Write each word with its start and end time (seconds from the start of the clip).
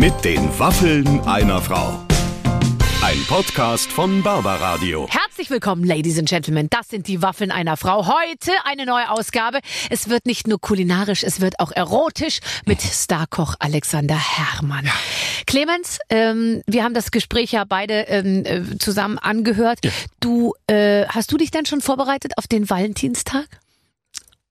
Mit 0.00 0.24
den 0.24 0.58
Waffeln 0.58 1.20
einer 1.26 1.60
Frau. 1.60 2.06
Ein 3.02 3.22
Podcast 3.28 3.92
von 3.92 4.22
Barbaradio. 4.22 5.06
Herzlich 5.10 5.50
willkommen, 5.50 5.84
Ladies 5.84 6.18
and 6.18 6.26
Gentlemen. 6.26 6.68
Das 6.70 6.88
sind 6.88 7.06
die 7.06 7.20
Waffeln 7.20 7.50
einer 7.50 7.76
Frau. 7.76 8.06
Heute 8.06 8.50
eine 8.64 8.86
neue 8.86 9.10
Ausgabe. 9.10 9.58
Es 9.90 10.08
wird 10.08 10.24
nicht 10.24 10.46
nur 10.46 10.58
kulinarisch, 10.58 11.22
es 11.22 11.42
wird 11.42 11.60
auch 11.60 11.70
erotisch 11.70 12.40
mit 12.64 12.80
Starkoch 12.80 13.56
Alexander 13.58 14.16
Herrmann. 14.16 14.86
Ja. 14.86 14.92
Clemens, 15.46 15.98
ähm, 16.08 16.62
wir 16.66 16.82
haben 16.82 16.94
das 16.94 17.10
Gespräch 17.10 17.52
ja 17.52 17.64
beide 17.64 18.04
ähm, 18.08 18.46
äh, 18.46 18.78
zusammen 18.78 19.18
angehört. 19.18 19.80
Ja. 19.84 19.90
Du, 20.20 20.54
äh, 20.66 21.04
hast 21.08 21.30
du 21.30 21.36
dich 21.36 21.50
denn 21.50 21.66
schon 21.66 21.82
vorbereitet 21.82 22.38
auf 22.38 22.46
den 22.48 22.70
Valentinstag? 22.70 23.48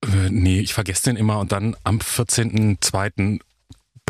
Äh, 0.04 0.30
nee, 0.30 0.60
ich 0.60 0.74
vergesse 0.74 1.10
den 1.10 1.16
immer 1.16 1.40
und 1.40 1.50
dann 1.50 1.74
am 1.82 1.98
14.02. 1.98 3.40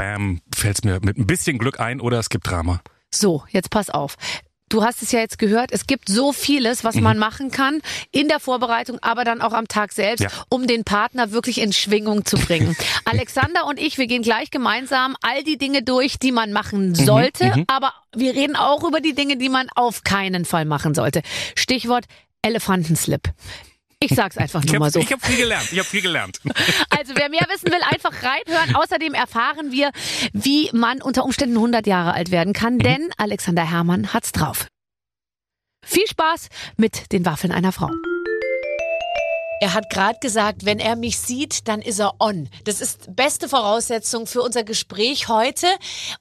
Bam, 0.00 0.40
fällt 0.54 0.78
es 0.78 0.84
mir 0.84 0.98
mit 1.02 1.18
ein 1.18 1.26
bisschen 1.26 1.58
Glück 1.58 1.78
ein 1.78 2.00
oder 2.00 2.18
es 2.18 2.30
gibt 2.30 2.50
Drama. 2.50 2.80
So, 3.10 3.44
jetzt 3.50 3.68
pass 3.68 3.90
auf. 3.90 4.16
Du 4.70 4.82
hast 4.82 5.02
es 5.02 5.12
ja 5.12 5.18
jetzt 5.18 5.38
gehört, 5.38 5.72
es 5.72 5.86
gibt 5.86 6.08
so 6.08 6.32
vieles, 6.32 6.84
was 6.84 6.94
mhm. 6.94 7.02
man 7.02 7.18
machen 7.18 7.50
kann 7.50 7.82
in 8.10 8.26
der 8.28 8.40
Vorbereitung, 8.40 8.98
aber 9.02 9.24
dann 9.24 9.42
auch 9.42 9.52
am 9.52 9.68
Tag 9.68 9.92
selbst, 9.92 10.22
ja. 10.22 10.30
um 10.48 10.66
den 10.66 10.84
Partner 10.84 11.32
wirklich 11.32 11.60
in 11.60 11.74
Schwingung 11.74 12.24
zu 12.24 12.38
bringen. 12.38 12.74
Alexander 13.04 13.66
und 13.66 13.78
ich, 13.78 13.98
wir 13.98 14.06
gehen 14.06 14.22
gleich 14.22 14.50
gemeinsam 14.50 15.16
all 15.20 15.44
die 15.44 15.58
Dinge 15.58 15.82
durch, 15.82 16.18
die 16.18 16.32
man 16.32 16.52
machen 16.52 16.90
mhm, 16.90 16.94
sollte, 16.94 17.54
mhm. 17.54 17.64
aber 17.66 17.92
wir 18.16 18.34
reden 18.34 18.56
auch 18.56 18.84
über 18.84 19.02
die 19.02 19.14
Dinge, 19.14 19.36
die 19.36 19.50
man 19.50 19.68
auf 19.74 20.02
keinen 20.02 20.46
Fall 20.46 20.64
machen 20.64 20.94
sollte. 20.94 21.20
Stichwort 21.56 22.06
Elefantenslip. 22.40 23.34
Ich 24.02 24.14
sag's 24.14 24.38
einfach 24.38 24.64
nur 24.64 24.78
mal 24.78 24.90
so. 24.90 24.98
Ich 25.00 25.12
habe 25.12 25.24
viel 25.24 25.36
gelernt. 25.36 25.68
Ich 25.72 25.78
habe 25.78 25.88
viel 25.88 26.02
gelernt. 26.02 26.40
Also 26.90 27.14
wer 27.16 27.30
mehr 27.30 27.46
wissen 27.50 27.70
will, 27.70 27.80
einfach 27.88 28.12
reinhören. 28.22 28.74
Außerdem 28.74 29.14
erfahren 29.14 29.72
wir, 29.72 29.90
wie 30.32 30.68
man 30.72 31.00
unter 31.00 31.24
Umständen 31.24 31.56
100 31.56 31.86
Jahre 31.86 32.12
alt 32.12 32.30
werden 32.30 32.52
kann, 32.52 32.74
mhm. 32.74 32.80
denn 32.80 33.10
Alexander 33.16 33.68
Herrmann 33.68 34.12
hat's 34.12 34.32
drauf. 34.32 34.66
Viel 35.84 36.06
Spaß 36.06 36.48
mit 36.76 37.12
den 37.12 37.24
Waffeln 37.24 37.52
einer 37.52 37.72
Frau. 37.72 37.90
Er 39.62 39.74
hat 39.74 39.90
gerade 39.90 40.18
gesagt, 40.20 40.64
wenn 40.64 40.78
er 40.78 40.96
mich 40.96 41.18
sieht, 41.18 41.68
dann 41.68 41.82
ist 41.82 41.98
er 41.98 42.14
on. 42.18 42.48
Das 42.64 42.80
ist 42.80 43.14
beste 43.14 43.46
Voraussetzung 43.46 44.26
für 44.26 44.40
unser 44.40 44.64
Gespräch 44.64 45.28
heute. 45.28 45.66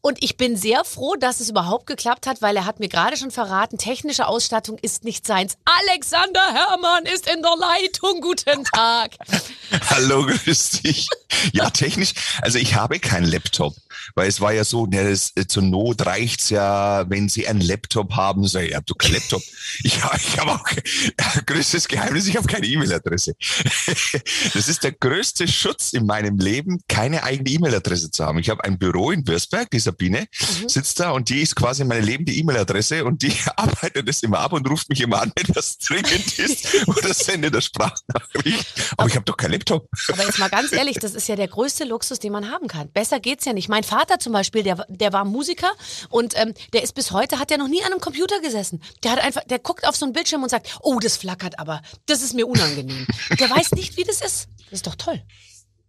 Und 0.02 0.22
ich 0.22 0.36
bin 0.36 0.58
sehr 0.58 0.84
froh, 0.84 1.16
dass 1.16 1.40
es 1.40 1.50
überhaupt 1.50 1.88
geklappt 1.88 2.28
hat, 2.28 2.42
weil 2.42 2.58
er 2.58 2.66
hat 2.66 2.82
mir 2.82 2.90
gerade 2.90 3.16
schon 3.16 3.32
verraten, 3.32 3.78
technische 3.78 4.28
Ausstattung 4.28 4.78
ist 4.82 5.06
nicht 5.06 5.26
seins. 5.26 5.58
Alexander 5.88 6.52
Herrmann 6.52 7.06
ist 7.06 7.30
in 7.34 7.42
der 7.42 7.56
Leitung. 7.56 8.20
Guten 8.20 8.66
Tag. 8.66 9.12
Hallo, 9.90 10.26
grüß 10.26 10.82
dich. 10.82 11.08
Ja, 11.54 11.70
technisch. 11.70 12.14
Also 12.42 12.58
ich 12.58 12.76
habe 12.76 13.00
keinen 13.00 13.26
Laptop. 13.26 13.74
Weil 14.16 14.28
es 14.28 14.42
war 14.42 14.54
ja 14.54 14.64
so, 14.64 14.86
ne, 14.86 15.10
das, 15.10 15.32
äh, 15.36 15.46
zur 15.46 15.64
Not 15.64 16.06
reicht's 16.06 16.50
ja, 16.50 17.10
wenn 17.10 17.30
Sie 17.30 17.48
einen 17.48 17.62
Laptop 17.62 18.14
haben. 18.16 18.46
So, 18.46 18.60
ich 18.60 18.76
habe 18.76 18.86
doch 18.86 18.98
keinen 18.98 19.14
Laptop. 19.14 19.42
ich, 19.84 19.98
ich 19.98 20.40
habe 20.40 20.52
auch 20.52 20.66
größtes 21.46 21.88
Geheimnis, 21.88 22.28
ich 22.28 22.38
habe 22.38 22.48
keine 22.48 22.68
E-Mail-Adresse. 22.68 23.34
das 24.54 24.68
ist 24.68 24.84
der 24.84 24.92
größte 24.92 25.48
Schutz 25.48 25.94
in 25.94 26.06
meinem 26.06 26.38
Leben, 26.38 26.80
keine 26.88 27.24
eigene 27.24 27.50
E-Mail-Adresse 27.50 28.12
zu 28.12 28.26
haben. 28.26 28.40
Ich 28.40 28.50
habe 28.50 28.64
ein 28.64 28.78
Büro 28.78 29.12
in 29.12 29.28
Würzberg, 29.28 29.70
die 29.72 29.80
Sabine 29.80 30.28
mhm. 30.62 30.70
sitzt 30.70 31.00
da 31.00 31.12
und 31.12 31.30
die 31.30 31.42
ist 31.42 31.56
quasi 31.56 31.84
meine 31.84 32.06
lebende 32.06 32.34
E-Mail-Adresse 32.34 33.06
und 33.06 33.22
die 33.22 33.34
arbeitet 33.56 34.08
das 34.08 34.24
immer 34.24 34.40
ab 34.40 34.54
und 34.54 34.70
ruft 34.70 34.90
mich 34.90 35.02
immer 35.02 35.22
an, 35.22 35.32
wenn 35.36 35.56
was 35.56 35.78
dringend 35.78 36.40
ist 36.40 36.88
oder 36.88 37.14
sendet 37.14 37.54
eine 37.54 37.62
Sprachnachricht. 37.62 38.66
Aber 38.98 39.08
ich 39.08 39.16
habe 39.16 39.26
doch 39.26 39.38
keinen 39.38 39.54
Laptop. 39.54 39.88
Aber 40.10 40.26
jetzt 40.26 40.40
mal 40.40 40.50
ganz 40.50 40.72
ehrlich, 40.72 40.98
das 41.00 41.14
ist 41.14 41.28
ja 41.28 41.36
der 41.36 41.48
größte 41.48 41.84
Luxus, 41.84 42.20
den 42.20 42.32
man 42.32 42.50
haben 42.52 42.68
kann. 42.68 42.92
Besser 42.92 43.20
geht's 43.20 43.46
ja 43.46 43.54
nicht. 43.54 43.70
Mein 43.70 43.84
Vater 43.84 43.99
zum 44.20 44.34
Beispiel, 44.34 44.64
der, 44.64 44.86
der 44.88 45.14
war 45.14 45.26
Musiker 45.26 45.72
und 46.10 46.34
ähm, 46.40 46.54
der 46.74 46.84
ist 46.84 46.94
bis 46.96 47.12
heute, 47.12 47.40
hat 47.40 47.52
ja 47.52 47.58
noch 47.58 47.68
nie 47.68 47.82
an 47.84 47.92
einem 47.92 48.02
Computer 48.02 48.40
gesessen. 48.42 48.82
Der 49.04 49.12
hat 49.12 49.20
einfach, 49.20 49.44
der 49.46 49.60
guckt 49.60 49.88
auf 49.88 49.96
so 49.96 50.06
einen 50.06 50.14
Bildschirm 50.14 50.44
und 50.44 50.50
sagt, 50.50 50.80
oh, 50.82 51.00
das 51.00 51.18
flackert 51.18 51.60
aber, 51.60 51.82
das 52.06 52.22
ist 52.22 52.34
mir 52.34 52.48
unangenehm. 52.48 53.08
Der 53.40 53.50
weiß 53.50 53.72
nicht, 53.74 53.98
wie 53.98 54.04
das 54.04 54.22
ist. 54.22 54.48
Das 54.70 54.80
ist 54.80 54.88
doch 54.88 54.96
toll. 54.96 55.22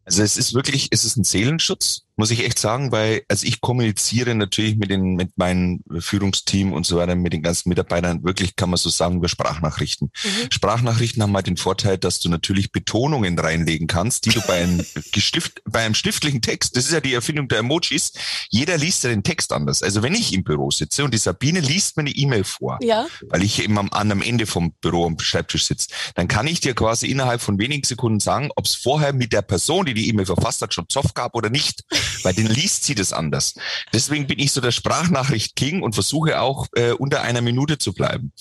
Also 0.04 0.22
es 0.22 0.36
ist 0.36 0.54
wirklich, 0.54 0.88
es 0.90 1.04
ist 1.04 1.16
ein 1.16 1.24
Seelenschutz 1.24 2.02
muss 2.20 2.30
ich 2.30 2.44
echt 2.44 2.58
sagen, 2.58 2.92
weil 2.92 3.22
also 3.28 3.46
ich 3.46 3.62
kommuniziere 3.62 4.34
natürlich 4.34 4.76
mit 4.76 4.90
den 4.90 5.14
mit 5.14 5.38
meinem 5.38 5.80
Führungsteam 5.98 6.74
und 6.74 6.84
so 6.84 6.98
weiter, 6.98 7.14
mit 7.14 7.32
den 7.32 7.42
ganzen 7.42 7.70
Mitarbeitern 7.70 8.22
wirklich 8.24 8.56
kann 8.56 8.68
man 8.68 8.76
so 8.76 8.90
sagen 8.90 9.16
über 9.16 9.28
Sprachnachrichten. 9.28 10.10
Mhm. 10.22 10.52
Sprachnachrichten 10.52 11.22
haben 11.22 11.34
halt 11.34 11.46
den 11.46 11.56
Vorteil, 11.56 11.96
dass 11.96 12.20
du 12.20 12.28
natürlich 12.28 12.72
Betonungen 12.72 13.38
reinlegen 13.38 13.86
kannst, 13.86 14.26
die 14.26 14.30
du 14.30 14.42
bei 14.42 14.62
einem 14.62 14.84
Gestift, 15.12 15.62
bei 15.64 15.80
einem 15.80 15.94
schriftlichen 15.94 16.42
Text, 16.42 16.76
das 16.76 16.84
ist 16.84 16.92
ja 16.92 17.00
die 17.00 17.14
Erfindung 17.14 17.48
der 17.48 17.60
Emojis, 17.60 18.12
jeder 18.50 18.76
liest 18.76 19.02
ja 19.04 19.08
den 19.08 19.22
Text 19.22 19.50
anders. 19.50 19.82
Also 19.82 20.02
wenn 20.02 20.14
ich 20.14 20.34
im 20.34 20.44
Büro 20.44 20.70
sitze 20.70 21.04
und 21.04 21.14
die 21.14 21.18
Sabine 21.18 21.60
liest 21.60 21.96
mir 21.96 22.02
eine 22.02 22.10
E-Mail 22.10 22.44
vor, 22.44 22.78
ja. 22.82 23.06
weil 23.30 23.42
ich 23.42 23.64
eben 23.64 23.78
am 23.78 23.88
anderen 23.92 24.20
Ende 24.20 24.44
vom 24.44 24.72
Büro 24.82 25.06
am 25.06 25.18
Schreibtisch 25.18 25.64
sitze, 25.64 25.88
dann 26.16 26.28
kann 26.28 26.46
ich 26.46 26.60
dir 26.60 26.74
quasi 26.74 27.06
innerhalb 27.06 27.40
von 27.40 27.58
wenigen 27.58 27.84
Sekunden 27.84 28.20
sagen, 28.20 28.50
ob 28.56 28.66
es 28.66 28.74
vorher 28.74 29.14
mit 29.14 29.32
der 29.32 29.40
Person, 29.40 29.86
die 29.86 29.94
die 29.94 30.10
E-Mail 30.10 30.26
verfasst 30.26 30.60
hat, 30.60 30.74
schon 30.74 30.86
Zoff 30.90 31.14
gab 31.14 31.34
oder 31.34 31.48
nicht. 31.48 31.84
Bei 32.22 32.32
den 32.32 32.46
liest 32.46 32.84
sie 32.84 32.94
das 32.94 33.12
anders. 33.12 33.54
Deswegen 33.92 34.26
bin 34.26 34.38
ich 34.38 34.52
so 34.52 34.60
der 34.60 34.72
Sprachnachricht-King 34.72 35.82
und 35.82 35.94
versuche 35.94 36.40
auch 36.40 36.66
äh, 36.74 36.92
unter 36.92 37.22
einer 37.22 37.40
Minute 37.40 37.78
zu 37.78 37.92
bleiben. 37.92 38.32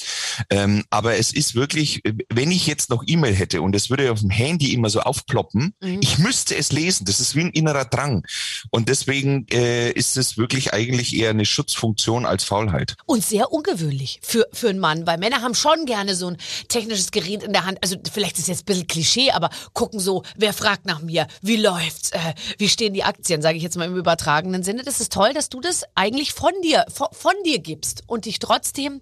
Ähm, 0.50 0.84
aber 0.90 1.18
es 1.18 1.32
ist 1.34 1.56
wirklich, 1.56 2.02
wenn 2.30 2.52
ich 2.52 2.68
jetzt 2.68 2.90
noch 2.90 3.04
E-Mail 3.06 3.34
hätte 3.34 3.62
und 3.62 3.76
es 3.76 3.90
würde 3.90 4.12
auf 4.12 4.20
dem 4.20 4.30
Handy 4.30 4.74
immer 4.74 4.90
so 4.90 5.02
aufploppen, 5.02 5.74
mhm. 5.82 6.00
ich 6.02 6.18
müsste 6.20 6.56
es 6.56 6.72
lesen. 6.72 7.06
Das 7.06 7.20
ist 7.20 7.36
wie 7.36 7.42
ein 7.42 7.52
innerer 7.52 7.86
Drang. 7.86 8.26
Und 8.72 8.90
deswegen 8.90 9.48
äh, 9.52 9.92
ist 9.92 10.18
es 10.18 10.38
wirklich 10.38 10.74
eigentlich 10.74 11.16
eher 11.16 11.32
eine 11.32 11.46
Schutzfunktion 11.46 12.26
als 12.26 12.44
Faulheit. 12.44 12.96
Und 13.06 13.24
sehr 13.24 13.52
ungewöhnlich 13.52 14.20
für, 14.24 14.48
für 14.54 14.70
einen 14.70 14.80
Mann, 14.80 15.08
weil 15.08 15.18
Männer 15.18 15.42
haben 15.42 15.56
schon 15.56 15.86
gerne 15.86 16.16
so 16.16 16.28
ein 16.28 16.38
technisches 16.68 17.12
Gerät 17.12 17.44
in 17.44 17.54
der 17.54 17.66
Hand. 17.66 17.80
Also 17.82 17.96
vielleicht 18.12 18.38
ist 18.38 18.44
es 18.44 18.48
jetzt 18.48 18.62
ein 18.62 18.66
bisschen 18.66 18.88
Klischee, 18.88 19.32
aber 19.32 19.50
gucken 19.74 20.00
so, 20.00 20.24
wer 20.36 20.54
fragt 20.54 20.86
nach 20.86 21.02
mir, 21.02 21.28
wie 21.42 21.58
läuft's, 21.58 22.12
äh, 22.12 22.34
wie 22.58 22.70
stehen 22.70 22.94
die 22.94 23.04
Aktien, 23.04 23.42
sage 23.42 23.58
ich 23.58 23.59
jetzt 23.64 23.78
mal 23.78 23.86
im 23.86 23.96
übertragenen 23.96 24.64
Sinne. 24.64 24.84
Das 24.84 25.00
ist 25.00 25.12
toll, 25.12 25.34
dass 25.34 25.50
du 25.50 25.62
das 25.62 25.84
eigentlich 25.96 26.34
von 26.34 26.54
dir, 26.64 26.86
von, 26.94 27.08
von 27.12 27.34
dir 27.46 27.60
gibst 27.60 28.04
und 28.08 28.26
dich 28.26 28.40
trotzdem 28.40 29.02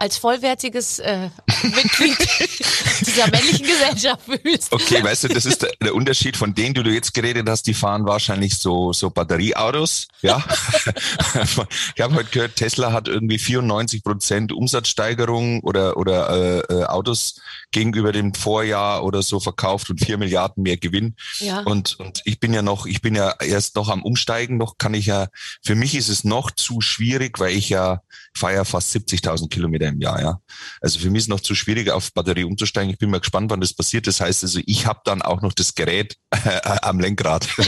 als 0.00 0.16
vollwertiges 0.16 0.98
äh, 0.98 1.28
Mitglied 1.62 2.16
dieser 3.06 3.30
männlichen 3.30 3.66
Gesellschaft 3.66 4.22
fühlst. 4.24 4.72
Okay, 4.72 5.04
weißt 5.04 5.24
du, 5.24 5.28
das 5.28 5.44
ist 5.44 5.60
der, 5.60 5.72
der, 5.82 5.94
Unterschied 5.94 6.38
von 6.38 6.54
denen, 6.54 6.72
die 6.72 6.82
du 6.82 6.90
jetzt 6.90 7.12
geredet 7.12 7.46
hast, 7.46 7.66
die 7.66 7.74
fahren 7.74 8.06
wahrscheinlich 8.06 8.58
so, 8.58 8.94
so 8.94 9.10
Batterieautos, 9.10 10.08
ja. 10.22 10.42
ich 11.94 12.00
habe 12.00 12.14
heute 12.14 12.30
gehört, 12.30 12.56
Tesla 12.56 12.92
hat 12.92 13.08
irgendwie 13.08 13.38
94 13.38 14.02
Prozent 14.02 14.52
Umsatzsteigerung 14.52 15.60
oder, 15.60 15.98
oder 15.98 16.30
äh, 16.30 16.74
äh, 16.74 16.84
Autos 16.84 17.38
gegenüber 17.70 18.12
dem 18.12 18.32
Vorjahr 18.32 19.04
oder 19.04 19.22
so 19.22 19.38
verkauft 19.38 19.90
und 19.90 20.02
vier 20.02 20.16
Milliarden 20.16 20.62
mehr 20.62 20.78
Gewinn. 20.78 21.14
Ja. 21.40 21.60
Und, 21.60 22.00
und 22.00 22.22
ich 22.24 22.40
bin 22.40 22.54
ja 22.54 22.62
noch, 22.62 22.86
ich 22.86 23.02
bin 23.02 23.14
ja 23.14 23.34
erst 23.38 23.76
noch 23.76 23.79
am 23.88 24.02
Umsteigen, 24.02 24.56
noch 24.56 24.78
kann 24.78 24.94
ich 24.94 25.06
ja, 25.06 25.28
für 25.64 25.74
mich 25.74 25.94
ist 25.94 26.08
es 26.08 26.24
noch 26.24 26.50
zu 26.50 26.80
schwierig, 26.80 27.38
weil 27.38 27.56
ich 27.56 27.68
ja, 27.68 28.02
ja 28.40 28.64
fast 28.64 28.94
70.000 28.94 29.48
Kilometer 29.48 29.88
im 29.88 30.00
Jahr, 30.00 30.20
ja. 30.20 30.40
Also 30.80 30.98
für 30.98 31.10
mich 31.10 31.22
ist 31.22 31.28
noch 31.28 31.40
zu 31.40 31.54
schwierig, 31.54 31.90
auf 31.90 32.12
Batterie 32.12 32.44
umzusteigen. 32.44 32.90
Ich 32.90 32.98
bin 32.98 33.10
mal 33.10 33.20
gespannt, 33.20 33.50
wann 33.50 33.60
das 33.60 33.74
passiert. 33.74 34.06
Das 34.06 34.20
heißt 34.20 34.44
also, 34.44 34.60
ich 34.66 34.86
habe 34.86 35.00
dann 35.04 35.22
auch 35.22 35.42
noch 35.42 35.52
das 35.52 35.74
Gerät 35.74 36.16
äh, 36.30 36.60
am 36.82 37.00
Lenkrad. 37.00 37.48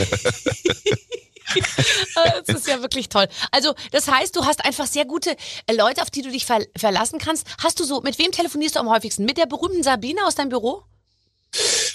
das 2.46 2.56
ist 2.56 2.66
ja 2.66 2.80
wirklich 2.82 3.08
toll. 3.08 3.28
Also, 3.50 3.74
das 3.90 4.08
heißt, 4.08 4.34
du 4.36 4.44
hast 4.44 4.64
einfach 4.64 4.86
sehr 4.86 5.04
gute 5.04 5.36
äh, 5.66 5.74
Leute, 5.74 6.02
auf 6.02 6.10
die 6.10 6.22
du 6.22 6.30
dich 6.30 6.46
ver 6.46 6.60
verlassen 6.76 7.18
kannst. 7.18 7.46
Hast 7.62 7.80
du 7.80 7.84
so, 7.84 8.00
mit 8.00 8.18
wem 8.18 8.32
telefonierst 8.32 8.76
du 8.76 8.80
am 8.80 8.88
häufigsten? 8.88 9.24
Mit 9.24 9.38
der 9.38 9.46
berühmten 9.46 9.82
Sabine 9.82 10.24
aus 10.26 10.34
deinem 10.34 10.50
Büro? 10.50 10.84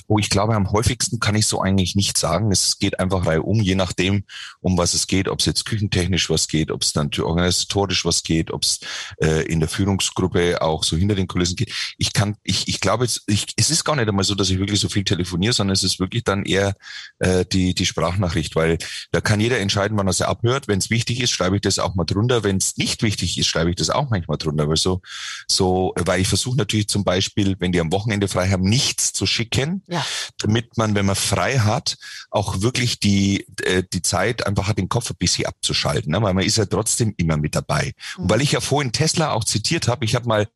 Oh, 0.09 0.19
ich 0.19 0.29
glaube, 0.29 0.56
am 0.56 0.72
häufigsten 0.72 1.19
kann 1.19 1.35
ich 1.35 1.47
so 1.47 1.62
eigentlich 1.62 1.95
nicht 1.95 2.18
sagen. 2.18 2.50
Es 2.50 2.80
geht 2.80 2.98
einfach 3.00 3.25
reihum, 3.25 3.59
je 3.59 3.75
nachdem, 3.75 4.24
um 4.62 4.77
was 4.77 4.94
es 4.94 5.07
geht, 5.07 5.27
ob 5.27 5.39
es 5.39 5.45
jetzt 5.45 5.65
küchentechnisch 5.65 6.30
was 6.30 6.48
geht, 6.48 6.71
ob 6.71 6.81
es 6.81 6.94
dann 6.94 7.09
organisatorisch 7.19 8.06
was 8.06 8.24
geht, 8.24 8.51
ob 8.51 8.63
es 8.63 8.80
äh, 9.21 9.44
in 9.44 9.59
der 9.59 9.68
Führungsgruppe 9.68 10.62
auch 10.62 10.86
so 10.86 10.95
hinter 10.95 11.15
den 11.15 11.27
Kulissen 11.27 11.57
geht. 11.57 11.74
Ich 11.98 12.13
kann, 12.13 12.38
ich, 12.44 12.69
ich 12.69 12.80
glaube, 12.80 13.04
jetzt, 13.04 13.24
ich, 13.27 13.48
es 13.57 13.69
ist 13.69 13.83
gar 13.83 13.98
nicht 13.98 14.07
einmal 14.07 14.24
so, 14.24 14.33
dass 14.33 14.50
ich 14.50 14.59
wirklich 14.59 14.80
so 14.80 14.88
viel 14.88 15.04
telefoniere, 15.04 15.51
sondern 15.51 15.74
es 15.74 15.83
ist 15.83 16.00
wirklich 16.00 16.24
dann 16.24 16.45
eher 16.45 16.75
äh, 17.19 17.44
die, 17.44 17.75
die 17.75 17.86
Sprachnachricht, 17.86 18.56
weil 18.56 18.77
da 19.12 19.19
kann 19.19 19.42
jeder 19.42 19.59
entscheiden, 19.59 19.98
wann 19.98 20.07
er 20.07 20.13
sie 20.13 20.27
abhört. 20.27 20.69
Wenn 20.69 20.80
es 20.80 20.89
wichtig 20.89 21.19
ist, 21.19 21.31
schreibe 21.31 21.57
ich 21.57 21.62
das 21.63 21.80
auch 21.80 21.95
mal 21.95 22.06
drunter. 22.06 22.45
Wenn 22.45 22.56
es 22.56 22.77
nicht 22.77 23.04
wichtig 23.04 23.38
ist, 23.38 23.48
schreibe 23.48 23.71
ich 23.71 23.75
das 23.75 23.89
auch 23.89 24.09
manchmal 24.09 24.38
drunter. 24.38 24.69
Weil 24.69 24.77
so, 24.77 25.01
so, 25.48 25.94
weil 25.98 26.21
ich 26.21 26.30
versuche 26.30 26.56
natürlich 26.56 26.88
zum 26.88 27.04
Beispiel, 27.04 27.57
wenn 27.59 27.74
die 27.74 27.81
am 27.81 27.92
Wochenende 27.92 28.30
frei 28.30 28.50
haben, 28.50 28.63
nichts 28.63 29.12
zu 29.12 29.25
schicken. 29.25 29.83
Ja 29.88 29.96
Ja. 29.97 30.05
damit 30.39 30.77
man, 30.77 30.95
wenn 30.95 31.05
man 31.05 31.15
frei 31.15 31.59
hat, 31.59 31.95
auch 32.29 32.61
wirklich 32.61 32.99
die, 32.99 33.45
äh, 33.63 33.83
die 33.91 34.01
Zeit 34.01 34.45
einfach 34.45 34.67
hat, 34.67 34.77
den 34.77 34.89
Kopf 34.89 35.09
ein 35.09 35.15
bisschen 35.17 35.45
abzuschalten, 35.45 36.11
ne? 36.11 36.21
weil 36.21 36.33
man 36.33 36.44
ist 36.45 36.57
ja 36.57 36.65
trotzdem 36.65 37.13
immer 37.17 37.38
mit 37.38 37.55
dabei. 37.55 37.94
Und 38.17 38.25
Mhm. 38.25 38.29
weil 38.29 38.41
ich 38.41 38.51
ja 38.51 38.59
vorhin 38.61 38.91
Tesla 38.91 39.31
auch 39.31 39.44
zitiert 39.44 39.88
habe, 39.88 40.05
ich 40.05 40.15
habe 40.15 40.27
mal 40.27 40.47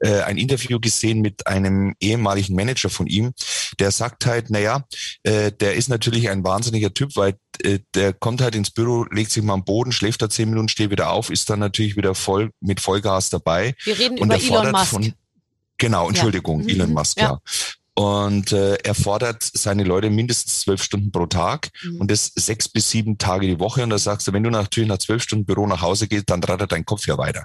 äh, 0.00 0.22
ein 0.22 0.36
Interview 0.38 0.80
gesehen 0.80 1.20
mit 1.20 1.46
einem 1.46 1.94
ehemaligen 2.00 2.54
Manager 2.54 2.90
von 2.90 3.06
ihm, 3.06 3.32
der 3.78 3.90
sagt 3.90 4.26
halt, 4.26 4.50
naja, 4.50 4.84
äh, 5.22 5.52
der 5.52 5.74
ist 5.74 5.88
natürlich 5.88 6.28
ein 6.28 6.42
wahnsinniger 6.44 6.92
Typ, 6.92 7.16
weil 7.16 7.34
äh, 7.62 7.78
der 7.94 8.12
kommt 8.12 8.40
halt 8.40 8.54
ins 8.54 8.70
Büro, 8.70 9.04
legt 9.10 9.30
sich 9.30 9.42
mal 9.42 9.54
am 9.54 9.64
Boden, 9.64 9.92
schläft 9.92 10.22
da 10.22 10.28
zehn 10.28 10.48
Minuten, 10.50 10.68
steht 10.68 10.90
wieder 10.90 11.10
auf, 11.10 11.30
ist 11.30 11.48
dann 11.50 11.58
natürlich 11.60 11.96
wieder 11.96 12.14
voll 12.14 12.50
mit 12.60 12.80
Vollgas 12.80 13.30
dabei. 13.30 13.74
Wir 13.84 13.98
reden 13.98 14.18
Und 14.18 14.26
über 14.32 14.34
er 14.36 14.42
Elon 14.42 14.72
Musk. 14.72 14.86
von 14.86 15.12
Genau, 15.78 16.08
Entschuldigung, 16.08 16.62
Mhm, 16.62 16.68
Elon 16.68 16.92
Musk, 16.92 17.18
ja. 17.18 17.24
ja. 17.24 17.40
Und 17.94 18.52
äh, 18.52 18.76
er 18.76 18.94
fordert 18.94 19.42
seine 19.42 19.84
Leute 19.84 20.08
mindestens 20.08 20.60
zwölf 20.60 20.82
Stunden 20.82 21.12
pro 21.12 21.26
Tag 21.26 21.70
Mhm. 21.82 22.00
und 22.00 22.10
das 22.10 22.32
sechs 22.34 22.68
bis 22.68 22.90
sieben 22.90 23.18
Tage 23.18 23.46
die 23.46 23.58
Woche. 23.60 23.82
Und 23.82 23.90
da 23.90 23.98
sagst 23.98 24.26
du, 24.26 24.32
wenn 24.32 24.42
du 24.42 24.50
natürlich 24.50 24.88
nach 24.88 24.98
zwölf 24.98 25.22
Stunden 25.22 25.44
Büro 25.44 25.66
nach 25.66 25.82
Hause 25.82 26.08
gehst, 26.08 26.30
dann 26.30 26.42
rattert 26.42 26.72
dein 26.72 26.84
Kopf 26.84 27.06
ja 27.06 27.18
weiter. 27.18 27.44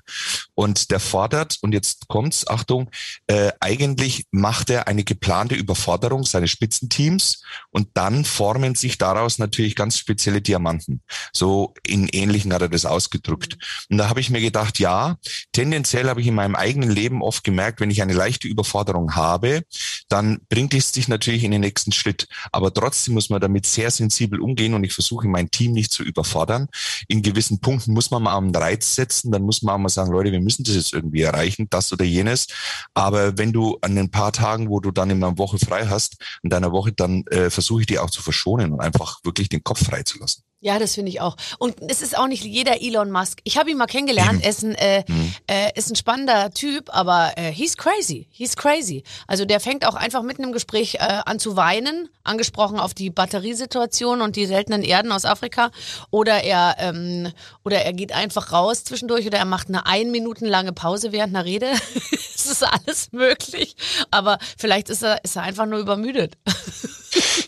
Und 0.56 0.92
der 0.92 1.00
fordert, 1.00 1.58
und 1.62 1.74
jetzt 1.74 2.08
kommt's, 2.08 2.48
Achtung, 2.48 2.90
äh, 3.28 3.52
eigentlich 3.60 4.26
macht 4.32 4.70
er 4.70 4.88
eine 4.88 5.04
geplante 5.04 5.56
Überforderung 5.56 6.26
seines 6.26 6.52
Spitzenteams 6.52 7.42
und 7.72 7.90
dann 7.96 8.24
formen 8.26 8.76
sich 8.76 8.98
daraus 8.98 9.40
natürlich 9.40 9.76
ganz 9.76 9.98
spezielle 9.98 10.42
Diamanten. 10.42 11.02
So 11.34 11.74
in 11.86 12.08
ähnlichen 12.08 12.54
hat 12.54 12.62
er 12.62 12.70
das 12.70 12.86
ausgedrückt. 12.86 13.58
Und 13.90 13.98
da 13.98 14.10
habe 14.10 14.20
ich 14.20 14.30
mir 14.30 14.42
gedacht, 14.42 14.80
ja, 14.80 15.18
tendenziell 15.52 16.08
habe 16.10 16.22
ich 16.22 16.28
in 16.28 16.36
meinem 16.36 16.56
eigenen 16.56 16.90
Leben 16.90 17.22
oft 17.22 17.44
gemerkt, 17.44 17.80
wenn 17.82 17.92
ich 17.92 18.02
eine 18.02 18.14
leichte 18.14 18.48
Überforderung 18.48 19.16
habe, 19.16 19.64
dann 20.10 20.37
bringt 20.50 20.74
es 20.74 20.92
dich 20.92 21.08
natürlich 21.08 21.44
in 21.44 21.52
den 21.52 21.62
nächsten 21.62 21.92
Schritt. 21.92 22.28
Aber 22.52 22.74
trotzdem 22.74 23.14
muss 23.14 23.30
man 23.30 23.42
damit 23.42 23.66
sehr 23.66 23.92
sensibel 23.92 24.40
umgehen 24.40 24.74
und 24.74 24.84
ich 24.84 24.94
versuche 24.94 25.28
mein 25.28 25.52
Team 25.52 25.72
nicht 25.74 25.92
zu 25.92 26.04
überfordern. 26.04 26.68
In 27.08 27.22
gewissen 27.22 27.60
Punkten 27.60 27.94
muss 27.94 28.12
man 28.12 28.24
mal 28.24 28.38
einen 28.38 28.56
Reiz 28.56 28.96
setzen, 28.96 29.32
dann 29.32 29.44
muss 29.44 29.62
man 29.62 29.76
auch 29.76 29.80
mal 29.80 29.90
sagen, 29.90 30.12
Leute, 30.12 30.32
wir 30.32 30.42
müssen 30.42 30.64
das 30.64 30.76
jetzt 30.76 30.94
irgendwie 30.94 31.22
erreichen, 31.22 31.68
das 31.70 31.92
oder 31.94 32.06
jenes. 32.06 32.48
Aber 32.94 33.38
wenn 33.38 33.54
du 33.54 33.78
an 33.82 33.96
den 33.96 34.12
paar 34.12 34.32
Tagen, 34.32 34.70
wo 34.70 34.80
du 34.80 34.92
dann 34.92 35.10
in 35.10 35.24
einer 35.24 35.38
Woche 35.38 35.58
frei 35.60 35.88
hast, 35.88 36.18
in 36.44 36.50
deiner 36.50 36.72
Woche, 36.72 36.92
dann 36.92 37.26
äh, 37.28 37.50
versuche 37.50 37.82
ich 37.82 37.88
die 37.88 38.00
auch 38.00 38.10
zu 38.10 38.22
verschonen 38.22 38.74
und 38.74 38.82
einfach 38.82 39.20
wirklich 39.24 39.50
den 39.50 39.64
Kopf 39.64 39.86
frei 39.86 40.04
zu 40.04 40.20
lassen. 40.20 40.47
Ja, 40.60 40.80
das 40.80 40.96
finde 40.96 41.10
ich 41.12 41.22
auch. 41.22 41.36
Und 41.60 41.76
es 41.88 42.02
ist 42.02 42.18
auch 42.18 42.26
nicht 42.28 42.44
jeder 42.44 42.82
Elon 42.82 43.12
Musk. 43.12 43.42
Ich 43.44 43.58
habe 43.60 43.70
ihn 43.70 43.78
mal 43.78 43.86
kennengelernt. 43.86 44.44
Er 44.44 44.50
ist 44.50 44.64
ein, 44.64 44.74
äh, 44.74 45.04
Mhm. 45.08 45.34
äh, 45.46 45.70
ist 45.76 45.92
ein 45.92 45.96
spannender 45.96 46.50
Typ, 46.50 46.90
aber 46.96 47.34
äh, 47.38 47.52
he's 47.52 47.78
crazy. 47.78 48.28
He's 48.32 48.56
crazy. 48.56 49.04
Also 49.28 49.46
der 49.46 49.60
fängt 49.60 49.86
auch 49.86 49.94
einfach 49.94 50.24
mitten 50.24 50.44
im 50.44 50.52
Gespräch 50.54 50.96
äh, 50.96 51.22
an 51.26 51.38
zu 51.38 51.56
weinen, 51.58 52.10
angesprochen 52.24 52.80
auf 52.80 52.96
die 52.96 53.12
Batteriesituation 53.12 54.22
und 54.22 54.36
die 54.36 54.48
seltenen 54.48 54.82
Erden 54.82 55.12
aus 55.12 55.26
Afrika. 55.26 55.70
Oder 56.10 56.44
er, 56.44 56.76
ähm, 56.80 57.32
oder 57.64 57.84
er 57.84 57.94
geht 57.94 58.12
einfach 58.12 58.52
raus 58.52 58.84
zwischendurch 58.84 59.28
oder 59.28 59.38
er 59.38 59.46
macht 59.46 59.68
eine 59.68 59.86
ein 59.86 60.10
Minuten 60.10 60.46
lange 60.48 60.74
Pause 60.74 61.12
während 61.12 61.36
einer 61.36 61.46
Rede. 61.46 61.68
es 62.12 62.48
ist 62.48 62.64
alles 62.64 63.12
möglich. 63.12 63.76
Aber 64.10 64.40
vielleicht 64.58 64.90
ist 64.90 65.04
er, 65.04 65.24
ist 65.24 65.36
er 65.36 65.44
einfach 65.44 65.68
nur 65.68 65.78
übermüdet. 65.78 66.36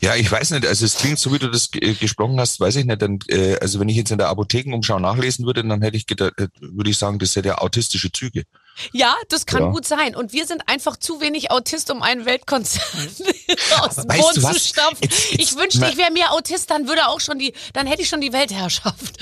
Ja, 0.02 0.16
ich 0.16 0.32
weiß 0.32 0.52
nicht, 0.52 0.66
also 0.66 0.86
es 0.86 0.98
klingt 0.98 1.20
so, 1.20 1.34
wie 1.34 1.40
du 1.40 1.50
das 1.50 1.70
gesprochen 1.72 2.40
hast, 2.40 2.60
weiß 2.60 2.78
ich 2.78 2.86
nicht. 2.86 3.02
Dann, 3.02 3.20
äh, 3.28 3.58
also 3.60 3.80
wenn 3.80 3.90
ich 3.90 3.98
jetzt 3.98 4.12
in 4.12 4.18
der 4.18 4.30
Apothekenumschau 4.30 5.00
nachlesen 5.00 5.46
würde, 5.46 5.64
dann 5.64 5.82
hätte 5.82 5.98
ich 5.98 6.08
gedacht, 6.08 6.34
äh, 6.38 6.48
würde 6.60 6.90
ich 6.90 6.98
sagen, 6.98 7.20
das 7.20 7.36
hätte 7.36 7.50
ja 7.50 7.58
autistische 7.58 8.12
Züge. 8.12 8.44
Ja, 8.92 9.16
das 9.30 9.46
kann 9.46 9.62
Ja. 9.64 9.70
gut 9.70 9.86
sein. 9.86 10.16
Und 10.16 10.34
wir 10.34 10.46
sind 10.46 10.64
einfach 10.68 10.98
zu 10.98 11.22
wenig 11.22 11.52
Autist, 11.52 11.92
um 11.92 12.02
einen 12.02 12.26
Weltkonzern 12.26 12.82
aus 13.82 13.96
dem 13.96 14.08
Boden 14.08 14.42
zu 14.42 14.60
stampfen. 14.60 14.98
Jetzt- 15.02 15.32
jetzt 15.32 15.40
Ich 15.40 15.56
wünschte, 15.56 15.86
ich 15.90 15.98
wäre 15.98 16.12
mehr 16.12 16.34
Autist, 16.34 16.70
dann 16.70 16.88
würde 16.88 17.08
auch 17.08 17.20
schon 17.20 17.40
die, 17.40 17.54
dann 17.74 17.88
hätte 17.88 18.02
ich 18.02 18.10
schon 18.10 18.22
die 18.22 18.34
Weltherrschaft. 18.34 19.18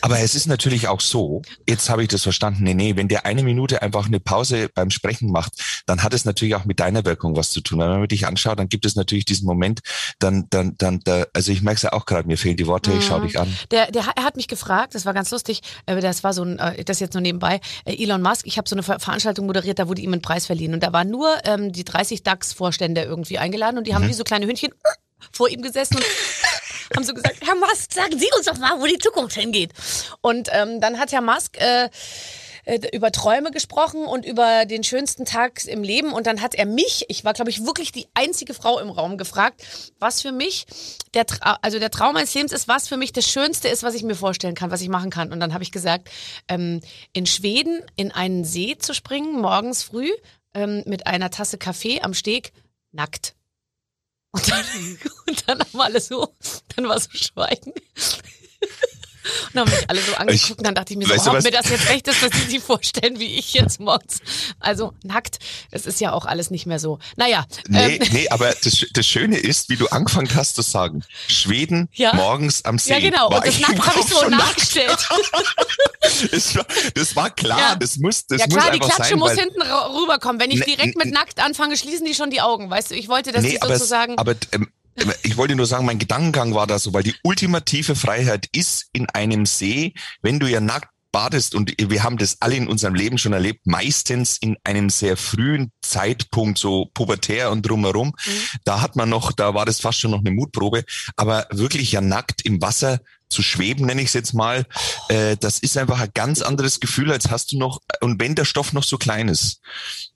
Aber 0.00 0.18
es 0.20 0.34
ist 0.34 0.46
natürlich 0.46 0.88
auch 0.88 1.00
so, 1.00 1.42
jetzt 1.68 1.88
habe 1.90 2.02
ich 2.02 2.08
das 2.08 2.22
verstanden, 2.22 2.64
nee, 2.64 2.74
nee, 2.74 2.96
wenn 2.96 3.08
der 3.08 3.26
eine 3.26 3.42
Minute 3.42 3.82
einfach 3.82 4.06
eine 4.06 4.20
Pause 4.20 4.68
beim 4.74 4.90
Sprechen 4.90 5.30
macht, 5.30 5.52
dann 5.86 6.02
hat 6.02 6.14
es 6.14 6.24
natürlich 6.24 6.54
auch 6.54 6.64
mit 6.64 6.80
deiner 6.80 7.04
Wirkung 7.04 7.36
was 7.36 7.50
zu 7.50 7.60
tun. 7.60 7.78
Wenn 7.78 7.88
man 7.88 8.08
dich 8.08 8.26
anschaut, 8.26 8.58
dann 8.58 8.68
gibt 8.68 8.84
es 8.86 8.96
natürlich 8.96 9.24
diesen 9.24 9.46
Moment, 9.46 9.80
dann, 10.18 10.46
dann, 10.50 10.74
dann, 10.78 11.00
da, 11.04 11.26
also 11.34 11.52
ich 11.52 11.62
merke 11.62 11.76
es 11.76 11.82
ja 11.82 11.92
auch 11.92 12.06
gerade, 12.06 12.26
mir 12.26 12.38
fehlen 12.38 12.56
die 12.56 12.66
Worte, 12.66 12.92
ich 12.92 13.04
schaue 13.04 13.22
dich 13.22 13.38
an. 13.38 13.54
Der, 13.70 13.90
der, 13.90 14.04
er 14.16 14.24
hat 14.24 14.36
mich 14.36 14.48
gefragt, 14.48 14.94
das 14.94 15.04
war 15.06 15.14
ganz 15.14 15.30
lustig, 15.30 15.60
äh, 15.86 16.00
das 16.00 16.22
war 16.24 16.32
so 16.32 16.42
ein, 16.42 16.58
äh, 16.58 16.84
das 16.84 17.00
jetzt 17.00 17.14
nur 17.14 17.20
nebenbei, 17.20 17.60
äh, 17.84 18.02
Elon 18.02 18.22
Musk, 18.22 18.46
ich 18.46 18.56
habe 18.58 18.68
so 18.68 18.74
eine 18.74 18.82
Veranstaltung 19.00 19.46
moderiert, 19.46 19.78
da 19.78 19.88
wurde 19.88 20.02
ihm 20.02 20.12
ein 20.12 20.22
Preis 20.22 20.46
verliehen 20.46 20.74
und 20.74 20.82
da 20.82 20.92
waren 20.92 21.10
nur 21.10 21.36
ähm, 21.44 21.72
die 21.72 21.84
30 21.84 22.22
DAX-Vorstände 22.22 23.02
irgendwie 23.02 23.38
eingeladen 23.38 23.78
und 23.78 23.86
die 23.86 23.90
Mhm. 23.92 23.96
haben 23.96 24.08
wie 24.08 24.14
so 24.14 24.24
kleine 24.24 24.46
Hündchen 24.46 24.72
vor 25.32 25.48
ihm 25.48 25.62
gesessen 25.62 25.96
und 25.96 26.04
haben 26.96 27.04
so 27.04 27.14
gesagt, 27.14 27.36
Herr 27.40 27.54
Musk, 27.56 27.92
sagen 27.92 28.18
Sie 28.18 28.28
uns 28.36 28.46
doch 28.46 28.58
mal, 28.58 28.80
wo 28.80 28.86
die 28.86 28.98
Zukunft 28.98 29.36
hingeht. 29.36 29.72
Und 30.20 30.48
ähm, 30.52 30.80
dann 30.80 30.98
hat 30.98 31.12
Herr 31.12 31.20
Musk 31.22 31.56
äh, 31.58 31.88
äh, 32.64 32.80
über 32.92 33.12
Träume 33.12 33.50
gesprochen 33.50 34.04
und 34.04 34.24
über 34.24 34.66
den 34.66 34.84
schönsten 34.84 35.24
Tag 35.24 35.64
im 35.66 35.82
Leben. 35.82 36.12
Und 36.12 36.26
dann 36.26 36.40
hat 36.40 36.54
er 36.54 36.66
mich, 36.66 37.04
ich 37.08 37.24
war, 37.24 37.32
glaube 37.32 37.50
ich, 37.50 37.64
wirklich 37.64 37.92
die 37.92 38.06
einzige 38.14 38.54
Frau 38.54 38.78
im 38.78 38.90
Raum 38.90 39.18
gefragt, 39.18 39.62
was 39.98 40.22
für 40.22 40.32
mich 40.32 40.66
der, 41.14 41.26
Tra 41.26 41.58
also 41.62 41.78
der 41.78 41.90
Traum 41.90 42.14
meines 42.14 42.34
Lebens 42.34 42.52
ist, 42.52 42.68
was 42.68 42.88
für 42.88 42.96
mich 42.96 43.12
das 43.12 43.28
Schönste 43.28 43.68
ist, 43.68 43.82
was 43.82 43.94
ich 43.94 44.02
mir 44.02 44.14
vorstellen 44.14 44.54
kann, 44.54 44.70
was 44.70 44.82
ich 44.82 44.88
machen 44.88 45.10
kann. 45.10 45.32
Und 45.32 45.40
dann 45.40 45.54
habe 45.54 45.64
ich 45.64 45.72
gesagt, 45.72 46.08
ähm, 46.48 46.80
in 47.12 47.26
Schweden 47.26 47.82
in 47.96 48.12
einen 48.12 48.44
See 48.44 48.76
zu 48.78 48.94
springen, 48.94 49.40
morgens 49.40 49.82
früh, 49.82 50.10
ähm, 50.54 50.82
mit 50.86 51.06
einer 51.06 51.30
Tasse 51.30 51.58
Kaffee 51.58 52.00
am 52.00 52.14
Steg, 52.14 52.52
nackt. 52.92 53.34
Und 54.32 54.50
dann, 54.50 54.64
und 55.26 55.48
dann 55.48 55.60
haben 55.60 55.80
alle 55.80 56.00
so, 56.00 56.28
dann 56.76 56.88
war 56.88 57.00
so 57.00 57.10
Schweigen. 57.12 57.72
Haben 59.60 59.70
mich 59.70 59.88
alle 59.90 60.00
so 60.00 60.14
angeguckt 60.14 60.58
und 60.58 60.66
dann 60.66 60.74
dachte 60.74 60.92
ich 60.92 60.98
mir 60.98 61.06
so, 61.06 61.14
Weißt 61.14 61.26
du 61.26 61.30
ob 61.30 61.42
mir 61.42 61.50
das 61.50 61.68
jetzt 61.70 61.88
recht 61.88 62.08
ist, 62.08 62.22
dass 62.22 62.32
sie 62.32 62.50
sich 62.50 62.60
vorstellen, 62.60 63.18
wie 63.18 63.38
ich 63.38 63.52
jetzt 63.54 63.80
morgens. 63.80 64.18
Also 64.58 64.92
nackt, 65.04 65.38
es 65.70 65.86
ist 65.86 66.00
ja 66.00 66.12
auch 66.12 66.26
alles 66.26 66.50
nicht 66.50 66.66
mehr 66.66 66.78
so. 66.78 66.98
Naja, 67.16 67.44
Nee, 67.68 67.96
ähm, 67.96 68.08
nee, 68.12 68.28
aber 68.28 68.52
das, 68.64 68.84
das 68.92 69.06
Schöne 69.06 69.38
ist, 69.38 69.68
wie 69.68 69.76
du 69.76 69.86
angefangen 69.88 70.28
hast 70.34 70.56
zu 70.56 70.62
sagen, 70.62 71.04
Schweden 71.28 71.88
Ja. 71.92 72.14
morgens 72.14 72.64
am 72.64 72.78
See. 72.78 72.92
ja 72.92 73.00
genau, 73.00 73.28
und 73.28 73.46
das 73.46 73.58
nackt 73.60 73.86
habe 73.86 74.00
ich 74.00 74.06
so 74.06 74.28
nachgestellt. 74.28 74.98
Das 76.32 76.56
war, 76.56 76.66
das 76.94 77.14
war 77.16 77.30
klar, 77.30 77.58
Ja. 77.58 77.76
das 77.76 77.96
muss, 77.98 78.26
das 78.26 78.40
ja 78.40 78.46
muss 78.46 78.56
klar, 78.56 78.70
die 78.70 78.80
einfach 78.80 78.94
Klatsche 78.96 79.10
sein, 79.10 79.18
muss 79.18 79.32
hinten 79.32 79.60
rüberkommen. 79.62 80.40
Wenn 80.40 80.50
ich 80.50 80.60
Ne- 80.60 80.64
direkt 80.64 80.96
mit 80.96 81.12
nackt 81.12 81.38
anfange, 81.40 81.76
schließen 81.76 82.04
die 82.06 82.14
schon 82.14 82.30
die 82.30 82.40
Augen. 82.40 82.70
Weißt 82.70 82.90
du, 82.90 82.94
ich 82.94 83.08
wollte, 83.08 83.32
dass 83.32 83.44
die 83.44 83.60
aber, 83.60 83.72
es- 83.74 83.78
sozusagen... 83.80 84.18
aber 84.18 84.34
ähm, 84.52 84.68
ich 85.22 85.36
wollte 85.36 85.54
nur 85.54 85.66
sagen, 85.66 85.86
mein 85.86 85.98
Gedankengang 85.98 86.54
war 86.54 86.66
da 86.66 86.78
so, 86.78 86.92
weil 86.92 87.02
die 87.02 87.14
ultimative 87.22 87.94
Freiheit 87.94 88.48
ist 88.52 88.86
in 88.92 89.08
einem 89.10 89.46
See, 89.46 89.94
wenn 90.22 90.38
du 90.38 90.46
ja 90.46 90.60
nackt 90.60 90.88
badest 91.12 91.54
und 91.54 91.74
wir 91.78 92.02
haben 92.02 92.18
das 92.18 92.36
alle 92.40 92.56
in 92.56 92.68
unserem 92.68 92.94
Leben 92.94 93.18
schon 93.18 93.32
erlebt, 93.32 93.66
meistens 93.66 94.38
in 94.38 94.56
einem 94.64 94.90
sehr 94.90 95.16
frühen 95.16 95.72
Zeitpunkt, 95.82 96.58
so 96.58 96.86
pubertär 96.94 97.50
und 97.50 97.62
drumherum. 97.62 98.08
Mhm. 98.08 98.30
Da 98.64 98.80
hat 98.80 98.96
man 98.96 99.08
noch, 99.08 99.32
da 99.32 99.54
war 99.54 99.66
das 99.66 99.80
fast 99.80 100.00
schon 100.00 100.12
noch 100.12 100.20
eine 100.20 100.30
Mutprobe, 100.30 100.84
aber 101.16 101.46
wirklich 101.50 101.92
ja 101.92 102.00
nackt 102.00 102.42
im 102.42 102.62
Wasser 102.62 103.00
zu 103.28 103.42
schweben, 103.42 103.86
nenne 103.86 104.02
ich 104.02 104.08
es 104.08 104.14
jetzt 104.14 104.34
mal, 104.34 104.66
äh, 105.08 105.36
das 105.36 105.60
ist 105.60 105.78
einfach 105.78 106.00
ein 106.00 106.10
ganz 106.14 106.42
anderes 106.42 106.80
Gefühl, 106.80 107.12
als 107.12 107.30
hast 107.30 107.52
du 107.52 107.58
noch, 107.58 107.80
und 108.00 108.20
wenn 108.20 108.34
der 108.34 108.44
Stoff 108.44 108.72
noch 108.72 108.82
so 108.82 108.98
klein 108.98 109.28
ist. 109.28 109.60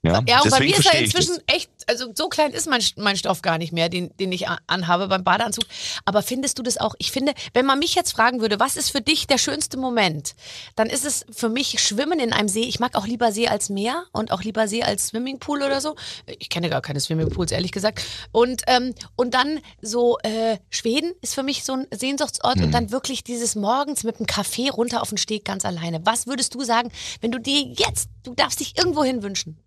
Ja, 0.05 0.23
Ja, 0.27 0.41
und 0.41 0.49
bei 0.51 0.59
mir 0.59 0.77
ist 0.77 0.85
er 0.85 0.99
inzwischen 0.99 1.37
echt, 1.47 1.69
also 1.87 2.07
so 2.15 2.29
klein 2.29 2.51
ist 2.51 2.67
mein, 2.69 2.81
mein 2.97 3.17
Stoff 3.17 3.41
gar 3.41 3.57
nicht 3.57 3.73
mehr, 3.73 3.89
den, 3.89 4.15
den 4.17 4.31
ich 4.31 4.47
anhabe 4.67 5.07
beim 5.07 5.23
Badeanzug. 5.23 5.65
Aber 6.05 6.21
findest 6.21 6.59
du 6.59 6.63
das 6.63 6.77
auch? 6.77 6.95
Ich 6.97 7.11
finde, 7.11 7.33
wenn 7.53 7.65
man 7.65 7.79
mich 7.79 7.95
jetzt 7.95 8.11
fragen 8.11 8.41
würde, 8.41 8.59
was 8.59 8.75
ist 8.77 8.91
für 8.91 9.01
dich 9.01 9.27
der 9.27 9.37
schönste 9.37 9.77
Moment, 9.77 10.35
dann 10.75 10.87
ist 10.89 11.05
es 11.05 11.25
für 11.31 11.49
mich 11.49 11.79
Schwimmen 11.81 12.19
in 12.19 12.33
einem 12.33 12.47
See. 12.47 12.63
Ich 12.63 12.79
mag 12.79 12.95
auch 12.95 13.07
lieber 13.07 13.31
See 13.31 13.47
als 13.47 13.69
Meer 13.69 14.05
und 14.11 14.31
auch 14.31 14.41
lieber 14.43 14.67
See 14.67 14.83
als 14.83 15.07
Swimmingpool 15.07 15.61
oder 15.63 15.81
so. 15.81 15.95
Ich 16.39 16.49
kenne 16.49 16.69
gar 16.69 16.81
keine 16.81 16.99
Swimmingpools, 16.99 17.51
ehrlich 17.51 17.71
gesagt. 17.71 18.03
Und, 18.31 18.63
ähm, 18.67 18.93
und 19.15 19.33
dann 19.33 19.59
so 19.81 20.17
äh, 20.23 20.57
Schweden 20.69 21.13
ist 21.21 21.35
für 21.35 21.43
mich 21.43 21.63
so 21.63 21.73
ein 21.73 21.87
Sehnsuchtsort 21.93 22.57
Hm. 22.57 22.65
und 22.65 22.71
dann 22.71 22.91
wirklich 22.91 23.23
dieses 23.23 23.55
morgens 23.55 24.03
mit 24.03 24.17
einem 24.17 24.27
Kaffee 24.27 24.69
runter 24.69 25.01
auf 25.01 25.09
den 25.09 25.17
Steg 25.17 25.45
ganz 25.45 25.65
alleine. 25.65 26.05
Was 26.05 26.27
würdest 26.27 26.53
du 26.55 26.63
sagen, 26.63 26.91
wenn 27.21 27.31
du 27.31 27.39
dir 27.39 27.61
jetzt, 27.61 28.09
du 28.23 28.33
darfst 28.33 28.59
dich 28.59 28.77
irgendwo 28.77 29.03
hin 29.03 29.23
wünschen? 29.23 29.57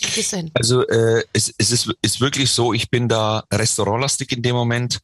Hin? 0.00 0.50
Also 0.54 0.86
äh, 0.86 1.24
es, 1.32 1.52
es 1.58 1.72
ist, 1.72 1.92
ist 2.02 2.20
wirklich 2.20 2.50
so, 2.50 2.72
ich 2.72 2.90
bin 2.90 3.08
da 3.08 3.44
restaurantlastig 3.52 4.32
in 4.32 4.42
dem 4.42 4.54
Moment. 4.54 5.00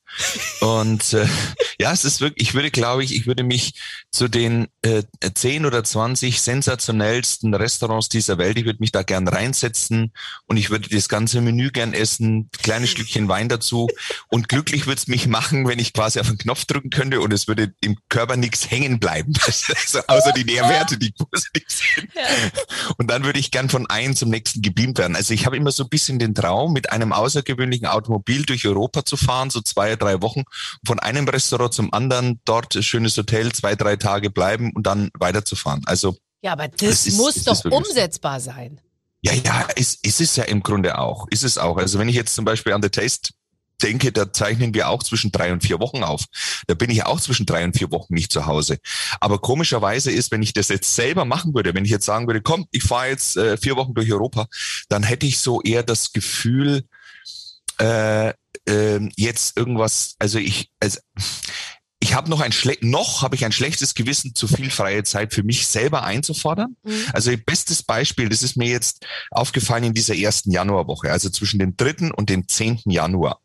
Und 0.61 1.13
äh, 1.13 1.27
ja, 1.81 1.93
es 1.93 2.05
ist 2.05 2.21
wirklich, 2.21 2.49
ich 2.49 2.55
würde, 2.55 2.71
glaube 2.71 3.03
ich, 3.03 3.15
ich 3.15 3.27
würde 3.27 3.43
mich 3.43 3.75
zu 4.11 4.29
den 4.29 4.69
äh, 4.83 5.03
10 5.35 5.67
oder 5.67 5.83
20 5.83 6.41
sensationellsten 6.41 7.55
Restaurants 7.55 8.09
dieser 8.09 8.39
Welt, 8.39 8.59
ich 8.59 8.65
würde 8.65 8.81
mich 8.81 8.93
da 8.93 9.03
gern 9.03 9.27
reinsetzen 9.27 10.13
und 10.47 10.57
ich 10.57 10.71
würde 10.71 10.89
das 10.89 11.09
ganze 11.09 11.41
Menü 11.41 11.71
gern 11.71 11.93
essen, 11.93 12.51
kleines 12.63 12.91
Stückchen 12.91 13.29
Wein 13.29 13.49
dazu. 13.49 13.89
Und 14.29 14.49
glücklich 14.49 14.87
würde 14.87 14.99
es 14.99 15.09
mich 15.09 15.27
machen, 15.27 15.67
wenn 15.67 15.79
ich 15.79 15.93
quasi 15.93 16.21
auf 16.21 16.29
den 16.29 16.39
Knopf 16.39 16.67
drücken 16.67 16.91
könnte 16.91 17.21
und 17.21 17.33
es 17.33 17.49
würde 17.49 17.75
im 17.81 17.97
Körper 18.09 18.37
nichts 18.37 18.71
hängen 18.71 19.01
bleiben. 19.01 19.33
Also, 19.85 20.01
außer 20.07 20.33
die 20.33 20.45
Nährwerte, 20.45 20.97
die 20.99 21.13
positiv 21.13 21.65
sind. 21.69 22.11
Und 22.97 23.11
dann 23.11 23.25
würde 23.25 23.39
ich 23.39 23.51
gern 23.51 23.69
von 23.69 23.89
einem 23.89 24.15
zum 24.15 24.31
nächsten 24.31 24.63
Gebiet 24.63 24.74
gebeamt 24.75 24.99
werden. 24.99 25.17
Also 25.17 25.33
ich 25.35 25.47
habe 25.47 25.57
immer 25.57 25.73
so 25.73 25.85
ein 25.85 25.89
bisschen 25.89 26.19
den 26.19 26.35
Traum, 26.35 26.73
mit 26.73 26.91
einem 26.91 27.13
außergewöhnlichen 27.13 27.87
Automobil 27.87 28.43
durch 28.43 28.67
Europa 28.67 29.05
zu 29.05 29.17
fahren, 29.17 29.51
so 29.51 29.61
zwei, 29.61 29.97
drei 29.97 30.21
Wochen, 30.21 30.43
von 30.87 30.99
einem 30.99 31.29
Restaurant 31.29 31.73
zum 31.73 31.93
anderen, 31.93 32.41
dort 32.45 32.75
schönes 32.85 33.17
Hotel, 33.17 33.53
zwei, 33.53 33.75
drei 33.75 33.97
Tage 33.97 34.31
bleiben 34.31 34.73
und 34.75 34.87
dann 34.87 35.11
weiterzufahren. 35.19 35.83
Also 35.87 36.17
ja, 36.43 36.53
aber 36.53 36.69
das, 36.69 37.05
das 37.05 37.15
muss 37.15 37.37
ist 37.37 37.47
doch 37.47 37.65
umsetzbar 37.65 38.41
sein. 38.41 38.81
Ja, 39.23 39.33
ja, 39.33 39.63
ist, 39.77 40.05
ist 40.05 40.21
es 40.21 40.37
ja 40.37 40.45
im 40.45 40.63
Grunde 40.63 40.99
auch. 40.99 41.27
Ist 41.31 41.45
es 41.45 41.57
auch. 41.57 41.79
Also 41.79 41.99
wenn 41.99 42.11
ich 42.11 42.17
jetzt 42.17 42.35
zum 42.35 42.45
Beispiel 42.45 42.75
an 42.75 42.83
The 42.83 42.91
Taste 42.91 43.31
denke, 43.83 44.13
da 44.13 44.33
zeichnen 44.33 44.75
wir 44.75 44.89
auch 44.89 45.03
zwischen 45.03 45.33
drei 45.33 45.53
und 45.53 45.63
vier 45.63 45.81
Wochen 45.81 46.03
auf. 46.03 46.25
Da 46.67 46.75
bin 46.75 46.91
ich 46.91 47.05
auch 47.05 47.21
zwischen 47.21 47.47
drei 47.47 47.65
und 47.65 47.77
vier 47.77 47.91
Wochen 47.91 48.15
nicht 48.15 48.33
zu 48.33 48.47
Hause. 48.47 48.79
Aber 49.21 49.39
komischerweise 49.39 50.11
ist, 50.11 50.31
wenn 50.31 50.43
ich 50.43 50.53
das 50.53 50.69
jetzt 50.69 50.95
selber 50.95 51.25
machen 51.25 51.55
würde, 51.55 51.75
wenn 51.75 51.85
ich 51.85 51.91
jetzt 51.91 52.07
sagen 52.07 52.27
würde, 52.27 52.41
komm, 52.41 52.67
ich 52.71 52.83
fahre 52.83 53.09
jetzt 53.09 53.37
äh, 53.37 53.57
vier 53.57 53.77
Wochen 53.77 53.95
durch 53.95 54.13
Europa, 54.13 54.47
dann 54.89 55.03
hätte 55.03 55.27
ich 55.27 55.39
so 55.39 55.61
eher 55.63 55.83
das 55.83 56.13
Gefühl, 56.13 56.85
äh, 57.81 58.33
äh, 58.69 59.01
jetzt 59.17 59.57
irgendwas, 59.57 60.15
also 60.19 60.39
ich, 60.39 60.71
also 60.81 61.01
ich 62.05 62.15
habe 62.15 62.29
noch 62.29 62.41
ein 62.41 62.53
schle 62.53 62.77
noch 62.83 63.23
habe 63.23 63.35
ich 63.35 63.47
ein 63.47 63.53
schlechtes 63.53 63.95
Gewissen, 63.95 64.35
zu 64.35 64.47
viel 64.47 64.71
freie 64.71 65.05
Zeit 65.05 65.33
für 65.33 65.43
mich 65.43 65.67
selber 65.67 66.05
einzufordern. 66.05 66.77
Mhm. 66.83 66.93
Also 67.15 67.33
bestes 67.47 67.83
Beispiel, 67.83 68.29
das 68.29 68.43
ist 68.43 68.59
mir 68.59 68.69
jetzt 68.69 69.07
aufgefallen 69.31 69.85
in 69.85 69.95
dieser 69.95 70.15
ersten 70.15 70.51
Januarwoche, 70.51 71.11
also 71.11 71.31
zwischen 71.31 71.59
dem 71.59 71.79
dritten 71.79 72.11
und 72.11 72.29
dem 72.29 72.47
zehnten 72.47 72.91
Januar, 72.91 73.41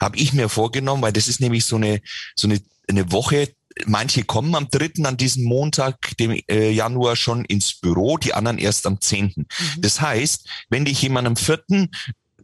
habe 0.00 0.16
ich 0.16 0.32
mir 0.32 0.48
vorgenommen, 0.48 1.02
weil 1.02 1.12
das 1.12 1.28
ist 1.28 1.40
nämlich 1.40 1.64
so 1.64 1.76
eine 1.76 2.00
so 2.34 2.48
eine, 2.48 2.60
eine 2.88 3.12
Woche, 3.12 3.48
Manche 3.86 4.24
kommen 4.24 4.56
am 4.56 4.68
dritten 4.68 5.06
an 5.06 5.16
diesem 5.16 5.44
Montag, 5.44 6.16
dem 6.18 6.36
äh, 6.50 6.70
Januar, 6.70 7.14
schon 7.14 7.44
ins 7.44 7.72
Büro, 7.72 8.18
die 8.18 8.34
anderen 8.34 8.58
erst 8.58 8.84
am 8.84 9.00
zehnten. 9.00 9.42
Mhm. 9.42 9.80
Das 9.80 10.00
heißt, 10.00 10.48
wenn 10.70 10.84
dich 10.84 11.00
jemand 11.00 11.28
am 11.28 11.36
vierten 11.36 11.88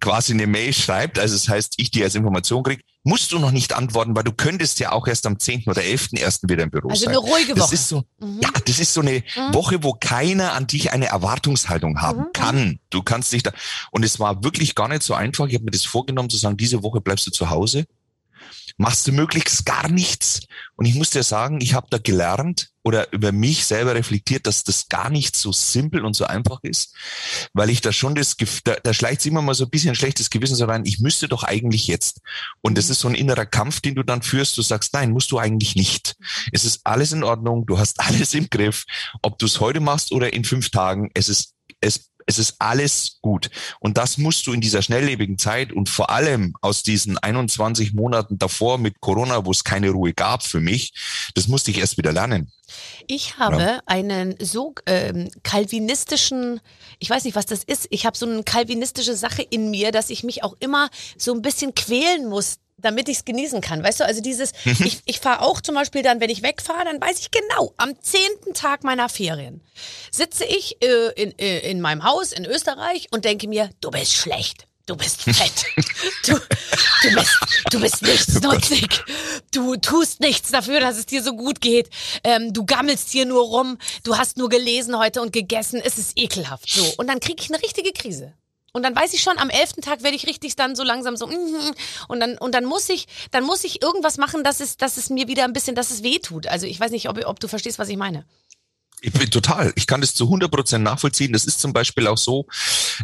quasi 0.00 0.32
eine 0.32 0.46
Mail 0.46 0.73
schreibt, 0.73 1.18
also 1.18 1.35
das 1.35 1.49
heißt, 1.49 1.75
ich 1.78 1.90
dir 1.90 2.04
als 2.04 2.14
Information 2.14 2.62
krieg, 2.62 2.80
musst 3.07 3.31
du 3.31 3.39
noch 3.39 3.53
nicht 3.53 3.73
antworten, 3.73 4.17
weil 4.17 4.25
du 4.25 4.33
könntest 4.33 4.81
ja 4.81 4.91
auch 4.91 5.07
erst 5.07 5.27
am 5.27 5.39
10. 5.39 5.65
oder 5.67 5.81
11.1. 5.81 6.49
wieder 6.49 6.65
im 6.65 6.71
Büro 6.71 6.89
also 6.89 7.05
sein. 7.05 7.15
Also 7.15 7.25
eine 7.25 7.33
ruhige 7.33 7.53
Woche. 7.53 7.61
Das 7.61 7.73
ist 7.73 7.89
so, 7.89 8.03
mhm. 8.19 8.41
Ja, 8.43 8.51
das 8.65 8.81
ist 8.81 8.93
so 8.93 9.01
eine 9.01 9.23
mhm. 9.37 9.55
Woche, 9.55 9.83
wo 9.83 9.93
keiner 9.93 10.53
an 10.53 10.67
dich 10.67 10.93
eine 10.93 11.07
Erwartungshaltung 11.07 12.01
haben 12.01 12.21
mhm. 12.21 12.33
kann. 12.33 12.79
Du 12.91 13.03
kannst 13.03 13.33
dich 13.33 13.45
da, 13.45 13.53
und 13.93 14.05
es 14.05 14.19
war 14.19 14.43
wirklich 14.43 14.75
gar 14.75 14.89
nicht 14.89 15.05
so 15.05 15.15
einfach. 15.15 15.47
Ich 15.47 15.55
habe 15.55 15.65
mir 15.65 15.71
das 15.71 15.85
vorgenommen 15.85 16.31
zu 16.31 16.37
sagen, 16.37 16.57
diese 16.57 16.83
Woche 16.83 17.01
bleibst 17.01 17.27
du 17.29 17.31
zu 17.31 17.49
Hause 17.49 17.87
machst 18.76 19.06
du 19.06 19.12
möglichst 19.12 19.64
gar 19.64 19.88
nichts. 19.88 20.40
Und 20.76 20.85
ich 20.87 20.95
muss 20.95 21.11
dir 21.11 21.23
sagen, 21.23 21.61
ich 21.61 21.75
habe 21.75 21.87
da 21.90 21.99
gelernt 21.99 22.71
oder 22.83 23.12
über 23.12 23.33
mich 23.33 23.64
selber 23.64 23.95
reflektiert, 23.95 24.47
dass 24.47 24.62
das 24.62 24.88
gar 24.88 25.11
nicht 25.11 25.35
so 25.35 25.50
simpel 25.50 26.04
und 26.04 26.14
so 26.14 26.25
einfach 26.25 26.61
ist, 26.62 26.95
weil 27.52 27.71
ich 27.71 27.80
da 27.80 27.92
schon 27.92 28.14
das, 28.14 28.37
da, 28.62 28.75
da 28.75 28.95
schleicht 28.95 29.23
sich 29.23 29.33
immer 29.33 29.42
mal 29.42 29.54
so 29.54 29.64
ein 29.64 29.71
bisschen 29.71 29.90
ein 29.90 29.97
schlechtes 29.97 30.30
Gewissen 30.30 30.54
so 30.54 30.66
rein, 30.66 30.85
ich 30.85 31.00
müsste 31.00 31.26
doch 31.26 31.42
eigentlich 31.42 31.88
jetzt. 31.88 32.21
Und 32.61 32.78
das 32.78 32.88
ist 32.88 33.00
so 33.00 33.09
ein 33.09 33.16
innerer 33.16 33.47
Kampf, 33.47 33.80
den 33.80 33.97
du 33.97 34.04
dann 34.04 34.23
führst. 34.23 34.56
Du 34.56 34.62
sagst, 34.62 34.92
nein, 34.95 35.11
musst 35.11 35.33
du 35.33 35.38
eigentlich 35.38 35.75
nicht. 35.75 36.14
Es 36.52 36.64
ist 36.64 36.83
alles 36.85 37.11
in 37.11 37.25
Ordnung, 37.25 37.66
du 37.66 37.78
hast 37.78 37.99
alles 38.06 38.35
im 38.35 38.49
Griff. 38.50 38.85
Ob 39.23 39.38
du 39.38 39.47
es 39.47 39.59
heute 39.59 39.80
machst 39.80 40.12
oder 40.12 40.33
in 40.33 40.45
fünf 40.45 40.71
Tagen, 40.71 41.11
es 41.14 41.28
ist, 41.28 41.56
es 41.87 42.11
es 42.26 42.38
ist 42.38 42.57
alles 42.59 43.19
gut. 43.23 43.50
Und 43.78 43.97
das 43.97 44.19
musst 44.19 44.47
du 44.47 44.52
in 44.52 44.61
dieser 44.61 44.83
schnelllebigen 44.83 45.38
Zeit 45.38 45.73
und 45.73 45.88
vor 45.88 46.11
allem 46.11 46.55
aus 46.61 46.83
diesen 46.83 47.16
21 47.19 47.95
Monaten 47.95 48.37
davor 48.37 48.78
mit 48.78 49.00
Corona, 49.00 49.47
wo 49.47 49.52
es 49.52 49.62
keine 49.62 49.90
Ruhe 49.90 50.12
gab 50.12 50.43
für 50.43 50.61
mich, 50.61 50.93
das 51.35 51.47
musste 51.47 51.71
ich 51.71 51.78
erst 51.78 51.97
wieder 51.97 52.12
lernen. 52.12 52.50
Ich 53.07 53.38
habe 53.38 53.62
ja. 53.62 53.81
einen 53.87 54.35
so 54.40 54.75
ähm, 54.87 55.31
kalvinistischen, 55.45 56.61
ich 56.99 57.09
weiß 57.09 57.25
nicht, 57.25 57.37
was 57.37 57.47
das 57.47 57.62
ist, 57.62 57.87
ich 57.90 58.05
habe 58.05 58.16
so 58.16 58.26
eine 58.26 58.43
kalvinistische 58.43 59.14
Sache 59.14 59.43
in 59.43 59.71
mir, 59.71 59.93
dass 59.93 60.11
ich 60.11 60.25
mich 60.25 60.43
auch 60.43 60.57
immer 60.59 60.90
so 61.16 61.33
ein 61.33 61.43
bisschen 61.43 61.76
quälen 61.76 62.28
muss 62.28 62.57
damit 62.87 63.09
ich 63.09 63.19
es 63.19 63.25
genießen 63.25 63.61
kann. 63.61 63.83
Weißt 63.83 64.00
du, 64.00 64.05
also 64.05 64.23
dieses, 64.23 64.52
mhm. 64.64 64.76
ich, 64.85 65.00
ich 65.05 65.21
fahre 65.21 65.43
auch 65.43 65.61
zum 65.61 65.75
Beispiel 65.75 66.02
dann, 66.02 66.21
wenn 66.21 66.31
ich 66.31 66.43
wegfahre, 66.43 66.85
dann 66.85 67.00
weiß 67.00 67.19
ich 67.19 67.31
genau, 67.31 67.75
am 67.76 68.00
zehnten 68.00 68.55
Tag 68.55 68.85
meiner 68.85 69.09
Ferien 69.09 69.61
sitze 70.11 70.45
ich 70.45 70.83
äh, 70.83 71.12
in, 71.21 71.38
äh, 71.38 71.71
in 71.71 71.81
meinem 71.81 72.05
Haus 72.05 72.33
in 72.33 72.45
Österreich 72.45 73.09
und 73.11 73.25
denke 73.25 73.49
mir, 73.49 73.71
du 73.81 73.90
bist 73.90 74.14
schlecht. 74.14 74.66
Du 74.87 74.95
bist 74.97 75.23
fett. 75.23 75.66
Du, 76.25 76.35
du, 77.02 77.14
bist, 77.14 77.38
du 77.71 77.81
bist 77.81 78.02
nichts 78.02 78.37
oh 78.37 78.49
nutzig. 78.49 79.05
Du 79.52 79.76
tust 79.76 80.21
nichts 80.21 80.50
dafür, 80.50 80.81
dass 80.81 80.97
es 80.97 81.07
dir 81.07 81.23
so 81.23 81.35
gut 81.35 81.61
geht. 81.61 81.88
Ähm, 82.25 82.52
du 82.52 82.64
gammelst 82.64 83.11
hier 83.11 83.26
nur 83.26 83.45
rum. 83.45 83.78
Du 84.02 84.16
hast 84.16 84.37
nur 84.37 84.49
gelesen 84.49 84.99
heute 84.99 85.23
und 85.23 85.33
gegessen. 85.33 85.81
Es 85.85 85.99
ist 85.99 86.12
ekelhaft. 86.16 86.69
So. 86.69 86.85
Und 86.97 87.09
dann 87.09 87.21
kriege 87.21 87.43
ich 87.43 87.52
eine 87.52 87.62
richtige 87.62 87.93
Krise. 87.93 88.33
Und 88.76 88.83
dann 88.83 88.95
weiß 88.95 89.14
ich 89.14 89.23
schon, 89.23 89.38
am 89.38 89.49
elften 89.49 89.80
Tag 89.80 90.02
werde 90.02 90.16
ich 90.16 90.26
richtig 90.26 90.54
dann 90.54 90.76
so 90.76 90.83
langsam 90.83 91.16
so, 91.16 91.26
mm, 91.28 91.75
und 92.09 92.21
dann, 92.21 92.37
und 92.37 92.54
dann 92.54 92.66
muss 92.66 92.90
ich, 92.90 93.06
dann 93.30 93.42
muss 93.42 93.64
ich 93.64 93.80
irgendwas 93.80 94.18
machen, 94.18 94.45
dass 94.45 94.61
es, 94.61 94.76
dass 94.76 94.99
es 94.99 95.09
mir 95.09 95.28
wieder 95.28 95.45
ein 95.45 95.54
bisschen, 95.54 95.75
dass 95.75 95.90
es 95.90 96.02
weh 96.02 96.18
tut. 96.18 96.47
Also 96.47 96.66
ich 96.66 96.78
weiß 96.78 96.90
nicht, 96.90 97.09
ob, 97.09 97.25
ob 97.25 97.40
du 97.40 97.49
verstehst, 97.49 97.78
was 97.78 97.88
ich 97.88 97.97
meine. 97.97 98.26
Ich 99.03 99.12
bin 99.12 99.31
total. 99.31 99.75
Ich 99.76 99.87
kann 99.87 100.00
das 100.00 100.15
zu 100.15 100.25
100 100.25 100.50
Prozent 100.50 100.83
nachvollziehen. 100.83 101.35
Das 101.35 101.45
ist 101.45 101.61
zum 101.61 101.75
Beispiel 101.75 102.07
auch 102.07 102.17
so, 102.17 102.47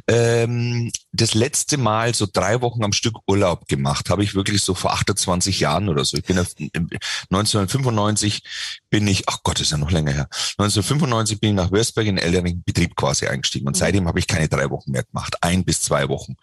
ähm, 0.09 0.91
das 1.13 1.35
letzte 1.35 1.77
Mal 1.77 2.15
so 2.15 2.27
drei 2.33 2.63
Wochen 2.63 2.83
am 2.83 2.95
Stück 2.95 3.19
Urlaub 3.27 3.69
gemacht, 3.69 4.09
habe 4.09 4.25
ich 4.25 4.35
wirklich 4.35 4.63
so 4.63 4.75
vor 4.75 4.95
28 4.95 5.61
Jahren 5.61 5.91
oder 5.91 6.07
so. 6.07 6.17
Ich 6.17 6.25
bin 6.25 6.39
1995 6.39 8.43
bin 8.89 9.07
ich, 9.07 9.29
ach 9.29 9.41
Gott, 9.43 9.61
ist 9.61 9.71
ja 9.71 9.77
noch 9.77 9.91
länger 9.91 10.13
her. 10.13 10.29
1995 10.59 11.41
bin 11.41 11.51
ich 11.51 11.57
nach 11.57 11.71
Würzburg 11.71 12.07
in 12.07 12.17
elterlichen 12.17 12.63
Betrieb 12.63 12.97
quasi 12.97 13.27
eingestiegen 13.27 13.67
und 13.67 13.77
mhm. 13.77 13.81
seitdem 13.81 14.09
habe 14.09 14.19
ich 14.19 14.27
keine 14.27 14.49
drei 14.49 14.71
Wochen 14.71 14.93
mehr 14.93 15.05
gemacht, 15.05 15.37
ein 15.43 15.63
bis 15.65 15.83
zwei 15.83 16.09
Wochen. 16.09 16.37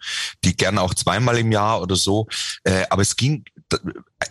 Die 0.44 0.56
gerne 0.56 0.80
auch 0.80 0.94
zweimal 0.94 1.36
im 1.38 1.50
Jahr 1.50 1.82
oder 1.82 1.96
so. 1.96 2.28
Äh, 2.62 2.84
aber 2.88 3.02
es 3.02 3.16
ging 3.16 3.44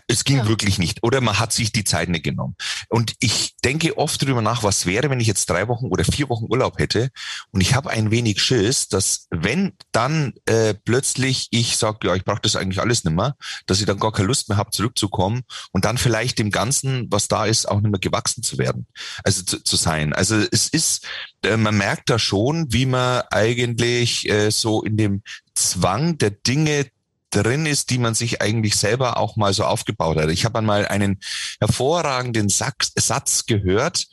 es 0.08 0.24
ging 0.24 0.38
ja. 0.38 0.48
wirklich 0.48 0.80
nicht. 0.80 1.04
Oder 1.04 1.22
man 1.22 1.40
hat 1.40 1.54
sich 1.54 1.72
die 1.72 1.84
Zeit 1.84 2.10
nicht 2.10 2.24
genommen. 2.24 2.56
Und 2.90 3.16
ich 3.20 3.56
denke 3.64 3.98
oft 3.98 4.22
darüber 4.22 4.42
nach, 4.42 4.64
was 4.64 4.86
wäre, 4.86 5.10
wenn 5.10 5.20
ich 5.20 5.28
jetzt 5.28 5.50
drei 5.50 5.68
Wochen 5.68 5.88
oder 5.88 6.04
vier 6.04 6.30
Wochen 6.30 6.46
Urlaub 6.50 6.80
hätte. 6.80 7.10
Und 7.52 7.62
ich 7.62 7.76
habe 7.76 7.90
ein 7.90 8.12
wenig 8.12 8.42
Schiss, 8.42 8.88
dass 8.88 9.28
wenn 9.30 9.74
dann 9.92 10.34
äh, 10.46 10.74
plötzlich 10.74 11.48
ich 11.52 11.78
sage, 11.78 12.08
ja, 12.08 12.16
ich 12.16 12.26
brauche 12.26 12.42
das 12.42 12.56
eigentlich 12.56 12.82
alles 12.82 13.04
nicht 13.04 13.16
mehr, 13.16 13.36
dass 13.66 13.80
ich 13.80 13.86
dann 13.86 14.00
gar 14.00 14.12
keine 14.12 14.28
Lust 14.28 14.50
mehr 14.50 14.58
habe, 14.58 14.72
zurückzukommen 14.72 15.44
und 15.72 15.86
dann 15.86 15.98
vielleicht 15.98 16.40
dem 16.40 16.52
Ganzen, 16.52 17.08
was 17.10 17.28
da 17.28 17.46
ist, 17.46 17.68
auch 17.68 17.82
nicht 17.82 17.92
mehr 17.92 18.00
gewachsen 18.00 18.44
zu 18.44 18.58
werden. 18.58 18.88
Also 19.24 19.44
zu, 19.44 19.64
zu 19.64 19.76
sein. 19.76 20.14
Also 20.14 20.38
es 20.52 20.68
ist, 20.68 21.06
äh, 21.44 21.58
man 21.58 21.78
merkt 21.78 22.10
da 22.10 22.20
schon, 22.20 22.72
wie 22.72 22.86
man 22.86 23.24
eigentlich 23.32 24.28
äh, 24.30 24.52
so 24.52 24.84
in 24.84 24.98
dem 24.98 25.24
Zwang 25.54 26.18
der 26.18 26.32
Dinge 26.32 26.86
drin 27.30 27.66
ist, 27.66 27.90
die 27.90 27.98
man 27.98 28.16
sich 28.16 28.42
eigentlich 28.42 28.76
selber 28.76 29.18
auch 29.18 29.36
mal 29.36 29.54
so 29.54 29.66
aufgebaut 29.66 30.18
hat. 30.18 30.30
Ich 30.30 30.46
habe 30.46 30.60
einmal 30.60 30.88
einen 30.88 31.20
hervorragenden 31.60 32.50
Satz 32.50 33.46
gehört, 33.46 34.08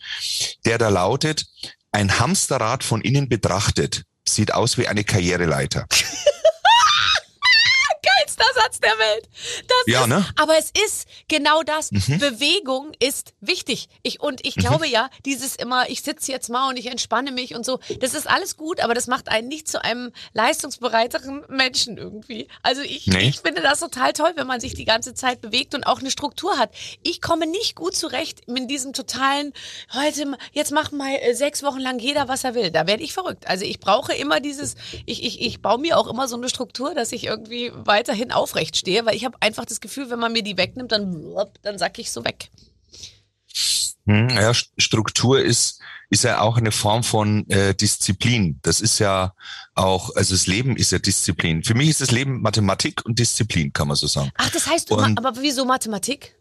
der 0.65 0.79
da 0.79 0.89
lautet, 0.89 1.47
ein 1.93 2.19
Hamsterrad 2.19 2.85
von 2.85 3.01
innen 3.01 3.29
betrachtet 3.29 4.05
sieht 4.29 4.53
aus 4.53 4.77
wie 4.77 4.89
eine 4.89 5.05
Karriereleiter. 5.05 5.87
bester 8.37 8.61
Satz 8.61 8.81
der 8.81 8.99
Welt. 8.99 9.28
Das 9.66 9.76
ja, 9.87 10.02
ist, 10.02 10.09
ne? 10.09 10.26
Aber 10.37 10.59
es 10.59 10.71
ist 10.85 11.09
genau 11.28 11.62
das. 11.62 11.90
Mhm. 11.93 12.19
Bewegung 12.19 12.93
ist 12.99 13.35
wichtig. 13.40 13.88
Ich, 14.02 14.21
und 14.21 14.45
ich 14.47 14.57
mhm. 14.57 14.61
glaube 14.61 14.88
ja, 14.88 15.11
dieses 15.25 15.57
immer, 15.57 15.88
ich 15.88 16.02
sitze 16.02 16.33
jetzt 16.33 16.49
mal 16.49 16.69
und 16.69 16.76
ich 16.76 16.87
entspanne 16.87 17.33
mich 17.33 17.55
und 17.55 17.64
so, 17.64 17.81
das 18.00 18.14
ist 18.14 18.28
alles 18.28 18.57
gut, 18.57 18.81
aber 18.81 18.95
das 18.95 19.07
macht 19.07 19.28
einen 19.28 19.49
nicht 19.49 19.69
zu 19.69 19.83
einem 19.83 20.12
leistungsbereiteren 20.33 21.45
Menschen 21.49 21.97
irgendwie. 21.99 22.49
Also 22.62 22.83
ich, 22.83 23.07
nee. 23.07 23.28
ich 23.28 23.40
finde 23.40 23.62
das 23.62 23.81
total 23.81 24.12
toll, 24.12 24.33
wenn 24.37 24.47
man 24.47 24.61
sich 24.61 24.75
die 24.75 24.85
ganze 24.85 25.14
Zeit 25.14 25.40
bewegt 25.40 25.75
und 25.75 25.85
auch 25.85 26.00
eine 26.00 26.11
Struktur 26.11 26.59
hat. 26.59 26.71
Ich 27.02 27.21
komme 27.21 27.47
nicht 27.47 27.75
gut 27.76 27.97
zurecht 27.97 28.49
mit 28.49 28.71
diesem 28.71 28.93
totalen, 28.93 29.52
heute, 29.93 30.37
jetzt 30.52 30.73
macht 30.73 30.93
mal 30.93 31.14
äh, 31.14 31.35
sechs 31.35 31.62
Wochen 31.62 31.81
lang 31.81 31.99
jeder, 31.99 32.28
was 32.28 32.45
er 32.45 32.55
will. 32.55 32.71
Da 32.71 32.87
werde 32.87 33.02
ich 33.02 33.12
verrückt. 33.12 33.47
Also 33.49 33.64
ich 33.64 33.81
brauche 33.81 34.12
immer 34.12 34.40
dieses, 34.40 34.75
ich, 35.07 35.25
ich, 35.25 35.40
ich 35.40 35.62
baue 35.62 35.78
mir 35.78 35.99
auch 35.99 36.09
immer 36.09 36.28
so 36.28 36.37
eine 36.37 36.49
Struktur, 36.49 36.95
dass 36.95 37.12
ich 37.12 37.25
irgendwie 37.25 37.73
weiterhin 37.75 38.25
weiterhin 38.26 38.33
aufrecht 38.33 38.76
stehe, 38.76 39.04
weil 39.06 39.16
ich 39.16 39.25
habe 39.25 39.37
einfach 39.40 39.64
das 39.64 39.80
Gefühl, 39.80 40.11
wenn 40.11 40.18
man 40.18 40.33
mir 40.33 40.42
die 40.42 40.56
wegnimmt, 40.56 40.92
dann, 40.92 41.35
dann 41.62 41.78
sack 41.78 41.99
ich 41.99 42.11
so 42.11 42.25
weg. 42.25 42.50
Hm, 44.06 44.28
ja, 44.30 44.52
Struktur 44.54 45.40
ist, 45.40 45.80
ist 46.11 46.25
ja 46.25 46.40
auch 46.40 46.56
eine 46.59 46.71
Form 46.71 47.02
von 47.02 47.49
äh, 47.50 47.75
Disziplin. 47.75 48.61
Das 48.62 48.80
ist 48.80 49.00
ja 49.00 49.35
auch, 49.75 50.14
also 50.14 50.35
das 50.35 50.47
Leben 50.47 50.76
ist 50.76 50.92
ja 50.92 50.99
Disziplin. 50.99 51.64
Für 51.64 51.75
mich 51.75 51.88
ist 51.88 52.00
das 52.00 52.12
Leben 52.12 52.40
Mathematik 52.40 53.04
und 53.04 53.18
Disziplin, 53.18 53.73
kann 53.73 53.88
man 53.88 53.97
so 53.97 54.06
sagen. 54.06 54.30
Ach, 54.37 54.50
das 54.50 54.66
heißt, 54.66 54.90
und, 54.92 55.18
aber 55.18 55.40
wieso 55.40 55.64
Mathematik? 55.64 56.35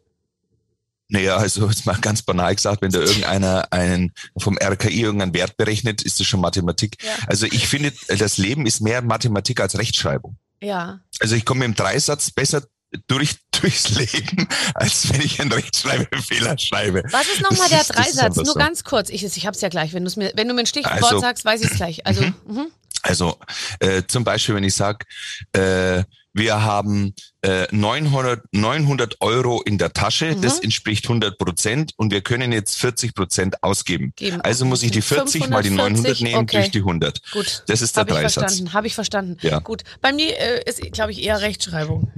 Naja, 1.08 1.38
also 1.38 1.68
jetzt 1.68 1.86
mal 1.86 1.98
ganz 2.02 2.24
banal 2.24 2.56
gesagt, 2.56 2.82
wenn 2.82 2.92
da 2.92 3.00
irgendeiner 3.00 3.72
einen 3.72 4.12
vom 4.38 4.58
RKI 4.58 5.02
irgendeinen 5.02 5.36
Wert 5.36 5.56
berechnet, 5.56 6.02
ist 6.02 6.20
das 6.20 6.26
schon 6.26 6.42
Mathematik. 6.42 6.98
Ja. 7.04 7.12
Also 7.28 7.46
ich 7.46 7.68
finde, 7.68 7.94
das 8.08 8.38
Leben 8.38 8.66
ist 8.66 8.82
mehr 8.82 9.04
Mathematik 9.04 9.60
als 9.60 9.78
Rechtschreibung. 9.78 10.38
Ja. 10.66 11.00
Also 11.20 11.36
ich 11.36 11.46
komme 11.46 11.66
im 11.66 11.76
Dreisatz 11.76 12.32
besser 12.32 12.64
durch 13.08 13.36
durchs 13.62 13.90
Leben, 13.90 14.48
als 14.74 15.12
wenn 15.12 15.22
ich 15.22 15.40
einen 15.40 15.52
Rechtschreibfehler 15.52 16.58
schreibe. 16.58 17.04
Was 17.12 17.28
ist 17.28 17.42
nochmal 17.42 17.70
der 17.70 17.84
Dreisatz? 17.84 18.36
Nur 18.36 18.46
so. 18.46 18.54
ganz 18.56 18.84
kurz. 18.84 19.10
Ich, 19.10 19.24
ich 19.24 19.46
hab's 19.46 19.62
ja 19.62 19.70
gleich. 19.70 19.94
Wenn, 19.94 20.04
mir, 20.04 20.32
wenn 20.36 20.48
du 20.48 20.54
mir 20.54 20.62
ein 20.62 20.66
Stichwort 20.66 21.04
also, 21.04 21.20
sagst, 21.20 21.46
weiß 21.46 21.62
ich 21.62 21.72
es 21.72 21.78
gleich. 21.78 22.06
Also, 22.06 22.22
mhm. 22.22 22.36
mhm. 22.48 22.68
Also 23.02 23.38
äh, 23.80 24.02
zum 24.08 24.24
Beispiel, 24.24 24.56
wenn 24.56 24.64
ich 24.64 24.74
sage, 24.74 25.06
äh, 25.54 26.04
wir 26.36 26.62
haben 26.64 27.16
äh, 27.42 27.66
900, 27.72 28.44
900 28.52 29.22
Euro 29.22 29.62
in 29.62 29.78
der 29.78 29.94
Tasche, 29.94 30.36
Mhm. 30.36 30.42
das 30.42 30.60
entspricht 30.60 31.06
100 31.06 31.38
Prozent 31.38 31.94
und 31.96 32.12
wir 32.12 32.22
können 32.22 32.52
jetzt 32.52 32.78
40 32.78 33.16
Prozent 33.16 33.64
ausgeben. 33.64 34.12
Geben. 34.18 34.42
Also 34.42 34.66
muss 34.66 34.84
ich 34.84 34.92
die 34.92 35.02
40 35.02 35.48
mal 35.50 35.64
die 35.64 35.70
900 35.70 36.20
nehmen 36.22 36.36
okay. 36.42 36.58
durch 36.58 36.72
die 36.72 36.80
100. 36.80 37.22
Gut. 37.32 37.64
Das 37.68 37.82
ist 37.82 37.96
der 37.96 38.02
Habe 38.02 38.14
ich 38.16 38.20
verstanden. 38.34 38.74
Habe 38.74 38.88
ich 38.88 38.96
verstanden. 38.96 39.38
Ja. 39.42 39.60
Gut. 39.60 39.84
Bei 40.02 40.12
mir 40.12 40.38
äh, 40.38 40.62
ist, 40.70 40.82
glaube 40.92 41.14
ich, 41.14 41.24
eher 41.24 41.40
Rechtschreibung. 41.40 42.12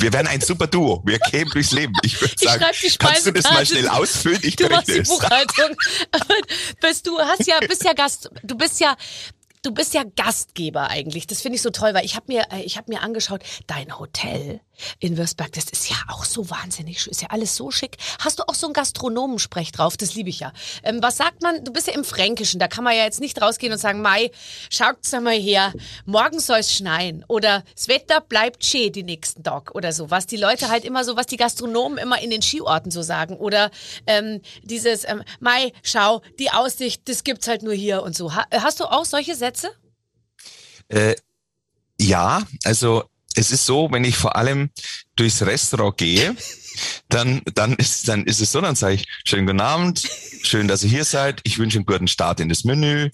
Wir 0.00 0.12
wären 0.12 0.28
ein 0.28 0.40
super 0.40 0.68
Duo. 0.68 1.02
Wir 1.04 1.18
kämen 1.18 1.50
durchs 1.50 1.72
Leben. 1.72 1.92
Ich 2.02 2.20
würde 2.20 2.34
Ich 2.38 2.48
sagen, 2.48 2.64
die 2.82 2.96
kannst 2.98 3.26
du 3.26 3.32
das 3.32 3.44
mal 3.52 3.66
schnell 3.66 3.88
ausfüllen? 3.88 4.38
Ich 4.42 4.56
Du 4.56 4.68
machst 4.68 4.88
die. 4.88 5.00
Buchhaltung. 5.00 5.76
Bist 6.80 7.06
du 7.06 7.18
hast 7.18 7.46
ja 7.46 7.58
bist 7.66 7.84
ja 7.84 7.92
Gast, 7.94 8.30
du 8.42 8.56
bist 8.56 8.80
ja 8.80 8.96
du 9.62 9.72
bist 9.72 9.94
ja 9.94 10.02
Gastgeber 10.16 10.90
eigentlich. 10.90 11.26
Das 11.26 11.40
finde 11.40 11.56
ich 11.56 11.62
so 11.62 11.70
toll, 11.70 11.94
weil 11.94 12.04
ich 12.04 12.16
habe 12.16 12.26
mir 12.28 12.46
äh, 12.50 12.62
ich 12.62 12.76
habe 12.76 12.92
mir 12.92 13.02
angeschaut, 13.02 13.42
dein 13.66 13.98
Hotel 13.98 14.60
in 14.98 15.16
Würzburg, 15.16 15.52
das 15.52 15.64
ist 15.64 15.90
ja 15.90 15.96
auch 16.08 16.24
so 16.24 16.48
wahnsinnig 16.50 17.00
schön, 17.00 17.10
ist 17.10 17.22
ja 17.22 17.28
alles 17.30 17.56
so 17.56 17.70
schick. 17.70 17.96
Hast 18.18 18.38
du 18.38 18.44
auch 18.48 18.54
so 18.54 18.66
einen 18.66 18.74
Gastronomensprech 18.74 19.72
drauf? 19.72 19.96
Das 19.96 20.14
liebe 20.14 20.30
ich 20.30 20.40
ja. 20.40 20.52
Ähm, 20.82 21.02
was 21.02 21.16
sagt 21.16 21.42
man? 21.42 21.64
Du 21.64 21.72
bist 21.72 21.86
ja 21.86 21.94
im 21.94 22.04
Fränkischen, 22.04 22.58
da 22.58 22.68
kann 22.68 22.84
man 22.84 22.96
ja 22.96 23.04
jetzt 23.04 23.20
nicht 23.20 23.40
rausgehen 23.40 23.72
und 23.72 23.78
sagen, 23.78 24.02
Mai, 24.02 24.30
schaut's 24.70 25.12
mal 25.12 25.38
her, 25.38 25.72
morgen 26.04 26.40
soll's 26.40 26.72
schneien 26.72 27.24
oder 27.28 27.64
das 27.74 27.88
Wetter 27.88 28.20
bleibt 28.20 28.64
schön 28.64 28.92
die 28.92 29.02
nächsten 29.02 29.42
Tag 29.42 29.74
oder 29.74 29.92
so. 29.92 30.10
Was 30.10 30.26
die 30.26 30.36
Leute 30.36 30.68
halt 30.68 30.84
immer 30.84 31.04
so, 31.04 31.16
was 31.16 31.26
die 31.26 31.36
Gastronomen 31.36 31.98
immer 31.98 32.20
in 32.20 32.30
den 32.30 32.42
Skiorten 32.42 32.90
so 32.90 33.02
sagen 33.02 33.36
oder 33.36 33.70
ähm, 34.06 34.40
dieses 34.62 35.04
ähm, 35.04 35.22
Mai, 35.40 35.72
schau, 35.82 36.22
die 36.38 36.50
Aussicht, 36.50 37.08
das 37.08 37.24
gibt's 37.24 37.48
halt 37.48 37.62
nur 37.62 37.74
hier 37.74 38.02
und 38.02 38.16
so. 38.16 38.34
Ha 38.34 38.46
hast 38.52 38.80
du 38.80 38.84
auch 38.84 39.04
solche 39.04 39.34
Sätze? 39.34 39.70
Äh, 40.88 41.14
ja, 42.00 42.42
also 42.64 43.04
es 43.34 43.50
ist 43.50 43.66
so, 43.66 43.88
wenn 43.90 44.04
ich 44.04 44.16
vor 44.16 44.36
allem 44.36 44.70
durchs 45.16 45.42
Restaurant 45.42 45.96
gehe, 45.96 46.36
dann, 47.08 47.42
dann, 47.54 47.74
ist, 47.74 48.08
dann 48.08 48.24
ist 48.24 48.40
es 48.40 48.52
so, 48.52 48.60
dann 48.60 48.76
sage 48.76 48.94
ich, 48.94 49.06
schönen 49.24 49.46
guten 49.46 49.60
Abend, 49.60 50.08
schön, 50.42 50.68
dass 50.68 50.82
ihr 50.82 50.90
hier 50.90 51.04
seid. 51.04 51.40
Ich 51.44 51.58
wünsche 51.58 51.78
einen 51.78 51.86
guten 51.86 52.08
Start 52.08 52.40
in 52.40 52.48
das 52.48 52.64
Menü. 52.64 53.10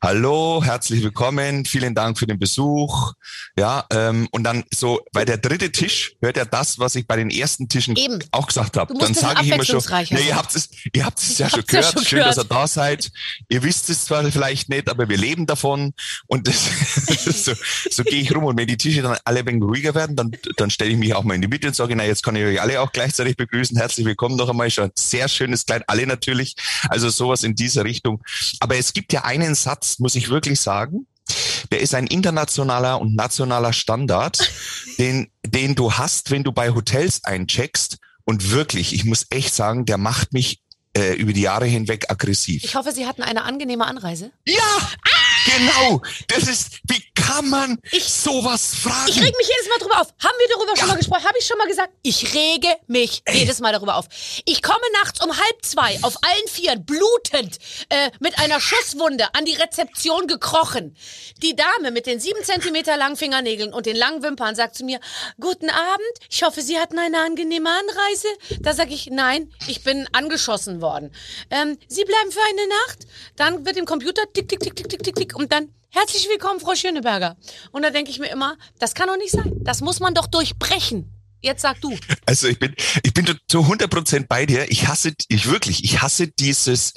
Hallo, 0.00 0.62
herzlich 0.64 1.02
willkommen, 1.02 1.64
vielen 1.64 1.94
Dank 1.94 2.18
für 2.18 2.26
den 2.26 2.38
Besuch. 2.38 3.14
Ja, 3.56 3.84
ähm, 3.90 4.28
und 4.30 4.44
dann 4.44 4.64
so, 4.72 5.00
bei 5.12 5.24
der 5.24 5.38
dritte 5.38 5.72
Tisch 5.72 6.14
hört 6.20 6.36
ja 6.36 6.44
das, 6.44 6.78
was 6.78 6.94
ich 6.94 7.06
bei 7.06 7.16
den 7.16 7.30
ersten 7.30 7.68
Tischen 7.68 7.96
Eben. 7.96 8.18
auch 8.30 8.46
gesagt 8.46 8.76
habe. 8.76 8.94
Dann 8.98 9.14
sage 9.14 9.42
ich 9.42 9.50
immer 9.50 9.64
schon, 9.64 9.82
nee, 10.10 10.28
ihr 10.28 10.36
habt 10.36 10.54
es, 10.54 10.68
ihr 10.92 11.04
habt 11.04 11.18
es 11.18 11.38
ja 11.38 11.48
schon 11.48 11.60
hab's 11.60 11.72
ja 11.72 11.80
gehört, 11.80 11.92
schon 11.92 12.04
schön, 12.04 12.18
dass 12.20 12.38
ihr 12.38 12.44
gehört. 12.44 12.62
da 12.62 12.66
seid. 12.68 13.10
Ihr 13.48 13.62
wisst 13.62 13.90
es 13.90 14.04
zwar 14.04 14.24
vielleicht 14.30 14.68
nicht, 14.68 14.88
aber 14.88 15.08
wir 15.08 15.16
leben 15.16 15.46
davon. 15.46 15.94
Und 16.26 16.46
das, 16.48 17.44
so, 17.44 17.52
so 17.90 18.04
gehe 18.04 18.20
ich 18.20 18.34
rum. 18.34 18.44
Und 18.44 18.58
wenn 18.58 18.66
die 18.66 18.76
Tische 18.76 19.02
dann 19.02 19.16
alle 19.24 19.40
ein 19.40 19.46
wenig 19.46 19.62
ruhiger 19.62 19.94
werden, 19.94 20.16
dann, 20.16 20.30
dann 20.56 20.70
stelle 20.70 20.90
ich 20.90 20.96
mich 20.96 21.14
auch 21.14 21.24
mal 21.24 21.34
in 21.34 21.42
die 21.42 21.48
Mitte 21.48 21.68
und 21.68 21.74
sage, 21.74 21.96
na, 21.96 22.04
jetzt 22.04 22.22
kann 22.22 22.36
ich 22.36 22.44
euch 22.44 22.60
alle 22.60 22.80
auch 22.80 22.92
gleichzeitig 22.98 23.36
begrüßen. 23.36 23.76
Herzlich 23.76 24.04
willkommen 24.04 24.34
noch 24.34 24.48
einmal. 24.48 24.68
Schon 24.72 24.86
ein 24.86 24.92
sehr 24.96 25.28
schönes 25.28 25.64
Kleid, 25.64 25.84
alle 25.86 26.04
natürlich. 26.04 26.56
Also 26.88 27.10
sowas 27.10 27.44
in 27.44 27.54
dieser 27.54 27.84
Richtung. 27.84 28.24
Aber 28.58 28.76
es 28.76 28.92
gibt 28.92 29.12
ja 29.12 29.22
einen 29.22 29.54
Satz, 29.54 30.00
muss 30.00 30.16
ich 30.16 30.30
wirklich 30.30 30.60
sagen. 30.60 31.06
Der 31.70 31.78
ist 31.78 31.94
ein 31.94 32.08
internationaler 32.08 33.00
und 33.00 33.14
nationaler 33.14 33.72
Standard, 33.72 34.50
den, 34.98 35.30
den 35.46 35.76
du 35.76 35.92
hast, 35.92 36.32
wenn 36.32 36.42
du 36.42 36.50
bei 36.50 36.70
Hotels 36.70 37.22
eincheckst. 37.22 37.98
Und 38.24 38.50
wirklich, 38.50 38.92
ich 38.92 39.04
muss 39.04 39.26
echt 39.30 39.54
sagen, 39.54 39.86
der 39.86 39.96
macht 39.96 40.32
mich 40.32 40.60
äh, 40.96 41.14
über 41.14 41.32
die 41.32 41.42
Jahre 41.42 41.66
hinweg 41.66 42.10
aggressiv. 42.10 42.64
Ich 42.64 42.74
hoffe, 42.74 42.90
Sie 42.90 43.06
hatten 43.06 43.22
eine 43.22 43.44
angenehme 43.44 43.86
Anreise. 43.86 44.32
Ja, 44.44 44.90
genau. 45.56 46.02
Das 46.28 46.44
ist, 46.48 46.78
wie 46.84 47.02
kann 47.14 47.48
man 47.48 47.78
Ich- 47.92 48.04
sowas 48.04 48.74
fragen? 48.74 49.08
Ich 49.08 49.16
reg 49.20 49.34
mich 49.36 49.48
jedes 49.48 49.68
Mal 49.68 49.78
drüber 49.80 50.00
auf. 50.00 50.08
Haben 50.22 50.36
wir 50.38 50.48
darüber 50.54 50.76
schon 50.76 50.86
Ja. 50.88 50.92
mal 50.94 50.98
gesprochen? 50.98 51.24
Habe 51.24 51.38
ich 51.38 51.46
schon 51.46 51.58
mal 51.58 51.66
gesagt? 51.68 51.92
Ich 52.02 52.34
rege 52.34 52.68
mich 52.86 53.22
jedes 53.32 53.60
Mal 53.60 53.72
darüber 53.72 53.96
auf. 53.96 54.06
Ich 54.44 54.62
komme 54.62 54.80
nachts 55.02 55.22
um 55.24 55.30
halb 55.36 55.64
zwei 55.64 55.98
auf 56.02 56.16
allen 56.22 56.48
Vieren, 56.48 56.84
blutend, 56.84 57.58
äh, 57.88 58.10
mit 58.20 58.38
einer 58.38 58.60
Schusswunde 58.60 59.34
an 59.34 59.44
die 59.44 59.54
Rezeption 59.54 60.26
gekrochen. 60.26 60.96
Die 61.42 61.54
Dame 61.56 61.90
mit 61.90 62.06
den 62.06 62.20
sieben 62.20 62.42
Zentimeter 62.44 62.96
langen 62.96 63.16
Fingernägeln 63.16 63.72
und 63.72 63.86
den 63.86 63.96
langen 63.96 64.22
Wimpern 64.22 64.54
sagt 64.54 64.76
zu 64.76 64.84
mir, 64.84 65.00
guten 65.40 65.70
Abend, 65.70 66.06
ich 66.30 66.42
hoffe, 66.42 66.62
Sie 66.62 66.78
hatten 66.78 66.98
eine 66.98 67.18
angenehme 67.20 67.68
Anreise. 67.70 68.28
Da 68.60 68.72
sage 68.74 68.94
ich, 68.94 69.06
nein, 69.10 69.52
ich 69.66 69.82
bin 69.84 70.08
angeschossen 70.12 70.80
worden. 70.80 71.12
Ähm, 71.50 71.78
Sie 71.88 72.04
bleiben 72.04 72.32
für 72.32 72.40
eine 72.42 72.68
Nacht. 72.68 72.98
Dann 73.36 73.64
wird 73.66 73.76
im 73.76 73.84
Computer 73.86 74.22
tick, 74.32 74.48
tick, 74.48 74.60
tick, 74.60 74.74
tick, 74.76 74.88
tick, 74.88 75.02
tick, 75.02 75.14
tick 75.14 75.34
und 75.38 75.52
dann 75.52 75.68
Herzlich 75.90 76.28
willkommen, 76.28 76.60
Frau 76.60 76.74
Schöneberger. 76.74 77.38
Und 77.72 77.80
da 77.80 77.88
denke 77.88 78.10
ich 78.10 78.18
mir 78.18 78.26
immer, 78.26 78.58
das 78.78 78.94
kann 78.94 79.08
doch 79.08 79.16
nicht 79.16 79.30
sein. 79.30 79.54
Das 79.62 79.80
muss 79.80 80.00
man 80.00 80.12
doch 80.12 80.26
durchbrechen. 80.26 81.10
Jetzt 81.40 81.62
sag 81.62 81.80
du. 81.80 81.96
Also 82.26 82.46
ich 82.46 82.58
bin, 82.58 82.74
ich 83.02 83.14
bin 83.14 83.24
zu 83.48 83.60
100 83.60 83.88
Prozent 83.88 84.28
bei 84.28 84.44
dir. 84.44 84.70
Ich 84.70 84.86
hasse, 84.86 85.14
ich 85.28 85.48
wirklich, 85.48 85.84
ich 85.84 86.02
hasse 86.02 86.28
dieses, 86.28 86.92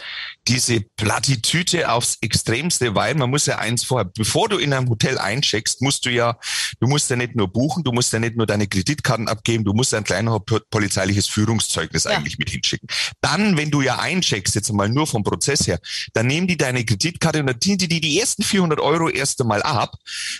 diese 0.48 0.82
Plattitüte 0.98 1.92
aufs 1.92 2.18
Extremste, 2.22 2.96
weil 2.96 3.16
man 3.16 3.30
muss 3.30 3.46
ja 3.46 3.60
eins 3.60 3.84
vorher, 3.84 4.06
bevor 4.06 4.50
du 4.50 4.58
in 4.58 4.74
einem 4.74 4.90
Hotel 4.90 5.18
eincheckst, 5.18 5.82
musst 5.82 6.06
du 6.06 6.10
ja, 6.10 6.38
du 6.80 6.88
musst 6.88 7.10
ja 7.10 7.16
nicht 7.16 7.36
nur 7.36 7.48
buchen, 7.48 7.84
du 7.84 7.92
musst 7.92 8.12
ja 8.12 8.20
nicht 8.20 8.36
nur 8.36 8.48
deine 8.48 8.68
Kreditkarten 8.68 9.28
abgeben, 9.28 9.64
du 9.64 9.74
musst 9.74 9.92
ja 9.92 10.00
ein 10.00 10.04
kleines 10.04 10.34
polizeiliches 10.72 11.28
Führungszeugnis 11.28 12.06
Ja. 12.06 12.12
eigentlich 12.12 12.40
mit 12.40 12.50
hinschicken. 12.50 12.88
Dann, 13.22 13.56
wenn 13.56 13.70
du 13.70 13.82
ja 13.82 14.00
eincheckst, 14.00 14.56
jetzt 14.56 14.72
mal 14.74 14.90
nur 14.90 15.06
vom 15.06 15.24
Prozess 15.24 15.68
her, 15.68 15.80
dann 16.14 16.28
nehmen 16.28 16.48
die 16.48 16.58
deine 16.58 16.84
Kreditkarte 16.86 17.40
und 17.40 17.48
dann 17.48 17.62
ziehen 17.62 17.78
die 17.78 17.88
dir 17.88 18.02
die 18.02 18.20
ersten 18.20 18.42
400 18.44 18.80
Euro 18.80 19.10
erst 19.10 19.40
einmal 19.42 19.62
ab, 19.62 19.96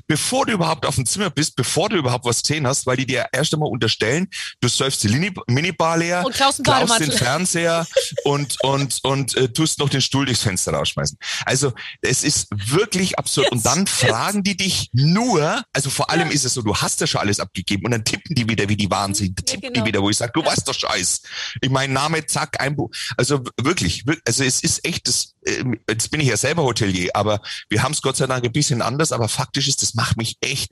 bevor 0.08 0.48
du 0.48 0.54
überhaupt 0.54 0.86
auf 0.86 0.96
dem 0.96 1.06
Zimmer 1.06 1.30
bist, 1.30 1.56
bevor 1.56 1.90
du 1.90 1.98
überhaupt 1.98 2.26
was 2.26 2.42
gesehen 2.42 2.66
hast, 2.66 2.88
weil 2.88 2.98
die 2.98 3.06
dir 3.06 3.28
erst 3.32 3.54
einmal 3.54 3.70
unterstellen, 3.70 4.28
du 4.62 4.68
säufst 4.68 5.04
die 5.04 5.10
Minibar 5.48 5.98
leer, 5.98 6.24
Und 6.26 6.34
klaust 6.34 6.64
klaust 6.64 7.00
den 7.00 7.12
Fernseher 7.12 7.86
und, 8.24 8.58
und, 8.64 9.00
und 9.04 9.38
äh, 9.38 9.50
tust 9.50 9.78
noch 9.80 9.91
den 9.94 10.02
Stuhl 10.02 10.26
durchs 10.26 10.42
Fenster 10.44 10.74
rausschmeißen. 10.74 11.18
Also 11.46 11.74
es 12.02 12.24
ist 12.24 12.48
wirklich 12.52 13.18
absurd. 13.20 13.52
und 13.52 13.66
dann 13.66 13.88
fragen 13.88 14.44
die 14.44 14.58
dich 14.58 14.90
nur, 14.94 15.64
also 15.74 15.90
vor 15.90 16.10
allem 16.10 16.30
ist 16.32 16.46
es 16.46 16.54
so, 16.54 16.62
du 16.62 16.76
hast 16.76 17.00
ja 17.02 17.08
schon 17.08 17.22
alles 17.22 17.40
abgegeben 17.40 17.86
und 17.86 17.92
dann 17.92 18.04
tippen 18.04 18.36
die 18.36 18.48
wieder 18.50 18.68
wie 18.70 18.78
die 18.78 18.90
Wahnsinn, 18.90 19.36
tippen 19.36 19.74
genau. 19.74 19.74
die 19.74 19.86
wieder, 19.86 20.02
wo 20.02 20.10
ich 20.10 20.18
sage, 20.18 20.32
du 20.34 20.44
weißt 20.46 20.68
doch 20.68 20.74
Scheiß. 20.74 21.22
Ich 21.62 21.70
mein 21.70 21.94
Name, 21.94 22.26
zack, 22.26 22.60
ein 22.62 22.76
Buch. 22.76 22.90
Also 23.18 23.42
wirklich, 23.62 24.06
wir- 24.06 24.18
also 24.26 24.44
es 24.44 24.62
ist 24.62 24.86
echt 24.86 25.08
das, 25.08 25.34
jetzt 25.90 26.12
bin 26.12 26.22
ich 26.22 26.28
ja 26.28 26.38
selber 26.38 26.64
Hotelier, 26.64 27.12
aber 27.14 27.42
wir 27.70 27.84
haben 27.84 27.94
es 27.94 28.02
Gott 28.02 28.18
sei 28.18 28.28
Dank 28.28 28.46
ein 28.46 28.52
bisschen 28.52 28.82
anders, 28.82 29.12
aber 29.12 29.28
faktisch 29.28 29.68
ist, 29.68 29.82
das 29.82 29.94
macht 29.96 30.18
mich 30.18 30.38
echt 30.42 30.72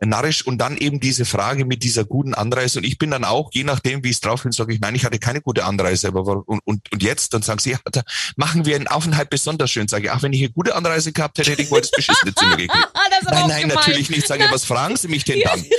narrisch 0.00 0.46
und 0.46 0.58
dann 0.58 0.76
eben 0.76 1.00
diese 1.00 1.24
Frage 1.24 1.64
mit 1.64 1.82
dieser 1.82 2.04
guten 2.04 2.34
Anreise 2.34 2.78
und 2.78 2.84
ich 2.84 2.98
bin 2.98 3.10
dann 3.10 3.24
auch, 3.24 3.50
je 3.52 3.64
nachdem, 3.64 4.02
wie 4.04 4.08
ich 4.08 4.16
es 4.16 4.20
drauf 4.20 4.42
bin, 4.42 4.52
sage 4.52 4.74
ich, 4.74 4.80
nein, 4.80 4.94
ich 4.94 5.04
hatte 5.04 5.18
keine 5.18 5.40
gute 5.40 5.64
Anreise, 5.64 6.08
aber 6.08 6.26
warum- 6.26 6.42
und, 6.46 6.60
und, 6.64 6.92
und 6.92 7.02
jetzt, 7.02 7.34
dann 7.34 7.42
sagen 7.42 7.60
sie, 7.60 7.70
ja, 7.72 7.78
da 7.92 8.02
machen 8.36 8.64
wir 8.64 8.76
einen 8.76 8.88
Aufenthalt 8.88 9.30
besonders 9.30 9.70
schön, 9.70 9.88
sage 9.88 10.06
ich, 10.06 10.10
ach, 10.10 10.22
wenn 10.22 10.32
ich 10.32 10.40
eine 10.40 10.50
gute 10.50 10.74
Anreise 10.74 11.12
gehabt 11.12 11.38
hätte, 11.38 11.52
hätte 11.52 11.62
ich 11.62 11.70
wohl 11.70 11.80
das 11.80 11.90
beschissene 11.90 12.34
Zimmer 12.34 12.56
gekriegt. 12.56 12.88
Aber 12.94 13.30
Nein, 13.30 13.48
nein, 13.48 13.60
gemein. 13.62 13.76
natürlich 13.76 14.10
nicht. 14.10 14.26
Sage, 14.26 14.44
ich, 14.44 14.50
was 14.52 14.64
fragen 14.64 14.96
Sie 14.96 15.08
mich 15.08 15.24
denn 15.24 15.40
dann? 15.40 15.64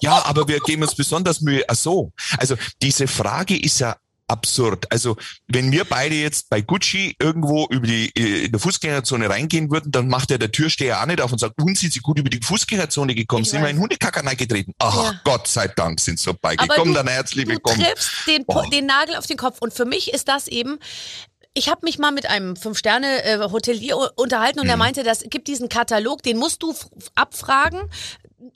Ja, 0.00 0.24
aber 0.26 0.46
wir 0.48 0.60
geben 0.60 0.82
uns 0.82 0.94
besonders 0.94 1.40
Mühe. 1.40 1.64
Ach 1.66 1.74
so. 1.76 2.12
Also 2.36 2.56
diese 2.82 3.06
Frage 3.06 3.58
ist 3.58 3.78
ja 3.80 3.96
absurd. 4.28 4.90
Also 4.90 5.16
wenn 5.48 5.70
wir 5.72 5.84
beide 5.84 6.14
jetzt 6.14 6.48
bei 6.50 6.60
Gucci 6.60 7.14
irgendwo 7.20 7.66
über 7.70 7.86
die 7.86 8.10
äh, 8.16 8.46
in 8.46 8.52
der 8.52 8.60
Fußgängerzone 8.60 9.28
reingehen 9.28 9.70
würden, 9.70 9.92
dann 9.92 10.08
macht 10.08 10.30
ja 10.30 10.38
der 10.38 10.50
Türsteher 10.50 11.00
auch 11.02 11.06
nicht 11.06 11.20
auf 11.20 11.30
und 11.32 11.38
sagt, 11.38 11.58
nun 11.58 11.74
sind 11.74 11.92
Sie 11.92 12.00
gut 12.00 12.18
über 12.18 12.30
die 12.30 12.40
Fußgängerzone 12.42 13.14
gekommen, 13.14 13.42
Ich 13.44 13.50
sind 13.50 13.62
wir 13.62 13.68
in 13.68 13.78
Hundekacker 13.78 14.22
getreten. 14.34 14.72
Ach 14.78 14.94
Ja. 14.96 15.20
Gott 15.24 15.46
sei 15.48 15.68
Dank 15.68 16.00
sind 16.00 16.18
Sie 16.18 16.24
vorbeigekommen, 16.24 16.88
du, 16.88 16.94
dann 16.94 17.08
herzlich 17.08 17.44
du 17.44 17.50
willkommen. 17.52 17.80
triffst 17.82 18.10
den, 18.26 18.44
Oh. 18.46 18.62
den 18.70 18.86
Nagel 18.86 19.16
auf 19.16 19.26
den 19.26 19.36
Kopf. 19.36 19.58
Und 19.60 19.74
für 19.74 19.84
mich 19.84 20.12
ist 20.12 20.28
das 20.28 20.48
eben, 20.48 20.78
ich 21.52 21.68
habe 21.68 21.80
mich 21.84 21.98
mal 21.98 22.10
mit 22.10 22.26
einem 22.26 22.56
Fünf-Sterne-Hotelier 22.56 23.96
unterhalten 24.16 24.60
und 24.60 24.68
er 24.68 24.76
meinte, 24.76 25.02
das 25.04 25.22
gibt 25.28 25.46
diesen 25.48 25.68
Katalog, 25.68 26.22
den 26.22 26.36
musst 26.38 26.62
du 26.62 26.74
abfragen, 27.14 27.80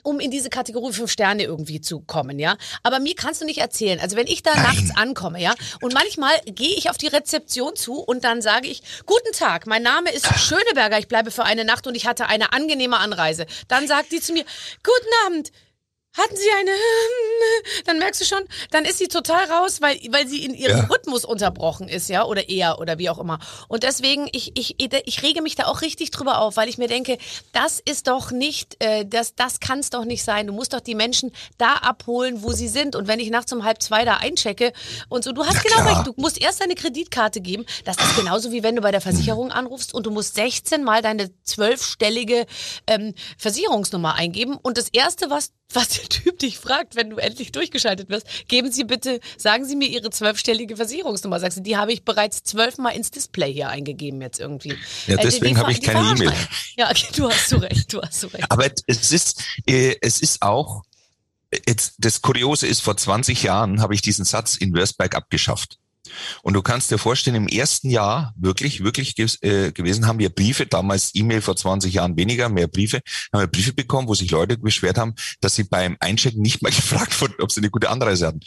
um 0.03 0.19
in 0.19 0.31
diese 0.31 0.49
Kategorie 0.49 0.93
fünf 0.93 1.11
Sterne 1.11 1.43
irgendwie 1.43 1.81
zu 1.81 2.01
kommen, 2.01 2.39
ja. 2.39 2.57
Aber 2.83 2.99
mir 2.99 3.15
kannst 3.15 3.41
du 3.41 3.45
nicht 3.45 3.59
erzählen. 3.59 3.99
Also 3.99 4.15
wenn 4.15 4.27
ich 4.27 4.43
da 4.43 4.53
Nein. 4.53 4.63
nachts 4.63 4.91
ankomme, 4.95 5.41
ja, 5.41 5.53
und 5.81 5.93
manchmal 5.93 6.33
gehe 6.45 6.75
ich 6.75 6.89
auf 6.89 6.97
die 6.97 7.07
Rezeption 7.07 7.75
zu 7.75 7.99
und 7.99 8.23
dann 8.23 8.41
sage 8.41 8.67
ich, 8.67 8.81
guten 9.05 9.31
Tag, 9.33 9.67
mein 9.67 9.83
Name 9.83 10.11
ist 10.11 10.27
Schöneberger, 10.39 10.99
ich 10.99 11.07
bleibe 11.07 11.31
für 11.31 11.43
eine 11.43 11.65
Nacht 11.65 11.87
und 11.87 11.95
ich 11.95 12.07
hatte 12.07 12.27
eine 12.27 12.53
angenehme 12.53 12.97
Anreise. 12.97 13.45
Dann 13.67 13.87
sagt 13.87 14.11
die 14.11 14.21
zu 14.21 14.33
mir, 14.33 14.45
guten 14.83 15.27
Abend. 15.27 15.51
Hatten 16.19 16.35
Sie 16.35 16.49
eine, 16.59 16.71
dann 17.85 17.99
merkst 17.99 18.21
du 18.21 18.25
schon, 18.25 18.43
dann 18.71 18.85
ist 18.85 18.97
sie 18.97 19.07
total 19.07 19.45
raus, 19.51 19.81
weil, 19.81 19.99
weil 20.11 20.27
sie 20.27 20.43
in 20.45 20.53
ihrem 20.53 20.77
Ja. 20.77 20.83
Rhythmus 20.85 21.25
unterbrochen 21.25 21.87
ist, 21.87 22.09
ja, 22.09 22.25
oder 22.25 22.49
eher, 22.49 22.79
oder 22.79 22.97
wie 22.97 23.09
auch 23.09 23.19
immer. 23.19 23.39
Und 23.67 23.83
deswegen, 23.83 24.27
ich, 24.31 24.51
ich, 24.57 24.75
ich 24.79 25.23
rege 25.23 25.41
mich 25.41 25.55
da 25.55 25.65
auch 25.65 25.81
richtig 25.81 26.11
drüber 26.11 26.39
auf, 26.41 26.57
weil 26.57 26.69
ich 26.69 26.77
mir 26.77 26.87
denke, 26.87 27.17
das 27.53 27.79
ist 27.79 28.07
doch 28.07 28.31
nicht, 28.31 28.81
äh, 28.83 29.05
das, 29.05 29.35
das 29.35 29.59
kann 29.59 29.79
es 29.79 29.89
doch 29.89 30.05
nicht 30.05 30.23
sein. 30.23 30.47
Du 30.47 30.53
musst 30.53 30.73
doch 30.73 30.79
die 30.81 30.95
Menschen 30.95 31.31
da 31.57 31.73
abholen, 31.75 32.43
wo 32.43 32.51
sie 32.51 32.67
sind. 32.67 32.95
Und 32.95 33.07
wenn 33.07 33.19
ich 33.19 33.29
nachts 33.29 33.51
um 33.53 33.63
halb 33.63 33.81
zwei 33.81 34.05
da 34.05 34.17
einchecke 34.17 34.73
und 35.09 35.23
so, 35.23 35.31
du 35.31 35.45
hast 35.45 35.55
Ja, 35.55 35.61
genau 35.61 35.75
klar. 35.83 35.97
recht, 35.97 36.07
du 36.07 36.13
musst 36.21 36.39
erst 36.41 36.61
deine 36.61 36.75
Kreditkarte 36.75 37.41
geben. 37.41 37.65
Das 37.85 37.97
ist 37.97 38.15
genauso 38.17 38.51
wie 38.51 38.63
wenn 38.63 38.75
du 38.75 38.81
bei 38.81 38.91
der 38.91 39.01
Versicherung 39.01 39.51
anrufst 39.51 39.93
und 39.93 40.05
du 40.05 40.11
musst 40.11 40.35
16 40.35 40.83
mal 40.83 41.01
deine 41.01 41.29
zwölfstellige 41.43 42.45
ähm, 42.87 43.13
Versicherungsnummer 43.37 44.15
eingeben. 44.15 44.57
Und 44.61 44.77
das 44.77 44.89
erste, 44.89 45.29
was 45.29 45.51
was 45.73 45.89
der 45.89 46.09
Typ 46.09 46.39
dich 46.39 46.57
fragt, 46.57 46.95
wenn 46.95 47.09
du 47.09 47.17
endlich 47.17 47.51
durchgeschaltet 47.51 48.09
wirst, 48.09 48.25
geben 48.47 48.71
Sie 48.71 48.83
bitte, 48.83 49.19
sagen 49.37 49.65
Sie 49.65 49.75
mir 49.75 49.87
Ihre 49.87 50.09
zwölfstellige 50.09 50.75
Versicherungsnummer. 50.77 51.39
Sagst 51.39 51.59
du, 51.59 51.61
die 51.61 51.77
habe 51.77 51.93
ich 51.93 52.03
bereits 52.03 52.43
zwölfmal 52.43 52.95
ins 52.95 53.11
Display 53.11 53.53
hier 53.53 53.69
eingegeben 53.69 54.21
jetzt 54.21 54.39
irgendwie. 54.39 54.75
Ja, 55.07 55.17
Äh, 55.17 55.21
deswegen 55.21 55.55
die 55.55 55.61
habe 55.61 55.71
ich 55.71 55.81
keine 55.81 55.99
E-Mail. 56.11 56.33
Ja, 56.77 56.89
okay, 56.89 57.07
du 57.15 57.29
hast 57.29 57.49
so 57.49 57.57
recht, 57.57 57.93
du 57.93 58.01
hast 58.01 58.19
so 58.19 58.27
recht. 58.27 58.45
Aber 58.49 58.69
es 58.87 59.11
ist, 59.11 59.43
äh, 59.67 59.95
es 60.01 60.21
ist 60.21 60.41
auch, 60.41 60.83
jetzt, 61.67 61.93
das 61.99 62.21
Kuriose 62.21 62.67
ist, 62.67 62.81
vor 62.81 62.97
20 62.97 63.43
Jahren 63.43 63.81
habe 63.81 63.93
ich 63.93 64.01
diesen 64.01 64.25
Satz 64.25 64.55
in 64.55 64.73
Würzberg 64.73 65.15
abgeschafft. 65.15 65.77
Und 66.43 66.53
du 66.53 66.61
kannst 66.61 66.91
dir 66.91 66.97
vorstellen, 66.97 67.35
im 67.35 67.47
ersten 67.47 67.89
Jahr, 67.89 68.33
wirklich, 68.37 68.83
wirklich 68.83 69.17
äh, 69.19 69.71
gewesen, 69.71 70.07
haben 70.07 70.19
wir 70.19 70.29
Briefe, 70.29 70.65
damals 70.65 71.11
E-Mail 71.13 71.41
vor 71.41 71.55
20 71.55 71.93
Jahren 71.93 72.17
weniger, 72.17 72.49
mehr 72.49 72.67
Briefe, 72.67 73.01
haben 73.33 73.41
wir 73.41 73.47
Briefe 73.47 73.73
bekommen, 73.73 74.07
wo 74.07 74.15
sich 74.15 74.31
Leute 74.31 74.57
beschwert 74.57 74.97
haben, 74.97 75.13
dass 75.41 75.55
sie 75.55 75.63
beim 75.63 75.97
Einchecken 75.99 76.41
nicht 76.41 76.61
mal 76.61 76.69
gefragt 76.79 77.19
wurden, 77.21 77.35
ob 77.41 77.51
sie 77.51 77.59
eine 77.61 77.69
gute 77.69 77.89
Anreise 77.89 78.27
hatten. 78.27 78.39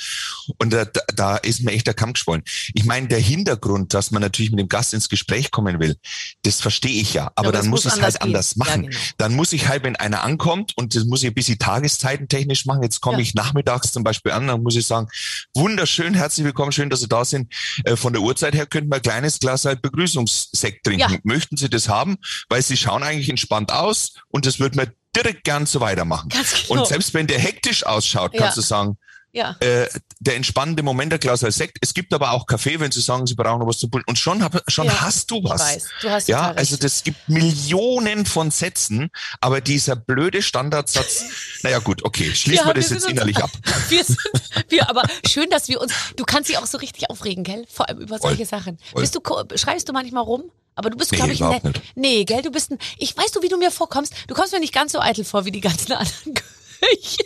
Und 0.59 0.73
da, 0.73 0.85
da, 1.15 1.37
ist 1.37 1.63
mir 1.63 1.73
echt 1.73 1.87
der 1.87 1.95
Kamm 1.95 2.13
geschwollen. 2.13 2.43
Ich 2.75 2.85
meine, 2.85 3.09
der 3.09 3.19
Hintergrund, 3.19 3.95
dass 3.95 4.11
man 4.11 4.23
natürlich 4.23 4.51
mit 4.51 4.61
dem 4.61 4.69
Gast 4.69 4.95
ins 4.95 5.09
Gespräch 5.09 5.51
kommen 5.51 5.81
will, 5.81 5.97
das 6.43 6.61
verstehe 6.61 7.01
ich 7.01 7.15
ja. 7.15 7.33
Aber 7.35 7.49
es 7.53 7.61
dann 7.61 7.69
muss 7.69 7.85
muss 7.85 7.95
ich 7.95 7.99
es 7.99 8.03
halt 8.03 8.23
anders 8.23 8.55
gehen. 8.55 8.63
anders 8.63 8.83
machen. 8.83 8.85
Ja, 8.85 8.91
genau. 8.91 9.03
Dann 9.19 9.35
muss 9.35 9.53
ich 9.53 9.69
halt, 9.69 9.85
wenn 9.85 9.97
einer 9.97 10.23
ankommt 10.23 10.73
und 10.77 10.95
das 10.95 11.05
muss 11.05 11.23
ich 11.23 11.29
ein 11.31 11.35
bisschen 11.35 11.59
Tageszeiten 11.59 12.29
technisch 12.29 12.67
machen, 12.67 12.83
jetzt 12.83 13.01
komme 13.01 13.19
Ja. 13.19 13.23
ich 13.23 13.35
nachmittags 13.35 13.93
zum 13.93 14.05
Beispiel 14.05 14.33
an, 14.33 14.47
dann 14.47 14.63
muss 14.63 14.77
ich 14.77 14.87
sagen, 14.87 15.09
wunderschön, 15.55 16.15
herzlich 16.15 16.45
willkommen, 16.45 16.73
schön, 16.73 16.91
dass 16.91 17.01
Sie 17.01 17.09
da 17.09 17.25
sind. 17.25 17.42
Äh, 17.85 17.97
Von 17.97 18.13
der 18.13 18.23
Uhrzeit 18.23 18.55
her 18.55 18.67
könnten 18.67 18.91
wir 18.91 18.97
ein 18.97 19.03
kleines 19.03 19.39
Glas 19.39 19.65
halt 19.65 19.83
Begrüßungssekt 19.83 20.85
trinken. 20.85 21.01
Ja. 21.13 21.19
Möchten 21.25 21.57
Sie 21.57 21.69
das 21.69 21.89
haben? 21.89 22.17
Weil 22.49 22.63
Sie 22.63 22.77
schauen 22.77 23.03
eigentlich 23.03 23.29
entspannt 23.29 23.73
aus 23.73 24.15
und 24.29 24.47
das 24.47 24.61
wird 24.61 24.77
mir 24.77 24.93
direkt 25.15 25.45
gern 25.45 25.67
so 25.67 25.81
weitermachen. 25.81 26.31
Genau. 26.31 26.81
Und 26.81 26.87
selbst 26.89 27.13
wenn 27.15 27.27
der 27.27 27.39
hektisch 27.39 27.85
ausschaut, 27.85 28.33
kannst 28.33 28.57
Ja. 28.57 28.63
du 28.63 28.67
sagen, 28.67 28.97
ja. 29.33 29.57
äh, 29.61 29.89
der 30.21 30.37
entspannende 30.37 30.83
Moment, 30.83 31.13
der 31.13 31.33
als 31.33 31.41
Sekt. 31.41 31.79
Es 31.81 31.95
gibt 31.95 32.13
aber 32.15 32.33
auch 32.33 32.47
Kaffee, 32.47 32.79
wenn 32.81 32.93
Sie 32.93 33.01
sagen, 33.01 33.27
Sie 33.27 33.35
brauchen 33.35 33.61
noch 33.61 33.67
was 33.67 33.79
zu 33.79 33.89
pullen. 33.89 34.05
Und 34.07 34.19
schon, 34.19 34.43
hab, 34.43 34.63
schon 34.71 34.87
Ja, 34.87 35.01
hast 35.01 35.31
du 35.31 35.39
ich 35.39 35.45
was. 35.45 35.61
weiß, 35.61 35.89
du 36.03 36.11
hast 36.11 36.29
ja, 36.29 36.51
also 36.53 36.77
das 36.77 37.03
gibt 37.03 37.29
Millionen 37.29 38.27
von 38.27 38.51
Sätzen, 38.51 39.11
aber 39.41 39.61
dieser 39.61 39.97
blöde 39.97 40.43
Standardsatz, 40.43 41.25
naja 41.63 41.79
gut, 41.81 42.05
okay, 42.05 42.33
schließen 42.35 42.67
Ja, 42.67 42.67
wir 42.67 42.75
das 42.75 42.91
wir 42.91 42.97
jetzt 42.99 43.09
innerlich 43.09 43.37
ab. 43.43 43.51
Wir 43.89 44.05
sind, 44.05 44.19
wir, 44.69 44.89
aber 44.89 45.03
schön, 45.27 45.49
dass 45.51 45.69
wir 45.69 45.81
uns, 45.81 45.93
du 46.17 46.25
kannst 46.25 46.49
dich 46.51 46.59
auch 46.59 46.67
so 46.67 46.79
richtig 46.79 47.11
aufregen, 47.11 47.45
gell? 47.45 47.65
Vor 47.69 47.89
allem 47.89 47.99
über 47.99 48.19
solche 48.19 48.47
Voll. 48.47 48.59
Sachen. 48.59 48.79
Voll. 48.93 49.01
Bist 49.03 49.15
du, 49.15 49.21
schreibst 49.57 49.89
du 49.89 49.93
manchmal 49.93 50.23
rum? 50.25 50.45
Aber 50.75 50.89
du 50.89 50.97
bist, 50.97 51.13
Nee, 51.13 51.19
glaube 51.19 51.33
ich, 51.33 51.41
ne, 51.41 51.61
nicht. 51.63 51.83
nee, 51.97 52.25
gell, 52.25 52.41
du 52.43 52.51
bist 52.51 52.71
ein, 52.71 52.79
ich 52.97 53.15
weißt 53.17 53.37
du, 53.37 53.43
wie 53.43 53.49
du 53.49 53.59
mir 53.59 53.71
vorkommst? 53.71 54.15
Du 54.27 54.35
kommst 54.35 54.53
mir 54.53 54.61
nicht 54.61 54.73
ganz 54.73 54.93
so 54.93 55.01
eitel 55.01 55.25
vor 55.25 55.45
wie 55.45 55.53
die 55.53 55.61
ganzen 55.61 55.93
anderen 55.93 56.35
Köche. 56.35 57.25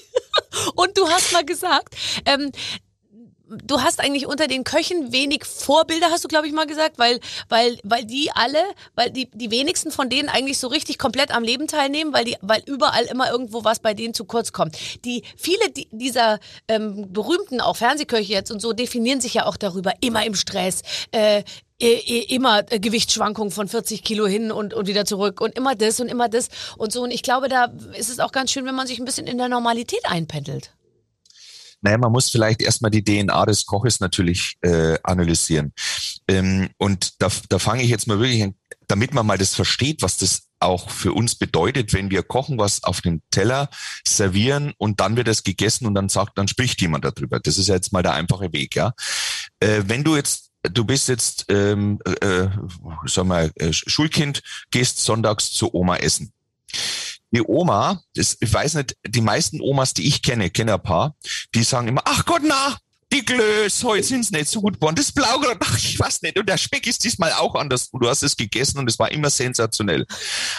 Und 0.75 0.97
du 0.97 1.09
hast 1.09 1.33
mal 1.33 1.45
gesagt, 1.45 1.95
ähm, 2.25 2.51
du 3.49 3.81
hast 3.81 4.01
eigentlich 4.01 4.27
unter 4.27 4.49
den 4.49 4.65
Köchen 4.65 5.13
wenig 5.13 5.45
Vorbilder, 5.45 6.11
hast 6.11 6.25
du, 6.25 6.29
glaube 6.29 6.47
ich, 6.47 6.53
mal 6.53 6.67
gesagt, 6.67 6.99
weil, 6.99 7.21
weil, 7.49 7.79
weil 7.85 8.05
die 8.05 8.31
alle, 8.35 8.63
weil 8.95 9.11
die, 9.11 9.31
die 9.33 9.51
wenigsten 9.51 9.91
von 9.91 10.09
denen 10.09 10.29
eigentlich 10.29 10.59
so 10.59 10.69
richtig 10.69 10.99
komplett 10.99 11.35
am 11.35 11.45
Leben 11.45 11.67
teilnehmen, 11.67 12.13
weil 12.13 12.25
die, 12.25 12.37
weil 12.41 12.63
überall 12.67 13.05
immer 13.05 13.31
irgendwo 13.31 13.65
was 13.65 13.79
bei 13.79 13.95
denen 13.95 14.15
zu 14.15 14.25
kurz 14.25 14.53
kommt. 14.53 14.77
Die, 15.05 15.23
viele 15.37 15.71
die, 15.71 15.89
dieser 15.93 16.39
ähm, 16.69 17.13
berühmten, 17.13 17.61
auch 17.61 17.77
Fernsehköche 17.77 18.33
jetzt 18.33 18.51
und 18.51 18.61
so, 18.61 18.73
definieren 18.73 19.21
sich 19.21 19.35
ja 19.35 19.47
auch 19.47 19.57
darüber, 19.57 19.93
immer 20.01 20.25
im 20.27 20.35
Stress, 20.35 20.83
äh, 21.13 21.45
immer 21.79 22.71
äh, 22.73 22.81
Gewichtsschwankungen 22.81 23.51
von 23.51 23.69
40 23.69 24.03
Kilo 24.03 24.27
hin 24.27 24.51
und, 24.51 24.73
und 24.75 24.87
wieder 24.87 25.05
zurück 25.05 25.41
und 25.41 25.55
immer 25.55 25.75
das 25.75 26.01
und 26.01 26.09
immer 26.09 26.29
das 26.29 26.49
und 26.77 26.93
so. 26.93 27.03
Und 27.03 27.11
ich 27.11 27.23
glaube, 27.23 27.49
da 27.49 27.67
ist 27.97 28.09
es 28.09 28.19
auch 28.19 28.33
ganz 28.33 28.51
schön, 28.51 28.65
wenn 28.65 28.75
man 28.75 28.87
sich 28.87 28.99
ein 28.99 29.05
bisschen 29.05 29.27
in 29.27 29.39
der 29.39 29.49
Normalität 29.49 30.05
einpendelt. 30.05 30.73
Naja, 31.83 31.99
man 31.99 32.13
muss 32.13 32.31
vielleicht 32.31 32.63
erstmal 32.63 32.91
die 32.91 33.05
DNA 33.05 33.45
des 33.47 33.67
Koches 33.67 34.01
natürlich 34.01 34.57
äh, 34.63 34.99
analysieren. 35.03 35.73
Ähm, 36.27 36.71
und 36.79 37.21
da, 37.21 37.29
da 37.49 37.59
fange 37.59 37.83
ich 37.83 37.91
jetzt 37.91 38.07
mal 38.07 38.19
wirklich 38.19 38.43
an, 38.43 38.55
damit 38.89 39.13
man 39.13 39.27
mal 39.27 39.39
das 39.39 39.55
versteht, 39.55 40.03
was 40.03 40.17
das 40.17 40.49
auch 40.59 40.89
für 40.89 41.13
uns 41.13 41.35
bedeutet, 41.35 41.93
wenn 41.93 42.11
wir 42.11 42.23
kochen, 42.23 42.59
was 42.59 42.83
auf 42.83 43.03
dem 43.03 43.21
Teller 43.31 43.69
servieren 44.07 44.73
und 44.79 45.01
dann 45.01 45.17
wird 45.17 45.29
es 45.29 45.45
gegessen 45.45 45.87
und 45.87 45.95
dann 45.95 46.09
sagt, 46.09 46.39
dann 46.39 46.49
spricht 46.49 46.81
jemand 46.81 47.05
darüber. 47.05 47.41
Das 47.41 47.59
ist 47.59 47.69
ja 47.69 47.75
jetzt 47.75 47.93
mal 47.93 48.03
der 48.03 48.15
einfache 48.15 48.53
Weg, 48.53 48.75
ja. 48.75 48.95
Äh, 49.61 49.83
wenn 49.87 50.03
du 50.03 50.17
jetzt 50.17 50.46
Du 50.73 50.85
bist 50.85 51.09
jetzt, 51.09 51.47
ähm, 51.49 51.99
äh, 52.21 52.49
sag 53.07 53.27
mal, 53.27 53.51
äh, 53.57 53.73
Schulkind, 53.73 54.43
gehst 54.71 54.99
sonntags 54.99 55.53
zu 55.53 55.73
Oma 55.75 55.97
essen. 55.97 56.33
Die 57.31 57.43
Oma, 57.43 58.03
das, 58.15 58.37
ich 58.41 58.53
weiß 58.53 58.75
nicht, 58.75 58.97
die 59.07 59.21
meisten 59.21 59.61
Omas, 59.61 59.93
die 59.95 60.07
ich 60.07 60.23
kenne, 60.23 60.51
kenne 60.51 60.75
ein 60.75 60.83
paar, 60.83 61.17
die 61.55 61.65
sagen 61.65 61.89
immer, 61.89 62.03
ach 62.05 62.25
Gott, 62.25 62.43
na, 62.45 62.79
die 63.13 63.25
Glöß, 63.25 63.85
heute 63.85 64.03
sind's 64.03 64.31
nicht 64.31 64.49
so 64.49 64.61
gut 64.61 64.75
geworden. 64.75 64.97
Das 64.97 65.13
Blaugrad, 65.13 65.59
ach, 65.61 65.79
ich 65.79 65.99
weiß 65.99 66.23
nicht. 66.23 66.39
Und 66.39 66.49
der 66.49 66.59
Speck 66.59 66.87
ist 66.87 67.05
diesmal 67.05 67.33
auch 67.33 67.55
anders. 67.55 67.91
Du 67.91 68.09
hast 68.09 68.23
es 68.23 68.37
gegessen 68.37 68.79
und 68.79 68.91
es 68.91 68.99
war 68.99 69.13
immer 69.13 69.31
sensationell. 69.31 70.07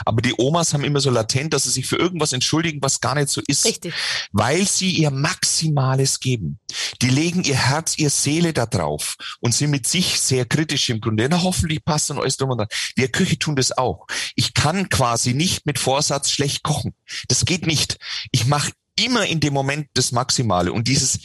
Aber 0.06 0.22
die 0.22 0.34
Omas 0.38 0.74
haben 0.74 0.84
immer 0.84 1.02
so 1.02 1.10
latent, 1.10 1.54
dass 1.54 1.64
sie 1.64 1.72
sich 1.72 1.86
für 1.86 1.98
irgendwas 1.98 2.34
entschuldigen, 2.34 2.82
was 2.82 3.02
gar 3.02 3.16
nicht 3.16 3.30
so 3.30 3.42
ist. 3.48 3.66
Richtig. 3.66 3.94
Weil 4.32 4.66
sie 4.68 4.92
ihr 4.92 5.12
Maximales 5.12 6.20
geben. 6.20 6.60
Die 7.02 7.10
legen 7.10 7.44
ihr 7.44 7.58
Herz, 7.58 7.98
ihr 7.98 8.10
Seele 8.10 8.54
da 8.54 8.66
drauf 8.66 9.18
und 9.42 9.54
sind 9.54 9.72
mit 9.72 9.86
sich 9.86 10.20
sehr 10.20 10.46
kritisch 10.46 10.90
im 10.90 11.02
Grunde. 11.02 11.28
Na, 11.30 11.44
hoffentlich 11.44 11.84
passt 11.84 12.10
und 12.12 12.20
alles 12.20 12.38
drum 12.38 12.52
und 12.52 12.60
dran. 12.60 12.68
Wir 12.96 13.10
Köche 13.10 13.38
tun 13.38 13.58
das 13.58 13.78
auch. 13.78 14.08
Ich 14.36 14.54
kann 14.54 14.90
quasi 14.90 15.34
nicht 15.34 15.66
mit 15.66 15.80
Vorsatz 15.80 16.32
schlecht 16.32 16.64
kochen. 16.64 16.94
Das 17.28 17.46
geht 17.46 17.68
nicht. 17.68 17.98
Ich 18.32 18.46
mache 18.46 18.72
immer 19.00 19.26
in 19.26 19.40
dem 19.40 19.54
Moment 19.54 19.88
das 19.94 20.12
Maximale 20.12 20.74
und 20.74 20.88
dieses 20.88 21.20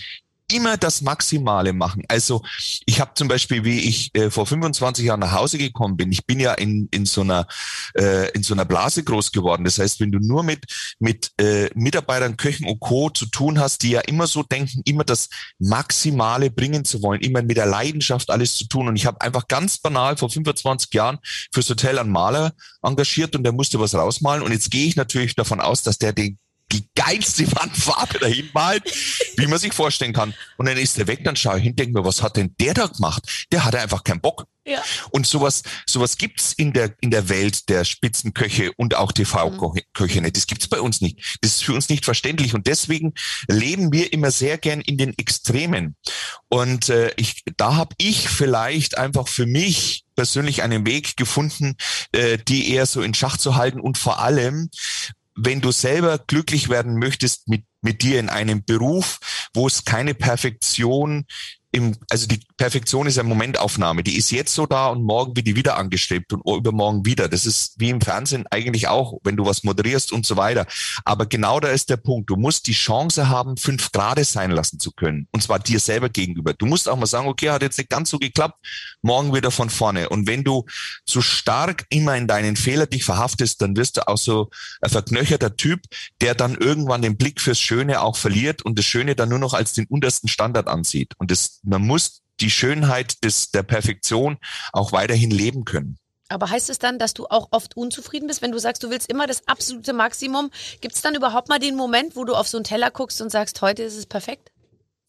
immer 0.53 0.77
das 0.77 1.03
Maximale 1.03 1.73
machen. 1.73 2.05
Also 2.09 2.43
ich 2.87 3.01
habe 3.01 3.12
zum 3.15 3.29
Beispiel, 3.29 3.65
wie 3.65 3.81
ich 3.81 4.15
äh, 4.15 4.31
vor 4.31 4.47
25 4.47 5.05
Jahren 5.05 5.21
nach 5.21 5.33
Hause 5.33 5.59
gekommen 5.59 5.97
bin, 5.97 6.12
ich 6.12 6.27
bin 6.27 6.41
ja 6.41 6.55
in, 6.55 6.88
in, 6.91 7.07
so 7.07 7.23
einer, 7.23 7.47
äh, 7.95 8.31
in 8.33 8.43
so 8.43 8.55
einer 8.55 8.65
Blase 8.65 9.03
groß 9.03 9.33
geworden. 9.33 9.65
Das 9.65 9.79
heißt, 9.79 10.01
wenn 10.01 10.12
du 10.12 10.19
nur 10.19 10.43
mit, 10.43 10.65
mit 10.99 11.33
äh, 11.38 11.71
Mitarbeitern, 11.75 12.37
Köchen 12.37 12.67
und 12.67 12.81
Co. 12.81 13.11
zu 13.11 13.27
tun 13.27 13.59
hast, 13.59 13.83
die 13.83 13.91
ja 13.91 14.01
immer 14.01 14.27
so 14.27 14.43
denken, 14.43 14.83
immer 14.85 15.05
das 15.05 15.29
Maximale 15.59 16.51
bringen 16.51 16.85
zu 16.85 17.03
wollen, 17.03 17.21
immer 17.21 17.43
mit 17.43 17.57
der 17.57 17.67
Leidenschaft 17.67 18.31
alles 18.31 18.55
zu 18.55 18.67
tun. 18.67 18.88
Und 18.88 18.97
ich 18.97 19.07
habe 19.07 19.21
einfach 19.21 19.49
ganz 19.49 19.79
banal 19.79 20.17
vor 20.17 20.31
25 20.31 20.93
Jahren 20.93 21.19
fürs 21.53 21.69
Hotel 21.69 21.99
einen 21.99 22.11
Maler 22.11 22.53
engagiert 22.83 23.35
und 23.37 23.45
der 23.45 23.53
musste 23.53 23.81
was 23.81 23.95
rausmalen. 23.95 24.43
Und 24.43 24.53
jetzt 24.53 24.71
gehe 24.71 24.87
ich 24.87 24.97
natürlich 24.97 25.35
davon 25.35 25.61
aus, 25.61 25.83
dass 25.83 25.99
der 25.99 26.12
den 26.12 26.38
die 26.72 26.88
geilste 26.94 27.50
Wandfarbe 27.52 28.18
dahin 28.18 28.48
malt, 28.52 28.82
wie 29.37 29.46
man 29.46 29.58
sich 29.58 29.72
vorstellen 29.72 30.12
kann. 30.12 30.35
Und 30.56 30.66
dann 30.66 30.76
ist 30.76 30.98
der 30.98 31.06
weg, 31.06 31.24
dann 31.24 31.37
schaue 31.37 31.58
ich 31.58 31.64
hin, 31.64 31.76
denke 31.76 31.98
mir, 31.98 32.04
was 32.04 32.22
hat 32.22 32.37
denn 32.37 32.54
der 32.61 32.74
da 32.74 32.87
gemacht? 32.87 33.46
Der 33.52 33.64
hatte 33.64 33.80
einfach 33.80 34.04
keinen 34.04 34.20
Bock. 34.20 34.46
Ja. 34.64 34.80
Und 35.11 35.26
sowas, 35.26 35.62
sowas 35.87 36.16
gibt's 36.16 36.52
in 36.52 36.72
der, 36.72 36.94
in 37.00 37.11
der 37.11 37.28
Welt 37.28 37.68
der 37.68 37.85
Spitzenköche 37.85 38.70
und 38.76 38.94
auch 38.94 39.11
TV-Köche 39.11 40.20
nicht. 40.20 40.37
Das 40.37 40.46
gibt's 40.46 40.68
bei 40.68 40.80
uns 40.80 41.00
nicht. 41.00 41.38
Das 41.40 41.54
ist 41.54 41.64
für 41.64 41.72
uns 41.72 41.88
nicht 41.88 42.04
verständlich. 42.04 42.54
Und 42.54 42.68
deswegen 42.68 43.12
leben 43.48 43.92
wir 43.92 44.12
immer 44.12 44.30
sehr 44.30 44.58
gern 44.58 44.80
in 44.80 44.98
den 44.98 45.18
Extremen. 45.18 45.96
Und 46.48 46.90
äh, 46.90 47.12
ich, 47.16 47.42
da 47.56 47.74
habe 47.74 47.94
ich 47.98 48.28
vielleicht 48.28 48.98
einfach 48.98 49.26
für 49.26 49.46
mich 49.46 50.04
persönlich 50.14 50.62
einen 50.62 50.87
Weg 50.87 51.16
gefunden, 51.16 51.74
äh, 52.12 52.38
die 52.38 52.72
eher 52.72 52.87
so 52.87 53.02
in 53.02 53.14
Schach 53.14 53.38
zu 53.38 53.56
halten 53.56 53.80
und 53.80 53.98
vor 53.98 54.20
allem 54.20 54.70
wenn 55.35 55.61
du 55.61 55.73
selber 55.73 56.18
glücklich 56.18 56.68
werden 56.68 56.99
möchtest 56.99 57.49
mit, 57.49 57.64
mit 57.81 58.03
dir 58.03 58.21
in 58.21 58.29
einem 58.29 58.64
Beruf, 58.64 59.18
wo 59.55 59.66
es 59.66 59.85
keine 59.85 60.14
Perfektion 60.14 61.27
im, 61.74 61.96
also 62.11 62.26
die 62.26 62.40
Perfektion 62.58 63.06
ist 63.06 63.18
eine 63.18 63.28
Momentaufnahme. 63.28 64.02
Die 64.02 64.18
ist 64.18 64.30
jetzt 64.30 64.54
so 64.54 64.66
da 64.66 64.88
und 64.88 65.02
morgen 65.02 65.35
wird 65.35 65.46
die 65.46 65.56
wieder 65.56 65.78
angestrebt 65.78 66.35
und 66.35 66.42
übermorgen 66.46 67.06
wieder. 67.06 67.30
Das 67.30 67.46
ist 67.46 67.74
wie 67.78 67.88
im 67.88 68.02
Fernsehen 68.02 68.46
eigentlich 68.50 68.88
auch, 68.88 69.18
wenn 69.24 69.37
du 69.37 69.46
was 69.46 69.64
moderierst 69.64 70.12
und 70.12 70.26
so 70.26 70.37
weiter. 70.37 70.66
Aber 71.06 71.24
genau 71.24 71.61
da 71.61 71.68
ist 71.68 71.88
der 71.88 71.96
Punkt. 71.96 72.28
Du 72.28 72.37
musst 72.37 72.66
die 72.66 72.74
Chance 72.74 73.30
haben, 73.30 73.56
fünf 73.56 73.90
Grade 73.90 74.24
sein 74.24 74.50
lassen 74.50 74.78
zu 74.80 74.92
können. 74.92 75.28
Und 75.32 75.42
zwar 75.42 75.61
dir 75.61 75.80
selber 75.80 76.11
gegenüber. 76.11 76.52
Du 76.52 76.66
musst 76.66 76.90
auch 76.90 76.96
mal 76.96 77.06
sagen, 77.06 77.26
okay, 77.26 77.48
hat 77.48 77.62
jetzt 77.62 77.78
nicht 77.78 77.88
ganz 77.88 78.11
so 78.11 78.18
geklappt, 78.18 78.58
morgen 79.00 79.35
wieder 79.35 79.50
von 79.50 79.70
vorne. 79.70 80.11
Und 80.11 80.28
wenn 80.28 80.44
du 80.44 80.66
zu 81.06 81.22
stark 81.22 81.87
immer 81.88 82.18
in 82.18 82.28
deinen 82.28 82.56
Fehler 82.56 82.87
dich 82.87 83.04
verhaftest, 83.04 83.62
dann 83.62 83.76
wirst 83.76 83.96
du 83.96 84.06
auch 84.06 84.18
so 84.18 84.50
ein 84.82 84.90
verknöcherter 84.90 85.56
Typ, 85.56 85.80
der 86.20 86.35
dann 86.35 86.54
irgendwann 86.54 87.00
den 87.00 87.16
Blick 87.16 87.40
fürs 87.40 87.61
Schöne 87.61 88.02
auch 88.02 88.16
verliert 88.16 88.61
und 88.61 88.78
das 88.78 88.85
Schöne 88.85 89.16
dann 89.16 89.30
nur 89.30 89.38
noch 89.38 89.54
als 89.54 89.72
den 89.72 89.87
untersten 89.87 90.28
Standard 90.28 90.68
ansieht. 90.68 91.14
Und 91.16 91.30
das 91.30 91.62
man 91.62 91.83
muss 91.83 92.22
die 92.40 92.51
Schönheit 92.51 93.22
des, 93.25 93.51
der 93.51 93.62
Perfektion 93.62 94.38
auch 94.72 94.92
weiterhin 94.92 95.31
leben 95.31 95.64
können. 95.64 95.98
Aber 96.29 96.48
heißt 96.48 96.70
es 96.70 96.79
dann, 96.79 96.98
dass 96.98 97.12
du 97.12 97.27
auch 97.27 97.48
oft 97.51 97.77
unzufrieden 97.77 98.27
bist, 98.27 98.40
wenn 98.40 98.53
du 98.53 98.59
sagst, 98.59 98.83
du 98.83 98.90
willst 98.90 99.11
immer 99.11 99.27
das 99.27 99.46
absolute 99.46 99.92
Maximum? 99.92 100.51
Gibt 100.81 100.94
es 100.94 101.03
dann 101.03 101.14
überhaupt 101.14 101.48
mal 101.48 101.59
den 101.59 101.77
Moment, 101.77 102.16
wo 102.16 102.25
du 102.25 102.35
auf 102.35 102.48
so 102.48 102.57
einen 102.57 102.64
Teller 102.64 102.90
guckst 102.90 103.20
und 103.20 103.31
sagst, 103.31 103.61
heute 103.61 103.83
ist 103.83 103.96
es 103.96 104.07
perfekt? 104.07 104.51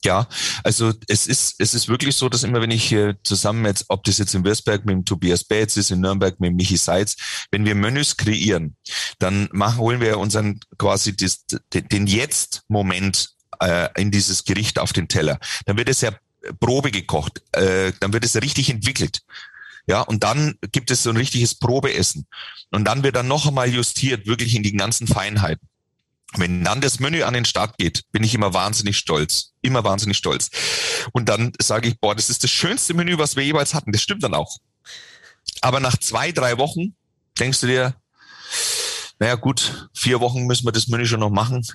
Ja, 0.03 0.27
also 0.65 0.91
es 1.07 1.27
ist 1.27 1.55
es 1.59 1.73
ist 1.73 1.87
wirklich 1.87 2.17
so, 2.17 2.27
dass 2.27 2.43
immer 2.43 2.61
wenn 2.61 2.71
ich 2.71 2.83
hier 2.83 3.15
zusammen 3.23 3.65
jetzt, 3.65 3.85
ob 3.87 4.03
das 4.03 4.17
jetzt 4.17 4.35
in 4.35 4.43
Würzberg 4.43 4.83
mit 4.83 4.93
dem 4.95 5.05
Tobias 5.05 5.45
Bates 5.45 5.77
ist, 5.77 5.91
in 5.91 6.01
Nürnberg 6.01 6.41
mit 6.41 6.53
Michi 6.53 6.75
Seitz, 6.75 7.15
wenn 7.51 7.63
wir 7.63 7.73
Menüs 7.73 8.17
kreieren, 8.17 8.75
dann 9.19 9.47
machen 9.53 9.77
holen 9.77 10.01
wir 10.01 10.17
unseren 10.17 10.59
quasi 10.77 11.15
das, 11.15 11.45
den 11.73 12.07
Jetzt-Moment 12.07 13.29
äh, 13.61 13.89
in 13.95 14.11
dieses 14.11 14.43
Gericht 14.43 14.77
auf 14.77 14.91
den 14.91 15.07
Teller. 15.07 15.39
Dann 15.65 15.77
wird 15.77 15.87
es 15.87 16.01
ja 16.01 16.11
Probe 16.59 16.91
gekocht, 16.91 17.41
äh, 17.53 17.93
dann 17.99 18.13
wird 18.13 18.25
es 18.25 18.35
richtig 18.35 18.69
entwickelt. 18.69 19.21
Ja, 19.85 20.01
und 20.01 20.23
dann 20.23 20.57
gibt 20.71 20.91
es 20.91 21.03
so 21.03 21.09
ein 21.09 21.17
richtiges 21.17 21.55
Probeessen. 21.55 22.25
Und 22.71 22.85
dann 22.85 23.03
wird 23.03 23.15
dann 23.15 23.27
noch 23.27 23.47
einmal 23.47 23.69
justiert, 23.69 24.25
wirklich 24.25 24.55
in 24.55 24.63
die 24.63 24.75
ganzen 24.75 25.07
Feinheiten. 25.07 25.67
Wenn 26.35 26.63
dann 26.63 26.81
das 26.81 26.99
Menü 26.99 27.23
an 27.23 27.33
den 27.33 27.45
Start 27.45 27.77
geht, 27.77 28.03
bin 28.11 28.23
ich 28.23 28.33
immer 28.33 28.53
wahnsinnig 28.53 28.97
stolz. 28.97 29.53
Immer 29.61 29.83
wahnsinnig 29.83 30.17
stolz. 30.17 30.49
Und 31.11 31.29
dann 31.29 31.51
sage 31.61 31.89
ich, 31.89 31.99
boah, 31.99 32.15
das 32.15 32.29
ist 32.29 32.43
das 32.43 32.49
schönste 32.49 32.93
Menü, 32.93 33.17
was 33.17 33.35
wir 33.35 33.43
jeweils 33.43 33.73
hatten. 33.73 33.91
Das 33.91 34.01
stimmt 34.01 34.23
dann 34.23 34.33
auch. 34.33 34.57
Aber 35.61 35.79
nach 35.79 35.97
zwei, 35.97 36.31
drei 36.31 36.57
Wochen 36.57 36.95
denkst 37.37 37.59
du 37.59 37.67
dir, 37.67 37.95
naja 39.19 39.35
gut, 39.35 39.89
vier 39.93 40.21
Wochen 40.21 40.45
müssen 40.45 40.65
wir 40.65 40.71
das 40.71 40.87
Menü 40.87 41.05
schon 41.05 41.19
noch 41.19 41.29
machen. 41.29 41.65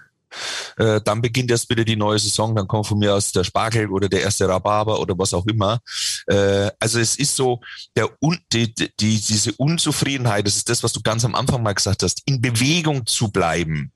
Äh, 0.76 1.00
dann 1.02 1.22
beginnt 1.22 1.50
erst 1.50 1.68
wieder 1.70 1.84
die 1.84 1.96
neue 1.96 2.18
Saison, 2.18 2.54
dann 2.54 2.68
kommt 2.68 2.86
von 2.86 2.98
mir 2.98 3.14
aus 3.14 3.32
der 3.32 3.44
Spargel 3.44 3.90
oder 3.90 4.08
der 4.08 4.22
erste 4.22 4.48
Rhabarber 4.48 5.00
oder 5.00 5.18
was 5.18 5.34
auch 5.34 5.46
immer. 5.46 5.80
Äh, 6.26 6.70
also 6.78 6.98
es 6.98 7.16
ist 7.16 7.36
so, 7.36 7.60
der 7.96 8.08
die, 8.52 8.74
die, 8.74 8.88
diese 9.20 9.52
Unzufriedenheit, 9.52 10.46
das 10.46 10.56
ist 10.56 10.68
das, 10.68 10.82
was 10.82 10.92
du 10.92 11.00
ganz 11.00 11.24
am 11.24 11.34
Anfang 11.34 11.62
mal 11.62 11.74
gesagt 11.74 12.02
hast, 12.02 12.22
in 12.26 12.40
Bewegung 12.40 13.06
zu 13.06 13.30
bleiben, 13.30 13.92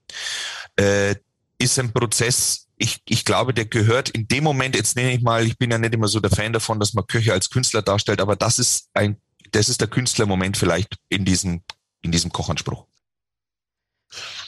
äh, 0.77 1.15
ist 1.59 1.79
ein 1.79 1.93
Prozess, 1.93 2.69
ich, 2.77 3.01
ich 3.09 3.25
glaube, 3.25 3.55
der 3.55 3.67
gehört 3.67 4.09
in 4.11 4.27
dem 4.27 4.45
Moment, 4.45 4.75
jetzt 4.75 4.97
nenne 4.97 5.13
ich 5.13 5.23
mal, 5.23 5.47
ich 5.47 5.57
bin 5.57 5.71
ja 5.71 5.79
nicht 5.79 5.95
immer 5.95 6.09
so 6.09 6.19
der 6.19 6.31
Fan 6.31 6.53
davon, 6.53 6.81
dass 6.81 6.95
man 6.95 7.07
Köche 7.07 7.33
als 7.33 7.51
Künstler 7.51 7.83
darstellt, 7.83 8.21
aber 8.21 8.35
das 8.35 8.59
ist 8.59 8.89
ein, 8.95 9.17
das 9.53 9.69
ist 9.69 9.81
der 9.81 9.89
Künstlermoment 9.89 10.57
vielleicht 10.57 10.97
in 11.09 11.25
diesem, 11.25 11.63
in 12.01 12.11
diesem 12.11 12.33
Kochanspruch. 12.33 12.87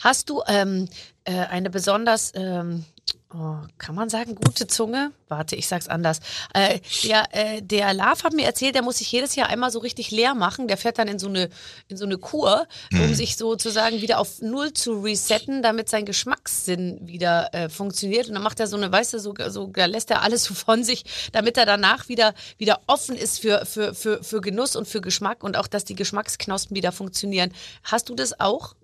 Hast 0.05 0.29
du 0.29 0.43
ähm, 0.45 0.87
äh, 1.23 1.31
eine 1.31 1.71
besonders, 1.71 2.31
ähm, 2.35 2.85
oh, 3.33 3.55
kann 3.79 3.95
man 3.95 4.07
sagen, 4.07 4.35
gute 4.35 4.67
Zunge? 4.67 5.11
Warte, 5.29 5.55
ich 5.55 5.67
sag's 5.67 5.87
anders. 5.87 6.19
Äh, 6.53 6.79
der, 7.03 7.23
äh, 7.31 7.63
der 7.63 7.91
Love 7.95 8.21
hat 8.23 8.33
mir 8.33 8.45
erzählt, 8.45 8.75
der 8.75 8.83
muss 8.83 8.99
sich 8.99 9.11
jedes 9.11 9.33
Jahr 9.33 9.49
einmal 9.49 9.71
so 9.71 9.79
richtig 9.79 10.11
leer 10.11 10.35
machen. 10.35 10.67
Der 10.67 10.77
fährt 10.77 10.99
dann 10.99 11.07
in 11.07 11.17
so 11.17 11.27
eine, 11.27 11.49
in 11.87 11.97
so 11.97 12.05
eine 12.05 12.19
Kur, 12.19 12.67
um 12.93 12.99
mhm. 12.99 13.15
sich 13.15 13.35
sozusagen 13.35 13.99
wieder 13.99 14.19
auf 14.19 14.43
Null 14.43 14.73
zu 14.73 15.01
resetten, 15.01 15.63
damit 15.63 15.89
sein 15.89 16.05
Geschmackssinn 16.05 16.99
wieder 17.07 17.51
äh, 17.55 17.67
funktioniert. 17.67 18.27
Und 18.27 18.35
dann 18.35 18.43
macht 18.43 18.59
er 18.59 18.67
so 18.67 18.77
eine, 18.77 18.91
weißt 18.91 19.15
du, 19.15 19.19
so, 19.19 19.33
so, 19.47 19.65
da 19.65 19.87
lässt 19.87 20.11
er 20.11 20.21
alles 20.21 20.43
so 20.43 20.53
von 20.53 20.83
sich, 20.83 21.31
damit 21.31 21.57
er 21.57 21.65
danach 21.65 22.09
wieder, 22.09 22.35
wieder 22.59 22.81
offen 22.85 23.15
ist 23.15 23.39
für, 23.39 23.65
für, 23.65 23.95
für, 23.95 24.23
für 24.23 24.39
Genuss 24.39 24.75
und 24.75 24.87
für 24.87 25.01
Geschmack 25.01 25.43
und 25.43 25.57
auch, 25.57 25.65
dass 25.65 25.83
die 25.83 25.95
Geschmacksknospen 25.95 26.77
wieder 26.77 26.91
funktionieren. 26.91 27.51
Hast 27.81 28.09
du 28.09 28.13
das 28.13 28.39
auch? 28.39 28.75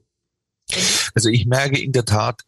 Also 1.14 1.30
ich 1.30 1.46
merke 1.46 1.80
in 1.80 1.92
der 1.92 2.06
Tat 2.06 2.42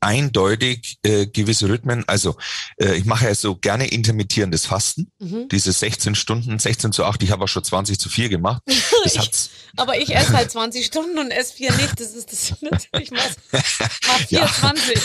eindeutig 0.00 0.98
äh, 1.02 1.26
gewisse 1.26 1.68
Rhythmen. 1.68 2.04
Also 2.06 2.36
äh, 2.80 2.94
ich 2.94 3.04
mache 3.04 3.26
ja 3.26 3.34
so 3.34 3.56
gerne 3.56 3.88
intermittierendes 3.88 4.66
Fasten. 4.66 5.10
Mhm. 5.18 5.48
Diese 5.48 5.72
16 5.72 6.14
Stunden, 6.14 6.58
16 6.58 6.92
zu 6.92 7.04
8, 7.04 7.22
ich 7.22 7.30
habe 7.30 7.44
auch 7.44 7.48
schon 7.48 7.64
20 7.64 7.98
zu 7.98 8.08
4 8.08 8.28
gemacht. 8.28 8.62
Ich, 9.04 9.50
aber 9.76 9.96
ich 9.96 10.14
esse 10.14 10.32
halt 10.32 10.50
20 10.50 10.84
Stunden 10.84 11.18
und 11.18 11.30
esse 11.30 11.54
4 11.54 11.72
nicht. 11.72 12.00
Das 12.00 12.12
ist 12.12 12.32
das 12.32 12.60
natürlich 12.70 13.10
mal, 13.10 13.20
mal 13.52 14.18
24. 14.26 15.00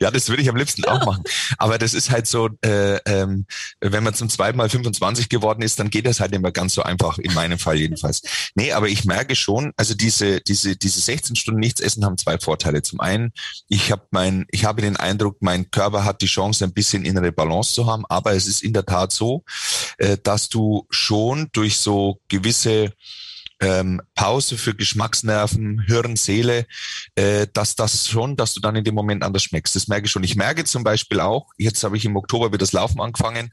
ja, 0.00 0.10
das 0.10 0.28
würde 0.28 0.42
ich 0.42 0.48
am 0.48 0.56
liebsten 0.56 0.84
auch 0.86 1.06
machen. 1.06 1.22
Aber 1.56 1.78
das 1.78 1.94
ist 1.94 2.10
halt 2.10 2.26
so, 2.26 2.50
äh, 2.62 2.96
ähm, 3.06 3.46
wenn 3.80 4.02
man 4.02 4.14
zum 4.14 4.28
zweiten 4.28 4.58
Mal 4.58 4.68
25 4.68 5.28
geworden 5.28 5.62
ist, 5.62 5.78
dann 5.78 5.88
geht 5.88 6.04
das 6.04 6.20
halt 6.20 6.34
immer 6.34 6.50
ganz 6.50 6.74
so 6.74 6.82
einfach, 6.82 7.18
in 7.18 7.32
meinem 7.32 7.58
Fall 7.58 7.76
jedenfalls. 7.76 8.22
Nee, 8.54 8.72
aber 8.72 8.88
ich 8.88 9.04
merke 9.04 9.36
schon, 9.36 9.72
also 9.76 9.94
diese, 9.94 10.40
diese, 10.40 10.76
diese 10.76 11.00
16 11.00 11.36
Stunden 11.36 11.60
nichts 11.60 11.80
essen 11.80 12.04
haben 12.04 12.18
zwei 12.20 12.38
Vorteile. 12.38 12.82
Zum 12.82 13.00
einen, 13.00 13.32
ich 13.68 13.90
habe 13.90 14.06
mein, 14.10 14.46
ich 14.50 14.64
habe 14.64 14.82
den 14.82 14.96
Eindruck, 14.96 15.36
mein 15.40 15.70
Körper 15.70 16.04
hat 16.04 16.22
die 16.22 16.26
Chance, 16.26 16.64
ein 16.64 16.72
bisschen 16.72 17.04
innere 17.04 17.32
Balance 17.32 17.72
zu 17.72 17.86
haben, 17.86 18.04
aber 18.08 18.32
es 18.32 18.46
ist 18.46 18.62
in 18.62 18.72
der 18.72 18.86
Tat 18.86 19.12
so, 19.12 19.44
äh, 19.98 20.16
dass 20.22 20.48
du 20.48 20.86
schon 20.90 21.48
durch 21.52 21.78
so 21.78 22.20
gewisse 22.28 22.92
ähm, 23.60 24.00
Pause 24.14 24.56
für 24.56 24.74
Geschmacksnerven, 24.74 25.80
Hirn, 25.86 26.16
Seele, 26.16 26.66
äh, 27.14 27.46
dass 27.52 27.76
das 27.76 28.08
schon, 28.08 28.36
dass 28.36 28.54
du 28.54 28.60
dann 28.60 28.76
in 28.76 28.84
dem 28.84 28.94
Moment 28.94 29.22
anders 29.22 29.44
schmeckst. 29.44 29.76
Das 29.76 29.88
merke 29.88 30.06
ich 30.06 30.10
schon. 30.10 30.24
Ich 30.24 30.36
merke 30.36 30.64
zum 30.64 30.82
Beispiel 30.82 31.20
auch, 31.20 31.48
jetzt 31.58 31.84
habe 31.84 31.96
ich 31.96 32.04
im 32.04 32.16
Oktober 32.16 32.48
wieder 32.48 32.58
das 32.58 32.72
Laufen 32.72 33.00
angefangen, 33.00 33.52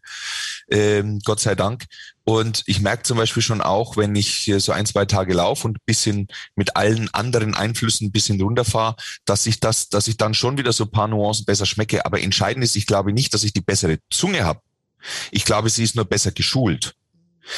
ähm, 0.69 1.19
Gott 1.25 1.39
sei 1.39 1.55
Dank. 1.55 1.85
Und 2.23 2.63
ich 2.65 2.81
merke 2.81 3.03
zum 3.03 3.17
Beispiel 3.17 3.43
schon 3.43 3.61
auch, 3.61 3.95
wenn 3.95 4.15
ich 4.15 4.51
so 4.57 4.71
ein, 4.71 4.85
zwei 4.85 5.05
Tage 5.05 5.33
laufe 5.33 5.67
und 5.67 5.85
bisschen 5.85 6.27
mit 6.55 6.75
allen 6.75 7.13
anderen 7.13 7.53
Einflüssen 7.53 8.07
ein 8.07 8.11
bisschen 8.11 8.41
runterfahre, 8.41 8.95
dass 9.25 9.45
ich 9.45 9.59
das, 9.59 9.89
dass 9.89 10.07
ich 10.07 10.17
dann 10.17 10.33
schon 10.33 10.57
wieder 10.57 10.73
so 10.73 10.85
paar 10.85 11.07
Nuancen 11.07 11.45
besser 11.45 11.65
schmecke. 11.65 12.05
Aber 12.05 12.21
entscheidend 12.21 12.63
ist, 12.65 12.75
ich 12.75 12.85
glaube 12.85 13.13
nicht, 13.13 13.33
dass 13.33 13.43
ich 13.43 13.53
die 13.53 13.61
bessere 13.61 13.99
Zunge 14.09 14.43
habe. 14.43 14.61
Ich 15.31 15.45
glaube, 15.45 15.69
sie 15.69 15.83
ist 15.83 15.95
nur 15.95 16.05
besser 16.05 16.31
geschult. 16.31 16.95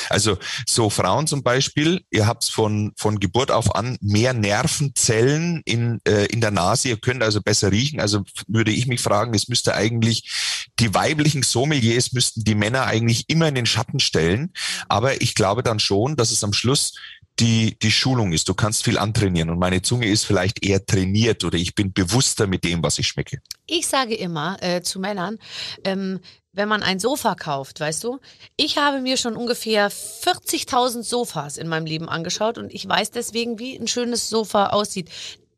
Also 0.10 0.38
so 0.68 0.90
Frauen 0.90 1.28
zum 1.28 1.44
Beispiel, 1.44 2.04
ihr 2.12 2.28
habt 2.28 2.46
von, 2.46 2.94
von 2.98 3.20
Geburt 3.20 3.52
auf 3.52 3.76
an 3.76 3.98
mehr 4.02 4.34
Nervenzellen 4.34 5.62
in, 5.66 6.00
äh, 6.08 6.26
in 6.26 6.42
der 6.42 6.52
Nase, 6.52 6.90
ihr 6.90 6.98
könnt 6.98 7.24
also 7.24 7.42
besser 7.42 7.72
riechen. 7.72 8.00
Also 8.00 8.24
würde 8.48 8.72
ich 8.72 8.88
mich 8.88 9.02
fragen, 9.02 9.34
es 9.34 9.48
müsste 9.48 9.76
eigentlich, 9.76 10.30
die 10.80 10.94
weiblichen 10.94 11.44
Sommeliers 11.44 12.14
müssten 12.14 12.44
die 12.44 12.56
Männer 12.56 12.86
eigentlich 12.86 13.26
immer 13.28 13.48
in 13.48 13.56
den 13.56 13.66
Schatten 13.66 14.00
stellen. 14.00 14.54
Aber 14.88 15.22
ich 15.22 15.36
glaube 15.36 15.64
dann 15.64 15.80
schon, 15.80 16.16
dass 16.16 16.32
es 16.32 16.44
am 16.44 16.54
Schluss 16.54 16.94
die, 17.40 17.78
die 17.80 17.92
Schulung 17.92 18.34
ist. 18.34 18.50
Du 18.50 18.54
kannst 18.54 18.84
viel 18.84 18.98
antrainieren 18.98 19.50
und 19.50 19.60
meine 19.60 19.82
Zunge 19.82 20.08
ist 20.08 20.26
vielleicht 20.26 20.66
eher 20.66 20.86
trainiert 20.86 21.44
oder 21.44 21.58
ich 21.58 21.76
bin 21.76 21.94
bewusster 21.94 22.48
mit 22.48 22.64
dem, 22.64 22.84
was 22.84 23.00
ich 23.00 23.08
schmecke. 23.08 23.42
Ich 23.66 23.88
sage 23.88 24.16
immer 24.16 24.58
äh, 24.62 24.82
zu 24.82 25.00
Männern, 25.00 25.38
ähm, 25.84 26.20
wenn 26.52 26.68
man 26.68 26.84
ein 26.84 27.00
Sofa 27.00 27.36
kauft, 27.36 27.80
weißt 27.80 28.04
du, 28.04 28.20
ich 28.58 28.78
habe 28.78 29.00
mir 29.02 29.18
schon 29.18 29.36
ungefähr 29.36 29.92
40.000 29.92 31.04
Sofas 31.04 31.58
in 31.58 31.68
meinem 31.68 31.86
Leben 31.86 32.10
angeschaut 32.10 32.58
und 32.58 32.74
ich 32.74 32.88
weiß 32.88 33.12
deswegen, 33.12 33.60
wie 33.60 33.78
ein 33.78 33.88
schönes 33.88 34.30
Sofa 34.30 34.68
aussieht 34.68 35.10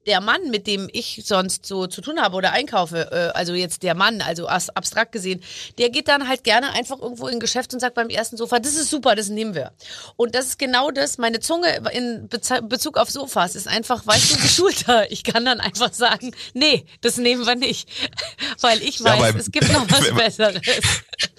der 0.08 0.20
Mann, 0.20 0.50
mit 0.50 0.66
dem 0.68 0.90
ich 0.92 1.22
sonst 1.26 1.66
so 1.66 1.86
zu 1.86 2.02
tun 2.02 2.20
habe 2.20 2.36
oder 2.36 2.52
einkaufe, 2.54 3.12
äh, 3.12 3.38
also 3.38 3.54
jetzt 3.54 3.84
der 3.84 3.94
Mann, 3.94 4.22
also 4.22 4.48
abstrakt 4.48 5.12
gesehen, 5.12 5.44
der 5.78 5.90
geht 5.90 6.08
dann 6.08 6.28
halt 6.28 6.44
gerne 6.44 6.72
einfach 6.72 7.00
irgendwo 7.00 7.28
in 7.28 7.36
ein 7.36 7.40
Geschäft 7.40 7.74
und 7.74 7.80
sagt 7.80 7.96
beim 7.96 8.10
ersten 8.10 8.38
Sofa, 8.38 8.60
das 8.60 8.74
ist 8.74 8.90
super, 8.90 9.16
das 9.16 9.30
nehmen 9.30 9.54
wir. 9.54 9.72
Und 10.16 10.34
das 10.34 10.48
ist 10.48 10.60
genau 10.60 10.90
das, 10.90 11.18
meine 11.18 11.40
Zunge 11.40 11.82
in 11.94 12.30
Bezug 12.30 12.98
auf 12.98 13.10
Sofas 13.10 13.56
ist 13.56 13.68
einfach, 13.68 14.06
weißt 14.06 14.34
du, 14.36 14.38
geschulter. 14.38 15.02
Ich 15.12 15.24
kann 15.24 15.44
dann 15.44 15.60
einfach 15.60 15.94
sagen, 15.94 16.32
nee, 16.54 16.86
das 17.02 17.18
nehmen 17.18 17.46
wir 17.46 17.56
nicht. 17.56 17.90
Weil 18.62 18.82
ich 18.82 19.04
weiß, 19.04 19.16
ja, 19.16 19.20
weil, 19.20 19.36
es 19.36 19.52
gibt 19.52 19.72
noch 19.72 19.90
was 19.90 20.02
man, 20.10 20.16
Besseres. 20.16 20.62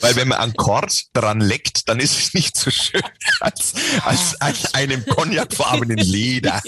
Weil 0.00 0.16
wenn 0.16 0.28
man 0.28 0.38
an 0.38 0.54
Kord 0.54 1.04
dran 1.14 1.40
leckt, 1.40 1.88
dann 1.88 2.00
ist 2.00 2.18
es 2.18 2.34
nicht 2.34 2.56
so 2.56 2.70
schön 2.70 3.02
als, 3.40 3.74
als, 4.04 4.40
als 4.40 4.74
einem 4.74 5.04
cognacfarbenen 5.06 5.98
Leder. 5.98 6.60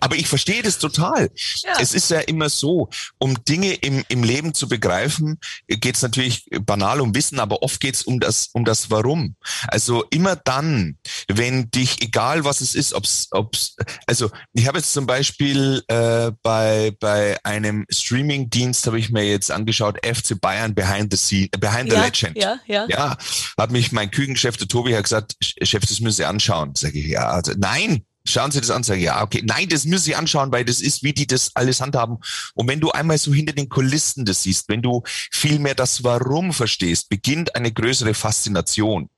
Aber 0.00 0.16
ich 0.16 0.28
verstehe 0.28 0.62
das 0.62 0.78
total. 0.78 1.30
Ja. 1.62 1.74
Es 1.80 1.94
ist 1.94 2.10
ja 2.10 2.20
immer 2.20 2.48
so, 2.48 2.88
um 3.18 3.42
Dinge 3.44 3.74
im, 3.74 4.04
im 4.08 4.24
Leben 4.24 4.54
zu 4.54 4.68
begreifen, 4.68 5.38
geht 5.68 5.96
es 5.96 6.02
natürlich 6.02 6.46
banal 6.64 7.00
um 7.00 7.14
Wissen, 7.14 7.40
aber 7.40 7.62
oft 7.62 7.80
geht 7.80 7.94
es 7.94 8.02
um 8.02 8.20
das, 8.20 8.48
um 8.52 8.64
das 8.64 8.90
Warum. 8.90 9.36
Also 9.68 10.04
immer 10.10 10.36
dann, 10.36 10.98
wenn 11.28 11.70
dich, 11.70 12.02
egal 12.02 12.44
was 12.44 12.60
es 12.60 12.74
ist, 12.74 12.92
ob's, 12.94 13.28
ob's, 13.30 13.76
also 14.06 14.30
ich 14.52 14.66
habe 14.66 14.78
jetzt 14.78 14.92
zum 14.92 15.06
Beispiel 15.06 15.82
äh, 15.88 16.32
bei, 16.42 16.92
bei 17.00 17.38
einem 17.44 17.86
Streaming-Dienst 17.90 18.86
habe 18.86 18.98
ich 18.98 19.10
mir 19.10 19.24
jetzt 19.24 19.50
angeschaut, 19.50 19.98
FC 20.04 20.40
Bayern 20.40 20.74
Behind 20.74 21.12
the 21.12 21.16
Scene, 21.16 21.48
Behind 21.58 21.90
the 21.90 21.96
ja, 21.96 22.04
Legend. 22.04 22.36
ja, 22.36 22.58
ja. 22.66 22.86
Ja, 22.88 23.16
hat 23.58 23.70
mich 23.70 23.92
mein 23.92 24.10
Küchenchef, 24.10 24.56
der 24.56 24.68
Tobi, 24.68 24.94
hat 24.94 25.04
gesagt, 25.04 25.36
Chef, 25.40 25.86
das 25.86 26.00
müssen 26.00 26.16
Sie 26.16 26.24
anschauen. 26.24 26.72
Sag 26.74 26.94
ich, 26.94 27.06
ja, 27.06 27.28
also, 27.28 27.52
nein, 27.56 28.04
schauen 28.24 28.50
Sie 28.50 28.60
das 28.60 28.70
an. 28.70 28.82
Sag 28.82 28.98
ich, 28.98 29.04
ja, 29.04 29.22
okay, 29.22 29.42
nein, 29.44 29.68
das 29.68 29.84
müssen 29.84 30.04
Sie 30.04 30.14
anschauen, 30.14 30.52
weil 30.52 30.64
das 30.64 30.80
ist, 30.80 31.02
wie 31.02 31.12
die 31.12 31.26
das 31.26 31.50
alles 31.54 31.80
handhaben. 31.80 32.18
Und 32.54 32.68
wenn 32.68 32.80
du 32.80 32.90
einmal 32.90 33.18
so 33.18 33.32
hinter 33.32 33.52
den 33.52 33.68
Kulissen 33.68 34.24
das 34.24 34.42
siehst, 34.42 34.68
wenn 34.68 34.82
du 34.82 35.02
viel 35.06 35.58
mehr 35.58 35.74
das 35.74 36.04
Warum 36.04 36.52
verstehst, 36.52 37.08
beginnt 37.08 37.54
eine 37.54 37.72
größere 37.72 38.14
Faszination. 38.14 39.08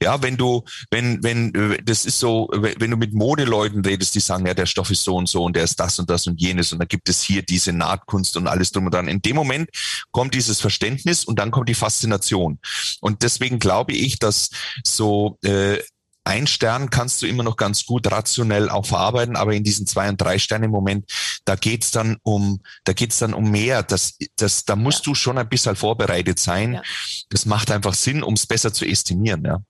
Ja, 0.00 0.22
wenn 0.22 0.36
du, 0.36 0.64
wenn, 0.90 1.22
wenn, 1.22 1.54
äh, 1.54 1.82
das 1.82 2.04
ist 2.04 2.18
so, 2.18 2.48
wenn 2.52 2.90
du 2.90 2.96
mit 2.96 3.12
Modeleuten 3.12 3.84
redest, 3.84 4.14
die 4.14 4.20
sagen, 4.20 4.46
ja, 4.46 4.54
der 4.54 4.66
Stoff 4.66 4.90
ist 4.90 5.04
so 5.04 5.16
und 5.16 5.28
so 5.28 5.44
und 5.44 5.56
der 5.56 5.64
ist 5.64 5.78
das 5.78 5.98
und 5.98 6.08
das 6.08 6.26
und 6.26 6.40
jenes 6.40 6.72
und 6.72 6.78
dann 6.78 6.88
gibt 6.88 7.08
es 7.08 7.22
hier 7.22 7.42
diese 7.42 7.72
Nahtkunst 7.72 8.36
und 8.36 8.46
alles 8.46 8.72
drum 8.72 8.86
und 8.86 8.94
dran. 8.94 9.08
In 9.08 9.20
dem 9.20 9.36
Moment 9.36 9.70
kommt 10.10 10.34
dieses 10.34 10.60
Verständnis 10.60 11.24
und 11.24 11.38
dann 11.38 11.50
kommt 11.50 11.68
die 11.68 11.74
Faszination. 11.74 12.58
Und 13.00 13.22
deswegen 13.22 13.58
glaube 13.58 13.92
ich, 13.92 14.18
dass 14.18 14.50
so 14.84 15.38
äh, 15.44 15.78
ein 16.24 16.46
Stern 16.46 16.88
kannst 16.90 17.20
du 17.22 17.26
immer 17.26 17.42
noch 17.42 17.56
ganz 17.56 17.84
gut 17.84 18.10
rationell 18.10 18.68
auch 18.68 18.86
verarbeiten, 18.86 19.36
aber 19.36 19.54
in 19.54 19.64
diesen 19.64 19.86
zwei 19.86 20.08
und 20.08 20.20
drei 20.20 20.38
Sterne 20.38 20.68
Moment, 20.68 21.10
da 21.44 21.56
geht's 21.56 21.90
dann 21.90 22.16
um, 22.22 22.60
da 22.84 22.92
geht's 22.92 23.18
dann 23.18 23.34
um 23.34 23.50
mehr. 23.50 23.82
Das, 23.82 24.16
das, 24.36 24.64
da 24.64 24.76
musst 24.76 25.06
du 25.06 25.14
schon 25.14 25.36
ein 25.38 25.48
bisschen 25.48 25.74
vorbereitet 25.74 26.38
sein. 26.38 26.74
Ja. 26.74 26.82
Das 27.30 27.44
macht 27.46 27.70
einfach 27.70 27.94
Sinn, 27.94 28.22
um 28.22 28.34
es 28.34 28.46
besser 28.46 28.72
zu 28.72 28.84
estimieren. 28.84 29.44
Ja. 29.44 29.62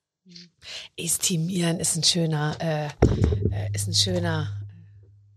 Estimieren 0.96 1.80
ist 1.80 1.96
ein 1.96 2.04
schöner, 2.04 2.56
äh, 2.60 2.86
äh, 2.86 3.70
ist 3.74 3.88
ein 3.88 3.94
schöner, 3.94 4.52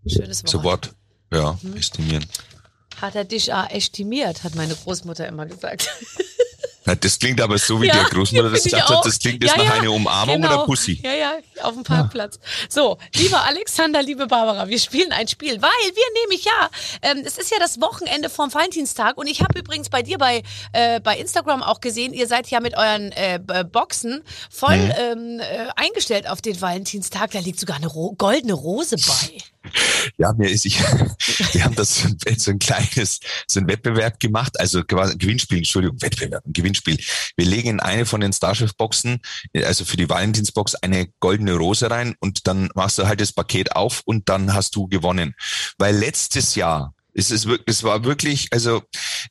schönes 0.06 0.44
Wort. 0.44 0.50
So 0.50 0.64
Wort. 0.64 0.96
Ja, 1.32 1.58
Mhm. 1.62 1.78
estimieren. 1.78 2.26
Hat 3.02 3.16
er 3.16 3.26
dich 3.26 3.52
auch 3.54 3.70
estimiert, 3.70 4.44
hat 4.44 4.56
meine 4.56 4.76
Großmutter 4.76 5.28
immer 5.28 5.46
gesagt. 5.46 5.90
Das 6.86 7.18
klingt 7.18 7.42
aber 7.42 7.58
so, 7.58 7.82
wie 7.82 7.88
Ja, 7.88 7.96
der 7.96 8.04
Großmutter 8.06 8.52
das 8.52 8.64
gesagt 8.64 8.90
hat, 8.90 9.06
das 9.06 9.18
klingt 9.18 9.42
jetzt 9.44 9.56
Ja, 9.58 9.64
nach 9.64 9.76
ja, 9.76 9.82
einer 9.82 9.92
Umarmung 9.92 10.42
genau. 10.42 10.54
oder 10.56 10.66
Pussy. 10.66 11.02
Ja, 11.04 11.14
ja, 11.14 11.34
auf 11.64 11.74
dem 11.74 11.84
Parkplatz. 11.84 12.40
So, 12.70 12.98
lieber 13.16 13.44
Alexander, 13.44 14.04
liebe 14.04 14.28
Barbara, 14.28 14.68
wir 14.68 14.78
spielen 14.80 15.12
ein 15.12 15.28
Spiel, 15.28 15.62
weil 15.62 15.70
wir 15.72 16.22
nämlich 16.22 16.46
ja, 16.46 16.70
ähm, 17.02 17.24
es 17.26 17.38
ist 17.40 17.50
ja 17.52 17.58
das 17.60 17.82
Wochenende 17.82 18.30
vom 18.30 18.54
Valentinstag 18.54 19.18
und 19.18 19.26
ich 19.28 19.42
habe 19.42 19.58
übrigens 19.60 19.90
bei 19.90 20.04
dir 20.04 20.18
bei, 20.20 20.44
äh, 20.74 21.00
bei 21.00 21.18
Instagram 21.18 21.64
auch 21.64 21.82
gesehen, 21.82 22.14
ihr 22.14 22.28
seid 22.28 22.48
ja 22.52 22.60
mit 22.60 22.78
euren 22.78 23.12
äh, 23.14 23.40
Boxen 23.72 24.24
voll 24.52 24.76
Mhm. 24.78 24.94
ähm, 24.98 25.40
äh, 25.40 25.68
eingestellt 25.76 26.30
auf 26.30 26.42
den 26.42 26.60
Valentinstag. 26.62 27.32
Da 27.32 27.40
liegt 27.40 27.60
sogar 27.60 27.78
eine 27.78 27.88
Ro 27.88 28.14
goldene 28.18 28.54
Rose 28.54 28.98
bei. 28.98 29.38
Ja, 30.18 30.34
mir 30.34 30.50
ist 30.50 30.66
ich, 30.66 30.80
wir 31.54 31.64
haben 31.64 31.76
das 31.76 32.06
so 32.38 32.52
ein- 32.52 32.60
kleines, 32.60 33.20
so 33.48 33.60
ein 33.60 33.68
Wettbewerb 33.68 34.20
gemacht, 34.20 34.60
also 34.60 34.84
Gewinnspiel, 34.84 35.60
Entschuldigung, 35.60 36.02
Wettbewerb, 36.02 36.46
ein 36.46 36.54
Gewinnspiel. 36.54 36.98
Wir 37.36 37.46
legen 37.46 37.70
in 37.70 37.80
eine 37.80 38.06
von 38.06 38.22
den 38.22 38.34
Starchef-Boxen, 38.34 39.20
also 39.64 39.86
für 39.86 39.98
die 39.98 40.10
Valentinsbox, 40.10 40.76
eine 40.76 41.08
goldene 41.20 41.54
Rose 41.54 41.90
rein 41.90 42.16
und 42.20 42.48
dann 42.48 42.70
machst 42.76 42.98
du 42.98 43.08
halt 43.08 43.22
das 43.22 43.34
Paket 43.34 43.76
auf 43.76 44.02
und 44.06 44.30
dann 44.30 44.54
hast 44.54 44.76
du 44.76 44.88
gewonnen. 44.88 45.36
Weil 45.78 45.96
letztes 45.96 46.56
Jahr, 46.56 46.94
es 47.14 47.32
ist 47.32 47.46
wirklich, 47.46 47.68
es 47.78 47.84
war 47.84 48.04
wirklich, 48.04 48.48
also 48.52 48.84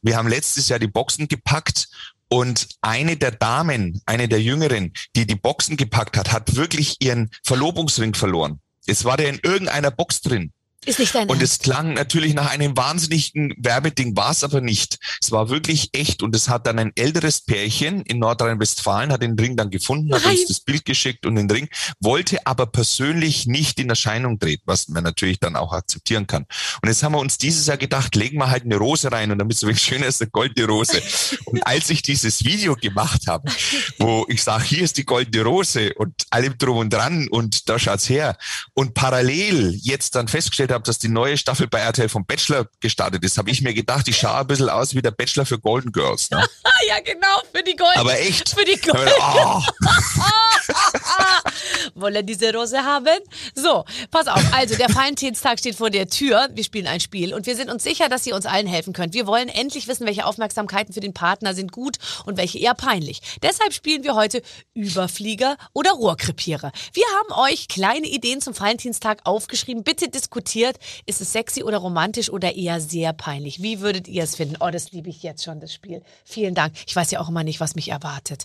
wir 0.02 0.16
haben 0.16 0.28
letztes 0.28 0.68
Jahr 0.68 0.78
die 0.78 0.86
Boxen 0.88 1.28
gepackt 1.28 1.88
und 2.28 2.68
eine 2.80 3.16
der 3.16 3.30
Damen, 3.30 4.00
eine 4.06 4.28
der 4.28 4.40
Jüngeren, 4.40 4.92
die 5.14 5.26
die 5.26 5.34
Boxen 5.36 5.76
gepackt 5.76 6.16
hat, 6.16 6.32
hat 6.32 6.56
wirklich 6.56 6.96
ihren 7.00 7.30
Verlobungsring 7.44 8.14
verloren. 8.14 8.60
Es 8.86 9.04
war 9.04 9.16
der 9.16 9.28
in 9.28 9.40
irgendeiner 9.42 9.90
Box 9.90 10.20
drin. 10.20 10.52
Ist 10.86 10.98
nicht 10.98 11.14
dein 11.14 11.28
Und 11.28 11.42
es 11.42 11.58
klang 11.58 11.94
natürlich 11.94 12.34
nach 12.34 12.50
einem 12.50 12.76
wahnsinnigen 12.76 13.54
Werbeding, 13.56 14.16
war 14.16 14.30
es 14.30 14.44
aber 14.44 14.60
nicht. 14.60 14.98
Es 15.20 15.30
war 15.30 15.48
wirklich 15.48 15.90
echt 15.92 16.22
und 16.22 16.34
es 16.34 16.48
hat 16.48 16.66
dann 16.66 16.78
ein 16.78 16.92
älteres 16.94 17.40
Pärchen 17.40 18.02
in 18.02 18.18
Nordrhein-Westfalen, 18.18 19.12
hat 19.12 19.22
den 19.22 19.38
Ring 19.38 19.56
dann 19.56 19.70
gefunden, 19.70 20.14
hat 20.14 20.24
Nein. 20.24 20.36
uns 20.36 20.46
das 20.46 20.60
Bild 20.60 20.84
geschickt 20.84 21.26
und 21.26 21.36
den 21.36 21.50
Ring, 21.50 21.68
wollte 22.00 22.46
aber 22.46 22.66
persönlich 22.66 23.46
nicht 23.46 23.80
in 23.80 23.88
Erscheinung 23.88 24.38
treten, 24.38 24.62
was 24.66 24.88
man 24.88 25.04
natürlich 25.04 25.40
dann 25.40 25.56
auch 25.56 25.72
akzeptieren 25.72 26.26
kann. 26.26 26.46
Und 26.82 26.88
jetzt 26.88 27.02
haben 27.02 27.12
wir 27.12 27.18
uns 27.18 27.38
dieses 27.38 27.66
Jahr 27.66 27.76
gedacht, 27.76 28.14
legen 28.14 28.38
wir 28.38 28.50
halt 28.50 28.64
eine 28.64 28.76
Rose 28.76 29.10
rein 29.10 29.30
und 29.30 29.38
damit 29.38 29.56
so 29.56 29.66
wenig 29.66 29.82
schöner 29.82 30.06
ist 30.06 30.20
eine 30.20 30.30
goldene 30.30 30.66
Rose. 30.66 31.00
Und 31.46 31.66
als 31.66 31.90
ich 31.90 32.02
dieses 32.02 32.44
Video 32.44 32.74
gemacht 32.74 33.26
habe, 33.26 33.50
wo 33.98 34.26
ich 34.28 34.42
sage, 34.42 34.64
hier 34.64 34.82
ist 34.82 34.96
die 34.96 35.04
goldene 35.04 35.44
Rose 35.44 35.92
und 35.94 36.14
allem 36.30 36.56
drum 36.58 36.78
und 36.78 36.92
dran 36.92 37.28
und 37.28 37.68
da 37.68 37.78
schaut's 37.78 38.08
her 38.08 38.36
und 38.74 38.94
parallel 38.94 39.78
jetzt 39.82 40.14
dann 40.14 40.28
festgestellt 40.28 40.72
habe, 40.74 40.84
dass 40.84 40.98
die 40.98 41.08
neue 41.08 41.36
Staffel 41.36 41.66
bei 41.66 41.78
RTL 41.80 42.08
vom 42.08 42.24
Bachelor 42.26 42.66
gestartet 42.80 43.24
ist, 43.24 43.38
habe 43.38 43.50
ich 43.50 43.62
mir 43.62 43.72
gedacht, 43.74 44.06
ich 44.08 44.16
schaue 44.16 44.38
ein 44.40 44.46
bisschen 44.46 44.68
aus 44.68 44.94
wie 44.94 45.02
der 45.02 45.10
Bachelor 45.12 45.46
für 45.46 45.58
Golden 45.58 45.92
Girls. 45.92 46.30
Ne? 46.30 46.44
Ja, 46.88 47.00
genau, 47.00 47.40
für 47.54 47.62
die 47.62 47.76
Gold. 47.76 47.96
Aber 47.96 48.18
echt. 48.18 48.50
Für 48.50 48.64
die 48.64 48.72
Ich 48.72 48.82
hab 48.88 48.94
Gold. 48.96 49.06
mir 49.06 49.14
gedacht, 49.14 49.72
Oh, 50.66 52.00
Wolle 52.00 52.24
diese 52.24 52.52
Rose 52.52 52.82
haben? 52.84 53.18
So, 53.54 53.84
pass 54.10 54.26
auf. 54.26 54.42
Also, 54.52 54.76
der 54.76 54.94
Valentinstag 54.94 55.58
steht 55.58 55.76
vor 55.76 55.90
der 55.90 56.08
Tür. 56.08 56.48
Wir 56.52 56.64
spielen 56.64 56.86
ein 56.86 57.00
Spiel 57.00 57.32
und 57.34 57.46
wir 57.46 57.56
sind 57.56 57.70
uns 57.70 57.84
sicher, 57.84 58.08
dass 58.08 58.26
ihr 58.26 58.34
uns 58.34 58.46
allen 58.46 58.66
helfen 58.66 58.92
könnt. 58.92 59.14
Wir 59.14 59.26
wollen 59.26 59.48
endlich 59.48 59.88
wissen, 59.88 60.06
welche 60.06 60.26
Aufmerksamkeiten 60.26 60.92
für 60.92 61.00
den 61.00 61.14
Partner 61.14 61.54
sind 61.54 61.72
gut 61.72 61.96
und 62.26 62.36
welche 62.36 62.58
eher 62.58 62.74
peinlich. 62.74 63.20
Deshalb 63.42 63.72
spielen 63.72 64.04
wir 64.04 64.14
heute 64.14 64.42
Überflieger 64.74 65.56
oder 65.72 65.92
Rohrkrepierer. 65.92 66.72
Wir 66.92 67.04
haben 67.18 67.50
euch 67.50 67.68
kleine 67.68 68.06
Ideen 68.06 68.40
zum 68.40 68.58
Valentinstag 68.58 69.20
aufgeschrieben. 69.24 69.84
Bitte 69.84 70.08
diskutiert, 70.08 70.63
ist 71.06 71.20
es 71.20 71.32
sexy 71.32 71.62
oder 71.62 71.78
romantisch 71.78 72.30
oder 72.30 72.54
eher 72.54 72.80
sehr 72.80 73.12
peinlich? 73.12 73.62
Wie 73.62 73.80
würdet 73.80 74.08
ihr 74.08 74.22
es 74.22 74.36
finden? 74.36 74.56
Oh, 74.60 74.70
das 74.70 74.92
liebe 74.92 75.08
ich 75.08 75.22
jetzt 75.22 75.44
schon, 75.44 75.60
das 75.60 75.72
Spiel. 75.72 76.02
Vielen 76.24 76.54
Dank. 76.54 76.74
Ich 76.86 76.94
weiß 76.94 77.10
ja 77.10 77.20
auch 77.20 77.28
immer 77.28 77.44
nicht, 77.44 77.60
was 77.60 77.74
mich 77.74 77.88
erwartet. 77.88 78.44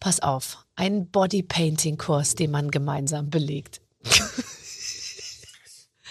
Pass 0.00 0.20
auf. 0.20 0.64
Ein 0.74 1.08
Bodypainting-Kurs, 1.08 2.34
den 2.34 2.50
man 2.50 2.70
gemeinsam 2.70 3.30
belegt. 3.30 3.80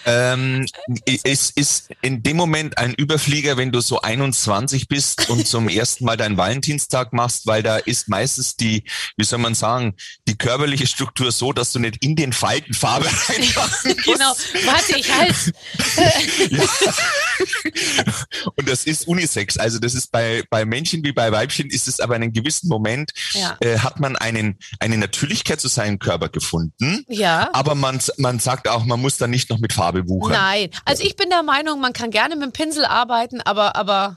ähm, 0.06 0.66
es 1.24 1.50
ist 1.50 1.90
in 2.00 2.22
dem 2.22 2.36
Moment 2.36 2.78
ein 2.78 2.94
Überflieger, 2.94 3.56
wenn 3.56 3.72
du 3.72 3.80
so 3.80 4.00
21 4.00 4.88
bist 4.88 5.28
und 5.28 5.46
zum 5.46 5.68
ersten 5.68 6.04
Mal 6.04 6.16
deinen 6.16 6.36
Valentinstag 6.36 7.12
machst, 7.12 7.46
weil 7.46 7.62
da 7.62 7.76
ist 7.76 8.08
meistens 8.08 8.56
die, 8.56 8.84
wie 9.16 9.24
soll 9.24 9.40
man 9.40 9.54
sagen, 9.54 9.94
die 10.28 10.38
körperliche 10.38 10.86
Struktur 10.86 11.32
so, 11.32 11.52
dass 11.52 11.72
du 11.72 11.80
nicht 11.80 12.02
in 12.04 12.14
den 12.16 12.32
Falten 12.32 12.72
Farbe 12.72 13.06
musst. 13.10 14.04
Genau. 14.04 14.32
Warte, 14.64 14.96
ich 14.98 15.12
halt. 15.12 15.34
Und 18.56 18.68
das 18.68 18.84
ist 18.84 19.06
Unisex. 19.08 19.56
Also 19.56 19.78
das 19.78 19.94
ist 19.94 20.12
bei, 20.12 20.44
bei 20.50 20.64
Männchen 20.64 21.04
wie 21.04 21.12
bei 21.12 21.32
Weibchen 21.32 21.70
ist 21.70 21.88
es 21.88 22.00
aber 22.00 22.16
in 22.16 22.22
einem 22.22 22.32
gewissen 22.32 22.68
Moment, 22.68 23.12
Ja. 23.32 23.56
äh, 23.60 23.78
hat 23.78 24.00
man 24.00 24.16
einen, 24.16 24.58
eine 24.80 24.98
Natürlichkeit 24.98 25.60
zu 25.60 25.68
seinem 25.68 25.98
Körper 25.98 26.28
gefunden. 26.28 27.04
Ja. 27.08 27.50
Aber 27.52 27.74
man, 27.74 28.00
man 28.18 28.38
sagt 28.38 28.68
auch, 28.68 28.84
man 28.84 29.00
muss 29.00 29.16
da 29.16 29.26
nicht 29.26 29.50
noch 29.50 29.58
mit 29.58 29.72
Farbe 29.72 29.95
wuchern. 30.08 30.32
Nein. 30.32 30.70
Also 30.84 31.02
ich 31.04 31.16
bin 31.16 31.30
der 31.30 31.42
Meinung, 31.42 31.80
man 31.80 31.92
kann 31.92 32.10
gerne 32.10 32.36
mit 32.36 32.44
dem 32.44 32.52
Pinsel 32.52 32.84
arbeiten, 32.84 33.40
aber, 33.40 33.76
aber, 33.76 34.16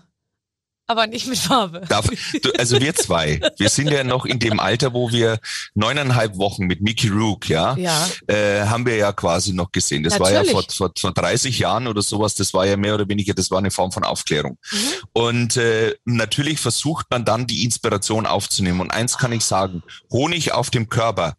aber 0.88 1.06
nicht 1.06 1.28
mit 1.28 1.38
Farbe. 1.38 1.82
Darf, 1.88 2.10
also 2.58 2.80
wir 2.82 2.96
zwei, 2.96 3.39
wir 3.58 3.70
sind 3.70 3.89
ja 3.92 4.04
noch 4.04 4.26
in 4.26 4.39
dem 4.39 4.60
Alter, 4.60 4.94
wo 4.94 5.12
wir 5.12 5.38
neuneinhalb 5.76 6.38
Wochen 6.38 6.65
mit 6.65 6.82
Mickey 6.82 7.10
Rook, 7.10 7.48
ja, 7.48 7.76
Ja. 7.78 8.08
äh, 8.28 8.62
haben 8.65 8.86
wir 8.88 8.96
ja 8.96 9.12
quasi 9.13 9.54
noch 9.54 9.72
gesehen. 9.72 10.04
Das 10.04 10.20
war 10.20 10.32
ja 10.32 10.44
vor, 10.44 10.62
Natürlich. 10.62 10.78
vor, 10.78 10.92
vor 10.98 11.12
30 11.13 11.60
Jahren 11.60 11.88
oder 11.88 12.02
sowas, 12.02 12.34
das 12.34 12.54
war 12.56 12.65
ja 12.65 12.76
mehr 12.76 12.96
oder 12.96 13.08
weniger, 13.08 13.34
das 13.36 13.52
war 13.52 13.60
eine 13.60 13.70
Form 13.72 13.92
von 13.92 14.04
Aufklärung. 14.04 14.58
Mhm. 14.72 14.78
Und 15.13 15.58
äh, 15.58 15.96
natürlich 16.06 16.60
versucht 16.60 17.06
man 17.12 17.24
dann 17.24 17.46
die 17.46 17.63
Inspiration 17.63 18.26
aufzunehmen. 18.26 18.82
Und 18.82 18.89
eins 18.92 19.18
kann 19.18 19.32
ich 19.32 19.46
sagen, 19.46 19.84
Honig 20.12 20.54
auf 20.54 20.72
dem 20.72 20.89
Körper 20.89 21.36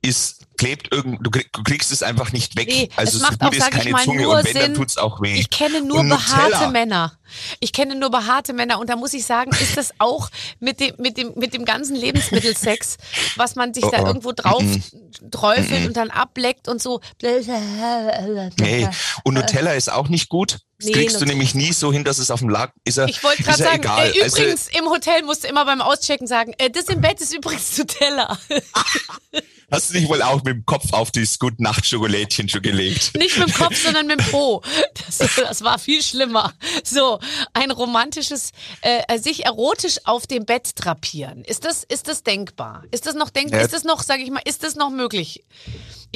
ist 0.00 0.45
klebt 0.56 0.92
irgend, 0.92 1.18
du 1.24 1.30
krieg- 1.30 1.52
du 1.52 1.62
kriegst 1.62 1.92
es 1.92 2.02
einfach 2.02 2.32
nicht 2.32 2.56
weg. 2.56 2.68
Nee, 2.68 2.88
also 2.96 3.16
es 3.16 3.22
so 3.22 3.26
macht 3.26 3.40
gut 3.40 3.48
auch, 3.48 3.54
sag 3.54 3.74
ich 3.74 3.78
keine 3.80 3.90
mal, 3.90 4.04
Zunge 4.04 4.22
nur 4.22 4.36
und 4.38 4.44
wenn, 4.44 4.54
dann 4.54 4.62
Sinn. 4.64 4.74
tut's 4.74 4.96
auch 4.98 5.20
weh. 5.20 5.34
Ich 5.34 5.50
kenne 5.50 5.82
nur 5.82 5.98
Und 6.00 6.08
behaarte 6.08 6.50
Nutella. 6.52 6.70
Männer. 6.70 7.18
Ich 7.60 7.72
kenne 7.72 7.94
nur 7.96 8.10
behaarte 8.10 8.52
Männer 8.52 8.78
und 8.78 8.88
da 8.88 8.96
muss 8.96 9.12
ich 9.12 9.24
sagen, 9.26 9.50
ist 9.60 9.76
das 9.76 9.90
auch 9.98 10.30
mit 10.60 10.78
dem, 10.80 10.94
mit 10.98 11.16
dem, 11.16 11.32
mit 11.36 11.54
dem 11.54 11.64
ganzen 11.64 11.96
Lebensmittelsex, 11.96 12.96
was 13.36 13.56
man 13.56 13.74
sich 13.74 13.84
Oh, 13.84 13.90
da 13.90 14.02
oh. 14.02 14.06
irgendwo 14.06 14.32
drauf 14.32 14.62
Mm, 14.62 15.30
träufelt 15.30 15.86
und 15.86 15.96
dann 15.96 16.10
ableckt 16.10 16.68
und 16.68 16.80
so. 16.82 17.00
Nee. 18.58 18.88
Und 19.24 19.34
Nutella 19.34 19.72
ist 19.72 19.90
auch 19.90 20.08
nicht 20.08 20.28
gut. 20.28 20.58
Das 20.78 20.86
Nee, 20.88 20.92
kriegst 20.92 21.20
du 21.20 21.24
nämlich 21.24 21.54
nie 21.54 21.72
so 21.72 21.90
hin, 21.92 22.04
dass 22.04 22.18
es 22.18 22.30
auf 22.30 22.40
dem 22.40 22.50
Lack 22.50 22.72
ist. 22.84 22.98
Er, 22.98 23.08
Ich 23.08 23.22
wollte 23.22 23.42
gerade 23.42 23.62
er 23.62 23.66
sagen, 23.70 23.82
egal. 23.82 24.12
äh, 24.14 24.22
Also, 24.22 24.42
übrigens 24.42 24.68
im 24.68 24.84
Hotel 24.90 25.22
musst 25.22 25.44
du 25.44 25.48
immer 25.48 25.64
beim 25.64 25.80
Auschecken 25.80 26.26
sagen, 26.26 26.52
äh, 26.58 26.68
das 26.70 26.84
im 26.86 27.00
Bett 27.00 27.20
ist 27.20 27.32
übrigens 27.34 27.78
Nutella. 27.78 28.38
Hast 29.68 29.90
du 29.90 29.94
dich 29.94 30.08
wohl 30.08 30.22
auch 30.22 30.36
mit 30.44 30.54
dem 30.54 30.64
Kopf 30.64 30.92
auf 30.92 31.10
dieses 31.10 31.40
Gut 31.40 31.58
Nacht 31.58 31.84
Schokolädchen 31.86 32.48
schon 32.48 32.62
gelegt? 32.62 33.12
Nicht 33.18 33.36
mit 33.36 33.48
dem 33.48 33.54
Kopf, 33.54 33.76
sondern 33.82 34.06
mit 34.06 34.20
dem 34.20 34.26
Po. 34.30 34.62
Das, 35.06 35.18
das 35.34 35.62
war 35.64 35.80
viel 35.80 36.02
schlimmer. 36.02 36.52
So, 36.84 37.18
ein 37.52 37.72
romantisches, 37.72 38.52
äh, 38.82 39.18
sich 39.18 39.44
erotisch 39.44 39.96
auf 40.04 40.28
dem 40.28 40.44
Bett 40.44 40.70
drapieren. 40.76 41.42
Ist 41.44 41.64
das, 41.64 41.82
ist 41.82 42.06
das 42.06 42.22
denkbar? 42.22 42.84
Ist 42.92 43.06
das 43.06 43.14
noch 43.16 43.30
denkbar? 43.30 43.58
Ja. 43.58 43.64
Ist 43.66 43.74
das 43.74 43.82
noch, 43.82 44.04
sage 44.04 44.22
ich 44.22 44.30
mal, 44.30 44.42
ist 44.44 44.62
das 44.62 44.76
noch 44.76 44.90
möglich? 44.90 45.42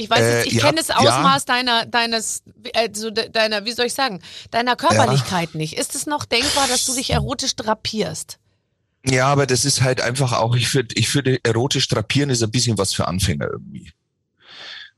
Ich 0.01 0.09
weiß 0.09 0.19
Äh, 0.19 0.43
ich 0.47 0.53
ja, 0.53 0.63
kenne 0.65 0.77
das 0.77 0.87
ja. 0.89 0.97
Ausmaß 0.97 1.45
deiner, 1.45 1.85
deines, 1.85 2.43
also 2.75 3.11
de- 3.11 3.29
deiner, 3.29 3.65
wie 3.65 3.71
soll 3.71 3.85
ich 3.85 3.93
sagen, 3.93 4.21
deiner 4.51 4.75
Körperlichkeit 4.75 5.55
nicht. 5.55 5.77
Ist 5.77 5.95
es 5.95 6.05
noch 6.05 6.25
denkbar, 6.25 6.67
dass 6.67 6.85
du 6.85 6.95
dich 6.95 7.11
erotisch 7.11 7.55
drapierst? 7.55 8.37
Ja, 9.05 9.27
aber 9.27 9.47
das 9.47 9.65
ist 9.65 9.81
halt 9.81 10.01
einfach 10.01 10.33
auch, 10.33 10.55
ich 10.55 10.73
würde, 10.75 10.93
ich 10.95 11.13
würde 11.15 11.39
erotisch 11.43 11.87
drapieren 11.87 12.29
ist 12.29 12.43
ein 12.43 12.51
bisschen 12.51 12.77
was 12.77 12.93
für 12.93 13.07
Anfänger 13.07 13.47
irgendwie. 13.51 13.91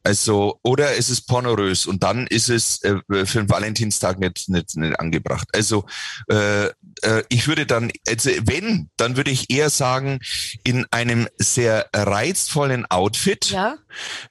Also, 0.06 0.60
oder 0.64 0.98
es 0.98 1.10
ist 1.10 1.28
pornorös 1.28 1.86
und 1.86 2.04
dann 2.04 2.28
ist 2.28 2.50
es 2.50 2.84
äh, 2.84 2.98
für 3.26 3.40
den 3.40 3.50
Valentinstag 3.50 4.20
nicht, 4.20 4.50
nicht, 4.50 4.76
nicht 4.76 5.00
angebracht. 5.00 5.48
Also, 5.54 5.86
äh, 6.28 6.70
äh, 7.02 7.24
ich 7.30 7.48
würde 7.48 7.66
dann, 7.66 7.92
also 8.08 8.30
wenn, 8.46 8.90
dann 8.98 9.18
würde 9.18 9.32
ich 9.32 9.50
eher 9.50 9.70
sagen, 9.70 10.20
in 10.64 10.86
einem 10.92 11.28
sehr 11.38 11.90
reizvollen 11.94 12.86
Outfit 12.86 13.50
Ja? 13.50 13.78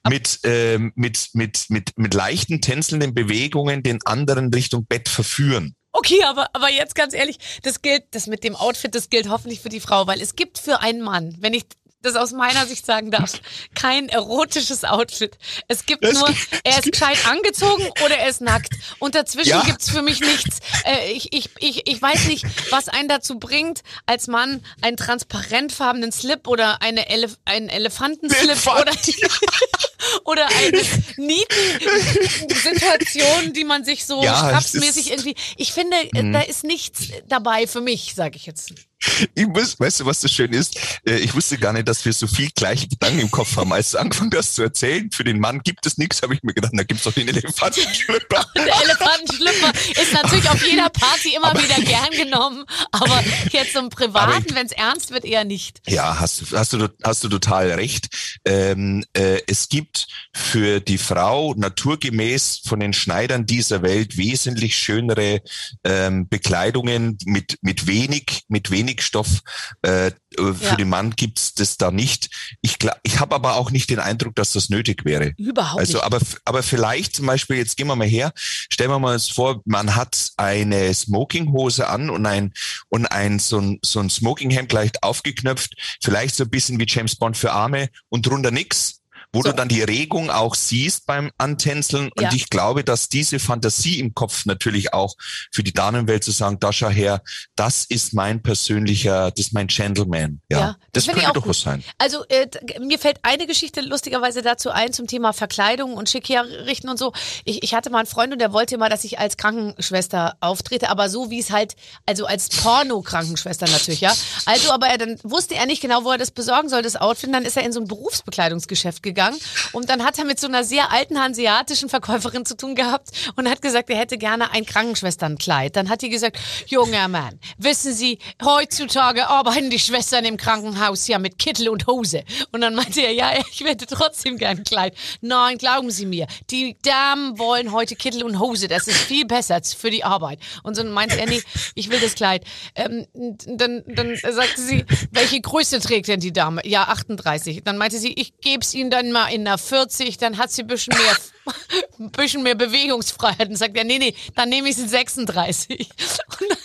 mit, 0.07 0.39
ähm, 0.43 0.93
mit, 0.95 1.29
mit, 1.33 1.65
mit, 1.69 1.97
mit 1.97 2.13
leichten 2.13 2.61
tänzelnden 2.61 3.13
Bewegungen 3.13 3.83
den 3.83 3.99
anderen 4.05 4.53
Richtung 4.53 4.85
Bett 4.85 5.09
verführen. 5.09 5.75
Okay, 5.91 6.23
aber, 6.23 6.47
aber 6.53 6.71
jetzt 6.71 6.95
ganz 6.95 7.13
ehrlich, 7.13 7.37
das 7.61 7.83
gilt, 7.83 8.03
das 8.11 8.25
mit 8.25 8.43
dem 8.43 8.55
Outfit, 8.55 8.95
das 8.95 9.09
gilt 9.09 9.29
hoffentlich 9.29 9.59
für 9.59 9.69
die 9.69 9.79
Frau, 9.79 10.07
weil 10.07 10.21
es 10.21 10.35
gibt 10.35 10.57
für 10.57 10.81
einen 10.81 11.01
Mann, 11.01 11.35
wenn 11.39 11.53
ich 11.53 11.65
das 12.03 12.15
aus 12.15 12.31
meiner 12.31 12.65
Sicht 12.67 12.85
sagen 12.85 13.09
darf, 13.11 13.33
kein 13.75 14.09
erotisches 14.09 14.83
Outfit. 14.83 15.37
Es 15.67 15.85
gibt 15.85 16.03
Es 16.03 16.13
nur, 16.19 16.27
gibt- 16.27 16.47
er 16.63 16.79
ist 16.79 16.91
gescheit 16.91 17.17
angezogen 17.27 17.87
oder 18.05 18.17
er 18.17 18.27
ist 18.29 18.41
nackt. 18.41 18.73
Und 18.99 19.15
dazwischen 19.15 19.49
Ja. 19.51 19.61
gibt's 19.63 19.89
für 19.89 20.01
mich 20.01 20.19
nichts. 20.19 20.59
Äh, 20.85 21.11
ich, 21.13 21.31
ich, 21.33 21.49
ich, 21.59 21.87
ich 21.87 22.01
weiß 22.01 22.25
nicht, 22.27 22.45
was 22.69 22.89
einen 22.89 23.07
dazu 23.07 23.39
bringt, 23.39 23.81
als 24.05 24.27
Mann 24.27 24.63
einen 24.81 24.97
transparentfarbenen 24.97 26.11
Slip 26.11 26.47
oder 26.47 26.81
eine 26.81 27.09
Elef 27.09 27.37
einen 27.45 27.69
Elefantenslip 27.69 28.41
Elefant. 28.43 28.81
oder, 28.81 28.91
oder 30.25 30.47
eine 30.47 30.81
Nieten-Situation, 31.17 33.53
die 33.53 33.63
man 33.63 33.83
sich 33.85 34.05
so 34.05 34.21
Ja, 34.23 34.59
irgendwie. 34.61 35.35
Ich 35.57 35.73
finde, 35.73 35.95
äh, 36.13 36.31
da 36.31 36.41
ist 36.41 36.63
nichts 36.63 37.07
dabei 37.27 37.65
für 37.67 37.81
mich, 37.81 38.13
sage 38.15 38.35
ich 38.37 38.45
jetzt. 38.45 38.73
Ich 39.35 39.47
muss, 39.47 39.79
weißt 39.79 40.01
du, 40.01 40.05
was 40.05 40.21
das 40.21 40.31
schön 40.31 40.53
ist? 40.53 40.77
Äh, 41.05 41.17
Ich 41.17 41.33
wusste 41.33 41.57
gar 41.57 41.73
nicht, 41.73 41.87
dass 41.87 42.03
wir 42.05 42.13
so 42.13 42.27
viel 42.27 42.49
gleiche 42.55 42.87
Gedanken 42.87 43.19
im 43.19 43.31
Kopf 43.31 43.55
haben. 43.57 43.73
Als 43.73 43.91
du 43.91 43.97
angefangen 43.99 44.31
hast 44.35 44.55
zu 44.55 44.63
erzählen, 44.63 45.09
für 45.11 45.23
den 45.23 45.39
Mann 45.39 45.61
gibt 45.63 45.85
es 45.85 45.97
nichts, 45.97 46.21
habe 46.21 46.35
ich 46.35 46.43
mir 46.43 46.53
gedacht, 46.53 46.73
da 46.75 46.83
gibt's 46.83 47.03
doch 47.03 47.13
den 47.13 47.27
Elefantenschlüpper. 47.27 48.45
Der 48.55 48.81
Elefantenschlüpper 48.83 49.71
ist 50.01 50.13
natürlich 50.13 50.49
auf 50.49 50.65
jeder 50.65 50.89
Party 50.89 51.35
immer 51.35 51.53
wieder 51.53 51.81
gern 51.81 52.11
genommen, 52.11 52.65
aber 52.91 53.23
jetzt 53.51 53.75
im 53.75 53.85
Aber 53.85 53.89
Privaten, 53.89 54.55
wenn 54.55 54.65
es 54.65 54.71
ernst 54.71 55.11
wird, 55.11 55.25
eher 55.25 55.43
nicht. 55.43 55.81
Ja, 55.87 56.19
hast 56.19 56.41
du, 56.41 56.57
hast 56.57 56.73
du, 56.73 56.89
hast 57.03 57.23
du 57.23 57.29
total 57.29 57.71
recht. 57.71 58.09
Ähm, 58.45 59.03
äh, 59.13 59.39
es 59.47 59.69
gibt 59.69 60.07
für 60.33 60.79
die 60.79 60.97
Frau 60.97 61.53
naturgemäß 61.55 62.61
von 62.65 62.79
den 62.79 62.93
Schneidern 62.93 63.45
dieser 63.45 63.81
Welt 63.81 64.17
wesentlich 64.17 64.75
schönere 64.77 65.41
ähm, 65.83 66.27
Bekleidungen 66.27 67.17
mit, 67.25 67.57
mit 67.61 67.87
wenig, 67.87 68.43
mit 68.47 68.71
wenig 68.71 68.92
Stoff. 69.01 69.39
Äh, 69.81 70.11
für 70.35 70.55
Ja. 70.61 70.75
den 70.75 70.89
Mann 70.89 71.11
gibt's 71.15 71.53
das 71.53 71.77
da 71.77 71.91
nicht. 71.91 72.29
Ich, 72.61 72.75
gla- 72.75 72.97
ich 73.03 73.19
habe 73.19 73.35
aber 73.35 73.55
auch 73.55 73.71
nicht 73.71 73.89
den 73.89 73.99
Eindruck, 73.99 74.35
dass 74.35 74.53
das 74.53 74.69
nötig 74.69 75.05
wäre. 75.05 75.33
Überhaupt 75.37 75.79
Also, 75.79 75.93
nicht. 75.99 76.03
aber, 76.05 76.19
aber 76.45 76.63
vielleicht 76.63 77.15
zum 77.15 77.25
Beispiel, 77.27 77.57
jetzt 77.57 77.77
gehen 77.77 77.87
wir 77.87 77.95
mal 77.95 78.07
her, 78.07 78.31
stellen 78.35 78.89
wir 78.89 78.99
mal 78.99 79.13
uns 79.13 79.29
vor, 79.29 79.61
man 79.65 79.95
hat 79.95 80.31
eine 80.37 80.93
Smokinghose 80.93 81.87
an 81.87 82.09
und 82.09 82.25
ein, 82.25 82.53
und 82.89 83.05
ein, 83.05 83.39
so 83.39 83.59
ein, 83.59 83.79
so 83.83 83.99
ein 83.99 84.09
Smokinghemd 84.09 84.71
leicht 84.73 85.03
aufgeknöpft, 85.03 85.75
vielleicht 86.01 86.35
so 86.35 86.43
ein 86.43 86.49
bisschen 86.49 86.79
wie 86.79 86.85
James 86.87 87.15
Bond 87.15 87.37
für 87.37 87.51
Arme 87.51 87.89
und 88.09 88.25
drunter 88.25 88.51
nix. 88.51 88.99
Wo 89.33 89.41
So. 89.41 89.49
du 89.49 89.55
dann 89.55 89.67
die 89.67 89.81
Regung 89.81 90.29
auch 90.29 90.53
siehst 90.55 91.07
beim 91.07 91.31
Antänzeln. 91.39 92.11
Ja. 92.19 92.29
Und 92.29 92.35
ich 92.35 92.49
glaube, 92.49 92.83
dass 92.83 93.09
diese 93.09 93.39
Fantasie 93.39 93.99
im 93.99 94.13
Kopf 94.13 94.45
natürlich 94.45 94.93
auch 94.93 95.15
für 95.51 95.63
die 95.63 95.73
Damenwelt 95.73 96.23
zu 96.23 96.29
sagen, 96.31 96.59
da 96.59 96.71
schau 96.71 96.89
her, 96.89 97.21
das 97.55 97.83
ist 97.83 98.13
mein 98.13 98.43
persönlicher, 98.43 99.31
das 99.31 99.47
ist 99.47 99.53
mein 99.53 99.67
Gentleman. 99.67 100.39
Ja, 100.51 100.59
Ja, 100.59 100.75
das 100.91 101.05
das, 101.05 101.15
könnte 101.15 101.31
durchaus 101.33 101.43
gut. 101.43 101.55
sein. 101.65 101.83
Also 101.97 102.23
äh, 102.29 102.47
mir 102.79 102.99
fällt 102.99 103.17
eine 103.23 103.47
Geschichte 103.47 103.81
lustigerweise 103.81 104.43
dazu 104.43 104.69
ein 104.69 104.93
zum 104.93 105.07
Thema 105.07 105.33
Verkleidung 105.33 105.93
und 105.95 106.09
schick 106.09 106.29
herrichten 106.29 106.89
und 106.89 106.97
so. 106.99 107.11
Ich, 107.43 107.63
ich 107.63 107.73
hatte 107.73 107.89
mal 107.89 107.99
einen 107.99 108.07
Freund 108.07 108.33
und 108.33 108.39
der 108.39 108.53
wollte 108.53 108.75
immer, 108.75 108.89
dass 108.89 109.03
ich 109.03 109.17
als 109.17 109.35
Krankenschwester 109.37 110.37
auftrete, 110.41 110.89
aber 110.89 111.09
so 111.09 111.31
wie 111.31 111.39
es 111.39 111.49
halt, 111.49 111.75
also 112.05 112.27
als 112.27 112.49
Porno-Krankenschwester 112.49 113.67
natürlich, 113.67 114.01
ja. 114.01 114.13
Also, 114.45 114.71
aber 114.71 114.87
er, 114.87 114.99
dann 114.99 115.17
wusste 115.23 115.55
er 115.55 115.65
nicht 115.65 115.81
genau, 115.81 116.03
wo 116.03 116.11
er 116.11 116.17
das 116.19 116.29
besorgen 116.29 116.69
soll, 116.69 116.83
das 116.83 116.95
Outfit. 116.97 117.27
Und 117.29 117.33
dann 117.33 117.45
ist 117.45 117.57
er 117.57 117.63
in 117.63 117.71
so 117.73 117.79
ein 117.79 117.87
Berufsbekleidungsgeschäft 117.87 119.01
gegangen 119.01 119.22
und 119.71 119.89
dann 119.89 120.03
hat 120.03 120.17
er 120.17 120.25
mit 120.25 120.39
so 120.39 120.47
einer 120.47 120.63
sehr 120.63 120.91
alten 120.91 121.19
hanseatischen 121.19 121.89
Verkäuferin 121.89 122.45
zu 122.45 122.55
tun 122.57 122.75
gehabt 122.75 123.09
und 123.35 123.49
hat 123.49 123.61
gesagt, 123.61 123.89
er 123.89 123.97
hätte 123.97 124.17
gerne 124.17 124.51
ein 124.51 124.65
Krankenschwesternkleid. 124.65 125.75
Dann 125.75 125.89
hat 125.89 126.01
die 126.01 126.09
gesagt, 126.09 126.37
junger 126.67 127.07
Mann, 127.07 127.39
wissen 127.57 127.93
Sie, 127.93 128.19
heutzutage 128.43 129.27
arbeiten 129.27 129.69
die 129.69 129.79
Schwestern 129.79 130.25
im 130.25 130.37
Krankenhaus 130.37 131.07
ja 131.07 131.19
mit 131.19 131.39
Kittel 131.39 131.69
und 131.69 131.87
Hose. 131.87 132.23
Und 132.51 132.61
dann 132.61 132.75
meinte 132.75 133.01
er, 133.01 133.11
ja, 133.11 133.31
ich 133.51 133.61
hätte 133.61 133.85
trotzdem 133.87 134.37
gern 134.37 134.59
ein 134.59 134.63
Kleid. 134.63 134.95
Nein, 135.21 135.57
glauben 135.57 135.91
Sie 135.91 136.05
mir, 136.05 136.27
die 136.49 136.77
Damen 136.83 137.37
wollen 137.39 137.71
heute 137.71 137.95
Kittel 137.95 138.23
und 138.23 138.39
Hose. 138.39 138.67
Das 138.67 138.87
ist 138.87 138.97
viel 138.97 139.25
besser 139.25 139.61
für 139.77 139.91
die 139.91 140.03
Arbeit. 140.03 140.39
Und 140.63 140.75
so 140.75 140.83
meinte 140.83 141.19
er, 141.19 141.27
nee, 141.27 141.41
ich 141.75 141.89
will 141.89 141.99
das 141.99 142.15
Kleid. 142.15 142.43
Ähm, 142.75 143.07
dann, 143.13 143.83
dann 143.87 144.15
sagte 144.15 144.61
sie, 144.61 144.85
welche 145.11 145.39
Größe 145.41 145.79
trägt 145.79 146.07
denn 146.07 146.19
die 146.19 146.33
Dame? 146.33 146.61
Ja, 146.65 146.85
38. 146.85 147.63
Dann 147.63 147.77
meinte 147.77 147.97
sie, 147.97 148.13
ich 148.13 148.39
gebe 148.41 148.61
es 148.61 148.73
Ihnen 148.73 148.89
dann 148.89 149.11
mal 149.13 149.27
in 149.27 149.47
einer 149.47 149.57
40, 149.57 150.17
dann 150.17 150.37
hat 150.37 150.51
sie 150.51 150.63
ein 150.63 150.67
bisschen 150.67 150.93
mehr, 150.97 151.17
ein 151.99 152.11
bisschen 152.11 152.43
mehr 152.43 152.55
Bewegungsfreiheit. 152.55 153.47
Und 153.47 153.55
sagt 153.55 153.77
er, 153.77 153.85
nee, 153.85 153.99
nee, 153.99 154.15
dann 154.35 154.49
nehme 154.49 154.69
ich 154.69 154.75
sie 154.75 154.83
in 154.83 154.89
36. 154.89 155.79
Und 155.79 156.49
dann, 156.49 156.57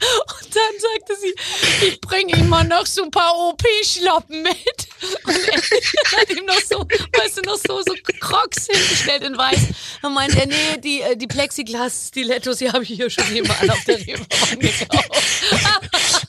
und 0.00 0.56
dann 0.56 0.74
sagte 0.80 1.16
sie, 1.20 1.86
ich 1.86 2.00
bringe 2.00 2.34
ihm 2.36 2.48
mal 2.48 2.64
noch 2.64 2.86
so 2.86 3.04
ein 3.04 3.10
paar 3.10 3.34
OP-Schlappen 3.36 4.42
mit. 4.42 4.88
Und 5.24 5.36
er 5.36 6.20
hat 6.20 6.30
ihm 6.30 6.44
noch 6.46 6.60
so, 6.60 6.78
weißt 7.18 7.38
du, 7.38 7.42
noch 7.42 7.56
so, 7.58 7.82
so 7.82 7.94
Crocs 8.20 8.66
hingestellt 8.70 9.22
in 9.24 9.36
weiß. 9.36 9.60
Dann 10.02 10.14
meinte 10.14 10.40
er, 10.40 10.46
nee, 10.46 10.78
die, 10.82 11.02
äh, 11.02 11.16
die 11.16 11.26
Plexiglas-Stilettos, 11.26 12.58
die 12.58 12.70
habe 12.70 12.82
ich 12.82 12.90
hier 12.90 13.10
schon 13.10 13.30
nebenan 13.32 13.70
auf 13.70 13.84
der 13.84 13.98
Reeperbahn 13.98 14.58
gekauft. 14.58 16.26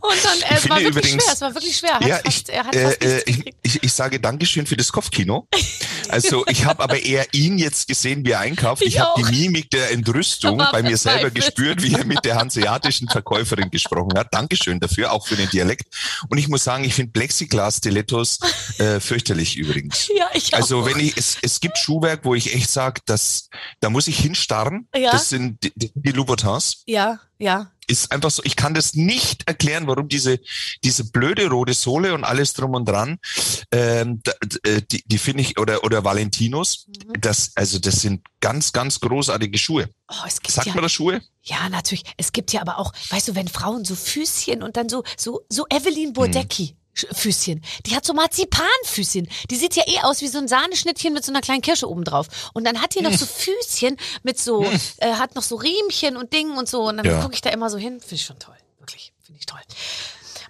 Und 0.00 0.24
dann, 0.24 0.40
äh, 0.42 0.54
es 0.56 0.68
war 0.68 0.80
wirklich 0.80 0.96
übrigens- 0.96 1.22
schwer, 1.24 1.32
es 1.32 1.40
war 1.40 1.54
wirklich 1.54 1.76
schwer. 1.76 1.90
Er 1.90 1.96
hat 2.00 2.06
Ja, 2.08 2.16
fast, 2.24 2.48
ich, 2.48 2.54
er 2.54 2.64
hat 2.64 2.74
fast 2.76 3.04
äh, 3.04 3.22
ich, 3.26 3.54
ich, 3.62 3.82
ich 3.82 3.92
sage 3.92 4.20
Dankeschön 4.20 4.66
für 4.66 4.76
das 4.76 4.92
Kopfkino. 4.92 5.46
Also 6.14 6.46
ich 6.46 6.64
habe 6.64 6.82
aber 6.82 7.02
eher 7.02 7.26
ihn 7.32 7.58
jetzt 7.58 7.88
gesehen, 7.88 8.24
wie 8.24 8.30
er 8.30 8.40
einkauft. 8.40 8.82
Ich 8.82 8.94
Ich, 8.94 9.00
habe 9.00 9.20
die 9.22 9.40
Mimik 9.40 9.70
der 9.70 9.90
Entrüstung 9.90 10.58
bei 10.58 10.82
mir 10.82 10.96
selber 10.96 11.30
gespürt, 11.30 11.82
wie 11.82 11.94
er 11.94 12.04
mit 12.04 12.24
der 12.24 12.36
hanseatischen 12.36 13.08
Verkäuferin 13.08 13.70
gesprochen 13.70 14.16
hat. 14.16 14.32
Dankeschön 14.32 14.78
dafür, 14.80 15.12
auch 15.12 15.26
für 15.26 15.36
den 15.36 15.48
Dialekt. 15.50 15.92
Und 16.28 16.38
ich 16.38 16.48
muss 16.48 16.64
sagen, 16.64 16.84
ich 16.84 16.94
finde 16.94 17.12
Plexiglas-Stilettos 17.12 18.38
äh, 18.78 19.00
fürchterlich 19.00 19.56
übrigens. 19.56 20.08
Ja, 20.14 20.28
ich 20.34 20.54
auch. 20.54 20.58
Also 20.58 20.86
wenn 20.86 21.00
ich, 21.00 21.16
es, 21.16 21.36
es 21.42 21.60
gibt 21.60 21.78
Schuhwerk, 21.78 22.24
wo 22.24 22.34
ich 22.34 22.54
echt 22.54 22.70
sage, 22.70 23.00
da 23.06 23.90
muss 23.90 24.06
ich 24.06 24.18
hinstarren. 24.18 24.88
Ja. 24.94 25.10
Das 25.12 25.28
sind 25.28 25.62
die, 25.62 25.72
die 25.74 25.92
die 25.94 26.12
Louboutins 26.12 26.84
ja, 26.86 27.18
ja. 27.38 27.70
Ist 27.88 28.12
einfach 28.12 28.30
so, 28.30 28.42
ich 28.44 28.56
kann 28.56 28.74
das 28.74 28.94
nicht 28.94 29.46
erklären, 29.46 29.86
warum 29.86 30.08
diese, 30.08 30.40
diese 30.82 31.04
blöde 31.10 31.48
rote 31.48 31.74
Sohle 31.74 32.14
und 32.14 32.24
alles 32.24 32.52
drum 32.52 32.74
und 32.74 32.86
dran, 32.86 33.18
ähm, 33.70 34.22
äh, 34.64 34.82
die, 34.90 35.02
die 35.06 35.18
finde 35.18 35.42
ich, 35.42 35.58
oder, 35.58 35.84
oder 35.84 36.04
Valentinos, 36.04 36.86
Mhm. 36.88 37.20
das, 37.20 37.52
also 37.54 37.78
das 37.78 37.96
sind 38.00 38.22
ganz, 38.40 38.72
ganz 38.72 39.00
großartige 39.00 39.58
Schuhe. 39.58 39.88
Oh, 40.08 40.14
es 40.26 40.40
gibt 40.40 40.52
Sagt 40.54 40.66
ja, 40.68 40.74
man 40.74 40.82
das 40.82 40.92
Schuhe? 40.92 41.22
Ja, 41.42 41.68
natürlich. 41.68 42.04
Es 42.16 42.32
gibt 42.32 42.52
ja 42.52 42.60
aber 42.60 42.78
auch, 42.78 42.92
weißt 43.10 43.28
du, 43.28 43.34
wenn 43.34 43.48
Frauen 43.48 43.84
so 43.84 43.94
Füßchen 43.94 44.62
und 44.62 44.76
dann 44.76 44.88
so, 44.88 45.02
so, 45.16 45.42
so 45.48 45.64
Evelyn 45.70 46.12
Burdecki. 46.12 46.64
Sch- 46.64 46.74
Füßchen. 46.94 47.62
Die 47.86 47.94
hat 47.96 48.04
so 48.04 48.12
Marzipanfüßchen. 48.14 49.28
Die 49.50 49.56
sieht 49.56 49.74
ja 49.76 49.82
eh 49.86 50.00
aus 50.02 50.20
wie 50.20 50.28
so 50.28 50.38
ein 50.38 50.48
Sahneschnittchen 50.48 51.12
mit 51.12 51.24
so 51.24 51.32
einer 51.32 51.40
kleinen 51.40 51.62
Kirsche 51.62 51.88
oben 51.88 52.04
drauf. 52.04 52.28
Und 52.54 52.64
dann 52.64 52.80
hat 52.80 52.94
die 52.94 53.02
noch 53.02 53.12
so 53.12 53.26
Füßchen 53.26 53.96
mit 54.22 54.38
so, 54.38 54.64
äh, 54.98 55.12
hat 55.14 55.34
noch 55.34 55.42
so 55.42 55.56
Riemchen 55.56 56.16
und 56.16 56.32
Dingen 56.32 56.56
und 56.56 56.68
so. 56.68 56.82
Und 56.88 56.98
dann 56.98 57.06
Ja. 57.06 57.20
gucke 57.20 57.34
ich 57.34 57.40
da 57.40 57.50
immer 57.50 57.68
so 57.70 57.78
hin. 57.78 58.00
Finde 58.00 58.14
ich 58.14 58.22
schon 58.24 58.38
toll. 58.38 58.56
Wirklich. 58.78 59.12
Finde 59.24 59.40
ich 59.40 59.46
toll. 59.46 59.60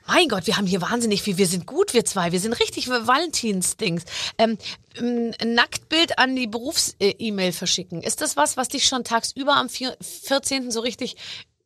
Mein 0.06 0.28
Gott, 0.28 0.46
wir 0.46 0.58
haben 0.58 0.66
hier 0.66 0.82
wahnsinnig 0.82 1.22
viel. 1.22 1.38
Wir 1.38 1.46
sind 1.46 1.64
gut, 1.64 1.94
wir 1.94 2.04
zwei. 2.04 2.30
Wir 2.30 2.40
sind 2.40 2.52
richtig 2.52 2.88
Valentins-Dings. 2.90 4.02
Ähm, 4.36 4.58
ein 4.98 5.34
Nacktbild 5.54 6.18
an 6.18 6.36
die 6.36 6.46
Berufs-E-Mail 6.46 7.52
verschicken. 7.52 8.02
Ist 8.02 8.20
das 8.20 8.36
was, 8.36 8.58
was 8.58 8.68
dich 8.68 8.86
schon 8.86 9.04
tagsüber 9.04 9.56
am 9.56 9.70
vier- 9.70 9.96
14. 10.00 10.70
so 10.70 10.80
richtig 10.80 11.16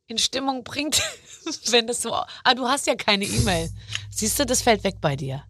in 0.07 0.17
Stimmung 0.17 0.63
bringt? 0.63 1.01
Wenn 1.71 1.87
das 1.87 2.01
so. 2.01 2.13
Ah, 2.13 2.53
du 2.55 2.67
hast 2.67 2.87
ja 2.87 2.95
keine 2.95 3.25
E-Mail. 3.25 3.69
Siehst 4.11 4.39
du, 4.39 4.45
das 4.45 4.61
fällt 4.61 4.83
weg 4.83 4.95
bei 5.01 5.15
dir. 5.15 5.43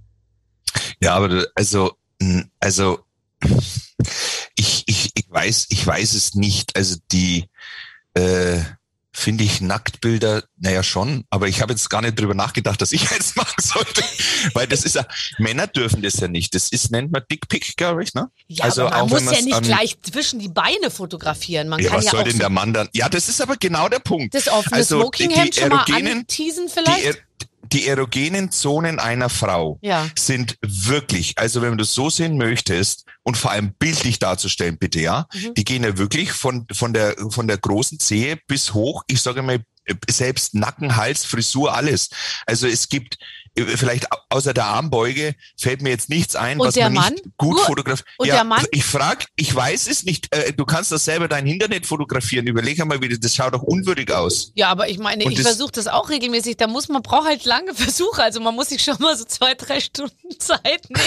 Ja, 1.02 1.16
aber 1.16 1.30
da- 1.30 1.46
also 1.56 1.94
Also 2.60 3.00
ich, 4.56 4.84
ich, 4.88 5.12
ich 5.16 5.26
weiß, 5.30 5.68
ich 5.70 5.86
weiß 5.86 6.14
es 6.14 6.36
nicht. 6.36 6.76
Also 6.76 6.98
die 7.12 7.46
äh, 8.14 8.62
finde 9.20 9.44
ich 9.44 9.62
Nacktbilder, 9.62 10.44
naja 10.58 10.82
schon, 10.84 11.26
aber 11.30 11.48
ich 11.48 11.62
habe 11.62 11.74
jetzt 11.74 11.90
gar 11.90 12.02
nicht 12.02 12.20
drüber 12.20 12.34
nachgedacht, 12.34 12.82
dass 12.82 12.92
ich 12.92 13.12
eins 13.12 13.36
machen 13.36 13.62
sollte. 13.62 14.04
Weil 14.54 14.68
das 14.68 14.84
ist 14.84 14.96
ja, 14.96 15.06
Männer 15.38 15.68
dürfen 15.68 16.02
das 16.02 16.16
ja 16.20 16.28
nicht. 16.28 16.56
Das 16.56 16.70
ist, 16.72 16.92
nennt 16.92 17.12
man 17.12 17.22
Dickpick, 17.30 17.76
glaube 17.78 18.04
ich, 18.04 18.14
ne? 18.14 18.30
Ja, 18.48 18.64
also 18.66 18.84
aber 18.84 18.92
man 18.92 19.02
auch 19.02 19.10
muss 19.10 19.24
ja 19.26 19.42
nicht 19.42 19.62
gleich 19.64 19.98
zwischen 20.02 20.40
die 20.40 20.50
Beine 20.50 20.90
fotografieren. 20.90 21.68
Man 21.70 21.80
Ja, 21.80 21.90
kann 21.90 21.98
was 22.00 22.06
ja 22.06 22.12
soll 22.12 22.24
denn 22.24 22.34
so 22.34 22.40
der 22.40 22.50
Mann 22.50 22.74
dann? 22.74 22.90
Ja, 22.94 23.10
das 23.10 23.30
ist 23.30 23.42
aber 23.42 23.58
genau 23.58 23.90
der 23.90 24.00
Punkt. 24.00 24.34
das 24.34 24.48
offene 24.48 24.76
also 24.78 25.02
Smokinghemd 25.02 25.56
die 25.56 25.60
schon 25.60 25.70
mal 25.70 25.86
erogenen, 25.88 26.20
anteasen 26.20 26.68
die, 26.68 26.74
vielleicht. 26.74 27.04
er- 27.06 27.16
die 27.72 27.88
erogenen 27.88 28.52
Zonen 28.52 29.00
einer 29.00 29.30
Frau 29.30 29.78
Ja. 29.82 30.08
sind 30.18 30.56
wirklich, 30.62 31.38
also 31.38 31.62
wenn 31.62 31.78
du 31.78 31.84
es 31.84 31.94
so 31.94 32.10
sehen 32.10 32.38
möchtest 32.38 33.06
und 33.24 33.38
vor 33.38 33.52
allem 33.52 33.74
bildlich 33.78 34.20
darzustellen, 34.20 34.78
bitte, 34.78 35.00
ja, 35.02 35.28
Mhm. 35.34 35.54
die 35.54 35.64
gehen 35.64 35.84
ja 35.84 35.98
wirklich 35.98 36.32
von, 36.32 36.66
von 36.72 36.94
der, 36.94 37.16
von 37.30 37.48
der 37.48 37.58
großen 37.58 38.00
Zehe 38.00 38.38
bis 38.48 38.74
hoch, 38.74 39.04
ich 39.08 39.22
sage 39.22 39.42
mal, 39.42 39.60
selbst 40.10 40.54
Nacken, 40.54 40.96
Hals, 40.98 41.26
Frisur, 41.26 41.74
alles. 41.74 42.10
Also 42.46 42.68
es 42.68 42.90
gibt 42.90 43.18
vielleicht 43.56 44.12
au- 44.12 44.18
außer 44.30 44.54
der 44.54 44.66
Armbeuge 44.66 45.36
fällt 45.58 45.82
mir 45.82 45.90
jetzt 45.90 46.10
nichts 46.10 46.36
ein, 46.36 46.60
Und 46.60 46.68
was 46.68 46.74
der 46.76 46.86
man 46.86 46.94
Mann? 46.94 47.14
nicht 47.14 47.26
gut 47.38 47.60
fotografiert. 47.62 48.08
und 48.18 48.28
ja, 48.28 48.36
der 48.36 48.44
Mann? 48.44 48.66
Ich 48.72 48.84
frag, 48.86 49.26
ich 49.36 49.54
weiß 49.54 49.88
es 49.88 50.04
nicht. 50.04 50.34
Äh, 50.36 50.54
Du 50.54 50.66
kannst 50.66 50.92
das 50.92 51.06
selber 51.06 51.28
dein 51.28 51.48
Internet 51.48 51.86
fotografieren. 51.86 52.46
Überleg 52.48 52.80
einmal, 52.82 53.02
wie 53.02 53.10
das, 53.10 53.20
das 53.20 53.36
schaut 53.36 53.54
doch 53.54 53.62
unwürdig 53.64 54.12
aus. 54.12 54.52
Ja, 54.56 54.70
aber 54.70 54.90
ich 54.90 54.98
meine, 55.00 55.24
Und 55.26 55.32
ich 55.32 55.42
versuche 55.42 55.72
das 55.72 55.88
auch 55.88 56.10
regelmäßig. 56.10 56.58
Da 56.58 56.68
muss 56.68 56.90
man 56.90 57.02
braucht 57.02 57.28
halt 57.28 57.46
lange 57.46 57.74
Versuche. 57.76 58.22
Also 58.24 58.40
man 58.40 58.56
muss 58.56 58.70
sich 58.70 58.84
schon 58.84 58.98
mal 59.00 59.16
so 59.18 59.26
zwei, 59.26 59.54
drei 59.56 59.80
Stunden 59.80 60.16
Zeit 60.40 60.90
nehmen, 60.90 61.02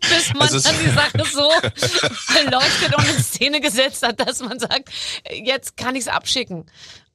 bis 0.00 0.32
man 0.34 0.42
Also 0.42 0.60
dann 0.60 0.74
die 0.84 0.90
Sache 0.90 1.22
so 1.32 1.48
beleuchtet 2.34 2.96
und 2.96 3.08
in 3.16 3.22
Szene 3.22 3.60
gesetzt 3.60 4.02
hat, 4.02 4.20
dass 4.20 4.40
man 4.40 4.58
sagt, 4.58 4.88
jetzt 5.32 5.76
kann 5.76 5.94
ich 5.94 6.02
es 6.02 6.08
abschicken. 6.08 6.66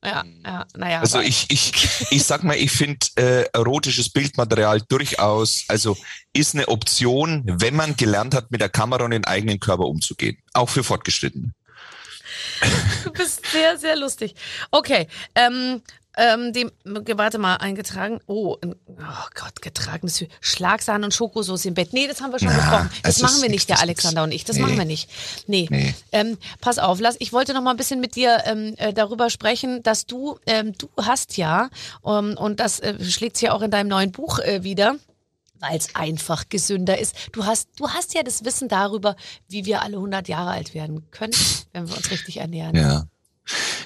Ja, 0.03 0.23
ja, 0.45 0.65
naja. 0.75 0.99
Also 0.99 1.21
ich, 1.21 1.45
ich, 1.49 1.71
ich 2.11 2.23
sag 2.23 2.43
mal, 2.43 2.55
ich 2.57 2.71
finde 2.71 3.05
äh, 3.15 3.45
erotisches 3.53 4.09
Bildmaterial 4.09 4.81
durchaus, 4.81 5.63
also 5.69 5.95
ist 6.33 6.55
eine 6.55 6.67
Option, 6.67 7.43
wenn 7.45 7.75
man 7.75 7.95
gelernt 7.95 8.35
hat, 8.35 8.51
mit 8.51 8.59
der 8.59 8.69
Kamera 8.69 9.05
und 9.05 9.11
den 9.11 9.25
eigenen 9.25 9.59
Körper 9.59 9.85
umzugehen. 9.85 10.37
Auch 10.53 10.69
für 10.69 10.83
Fortgeschrittene. 10.83 11.53
Du 13.03 13.11
bist 13.11 13.45
sehr, 13.45 13.77
sehr 13.77 13.95
lustig. 13.95 14.35
Okay, 14.71 15.07
ähm, 15.35 15.81
ähm, 16.17 16.53
dem, 16.53 16.71
warte 16.83 17.37
mal, 17.39 17.55
eingetragen. 17.55 18.19
Oh, 18.27 18.55
ein- 18.61 18.75
oh 18.87 19.27
Gott, 19.35 19.61
getragenes 19.61 20.23
Schlagsahne 20.41 21.05
und 21.05 21.13
Schokosauce 21.13 21.65
im 21.65 21.73
Bett. 21.73 21.93
Nee, 21.93 22.07
das 22.07 22.21
haben 22.21 22.31
wir 22.31 22.39
schon 22.39 22.49
Na, 22.49 22.57
besprochen. 22.57 22.89
Das 23.03 23.19
machen 23.21 23.41
wir 23.41 23.49
nicht, 23.49 23.67
der 23.69 23.79
Alexander 23.79 24.23
und 24.23 24.31
ich. 24.31 24.45
Das 24.45 24.55
Nee. 24.57 24.61
machen 24.63 24.77
wir 24.77 24.85
nicht. 24.85 25.09
Nee. 25.47 25.67
Nee. 25.69 25.95
Ähm, 26.11 26.37
pass 26.61 26.79
auf, 26.79 26.99
lass, 26.99 27.15
ich 27.19 27.33
wollte 27.33 27.53
noch 27.53 27.61
mal 27.61 27.71
ein 27.71 27.77
bisschen 27.77 27.99
mit 27.99 28.15
dir 28.15 28.43
ähm, 28.45 28.73
äh, 28.77 28.93
darüber 28.93 29.29
sprechen, 29.29 29.81
dass 29.83 30.05
du, 30.05 30.37
ähm, 30.45 30.73
du 30.77 30.89
hast 31.01 31.37
ja, 31.37 31.69
ähm, 32.05 32.35
und 32.37 32.59
das 32.59 32.79
äh, 32.79 33.03
schlägt 33.03 33.37
sich 33.37 33.47
ja 33.47 33.53
auch 33.53 33.61
in 33.61 33.71
deinem 33.71 33.87
neuen 33.87 34.11
Buch 34.11 34.39
äh, 34.39 34.63
wieder, 34.63 34.95
weil 35.59 35.77
es 35.77 35.95
einfach 35.95 36.49
gesünder 36.49 36.99
ist. 36.99 37.15
Du 37.31 37.45
hast, 37.45 37.69
du 37.77 37.89
hast 37.89 38.13
ja 38.13 38.21
das 38.23 38.43
Wissen 38.43 38.67
darüber, 38.67 39.15
wie 39.47 39.65
wir 39.65 39.81
alle 39.81 39.95
100 39.97 40.27
Jahre 40.27 40.51
alt 40.51 40.73
werden 40.73 41.09
können, 41.09 41.33
wenn 41.71 41.87
wir 41.87 41.95
uns 41.97 42.11
richtig 42.11 42.37
ernähren. 42.37 42.75
Ja. 42.75 43.05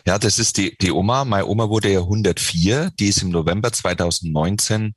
Ja, 0.06 0.20
das 0.20 0.40
ist 0.40 0.58
die, 0.58 0.78
die 0.78 0.92
Oma. 0.92 1.26
Meine 1.26 1.48
Oma 1.48 1.70
wurde 1.70 1.92
ja 1.92 2.02
104. 2.02 2.92
Die 3.00 3.08
ist 3.08 3.22
im 3.22 3.30
November 3.30 3.72
2019 3.72 4.94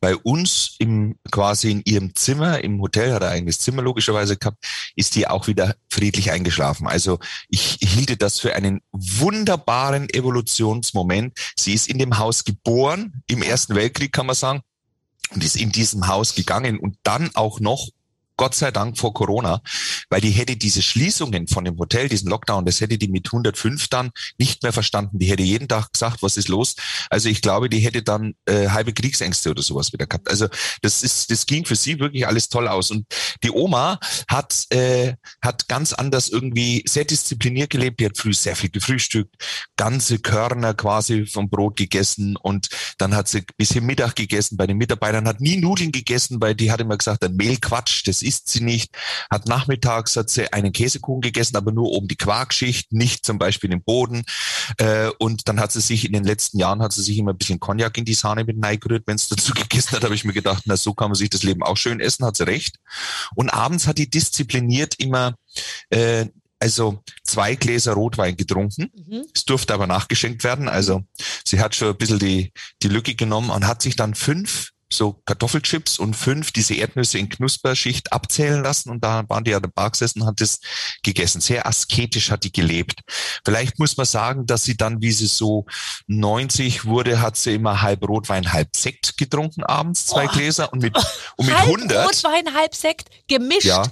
bei 0.00 0.14
uns 0.16 0.76
im, 0.78 1.16
quasi 1.30 1.70
in 1.70 1.82
ihrem 1.84 2.14
Zimmer 2.14 2.62
im 2.62 2.80
Hotel, 2.80 3.12
hat 3.12 3.22
ein 3.22 3.32
eigenes 3.32 3.58
Zimmer 3.60 3.82
logischerweise 3.82 4.36
gehabt, 4.36 4.64
ist 4.94 5.14
die 5.14 5.26
auch 5.26 5.46
wieder 5.46 5.74
friedlich 5.90 6.30
eingeschlafen. 6.30 6.86
Also 6.86 7.18
ich 7.48 7.78
hielte 7.80 8.16
das 8.16 8.40
für 8.40 8.54
einen 8.54 8.80
wunderbaren 8.92 10.08
Evolutionsmoment. 10.10 11.38
Sie 11.56 11.72
ist 11.72 11.88
in 11.88 11.98
dem 11.98 12.18
Haus 12.18 12.44
geboren, 12.44 13.22
im 13.26 13.42
Ersten 13.42 13.74
Weltkrieg 13.74 14.12
kann 14.12 14.26
man 14.26 14.36
sagen, 14.36 14.62
und 15.30 15.42
ist 15.42 15.56
in 15.56 15.72
diesem 15.72 16.06
Haus 16.06 16.34
gegangen 16.34 16.78
und 16.78 16.96
dann 17.02 17.30
auch 17.34 17.60
noch 17.60 17.88
Gott 18.36 18.54
sei 18.54 18.70
Dank 18.70 18.98
vor 18.98 19.14
Corona, 19.14 19.60
weil 20.10 20.20
die 20.20 20.30
hätte 20.30 20.56
diese 20.56 20.82
Schließungen 20.82 21.48
von 21.48 21.64
dem 21.64 21.78
Hotel, 21.78 22.08
diesen 22.08 22.28
Lockdown, 22.30 22.64
das 22.64 22.80
hätte 22.80 22.98
die 22.98 23.08
mit 23.08 23.28
105 23.28 23.88
dann 23.88 24.10
nicht 24.38 24.62
mehr 24.62 24.72
verstanden. 24.72 25.18
Die 25.18 25.26
hätte 25.26 25.42
jeden 25.42 25.68
Tag 25.68 25.92
gesagt, 25.92 26.22
was 26.22 26.36
ist 26.36 26.48
los? 26.48 26.74
Also 27.10 27.28
ich 27.28 27.42
glaube, 27.42 27.68
die 27.68 27.80
hätte 27.80 28.02
dann 28.02 28.34
äh, 28.46 28.68
halbe 28.68 28.92
Kriegsängste 28.92 29.50
oder 29.50 29.62
sowas 29.62 29.92
wieder 29.92 30.06
gehabt. 30.06 30.28
Also 30.28 30.48
das 30.82 31.02
ist, 31.02 31.30
das 31.30 31.46
ging 31.46 31.64
für 31.64 31.76
sie 31.76 31.98
wirklich 31.98 32.26
alles 32.26 32.48
toll 32.48 32.68
aus. 32.68 32.90
Und 32.90 33.06
die 33.42 33.50
Oma 33.50 33.98
hat 34.28 34.66
äh, 34.70 35.14
hat 35.42 35.68
ganz 35.68 35.92
anders 35.92 36.28
irgendwie 36.28 36.82
sehr 36.86 37.04
diszipliniert 37.04 37.70
gelebt. 37.70 38.00
Die 38.00 38.06
hat 38.06 38.18
früh 38.18 38.32
sehr 38.34 38.56
viel 38.56 38.70
gefrühstückt, 38.70 39.36
ganze 39.76 40.18
Körner 40.18 40.74
quasi 40.74 41.26
vom 41.26 41.48
Brot 41.48 41.76
gegessen 41.76 42.36
und 42.36 42.68
dann 42.98 43.14
hat 43.14 43.28
sie 43.28 43.38
ein 43.38 43.46
bisschen 43.56 43.86
Mittag 43.86 44.16
gegessen 44.16 44.56
bei 44.56 44.66
den 44.66 44.76
Mitarbeitern, 44.76 45.28
hat 45.28 45.40
nie 45.40 45.56
Nudeln 45.56 45.92
gegessen, 45.92 46.40
weil 46.40 46.54
die 46.54 46.70
hat 46.70 46.80
immer 46.80 46.96
gesagt, 46.96 47.24
ein 47.24 47.36
Mehlquatsch, 47.36 48.06
das 48.06 48.22
isst 48.24 48.48
sie 48.48 48.62
nicht. 48.62 48.94
Hat 49.30 49.46
nachmittags 49.46 50.16
hat 50.16 50.30
sie 50.30 50.52
einen 50.52 50.72
Käsekuchen 50.72 51.20
gegessen, 51.20 51.56
aber 51.56 51.72
nur 51.72 51.90
oben 51.90 52.08
die 52.08 52.16
Quarkschicht, 52.16 52.92
nicht 52.92 53.24
zum 53.24 53.38
Beispiel 53.38 53.70
den 53.70 53.82
Boden. 53.82 54.24
Äh, 54.78 55.08
und 55.18 55.48
dann 55.48 55.60
hat 55.60 55.72
sie 55.72 55.80
sich 55.80 56.04
in 56.04 56.12
den 56.12 56.24
letzten 56.24 56.58
Jahren 56.58 56.82
hat 56.82 56.92
sie 56.92 57.02
sich 57.02 57.18
immer 57.18 57.32
ein 57.32 57.38
bisschen 57.38 57.60
Cognac 57.60 57.96
in 57.98 58.04
die 58.04 58.14
Sahne 58.14 58.44
mit 58.44 58.62
reingerührt. 58.62 59.06
Wenn 59.06 59.16
es 59.16 59.28
dazu 59.28 59.52
gegessen 59.52 59.92
hat, 59.92 60.04
habe 60.04 60.14
ich 60.14 60.24
mir 60.24 60.32
gedacht, 60.32 60.64
na 60.66 60.76
so 60.76 60.94
kann 60.94 61.10
man 61.10 61.16
sich 61.16 61.30
das 61.30 61.42
Leben 61.42 61.62
auch 61.62 61.76
schön 61.76 62.00
essen, 62.00 62.24
hat 62.24 62.36
sie 62.36 62.46
recht. 62.46 62.76
Und 63.34 63.50
abends 63.50 63.86
hat 63.86 63.98
die 63.98 64.10
diszipliniert 64.10 64.94
immer 64.98 65.34
äh, 65.90 66.26
also 66.60 67.02
zwei 67.24 67.56
Gläser 67.56 67.92
Rotwein 67.92 68.36
getrunken. 68.36 68.90
Mhm. 68.94 69.26
Es 69.34 69.44
durfte 69.44 69.74
aber 69.74 69.86
nachgeschenkt 69.86 70.44
werden. 70.44 70.68
Also 70.68 71.02
sie 71.44 71.60
hat 71.60 71.74
schon 71.74 71.88
ein 71.88 71.96
bisschen 71.98 72.18
die, 72.18 72.52
die 72.82 72.88
Lücke 72.88 73.14
genommen 73.14 73.50
und 73.50 73.66
hat 73.66 73.82
sich 73.82 73.96
dann 73.96 74.14
fünf 74.14 74.70
so 74.92 75.14
Kartoffelchips 75.24 75.98
und 75.98 76.14
fünf 76.14 76.52
diese 76.52 76.74
Erdnüsse 76.74 77.18
in 77.18 77.28
Knusperschicht 77.28 78.12
abzählen 78.12 78.62
lassen 78.62 78.90
und 78.90 79.02
da 79.02 79.24
waren 79.28 79.44
die 79.44 79.54
an 79.54 79.62
der 79.62 79.70
Bar 79.70 79.90
gesessen 79.90 80.22
und 80.22 80.28
hat 80.28 80.40
das 80.40 80.60
gegessen. 81.02 81.40
Sehr 81.40 81.66
asketisch 81.66 82.30
hat 82.30 82.44
die 82.44 82.52
gelebt. 82.52 83.00
Vielleicht 83.44 83.78
muss 83.78 83.96
man 83.96 84.06
sagen, 84.06 84.46
dass 84.46 84.64
sie 84.64 84.76
dann, 84.76 85.00
wie 85.02 85.12
sie 85.12 85.26
so 85.26 85.66
90 86.06 86.84
wurde, 86.84 87.20
hat 87.20 87.36
sie 87.36 87.54
immer 87.54 87.82
halb 87.82 88.06
Rotwein, 88.08 88.52
halb 88.52 88.76
Sekt 88.76 89.16
getrunken 89.16 89.64
abends, 89.64 90.06
zwei 90.06 90.26
Oh. 90.26 90.28
Gläser 90.28 90.72
und 90.72 90.82
mit, 90.82 90.96
und 91.36 91.46
mit 91.46 91.54
halb 91.56 91.66
100 91.66 92.06
Rotwein, 92.06 92.54
halb 92.54 92.74
Sekt, 92.74 93.08
gemischt. 93.28 93.64
ja, 93.64 93.82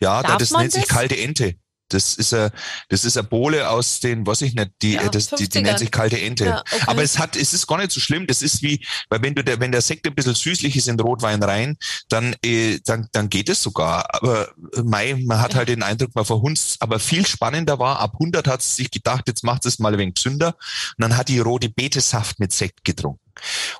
ja, 0.00 0.22
da, 0.22 0.28
Darf 0.30 0.38
das 0.38 0.50
nennt 0.50 0.72
sich 0.72 0.86
kalte 0.88 1.16
Ente. 1.16 1.54
Das 1.94 2.14
ist 2.14 2.32
ein, 2.34 2.50
das 2.88 3.04
ist 3.04 3.16
eine 3.16 3.26
Bohle 3.28 3.68
aus 3.68 4.00
den, 4.00 4.26
weiß 4.26 4.42
ich 4.42 4.54
nicht, 4.54 4.70
die, 4.82 4.94
Ja, 4.94 5.08
das, 5.08 5.28
die, 5.28 5.48
die 5.48 5.58
50ern. 5.58 5.62
nennt 5.62 5.78
sich 5.78 5.90
kalte 5.90 6.20
Ente. 6.20 6.44
Ja, 6.44 6.60
okay. 6.60 6.84
Aber 6.86 7.02
es 7.02 7.18
hat, 7.18 7.36
es 7.36 7.52
ist 7.52 7.66
gar 7.66 7.78
nicht 7.78 7.92
so 7.92 8.00
schlimm. 8.00 8.26
Das 8.26 8.42
ist 8.42 8.62
wie, 8.62 8.84
weil 9.08 9.22
wenn 9.22 9.34
du 9.34 9.44
der, 9.44 9.60
wenn 9.60 9.72
der 9.72 9.82
Sekt 9.82 10.06
ein 10.06 10.14
bisschen 10.14 10.34
süßlich 10.34 10.76
ist 10.76 10.88
in 10.88 10.98
Rotwein 10.98 11.42
rein, 11.42 11.76
dann, 12.08 12.34
äh, 12.44 12.78
dann, 12.84 13.08
dann 13.12 13.28
geht 13.28 13.48
es 13.48 13.62
sogar. 13.62 14.14
Aber 14.14 14.48
äh, 14.74 14.82
Mai, 14.82 15.14
man 15.24 15.40
hat 15.40 15.54
halt 15.54 15.68
den 15.68 15.82
Eindruck, 15.82 16.14
man 16.14 16.24
verhunzt. 16.24 16.76
Aber 16.80 16.98
viel 16.98 17.26
spannender 17.26 17.78
war, 17.78 17.98
ab 18.00 18.12
100 18.14 18.46
hat 18.46 18.62
sie 18.62 18.74
sich 18.82 18.90
gedacht, 18.90 19.24
jetzt 19.26 19.44
macht 19.44 19.66
es 19.66 19.78
mal 19.78 19.92
ein 19.92 19.98
wenig 19.98 20.14
Zünder. 20.16 20.48
Und 20.48 21.02
dann 21.02 21.16
hat 21.16 21.28
die 21.28 21.38
rote 21.38 21.68
Betesaft 21.68 22.38
mit 22.40 22.52
Sekt 22.52 22.84
getrunken. 22.84 23.20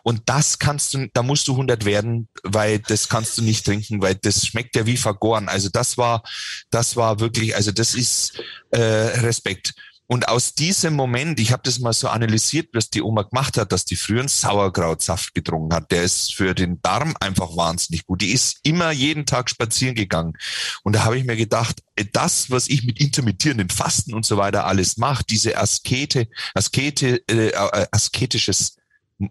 Und 0.02 0.22
das 0.26 0.58
kannst 0.58 0.94
du, 0.94 1.08
da 1.12 1.22
musst 1.22 1.48
du 1.48 1.52
100 1.52 1.84
werden, 1.84 2.28
weil 2.42 2.78
das 2.78 3.08
kannst 3.08 3.38
du 3.38 3.42
nicht 3.42 3.64
trinken, 3.64 4.02
weil 4.02 4.14
das 4.14 4.46
schmeckt 4.46 4.76
ja 4.76 4.86
wie 4.86 4.96
vergoren. 4.96 5.48
Also 5.48 5.68
das 5.68 5.98
war, 5.98 6.22
das 6.70 6.96
war 6.96 7.20
wirklich, 7.20 7.54
also 7.56 7.72
das 7.72 7.94
ist 7.94 8.42
äh, 8.70 8.80
Respekt. 8.80 9.74
Und 10.12 10.28
aus 10.28 10.52
diesem 10.52 10.92
Moment, 10.92 11.40
ich 11.40 11.52
habe 11.52 11.62
das 11.64 11.78
mal 11.78 11.94
so 11.94 12.08
analysiert, 12.08 12.68
was 12.74 12.90
die 12.90 13.00
Oma 13.00 13.22
gemacht 13.22 13.56
hat, 13.56 13.72
dass 13.72 13.86
die 13.86 13.96
früher 13.96 14.20
einen 14.20 14.28
Sauerkrautsaft 14.28 15.32
getrunken 15.34 15.74
hat. 15.74 15.90
Der 15.90 16.02
ist 16.02 16.34
für 16.34 16.54
den 16.54 16.82
Darm 16.82 17.14
einfach 17.18 17.56
wahnsinnig 17.56 18.04
gut. 18.04 18.20
Die 18.20 18.32
ist 18.32 18.58
immer 18.62 18.90
jeden 18.90 19.24
Tag 19.24 19.48
spazieren 19.48 19.94
gegangen. 19.94 20.34
Und 20.82 20.96
da 20.96 21.04
habe 21.04 21.16
ich 21.16 21.24
mir 21.24 21.36
gedacht, 21.36 21.82
äh, 21.96 22.04
das, 22.12 22.50
was 22.50 22.68
ich 22.68 22.84
mit 22.84 23.00
intermittierenden 23.00 23.70
Fasten 23.70 24.12
und 24.12 24.26
so 24.26 24.36
weiter 24.36 24.66
alles 24.66 24.98
mache, 24.98 25.24
diese 25.24 25.56
Askete, 25.56 26.28
Askete, 26.52 27.26
äh, 27.28 27.48
äh, 27.48 27.86
asketisches 27.90 28.76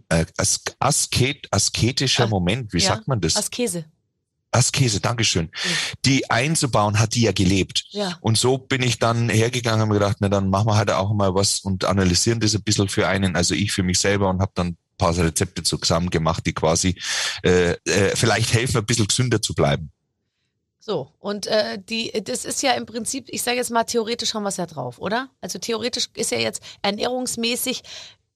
äh, 0.10 0.26
as, 0.38 0.62
asket, 0.80 1.48
asketischer 1.52 2.26
Ah, 2.26 2.28
Moment, 2.28 2.74
wie 2.74 2.80
ja. 2.80 2.90
sagt 2.90 3.08
man 3.08 3.22
das? 3.22 3.36
Askese. 3.36 3.86
Askese, 4.52 5.00
Dankeschön. 5.00 5.50
Die 6.04 6.30
einzubauen, 6.30 7.00
hat 7.00 7.16
die 7.16 7.22
ja 7.22 7.32
gelebt. 7.32 7.86
Ja. 7.92 8.18
Und 8.20 8.38
so 8.38 8.58
bin 8.58 8.82
ich 8.82 9.00
dann 9.00 9.30
hergegangen 9.30 9.84
und 9.84 9.88
mir 9.90 9.96
gedacht, 9.96 10.18
na 10.20 10.28
dann 10.28 10.50
machen 10.50 10.68
wir 10.68 10.76
halt 10.76 10.92
auch 10.92 11.14
mal 11.14 11.34
was 11.34 11.62
und 11.62 11.86
analysieren 11.86 12.42
das 12.42 12.54
ein 12.54 12.64
bisschen 12.64 12.90
für 12.90 13.08
einen, 13.08 13.36
also 13.36 13.56
ich 13.56 13.72
für 13.72 13.84
mich 13.84 14.00
selber 14.00 14.30
und 14.30 14.42
habe 14.42 14.52
dann 14.56 14.68
ein 14.68 14.78
paar 14.98 15.18
Rezepte 15.18 15.64
zusammen 15.64 16.10
gemacht, 16.10 16.46
die 16.46 16.54
quasi 16.54 16.96
äh, 17.44 17.72
äh, 17.86 18.16
vielleicht 18.16 18.54
helfen, 18.54 18.78
ein 18.78 18.86
bisschen 18.86 19.08
gesünder 19.08 19.42
zu 19.42 19.54
bleiben. 19.54 19.90
So, 20.84 21.12
und 21.20 21.46
äh, 21.46 21.78
die, 21.78 22.12
das 22.24 22.44
ist 22.44 22.64
ja 22.64 22.72
im 22.72 22.88
Prinzip, 22.88 23.28
ich 23.30 23.44
sage 23.44 23.58
jetzt 23.58 23.70
mal, 23.70 23.84
theoretisch 23.84 24.34
haben 24.34 24.44
wir 24.44 24.50
es 24.50 24.58
ja 24.58 24.66
drauf, 24.66 24.98
oder? 24.98 25.30
Also 25.40 25.60
theoretisch 25.60 26.10
ist 26.16 26.32
ja 26.32 26.40
jetzt 26.40 26.62
ernährungsmäßig 26.82 27.84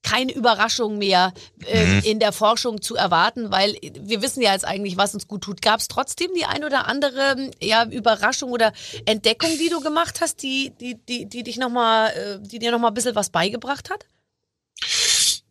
keine 0.06 0.32
Überraschung 0.34 1.00
mehr 1.00 1.34
äh, 1.66 1.86
mhm. 1.86 2.00
in 2.04 2.20
der 2.20 2.32
Forschung 2.32 2.80
zu 2.80 2.96
erwarten, 2.96 3.52
weil 3.52 3.76
wir 3.82 4.22
wissen 4.22 4.42
ja 4.42 4.54
jetzt 4.54 4.64
eigentlich, 4.64 4.98
was 4.98 5.16
uns 5.16 5.28
gut 5.28 5.42
tut. 5.42 5.64
Gab 5.64 5.80
es 5.80 5.88
trotzdem 5.88 6.30
die 6.38 6.46
ein 6.46 6.64
oder 6.64 6.88
andere 6.88 7.50
ja, 7.60 7.86
Überraschung 7.86 8.52
oder 8.52 8.72
Entdeckung, 9.06 9.50
die 9.60 9.70
du 9.70 9.82
gemacht 9.82 10.22
hast, 10.22 10.44
die, 10.44 10.72
die, 10.80 10.96
die, 11.10 11.26
die 11.26 11.42
dich 11.42 11.58
noch 11.58 11.72
mal, 11.72 12.10
äh, 12.10 12.40
die 12.40 12.60
dir 12.60 12.72
nochmal 12.72 12.92
ein 12.92 12.94
bisschen 12.94 13.16
was 13.16 13.32
beigebracht 13.32 13.90
hat? 13.90 14.06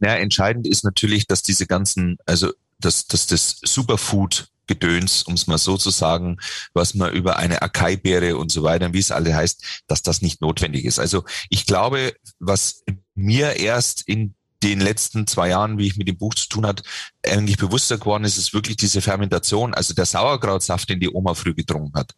Ja, 0.01 0.15
entscheidend 0.15 0.69
ist 0.69 0.85
natürlich, 0.85 1.27
dass 1.27 1.43
diese 1.43 1.67
ganzen, 1.67 2.19
also 2.25 2.53
dass, 2.79 3.09
dass 3.09 3.27
das 3.27 3.59
Superfood 3.65 4.49
Gedöns, 4.67 5.25
um 5.25 5.35
es 5.35 5.47
mal 5.47 5.59
so 5.59 5.77
zu 5.77 5.91
sagen, 5.91 6.39
was 6.73 6.95
man 6.95 7.13
über 7.13 7.37
eine 7.37 7.61
Acai-Beere 7.61 8.37
und 8.37 8.51
so 8.51 8.63
weiter, 8.63 8.93
wie 8.93 8.99
es 8.99 9.11
alle 9.11 9.35
heißt, 9.35 9.83
dass 9.87 10.03
das 10.03 10.23
nicht 10.23 10.41
notwendig 10.41 10.85
ist. 10.85 10.99
Also 10.99 11.25
ich 11.51 11.67
glaube, 11.67 12.15
was 12.39 12.83
mir 13.15 13.57
erst 13.57 14.09
in 14.09 14.35
den 14.69 14.81
letzten 14.81 15.27
zwei 15.27 15.49
Jahren, 15.51 15.79
wie 15.79 15.87
ich 15.87 15.97
mit 15.97 16.09
dem 16.09 16.17
Buch 16.17 16.35
zu 16.35 16.49
tun 16.49 16.67
hat, 16.67 16.83
eigentlich 17.25 17.57
bewusster 17.57 17.99
geworden 17.99 18.25
ist, 18.25 18.37
ist 18.37 18.55
wirklich 18.55 18.77
diese 18.77 19.01
Fermentation, 19.01 19.75
also 19.75 19.95
der 19.95 20.07
Sauerkrautsaft, 20.07 20.89
den 20.89 21.01
die 21.01 21.11
Oma 21.11 21.35
früh 21.35 21.55
getrunken 21.55 21.99
hat. 21.99 22.13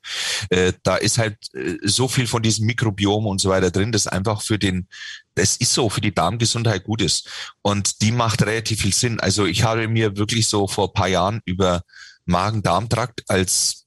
Äh, 0.50 0.72
da 0.82 0.96
ist 0.96 1.18
halt 1.18 1.36
äh, 1.54 1.76
so 1.82 2.08
viel 2.08 2.26
von 2.26 2.42
diesem 2.42 2.66
Mikrobiom 2.66 3.26
und 3.26 3.40
so 3.40 3.50
weiter 3.50 3.70
drin, 3.70 3.92
das 3.92 4.06
einfach 4.06 4.42
für 4.42 4.58
den, 4.58 4.88
das 5.34 5.56
ist 5.56 5.74
so, 5.74 5.88
für 5.88 6.00
die 6.00 6.14
Darmgesundheit 6.14 6.84
gut 6.84 7.02
ist. 7.02 7.28
Und 7.62 8.00
die 8.02 8.12
macht 8.12 8.42
relativ 8.42 8.80
viel 8.80 8.94
Sinn. 8.94 9.20
Also 9.20 9.46
ich 9.46 9.62
habe 9.64 9.88
mir 9.88 10.16
wirklich 10.16 10.48
so 10.48 10.66
vor 10.66 10.92
paar 10.92 11.08
Jahren 11.08 11.40
über 11.44 11.82
Magen-Darm-Trakt 12.24 13.24
als 13.28 13.86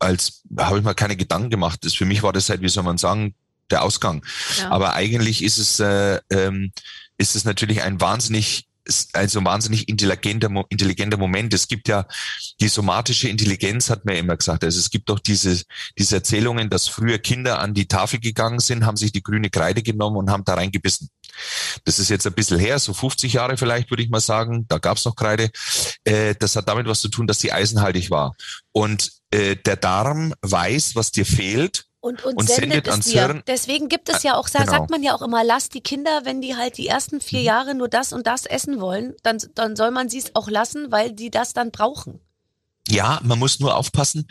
als 0.00 0.42
habe 0.56 0.78
ich 0.78 0.84
mir 0.84 0.94
keine 0.94 1.16
Gedanken 1.16 1.50
gemacht. 1.50 1.84
Das, 1.84 1.94
für 1.94 2.04
mich 2.04 2.22
war 2.22 2.32
das 2.32 2.48
halt, 2.48 2.60
wie 2.60 2.68
soll 2.68 2.84
man 2.84 2.98
sagen, 2.98 3.34
der 3.70 3.82
Ausgang. 3.82 4.24
Ja. 4.58 4.70
Aber 4.70 4.94
eigentlich 4.94 5.42
ist 5.42 5.58
es 5.58 5.80
äh, 5.80 6.20
ähm, 6.30 6.72
ist 7.18 7.36
es 7.36 7.44
natürlich 7.44 7.82
ein 7.82 8.00
wahnsinnig 8.00 8.68
also 9.12 9.44
wahnsinnig 9.44 9.88
intelligenter, 9.88 10.50
intelligenter 10.68 11.18
Moment. 11.18 11.52
Es 11.52 11.68
gibt 11.68 11.88
ja 11.88 12.06
die 12.60 12.68
somatische 12.68 13.28
Intelligenz, 13.28 13.90
hat 13.90 14.04
man 14.04 14.14
ja 14.14 14.20
immer 14.20 14.36
gesagt. 14.36 14.64
Also 14.64 14.78
es 14.78 14.90
gibt 14.90 15.08
doch 15.08 15.18
diese, 15.18 15.62
diese 15.98 16.16
Erzählungen, 16.16 16.70
dass 16.70 16.88
früher 16.88 17.18
Kinder 17.18 17.58
an 17.60 17.74
die 17.74 17.86
Tafel 17.86 18.18
gegangen 18.18 18.60
sind, 18.60 18.86
haben 18.86 18.96
sich 18.96 19.12
die 19.12 19.22
grüne 19.22 19.50
Kreide 19.50 19.82
genommen 19.82 20.16
und 20.16 20.30
haben 20.30 20.44
da 20.44 20.54
reingebissen. 20.54 21.10
Das 21.84 21.98
ist 21.98 22.08
jetzt 22.08 22.26
ein 22.26 22.32
bisschen 22.32 22.58
her, 22.58 22.78
so 22.78 22.94
50 22.94 23.34
Jahre 23.34 23.56
vielleicht, 23.56 23.90
würde 23.90 24.02
ich 24.02 24.08
mal 24.08 24.20
sagen. 24.20 24.66
Da 24.68 24.78
gab 24.78 24.96
es 24.96 25.04
noch 25.04 25.14
Kreide. 25.14 25.50
Äh, 26.04 26.34
das 26.38 26.56
hat 26.56 26.68
damit 26.68 26.86
was 26.86 27.00
zu 27.00 27.08
tun, 27.08 27.26
dass 27.26 27.40
sie 27.40 27.52
eisenhaltig 27.52 28.10
war. 28.10 28.34
Und 28.72 29.12
äh, 29.30 29.56
der 29.56 29.76
Darm 29.76 30.34
weiß, 30.42 30.96
was 30.96 31.12
dir 31.12 31.26
fehlt 31.26 31.87
und, 32.08 32.24
und, 32.24 32.36
und 32.36 32.48
sendet, 32.48 32.86
sendet 32.86 32.88
es 32.88 33.04
dir. 33.06 33.26
Hirn. 33.26 33.42
Deswegen 33.46 33.88
gibt 33.88 34.08
es 34.08 34.22
ja 34.22 34.34
auch, 34.34 34.48
genau. 34.50 34.64
sagt 34.64 34.90
man 34.90 35.02
ja 35.02 35.14
auch 35.14 35.22
immer, 35.22 35.44
lass 35.44 35.68
die 35.68 35.82
Kinder, 35.82 36.22
wenn 36.24 36.40
die 36.40 36.56
halt 36.56 36.78
die 36.78 36.86
ersten 36.86 37.20
vier 37.20 37.40
mhm. 37.40 37.46
Jahre 37.46 37.74
nur 37.74 37.88
das 37.88 38.12
und 38.12 38.26
das 38.26 38.46
essen 38.46 38.80
wollen, 38.80 39.14
dann, 39.22 39.38
dann 39.54 39.76
soll 39.76 39.90
man 39.90 40.08
sie 40.08 40.18
es 40.18 40.34
auch 40.34 40.48
lassen, 40.48 40.90
weil 40.90 41.12
die 41.12 41.30
das 41.30 41.52
dann 41.52 41.70
brauchen. 41.70 42.20
Ja, 42.88 43.20
man 43.22 43.38
muss 43.38 43.60
nur 43.60 43.76
aufpassen. 43.76 44.26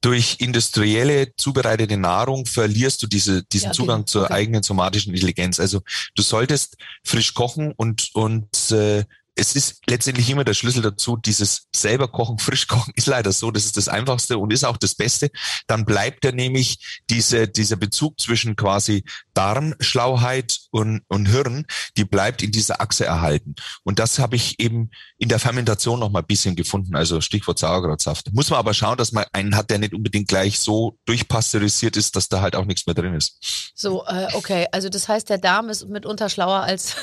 Durch 0.00 0.36
industrielle 0.40 1.36
zubereitete 1.36 1.96
Nahrung 1.96 2.46
verlierst 2.46 3.02
du 3.02 3.06
diese, 3.06 3.44
diesen 3.44 3.66
ja, 3.66 3.70
okay. 3.70 3.76
Zugang 3.76 4.06
zur 4.06 4.24
okay. 4.24 4.32
eigenen 4.32 4.62
somatischen 4.62 5.12
Intelligenz. 5.12 5.60
Also 5.60 5.82
du 6.16 6.22
solltest 6.22 6.76
frisch 7.04 7.34
kochen 7.34 7.72
und, 7.76 8.10
und 8.14 8.72
äh, 8.72 9.04
es 9.34 9.56
ist 9.56 9.80
letztendlich 9.86 10.28
immer 10.28 10.44
der 10.44 10.54
Schlüssel 10.54 10.82
dazu, 10.82 11.16
dieses 11.16 11.68
selber 11.74 12.08
kochen, 12.08 12.38
frisch 12.38 12.66
kochen 12.66 12.92
ist 12.96 13.06
leider 13.06 13.32
so, 13.32 13.50
das 13.50 13.64
ist 13.64 13.76
das 13.76 13.88
Einfachste 13.88 14.38
und 14.38 14.52
ist 14.52 14.64
auch 14.64 14.76
das 14.76 14.94
Beste. 14.94 15.30
Dann 15.66 15.84
bleibt 15.84 16.24
ja 16.24 16.32
nämlich 16.32 17.00
diese, 17.08 17.48
dieser 17.48 17.76
Bezug 17.76 18.20
zwischen 18.20 18.56
quasi 18.56 19.04
Darmschlauheit 19.32 20.58
und, 20.70 21.02
und 21.08 21.26
Hirn, 21.26 21.66
die 21.96 22.04
bleibt 22.04 22.42
in 22.42 22.52
dieser 22.52 22.80
Achse 22.80 23.06
erhalten. 23.06 23.54
Und 23.84 23.98
das 23.98 24.18
habe 24.18 24.36
ich 24.36 24.60
eben 24.60 24.90
in 25.16 25.30
der 25.30 25.38
Fermentation 25.38 26.00
noch 26.00 26.10
mal 26.10 26.20
ein 26.20 26.26
bisschen 26.26 26.54
gefunden, 26.54 26.94
also 26.94 27.20
Stichwort 27.20 27.58
Sauerkrautsaft. 27.58 28.32
Muss 28.32 28.50
man 28.50 28.58
aber 28.58 28.74
schauen, 28.74 28.98
dass 28.98 29.12
man 29.12 29.24
einen 29.32 29.56
hat, 29.56 29.70
der 29.70 29.78
nicht 29.78 29.94
unbedingt 29.94 30.28
gleich 30.28 30.58
so 30.58 30.98
durchpasteurisiert 31.06 31.96
ist, 31.96 32.16
dass 32.16 32.28
da 32.28 32.42
halt 32.42 32.54
auch 32.54 32.66
nichts 32.66 32.86
mehr 32.86 32.94
drin 32.94 33.14
ist. 33.14 33.72
So, 33.74 34.04
äh, 34.06 34.28
okay, 34.34 34.66
also 34.72 34.90
das 34.90 35.08
heißt, 35.08 35.30
der 35.30 35.38
Darm 35.38 35.70
ist 35.70 35.88
mitunter 35.88 36.28
schlauer 36.28 36.60
als 36.60 36.96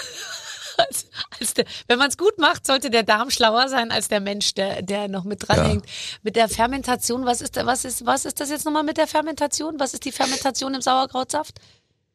als, 0.79 1.07
als 1.39 1.53
der, 1.53 1.65
wenn 1.87 1.99
man 1.99 2.09
es 2.09 2.17
gut 2.17 2.37
macht, 2.37 2.65
sollte 2.65 2.89
der 2.89 3.03
Darm 3.03 3.29
schlauer 3.29 3.69
sein 3.69 3.91
als 3.91 4.07
der 4.07 4.19
Mensch, 4.19 4.53
der, 4.53 4.81
der 4.81 5.07
noch 5.07 5.23
mit 5.23 5.47
dranhängt. 5.47 5.85
Ja. 5.85 5.91
Mit 6.23 6.35
der 6.35 6.49
Fermentation, 6.49 7.25
was 7.25 7.41
ist, 7.41 7.55
was 7.55 7.85
ist, 7.85 8.05
was 8.05 8.25
ist 8.25 8.39
das 8.39 8.49
jetzt 8.49 8.65
nochmal 8.65 8.83
mit 8.83 8.97
der 8.97 9.07
Fermentation? 9.07 9.79
Was 9.79 9.93
ist 9.93 10.05
die 10.05 10.11
Fermentation 10.11 10.73
im 10.73 10.81
Sauerkrautsaft? 10.81 11.59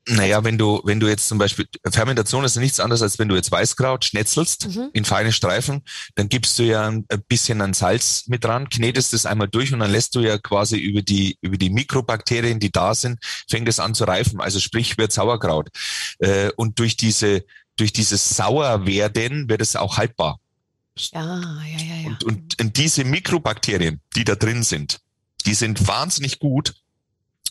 Naja, 0.06 0.44
wenn 0.44 0.58
du, 0.58 0.82
wenn 0.84 1.00
du 1.00 1.08
jetzt 1.08 1.28
zum 1.28 1.38
Beispiel, 1.38 1.66
Fermentation 1.90 2.44
ist 2.44 2.56
nichts 2.56 2.78
anderes, 2.78 3.00
als 3.00 3.18
wenn 3.18 3.28
du 3.28 3.36
jetzt 3.36 3.50
Weißkraut 3.50 4.04
schnetzelst 4.04 4.68
mhm. 4.68 4.90
in 4.92 5.06
feine 5.06 5.32
Streifen, 5.32 5.82
dann 6.14 6.28
gibst 6.28 6.58
du 6.58 6.62
ja 6.64 6.86
ein 6.86 7.06
bisschen 7.26 7.62
an 7.62 7.72
Salz 7.72 8.24
mit 8.26 8.44
dran, 8.44 8.68
knetest 8.68 9.14
es 9.14 9.24
einmal 9.24 9.48
durch 9.48 9.72
und 9.72 9.78
dann 9.78 9.90
lässt 9.90 10.14
du 10.14 10.20
ja 10.20 10.36
quasi 10.36 10.76
über 10.76 11.00
die, 11.00 11.38
über 11.40 11.56
die 11.56 11.70
Mikrobakterien, 11.70 12.60
die 12.60 12.70
da 12.70 12.94
sind, 12.94 13.18
fängt 13.48 13.68
es 13.68 13.80
an 13.80 13.94
zu 13.94 14.04
reifen. 14.04 14.42
Also 14.42 14.60
sprich, 14.60 14.98
wird 14.98 15.10
Sauerkraut. 15.10 15.70
Äh, 16.18 16.50
und 16.56 16.78
durch 16.78 16.98
diese, 16.98 17.42
durch 17.76 17.92
dieses 17.92 18.28
Sauerwerden 18.30 19.48
wird 19.48 19.60
es 19.60 19.76
auch 19.76 19.96
haltbar. 19.96 20.38
Ja, 20.96 21.40
ja, 21.40 21.78
ja, 21.78 21.94
ja. 22.02 22.06
Und, 22.06 22.24
und, 22.24 22.60
und 22.60 22.76
diese 22.76 23.04
Mikrobakterien, 23.04 24.00
die 24.14 24.24
da 24.24 24.36
drin 24.36 24.62
sind, 24.62 25.00
die 25.44 25.54
sind 25.54 25.86
wahnsinnig 25.86 26.38
gut 26.38 26.74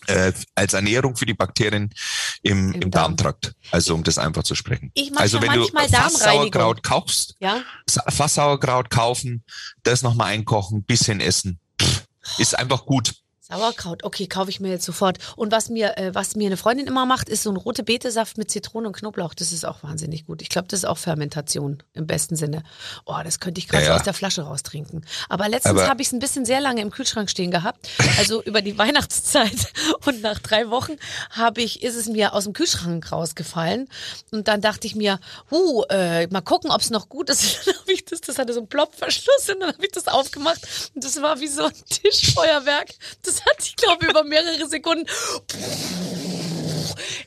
äh, 0.08 0.34
als 0.56 0.74
Ernährung 0.74 1.16
für 1.16 1.26
die 1.26 1.34
Bakterien 1.34 1.94
im, 2.42 2.74
Im, 2.74 2.82
im 2.82 2.92
Darm. 2.92 3.16
Darmtrakt. 3.16 3.54
Also 3.72 3.96
um 3.96 4.04
das 4.04 4.18
einfach 4.18 4.44
zu 4.44 4.56
sprechen. 4.56 4.92
Ich 4.94 5.12
mache 5.12 5.24
also 5.24 5.42
wenn 5.42 5.54
du 5.54 5.68
Fasssauerkraut 5.68 6.84
kaufst, 6.84 7.36
ja? 7.40 7.62
Fasssauerkraut 7.88 8.90
kaufen, 8.90 9.44
das 9.84 10.02
nochmal 10.02 10.34
einkochen, 10.34 10.84
bisschen 10.84 11.20
essen, 11.20 11.60
pff, 11.82 12.06
ist 12.38 12.58
einfach 12.58 12.86
gut. 12.86 13.16
Sauerkraut, 13.54 14.04
okay, 14.04 14.28
kaufe 14.28 14.50
ich 14.50 14.60
mir 14.60 14.70
jetzt 14.70 14.86
sofort. 14.86 15.20
Und 15.36 15.52
was 15.52 15.70
mir, 15.70 15.98
äh, 15.98 16.14
was 16.14 16.36
mir 16.36 16.48
eine 16.48 16.58
Freundin 16.58 16.88
immer 16.88 17.06
macht, 17.06 17.30
ist 17.30 17.44
so 17.44 17.52
ein 17.52 17.56
rote 17.56 17.84
Betesaft 17.84 18.38
mit 18.38 18.50
Zitrone 18.50 18.88
und 18.88 18.96
Knoblauch. 18.96 19.34
Das 19.34 19.52
ist 19.52 19.64
auch 19.64 19.84
wahnsinnig 19.84 20.26
gut. 20.26 20.42
Ich 20.42 20.50
glaube, 20.50 20.68
das 20.68 20.80
ist 20.80 20.86
auch 20.86 20.98
Fermentation 20.98 21.84
im 21.94 22.08
besten 22.08 22.36
Sinne. 22.36 22.64
Oh, 23.06 23.16
das 23.24 23.40
könnte 23.40 23.60
ich 23.60 23.68
gerade 23.68 23.86
ja, 23.86 23.96
aus 23.96 24.04
der 24.04 24.14
Flasche 24.14 24.42
raustrinken. 24.42 25.06
Aber 25.30 25.48
letztens 25.50 25.82
habe 25.84 26.02
ich 26.02 26.08
es 26.08 26.14
ein 26.14 26.20
bisschen 26.20 26.46
sehr 26.46 26.62
lange 26.62 26.82
im 26.82 26.90
Kühlschrank 26.90 27.30
stehen 27.30 27.52
gehabt. 27.52 27.90
Also 28.18 28.42
über 28.42 28.62
die 28.62 28.78
Weihnachtszeit. 28.80 29.72
Und 30.06 30.22
nach 30.22 30.40
drei 30.40 30.70
Wochen 30.70 30.94
habe 31.30 31.62
ich, 31.62 31.84
ist 31.84 31.96
es 31.96 32.08
mir 32.08 32.34
aus 32.34 32.46
dem 32.46 32.54
Kühlschrank 32.54 33.12
rausgefallen. 33.12 33.88
Und 34.32 34.48
dann 34.48 34.62
dachte 34.62 34.88
ich 34.88 34.96
mir, 34.96 35.20
uh, 35.52 35.84
äh, 35.90 36.26
mal 36.28 36.42
gucken, 36.42 36.72
ob 36.72 36.82
es 36.82 36.90
noch 36.90 37.08
gut 37.08 37.30
ist. 37.30 37.60
dann 37.68 37.76
habe 37.76 37.92
ich 37.92 38.04
das, 38.06 38.22
das 38.22 38.40
hatte 38.40 38.54
so 38.54 38.62
einen 38.62 38.68
Plopverschluss 38.68 39.50
und 39.50 39.60
dann 39.60 39.74
habe 39.74 39.86
ich 39.86 39.92
das 39.92 40.08
aufgemacht. 40.08 40.92
Und 40.96 41.04
das 41.04 41.22
war 41.22 41.40
wie 41.40 41.48
so 41.48 41.66
ein 41.66 41.74
Tischfeuerwerk. 41.90 42.90
Das 43.22 43.43
hat 43.50 43.62
sich, 43.62 43.76
glaube 43.76 44.06
ich, 44.06 44.10
über 44.10 44.24
mehrere 44.24 44.68
Sekunden 44.68 45.08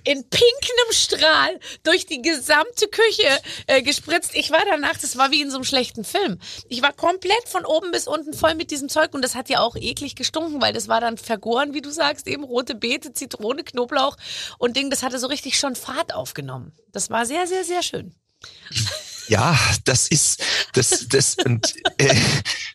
in 0.05 0.23
pinkem 0.29 0.93
Strahl 0.93 1.59
durch 1.83 2.07
die 2.07 2.23
gesamte 2.23 2.89
Küche 2.89 3.29
äh, 3.67 3.83
gespritzt. 3.83 4.35
Ich 4.35 4.51
war 4.51 4.63
danach, 4.69 4.97
das 4.97 5.17
war 5.17 5.31
wie 5.31 5.43
in 5.43 5.51
so 5.51 5.57
einem 5.57 5.65
schlechten 5.65 6.05
Film. 6.05 6.39
Ich 6.69 6.83
war 6.83 6.93
komplett 6.93 7.49
von 7.49 7.65
oben 7.65 7.91
bis 7.91 8.07
unten 8.07 8.33
voll 8.33 8.55
mit 8.55 8.71
diesem 8.71 8.89
Zeug 8.89 9.15
und 9.15 9.23
das 9.23 9.35
hat 9.35 9.49
ja 9.49 9.61
auch 9.61 9.77
eklig 9.77 10.15
gestunken, 10.15 10.63
weil 10.63 10.73
das 10.73 10.89
war 10.89 11.01
dann 11.01 11.19
vergoren, 11.19 11.75
wie 11.75 11.83
du 11.83 11.91
sagst, 11.91 12.27
eben 12.27 12.45
rote 12.45 12.75
Beete, 12.75 13.13
Zitrone, 13.13 13.65
Knoblauch 13.65 14.17
und 14.59 14.77
Ding, 14.77 14.91
das 14.91 15.03
hatte 15.03 15.19
so 15.19 15.27
richtig 15.27 15.59
schon 15.59 15.77
Fahrt 15.77 16.15
aufgenommen. 16.15 16.73
Das 16.93 17.11
war 17.11 17.27
sehr, 17.27 17.47
sehr, 17.47 17.65
sehr 17.65 17.83
schön. 17.83 18.15
Ja, 19.29 19.59
das 19.85 20.09
ist 20.09 20.43
das 20.73 21.07
das 21.09 21.37
und 21.45 21.75
äh, 21.99 22.15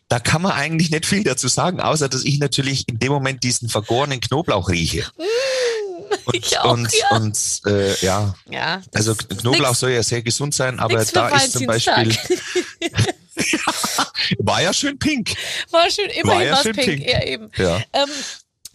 da 0.08 0.18
kann 0.18 0.42
man 0.42 0.52
eigentlich 0.52 0.90
nicht 0.90 1.06
viel 1.06 1.24
dazu 1.24 1.48
sagen, 1.48 1.80
außer 1.80 2.08
dass 2.08 2.24
ich 2.24 2.38
natürlich 2.38 2.88
in 2.88 2.98
dem 2.98 3.12
Moment 3.12 3.42
diesen 3.42 3.68
vergorenen 3.68 4.20
Knoblauch 4.20 4.68
rieche. 4.68 5.06
Mm, 5.16 6.12
und 6.26 6.58
auch, 6.58 6.72
und, 6.72 6.92
ja. 6.92 7.16
und 7.16 7.60
äh, 7.66 7.96
ja, 8.04 8.34
ja 8.50 8.82
also 8.92 9.14
Knoblauch 9.14 9.68
nix, 9.68 9.80
soll 9.80 9.90
ja 9.92 10.02
sehr 10.02 10.22
gesund 10.22 10.54
sein, 10.54 10.78
aber 10.78 11.04
da 11.04 11.28
ist 11.36 11.52
zum 11.52 11.66
Beispiel 11.66 12.16
war 14.38 14.62
ja 14.62 14.72
schön 14.72 14.98
pink. 14.98 15.34
War 15.70 15.90
schön 15.90 16.10
immerhin 16.10 16.52
war 16.52 16.64
ja 16.66 16.72
pink. 16.72 16.76
pink. 16.76 17.08
Ja, 17.08 17.22
eben. 17.24 17.50
Ja. 17.56 17.76
Ähm, 17.92 18.08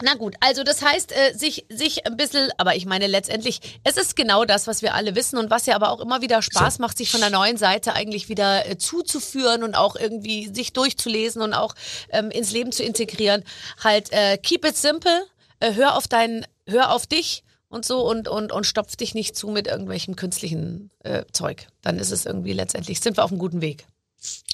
na 0.02 0.14
gut, 0.14 0.36
also 0.40 0.62
das 0.62 0.82
heißt, 0.82 1.12
äh, 1.12 1.34
sich, 1.34 1.66
sich 1.68 2.06
ein 2.06 2.16
bisschen, 2.16 2.50
aber 2.56 2.76
ich 2.76 2.86
meine 2.86 3.08
letztendlich, 3.08 3.80
es 3.82 3.96
ist 3.96 4.14
genau 4.14 4.44
das, 4.44 4.68
was 4.68 4.80
wir 4.80 4.94
alle 4.94 5.16
wissen 5.16 5.38
und 5.38 5.50
was 5.50 5.66
ja 5.66 5.74
aber 5.74 5.90
auch 5.90 6.00
immer 6.00 6.22
wieder 6.22 6.40
Spaß 6.40 6.76
so. 6.76 6.82
macht, 6.82 6.98
sich 6.98 7.10
von 7.10 7.20
der 7.20 7.30
neuen 7.30 7.56
Seite 7.56 7.94
eigentlich 7.94 8.28
wieder 8.28 8.68
äh, 8.68 8.78
zuzuführen 8.78 9.64
und 9.64 9.74
auch 9.74 9.96
irgendwie 9.96 10.54
sich 10.54 10.72
durchzulesen 10.72 11.42
und 11.42 11.52
auch 11.52 11.74
ähm, 12.10 12.30
ins 12.30 12.52
Leben 12.52 12.70
zu 12.70 12.84
integrieren. 12.84 13.42
Halt, 13.82 14.12
äh, 14.12 14.38
keep 14.38 14.64
it 14.64 14.76
simple, 14.76 15.26
äh, 15.58 15.74
hör 15.74 15.96
auf 15.96 16.06
dein, 16.06 16.46
hör 16.66 16.92
auf 16.92 17.08
dich 17.08 17.42
und 17.68 17.84
so 17.84 18.08
und, 18.08 18.28
und, 18.28 18.52
und 18.52 18.66
stopf 18.66 18.94
dich 18.94 19.14
nicht 19.14 19.34
zu 19.34 19.48
mit 19.48 19.66
irgendwelchem 19.66 20.14
künstlichen 20.14 20.90
äh, 21.00 21.24
Zeug. 21.32 21.66
Dann 21.82 21.98
ist 21.98 22.12
es 22.12 22.24
irgendwie 22.24 22.52
letztendlich, 22.52 23.00
sind 23.00 23.16
wir 23.16 23.24
auf 23.24 23.32
einem 23.32 23.40
guten 23.40 23.60
Weg. 23.60 23.84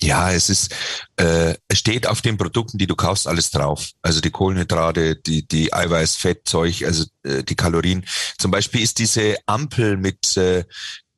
Ja, 0.01 0.31
es 0.31 0.51
ist, 0.51 0.75
äh, 1.17 1.55
es 1.69 1.79
steht 1.79 2.07
auf 2.07 2.21
den 2.21 2.37
Produkten, 2.37 2.77
die 2.79 2.87
du 2.87 2.95
kaufst, 2.95 3.27
alles 3.27 3.51
drauf. 3.51 3.91
Also 4.03 4.21
die 4.21 4.31
Kohlenhydrate, 4.31 5.17
die, 5.17 5.47
die 5.47 5.73
Eiweiß, 5.73 6.17
Fettzeug, 6.17 6.83
also 6.85 7.05
äh, 7.23 7.43
die 7.43 7.57
Kalorien. 7.57 8.05
Zum 8.39 8.51
Beispiel 8.51 8.83
ist 8.83 8.99
diese 8.99 9.37
Ampel 9.47 9.97
mit 9.97 10.37
äh, 10.37 10.65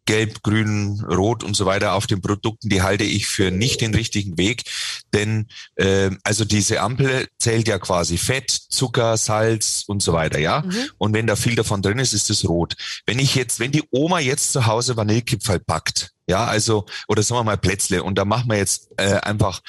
Gelb, 0.07 0.43
Grün, 0.43 1.05
Rot 1.09 1.45
und 1.45 1.55
so 1.55 1.67
weiter 1.67 1.95
auf 1.95 2.07
den 2.07 2.21
Produkten, 2.21 2.69
die 2.69 2.83
halte 2.83 3.05
ich 3.05 3.27
für 3.27 3.51
nicht 3.51 3.81
den 3.81 3.95
richtigen 3.95 4.39
Weg. 4.39 4.65
Denn 5.13 5.49
äh, 5.77 6.11
also 6.25 6.45
diese 6.45 6.81
Ampel 6.81 7.29
zählt 7.39 7.69
ja 7.69 7.79
quasi 7.79 8.17
Fett, 8.17 8.51
Zucker, 8.51 9.17
Salz 9.17 9.85
und 9.87 10.03
so 10.03 10.13
weiter, 10.13 10.39
ja. 10.39 10.63
Mhm. 10.63 10.91
Und 10.99 11.13
wenn 11.13 11.27
da 11.27 11.37
viel 11.37 11.55
davon 11.55 11.83
drin 11.83 11.99
ist, 11.99 12.13
ist 12.13 12.31
es 12.31 12.49
rot. 12.49 12.77
Wenn 13.05 13.19
ich 13.19 13.35
jetzt, 13.35 13.61
wenn 13.61 13.73
die 13.73 13.85
Oma 13.91 14.21
jetzt 14.21 14.53
zu 14.53 14.67
Hause 14.67 14.97
Vanillekipferl 14.97 15.61
packt, 15.61 16.13
ja, 16.29 16.45
also, 16.45 16.87
oder 17.07 17.23
sagen 17.23 17.41
wir 17.41 17.45
mal 17.45 17.57
Plätzle, 17.57 18.03
und 18.03 18.17
da 18.17 18.25
machen 18.25 18.51
wir 18.51 18.57
jetzt 18.57 18.89
äh, 18.97 19.15
einfach 19.21 19.61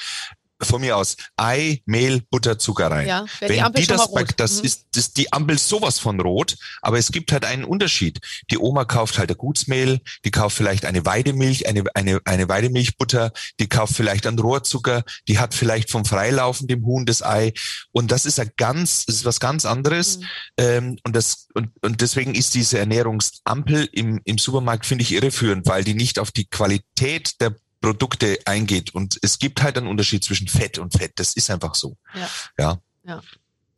von 0.62 0.80
mir 0.80 0.96
aus 0.96 1.16
Ei, 1.36 1.82
Mehl, 1.86 2.22
Butter, 2.30 2.58
Zucker 2.58 2.90
rein. 2.90 3.06
Ja, 3.06 3.26
Wenn 3.40 3.52
die, 3.52 3.60
Ampel 3.60 3.82
die 3.82 3.88
das 3.88 4.08
das 4.36 4.58
mhm. 4.58 4.64
ist 4.64 4.86
das, 4.92 5.12
die 5.12 5.32
Ampel 5.32 5.58
sowas 5.58 5.98
von 5.98 6.20
rot, 6.20 6.56
aber 6.82 6.98
es 6.98 7.12
gibt 7.12 7.32
halt 7.32 7.44
einen 7.44 7.64
Unterschied. 7.64 8.20
Die 8.50 8.58
Oma 8.58 8.84
kauft 8.84 9.18
halt 9.18 9.30
ein 9.30 9.36
Gutsmehl, 9.36 10.00
die 10.24 10.30
kauft 10.30 10.56
vielleicht 10.56 10.84
eine 10.84 11.04
Weidemilch, 11.06 11.66
eine, 11.68 11.84
eine, 11.94 12.20
eine 12.24 12.48
Weidemilchbutter, 12.48 13.32
die 13.60 13.68
kauft 13.68 13.94
vielleicht 13.94 14.26
einen 14.26 14.38
Rohrzucker, 14.38 15.04
die 15.28 15.38
hat 15.38 15.54
vielleicht 15.54 15.90
vom 15.90 16.04
Freilaufen 16.04 16.66
dem 16.66 16.84
Huhn 16.84 17.06
das 17.06 17.22
Ei. 17.22 17.52
Und 17.92 18.10
das 18.10 18.26
ist 18.26 18.40
ein 18.40 18.50
ganz, 18.56 19.04
ist 19.04 19.24
was 19.24 19.40
ganz 19.40 19.64
anderes. 19.64 20.18
Mhm. 20.18 20.24
Ähm, 20.58 20.98
und 21.04 21.14
das, 21.14 21.48
und, 21.54 21.70
und 21.82 22.00
deswegen 22.00 22.34
ist 22.34 22.54
diese 22.54 22.78
Ernährungsampel 22.78 23.88
im, 23.92 24.20
im 24.24 24.38
Supermarkt, 24.38 24.86
finde 24.86 25.02
ich, 25.02 25.12
irreführend, 25.12 25.66
weil 25.66 25.84
die 25.84 25.94
nicht 25.94 26.18
auf 26.18 26.30
die 26.30 26.46
Qualität 26.46 27.40
der 27.40 27.54
Produkte 27.80 28.38
eingeht. 28.44 28.94
Und 28.94 29.18
es 29.22 29.38
gibt 29.38 29.62
halt 29.62 29.76
einen 29.76 29.86
Unterschied 29.86 30.24
zwischen 30.24 30.48
Fett 30.48 30.78
und 30.78 30.92
Fett. 30.92 31.12
Das 31.16 31.34
ist 31.34 31.50
einfach 31.50 31.74
so. 31.74 31.96
Ja. 32.14 32.28
Ja, 32.58 32.80
ja. 33.04 33.22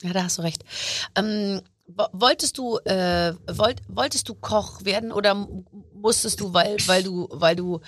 ja 0.03 0.13
da 0.13 0.25
hast 0.25 0.39
du 0.39 0.43
recht. 0.43 0.65
Ähm, 1.15 1.61
wolltest 2.13 2.59
du, 2.59 2.79
äh, 2.79 3.35
wollt, 3.47 3.83
wolltest 3.89 4.29
du 4.29 4.35
Koch 4.35 4.85
werden 4.85 5.13
oder 5.13 5.49
musstest 5.95 6.41
du, 6.41 6.55
weil, 6.55 6.77
weil 6.87 7.03
du, 7.03 7.29
weil 7.31 7.57
du, 7.57 7.81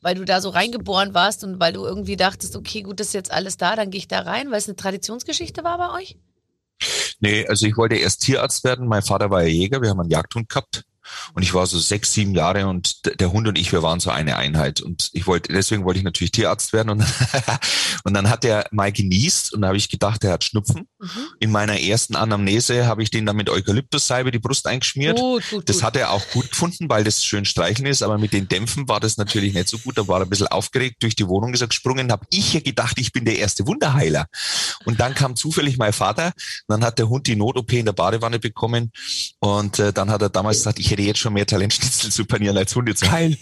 weil 0.00 0.14
du 0.14 0.24
da 0.24 0.40
so 0.40 0.50
reingeboren 0.50 1.14
warst 1.14 1.42
und 1.42 1.58
weil 1.58 1.72
du 1.72 1.84
irgendwie 1.84 2.16
dachtest, 2.16 2.54
okay, 2.54 2.82
gut, 2.82 3.00
das 3.00 3.08
ist 3.08 3.14
jetzt 3.14 3.32
alles 3.32 3.56
da, 3.56 3.76
dann 3.76 3.90
gehe 3.90 3.98
ich 3.98 4.08
da 4.08 4.20
rein, 4.20 4.50
weil 4.50 4.58
es 4.58 4.68
eine 4.68 4.76
Traditionsgeschichte 4.76 5.64
war 5.64 5.78
bei 5.78 6.00
euch? 6.00 6.16
Nee, 7.20 7.46
also 7.46 7.66
ich 7.66 7.76
wollte 7.76 7.96
erst 7.96 8.22
Tierarzt 8.22 8.62
werden. 8.64 8.86
Mein 8.86 9.02
Vater 9.02 9.30
war 9.30 9.42
ja 9.42 9.48
Jäger, 9.48 9.80
wir 9.80 9.88
haben 9.88 10.00
einen 10.00 10.10
Jagdhund 10.10 10.48
gehabt. 10.48 10.84
Und 11.34 11.42
ich 11.42 11.54
war 11.54 11.66
so 11.66 11.78
sechs, 11.78 12.12
sieben 12.12 12.34
Jahre 12.34 12.66
und 12.66 13.20
der 13.20 13.32
Hund 13.32 13.48
und 13.48 13.58
ich, 13.58 13.72
wir 13.72 13.82
waren 13.82 14.00
so 14.00 14.10
eine 14.10 14.36
Einheit. 14.36 14.80
Und 14.80 15.10
ich 15.12 15.26
wollte, 15.26 15.52
deswegen 15.52 15.84
wollte 15.84 15.98
ich 15.98 16.04
natürlich 16.04 16.32
Tierarzt 16.32 16.72
werden. 16.72 16.90
Und, 16.90 17.04
und 18.04 18.14
dann 18.14 18.30
hat 18.30 18.44
er 18.44 18.66
mal 18.70 18.92
genießt 18.92 19.54
und 19.54 19.62
da 19.62 19.68
habe 19.68 19.76
ich 19.76 19.88
gedacht, 19.88 20.24
er 20.24 20.32
hat 20.32 20.44
Schnupfen. 20.44 20.88
Mhm. 21.06 21.26
In 21.40 21.50
meiner 21.50 21.80
ersten 21.80 22.16
Anamnese 22.16 22.86
habe 22.86 23.02
ich 23.02 23.10
den 23.10 23.26
dann 23.26 23.36
mit 23.36 23.48
Eukalyptussalbe 23.48 24.30
die 24.30 24.38
Brust 24.38 24.66
eingeschmiert. 24.66 25.18
Gut, 25.18 25.42
gut, 25.50 25.68
das 25.68 25.76
gut. 25.76 25.84
hat 25.84 25.96
er 25.96 26.10
auch 26.10 26.26
gut 26.32 26.50
gefunden, 26.50 26.88
weil 26.88 27.04
das 27.04 27.24
schön 27.24 27.44
streicheln 27.44 27.86
ist. 27.86 28.02
Aber 28.02 28.18
mit 28.18 28.32
den 28.32 28.48
Dämpfen 28.48 28.88
war 28.88 29.00
das 29.00 29.16
natürlich 29.16 29.54
nicht 29.54 29.68
so 29.68 29.78
gut. 29.78 29.98
Da 29.98 30.08
war 30.08 30.20
er 30.20 30.26
ein 30.26 30.30
bisschen 30.30 30.48
aufgeregt, 30.48 30.96
durch 31.00 31.16
die 31.16 31.28
Wohnung 31.28 31.54
ist 31.54 31.60
er 31.60 31.68
gesprungen. 31.68 32.10
Habe 32.10 32.26
ich 32.30 32.52
ja 32.52 32.60
gedacht, 32.60 32.98
ich 32.98 33.12
bin 33.12 33.24
der 33.24 33.38
erste 33.38 33.66
Wunderheiler. 33.66 34.26
Und 34.84 35.00
dann 35.00 35.14
kam 35.14 35.36
zufällig 35.36 35.78
mein 35.78 35.92
Vater. 35.92 36.32
Dann 36.68 36.84
hat 36.84 36.98
der 36.98 37.08
Hund 37.08 37.26
die 37.26 37.36
Not-OP 37.36 37.72
in 37.72 37.86
der 37.86 37.92
Badewanne 37.92 38.38
bekommen. 38.38 38.92
Und 39.38 39.78
äh, 39.78 39.92
dann 39.92 40.10
hat 40.10 40.22
er 40.22 40.30
damals 40.30 40.58
gesagt, 40.58 40.78
ich 40.78 40.90
hätte 40.90 41.02
jetzt 41.02 41.18
schon 41.18 41.32
mehr 41.32 41.46
Talent, 41.46 41.74
Schnitzel 41.74 42.10
zu 42.10 42.24
panieren 42.24 42.56
als 42.56 42.74
Hunde 42.74 42.94
zu 42.94 43.10
heilen. 43.10 43.36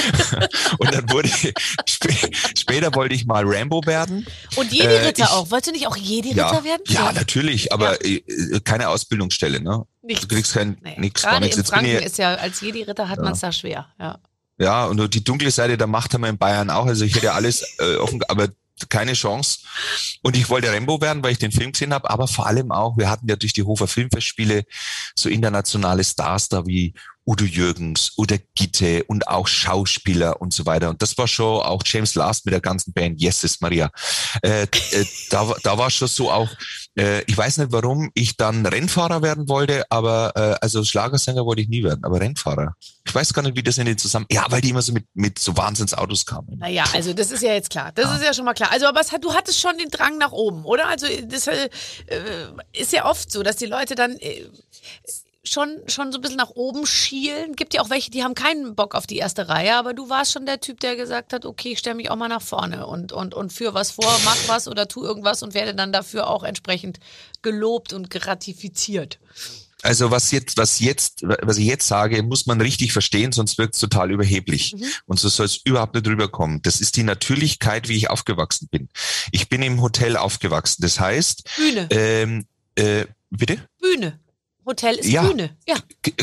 und 0.78 0.94
dann 0.94 1.10
wurde 1.10 1.28
ich, 1.86 2.58
später 2.58 2.94
wollte 2.94 3.14
ich 3.14 3.26
mal 3.26 3.44
Rambo 3.44 3.82
werden. 3.86 4.26
Und 4.56 4.72
Jedi-Ritter 4.72 5.24
äh, 5.24 5.28
auch. 5.28 5.50
Wolltest 5.50 5.68
du 5.68 5.72
nicht 5.72 5.86
auch 5.86 5.96
Jedi-Ritter 5.96 6.52
ja, 6.52 6.64
werden? 6.64 6.82
Ja, 6.86 7.12
natürlich, 7.12 7.72
aber 7.72 8.04
ja. 8.06 8.18
Äh, 8.18 8.60
keine 8.64 8.88
Ausbildungsstelle, 8.88 9.60
ne? 9.60 9.84
Nichts. 10.02 10.26
Du 10.26 10.34
kriegst 10.34 10.54
kein, 10.54 10.76
nee. 10.82 10.96
nichts. 10.98 11.22
Gerade 11.22 11.46
in 11.46 11.64
Franken 11.64 12.02
ist 12.02 12.18
ja, 12.18 12.34
als 12.34 12.60
Jedi-Ritter 12.60 13.08
hat 13.08 13.18
ja. 13.18 13.24
man 13.24 13.32
es 13.32 13.40
da 13.40 13.52
schwer, 13.52 13.88
ja. 13.98 14.18
Ja, 14.58 14.86
und 14.86 15.14
die 15.14 15.24
dunkle 15.24 15.50
Seite 15.50 15.76
der 15.76 15.88
Macht 15.88 16.14
haben 16.14 16.22
wir 16.22 16.28
in 16.28 16.38
Bayern 16.38 16.70
auch. 16.70 16.86
Also 16.86 17.04
ich 17.04 17.16
hätte 17.16 17.32
alles 17.32 17.62
äh, 17.78 17.96
offen, 17.96 18.22
aber 18.28 18.48
keine 18.88 19.14
Chance. 19.14 19.60
Und 20.22 20.36
ich 20.36 20.48
wollte 20.48 20.72
Rambo 20.72 21.00
werden, 21.00 21.22
weil 21.22 21.32
ich 21.32 21.38
den 21.38 21.52
Film 21.52 21.72
gesehen 21.72 21.94
habe, 21.94 22.10
aber 22.10 22.28
vor 22.28 22.46
allem 22.46 22.72
auch, 22.72 22.96
wir 22.96 23.08
hatten 23.08 23.28
ja 23.28 23.36
durch 23.36 23.52
die 23.52 23.62
Hofer 23.62 23.86
Filmfestspiele 23.86 24.64
so 25.14 25.28
internationale 25.28 26.04
Stars 26.04 26.48
da 26.48 26.66
wie 26.66 26.94
Udo 27.26 27.44
Jürgens 27.44 28.12
oder 28.16 28.38
Gitte 28.54 29.04
und 29.04 29.28
auch 29.28 29.46
Schauspieler 29.46 30.40
und 30.40 30.52
so 30.52 30.66
weiter. 30.66 30.90
Und 30.90 31.00
das 31.00 31.16
war 31.16 31.26
schon 31.26 31.62
auch 31.62 31.82
James 31.84 32.14
Last 32.14 32.44
mit 32.44 32.52
der 32.52 32.60
ganzen 32.60 32.92
Band 32.92 33.20
Yeses 33.20 33.60
Maria. 33.60 33.90
Äh, 34.42 34.62
äh, 34.62 35.04
da, 35.30 35.54
da 35.62 35.78
war 35.78 35.90
schon 35.90 36.08
so 36.08 36.30
auch, 36.30 36.50
äh, 36.98 37.22
ich 37.22 37.36
weiß 37.36 37.58
nicht, 37.58 37.72
warum 37.72 38.10
ich 38.14 38.36
dann 38.36 38.66
Rennfahrer 38.66 39.22
werden 39.22 39.48
wollte, 39.48 39.84
aber 39.90 40.32
äh, 40.36 40.56
also 40.60 40.84
Schlagersänger 40.84 41.44
wollte 41.46 41.62
ich 41.62 41.68
nie 41.68 41.82
werden, 41.82 42.04
aber 42.04 42.20
Rennfahrer. 42.20 42.74
Ich 43.06 43.14
weiß 43.14 43.32
gar 43.32 43.42
nicht, 43.42 43.56
wie 43.56 43.62
das 43.62 43.78
in 43.78 43.86
den 43.86 43.98
zusammen. 43.98 44.26
Ja, 44.30 44.46
weil 44.50 44.60
die 44.60 44.70
immer 44.70 44.82
so 44.82 44.92
mit, 44.92 45.06
mit 45.14 45.38
so 45.38 45.56
Wahnsinnsautos 45.56 46.26
kamen. 46.26 46.58
Naja, 46.58 46.84
also 46.92 47.12
das 47.12 47.30
ist 47.30 47.42
ja 47.42 47.52
jetzt 47.52 47.70
klar. 47.70 47.92
Das 47.94 48.06
ja. 48.06 48.16
ist 48.16 48.24
ja 48.24 48.34
schon 48.34 48.44
mal 48.44 48.54
klar. 48.54 48.70
Also, 48.70 48.86
aber 48.86 49.00
hat, 49.00 49.24
du 49.24 49.32
hattest 49.34 49.60
schon 49.60 49.76
den 49.78 49.90
Drang 49.90 50.18
nach 50.18 50.32
oben, 50.32 50.64
oder? 50.64 50.88
Also 50.88 51.06
das 51.26 51.46
äh, 51.46 51.68
ist 52.72 52.92
ja 52.92 53.04
oft 53.06 53.30
so, 53.30 53.42
dass 53.42 53.56
die 53.56 53.66
Leute 53.66 53.94
dann. 53.94 54.16
Äh, 54.18 54.46
schon, 55.44 55.80
schon 55.86 56.10
so 56.10 56.18
ein 56.18 56.22
bisschen 56.22 56.38
nach 56.38 56.50
oben 56.50 56.86
schielen. 56.86 57.54
Gibt 57.54 57.74
ja 57.74 57.82
auch 57.82 57.90
welche, 57.90 58.10
die 58.10 58.24
haben 58.24 58.34
keinen 58.34 58.74
Bock 58.74 58.94
auf 58.94 59.06
die 59.06 59.18
erste 59.18 59.48
Reihe, 59.48 59.76
aber 59.76 59.94
du 59.94 60.08
warst 60.08 60.32
schon 60.32 60.46
der 60.46 60.60
Typ, 60.60 60.80
der 60.80 60.96
gesagt 60.96 61.32
hat, 61.32 61.44
okay, 61.44 61.72
ich 61.72 61.78
stelle 61.78 61.96
mich 61.96 62.10
auch 62.10 62.16
mal 62.16 62.28
nach 62.28 62.42
vorne 62.42 62.86
und, 62.86 63.12
und, 63.12 63.34
und 63.34 63.52
führe 63.52 63.74
was 63.74 63.92
vor, 63.92 64.20
mach 64.24 64.48
was 64.48 64.68
oder 64.68 64.88
tu 64.88 65.04
irgendwas 65.04 65.42
und 65.42 65.54
werde 65.54 65.74
dann 65.74 65.92
dafür 65.92 66.28
auch 66.28 66.42
entsprechend 66.42 66.98
gelobt 67.42 67.92
und 67.92 68.10
gratifiziert. 68.10 69.18
Also 69.82 70.10
was 70.10 70.30
jetzt, 70.30 70.56
was 70.56 70.80
jetzt, 70.80 71.20
was 71.22 71.58
ich 71.58 71.66
jetzt 71.66 71.86
sage, 71.86 72.22
muss 72.22 72.46
man 72.46 72.58
richtig 72.58 72.94
verstehen, 72.94 73.32
sonst 73.32 73.58
wirkt 73.58 73.74
es 73.74 73.80
total 73.80 74.10
überheblich. 74.10 74.74
Mhm. 74.74 74.84
Und 75.04 75.20
so 75.20 75.28
soll 75.28 75.44
es 75.44 75.60
überhaupt 75.62 75.94
nicht 75.94 76.06
rüberkommen. 76.06 76.62
Das 76.62 76.80
ist 76.80 76.96
die 76.96 77.02
Natürlichkeit, 77.02 77.88
wie 77.88 77.96
ich 77.96 78.08
aufgewachsen 78.08 78.68
bin. 78.70 78.88
Ich 79.30 79.50
bin 79.50 79.60
im 79.60 79.82
Hotel 79.82 80.16
aufgewachsen. 80.16 80.80
Das 80.80 80.98
heißt, 80.98 81.50
Bühne. 81.56 81.88
Ähm, 81.90 82.46
äh, 82.76 83.04
bitte? 83.28 83.68
Bühne. 83.78 84.18
Hotel 84.66 84.96
ist 84.96 85.08
ja, 85.08 85.22
Bühne. 85.22 85.56
Ja. 85.66 85.76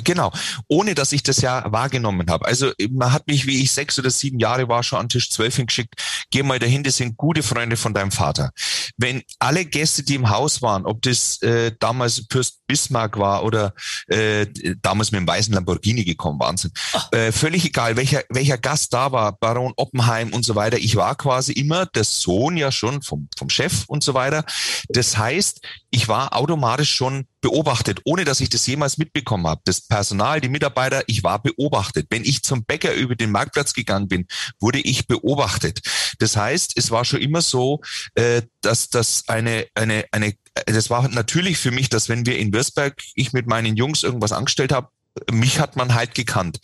Genau. 0.03 0.31
Ohne 0.67 0.95
dass 0.95 1.11
ich 1.11 1.23
das 1.23 1.41
ja 1.41 1.63
wahrgenommen 1.71 2.29
habe. 2.29 2.45
Also 2.45 2.71
man 2.91 3.11
hat 3.11 3.27
mich, 3.27 3.45
wie 3.45 3.61
ich 3.61 3.71
sechs 3.71 3.97
oder 3.99 4.09
sieben 4.09 4.39
Jahre 4.39 4.67
war, 4.67 4.83
schon 4.83 4.99
an 4.99 5.09
Tisch 5.09 5.29
zwölf 5.29 5.55
hingeschickt. 5.55 5.93
Geh 6.29 6.43
mal 6.43 6.59
dahin, 6.59 6.83
das 6.83 6.97
sind 6.97 7.17
gute 7.17 7.43
Freunde 7.43 7.77
von 7.77 7.93
deinem 7.93 8.11
Vater. 8.11 8.51
Wenn 8.97 9.23
alle 9.39 9.65
Gäste, 9.65 10.03
die 10.03 10.15
im 10.15 10.29
Haus 10.29 10.61
waren, 10.61 10.85
ob 10.85 11.01
das 11.01 11.41
äh, 11.41 11.71
damals 11.79 12.25
Fürst 12.31 12.61
Bismarck 12.71 13.17
war 13.17 13.43
oder 13.43 13.73
äh, 14.07 14.47
damals 14.81 15.11
mit 15.11 15.19
dem 15.19 15.27
weißen 15.27 15.53
Lamborghini 15.53 16.05
gekommen, 16.05 16.39
Wahnsinn. 16.39 16.71
Oh. 16.93 17.15
Äh, 17.15 17.33
völlig 17.33 17.65
egal, 17.65 17.97
welcher, 17.97 18.23
welcher 18.29 18.57
Gast 18.57 18.93
da 18.93 19.11
war, 19.11 19.33
Baron 19.33 19.73
Oppenheim 19.75 20.31
und 20.31 20.45
so 20.45 20.55
weiter. 20.55 20.77
Ich 20.77 20.95
war 20.95 21.15
quasi 21.15 21.51
immer 21.51 21.85
der 21.85 22.05
Sohn 22.05 22.55
ja 22.55 22.71
schon 22.71 23.01
vom, 23.01 23.27
vom 23.37 23.49
Chef 23.49 23.83
und 23.87 24.05
so 24.05 24.13
weiter. 24.13 24.45
Das 24.87 25.17
heißt, 25.17 25.59
ich 25.89 26.07
war 26.07 26.33
automatisch 26.33 26.93
schon 26.93 27.25
beobachtet, 27.41 27.99
ohne 28.05 28.23
dass 28.23 28.30
ich 28.39 28.49
das 28.49 28.65
jemals 28.67 28.97
mitbekommen 28.97 29.47
habe. 29.47 29.61
Das 29.65 29.81
Personal, 29.81 30.39
die 30.39 30.49
Mitarbeiter, 30.49 31.03
ich 31.07 31.23
war 31.23 31.41
beobachtet. 31.41 32.07
Wenn 32.09 32.23
ich 32.23 32.43
zum 32.43 32.63
Bäcker 32.63 32.93
über 32.93 33.15
den 33.15 33.31
Marktplatz 33.31 33.73
gegangen 33.73 34.07
bin, 34.07 34.27
wurde 34.59 34.79
ich 34.79 35.07
beobachtet. 35.07 35.81
Das 36.19 36.37
heißt, 36.37 36.73
es 36.75 36.91
war 36.91 37.03
schon 37.03 37.21
immer 37.21 37.41
so, 37.41 37.81
äh, 38.15 38.43
dass 38.61 38.89
das 38.89 39.23
eine, 39.27 39.67
eine, 39.75 40.05
eine, 40.11 40.33
das 40.65 40.89
war 40.89 41.07
natürlich 41.09 41.57
für 41.57 41.71
mich, 41.71 41.89
dass 41.89 42.09
wenn 42.09 42.25
wir 42.25 42.37
in 42.37 42.53
Würzberg, 42.53 43.01
ich 43.15 43.33
mit 43.33 43.47
meinen 43.47 43.75
Jungs 43.75 44.03
irgendwas 44.03 44.31
angestellt 44.31 44.71
habe, 44.71 44.89
mich 45.31 45.59
hat 45.59 45.75
man 45.75 45.93
halt 45.93 46.15
gekannt. 46.15 46.59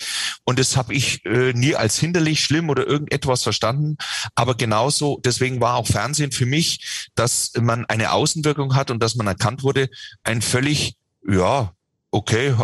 Und 0.45 0.59
das 0.59 0.77
habe 0.77 0.93
ich 0.93 1.25
äh, 1.25 1.53
nie 1.53 1.75
als 1.75 1.97
hinderlich, 1.97 2.43
schlimm 2.43 2.69
oder 2.69 2.87
irgendetwas 2.87 3.43
verstanden. 3.43 3.97
Aber 4.35 4.55
genauso, 4.55 5.19
deswegen 5.23 5.59
war 5.59 5.75
auch 5.75 5.87
Fernsehen 5.87 6.31
für 6.31 6.45
mich, 6.45 7.09
dass 7.15 7.51
man 7.59 7.85
eine 7.85 8.11
Außenwirkung 8.11 8.75
hat 8.75 8.91
und 8.91 9.01
dass 9.03 9.15
man 9.15 9.27
erkannt 9.27 9.63
wurde, 9.63 9.89
ein 10.23 10.41
völlig, 10.41 10.95
ja, 11.29 11.73
okay, 12.11 12.55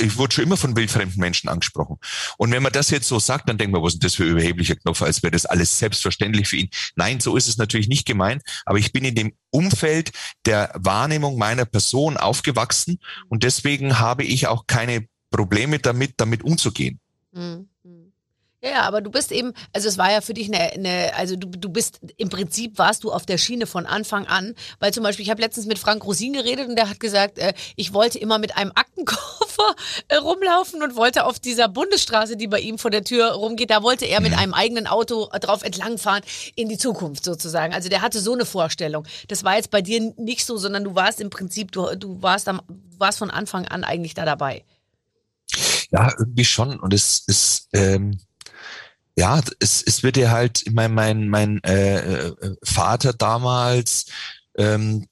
ich 0.00 0.16
wurde 0.18 0.34
schon 0.34 0.44
immer 0.44 0.56
von 0.56 0.76
wildfremden 0.76 1.20
Menschen 1.20 1.48
angesprochen. 1.48 1.98
Und 2.36 2.50
wenn 2.50 2.62
man 2.62 2.72
das 2.72 2.90
jetzt 2.90 3.08
so 3.08 3.18
sagt, 3.18 3.48
dann 3.48 3.56
denkt 3.56 3.72
man, 3.72 3.82
was 3.82 3.94
ist 3.94 4.04
das 4.04 4.14
für 4.14 4.24
überheblicher 4.24 4.76
Knopf, 4.76 5.02
als 5.02 5.22
wäre 5.22 5.30
das 5.30 5.46
alles 5.46 5.78
selbstverständlich 5.78 6.48
für 6.48 6.56
ihn. 6.56 6.70
Nein, 6.96 7.20
so 7.20 7.36
ist 7.36 7.48
es 7.48 7.58
natürlich 7.58 7.88
nicht 7.88 8.06
gemeint, 8.06 8.42
aber 8.66 8.78
ich 8.78 8.92
bin 8.92 9.04
in 9.04 9.14
dem 9.14 9.32
Umfeld 9.50 10.10
der 10.46 10.72
Wahrnehmung 10.74 11.38
meiner 11.38 11.64
Person 11.64 12.16
aufgewachsen 12.16 12.98
und 13.28 13.44
deswegen 13.44 13.98
habe 13.98 14.24
ich 14.24 14.46
auch 14.46 14.66
keine 14.66 15.06
Probleme 15.30 15.78
damit, 15.78 16.14
damit 16.16 16.42
umzugehen. 16.42 17.00
Mhm. 17.32 17.68
Ja, 18.60 18.82
aber 18.82 19.00
du 19.00 19.10
bist 19.10 19.30
eben, 19.30 19.52
also 19.72 19.88
es 19.88 19.98
war 19.98 20.10
ja 20.10 20.20
für 20.20 20.34
dich 20.34 20.52
eine, 20.52 20.72
eine 20.72 21.14
also 21.14 21.36
du, 21.36 21.46
du 21.48 21.68
bist, 21.68 22.00
im 22.16 22.28
Prinzip 22.28 22.76
warst 22.76 23.04
du 23.04 23.12
auf 23.12 23.24
der 23.24 23.38
Schiene 23.38 23.66
von 23.66 23.86
Anfang 23.86 24.26
an, 24.26 24.56
weil 24.80 24.92
zum 24.92 25.04
Beispiel, 25.04 25.22
ich 25.24 25.30
habe 25.30 25.40
letztens 25.40 25.66
mit 25.66 25.78
Frank 25.78 26.04
Rosin 26.04 26.32
geredet 26.32 26.68
und 26.68 26.74
der 26.74 26.90
hat 26.90 26.98
gesagt, 26.98 27.38
äh, 27.38 27.54
ich 27.76 27.92
wollte 27.92 28.18
immer 28.18 28.40
mit 28.40 28.56
einem 28.56 28.72
Aktenkoffer 28.74 29.76
äh, 30.08 30.16
rumlaufen 30.16 30.82
und 30.82 30.96
wollte 30.96 31.24
auf 31.24 31.38
dieser 31.38 31.68
Bundesstraße, 31.68 32.36
die 32.36 32.48
bei 32.48 32.58
ihm 32.58 32.78
vor 32.78 32.90
der 32.90 33.04
Tür 33.04 33.30
rumgeht, 33.30 33.70
da 33.70 33.84
wollte 33.84 34.06
er 34.06 34.20
mit 34.20 34.36
einem 34.36 34.54
eigenen 34.54 34.88
Auto 34.88 35.28
drauf 35.40 35.62
entlangfahren 35.62 36.24
in 36.56 36.68
die 36.68 36.78
Zukunft 36.78 37.24
sozusagen. 37.24 37.72
Also 37.72 37.88
der 37.88 38.02
hatte 38.02 38.18
so 38.18 38.32
eine 38.32 38.44
Vorstellung. 38.44 39.06
Das 39.28 39.44
war 39.44 39.54
jetzt 39.54 39.70
bei 39.70 39.82
dir 39.82 40.12
nicht 40.16 40.44
so, 40.44 40.56
sondern 40.56 40.82
du 40.82 40.96
warst 40.96 41.20
im 41.20 41.30
Prinzip, 41.30 41.70
du, 41.70 41.94
du 41.94 42.22
warst 42.22 42.48
am, 42.48 42.60
warst 42.96 43.18
von 43.18 43.30
Anfang 43.30 43.68
an 43.68 43.84
eigentlich 43.84 44.14
da 44.14 44.24
dabei. 44.24 44.64
Ja, 45.92 46.12
irgendwie 46.18 46.44
schon. 46.44 46.80
Und 46.80 46.92
es 46.92 47.22
ist, 47.26 47.68
ähm, 47.72 48.18
ja, 49.18 49.40
es, 49.58 49.82
es 49.82 50.04
wird 50.04 50.16
ja 50.16 50.30
halt, 50.30 50.62
mein, 50.70 50.94
mein, 50.94 51.28
mein 51.28 51.60
äh, 51.64 52.20
äh 52.20 52.56
Vater 52.62 53.12
damals, 53.12 54.06
ähm, 54.56 55.08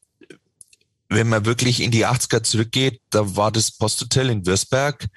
wenn 1.08 1.28
man 1.28 1.44
wirklich 1.44 1.80
in 1.80 1.90
die 1.90 2.06
80er 2.06 2.44
zurückgeht, 2.44 3.00
da 3.10 3.34
war 3.34 3.50
das 3.50 3.72
Posthotel 3.72 4.30
in 4.30 4.46
Würzberg. 4.46 5.08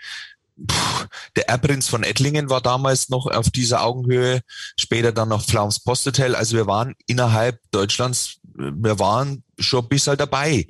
Puh, 0.68 1.06
der 1.36 1.50
Erbprinz 1.50 1.88
von 1.88 2.02
Ettlingen 2.02 2.50
war 2.50 2.62
damals 2.62 3.10
noch 3.10 3.28
auf 3.28 3.52
dieser 3.52 3.84
Augenhöhe, 3.84 4.42
später 4.76 5.12
dann 5.12 5.30
noch 5.30 5.46
Flams 5.46 5.80
Posthotel. 5.80 6.34
Also 6.34 6.58
wir 6.58 6.66
waren 6.66 6.96
innerhalb 7.06 7.60
Deutschlands, 7.70 8.40
wir 8.56 8.98
waren 8.98 9.44
schon 9.60 9.86
ein 9.86 9.90
bisschen 9.90 10.18
dabei. 10.18 10.68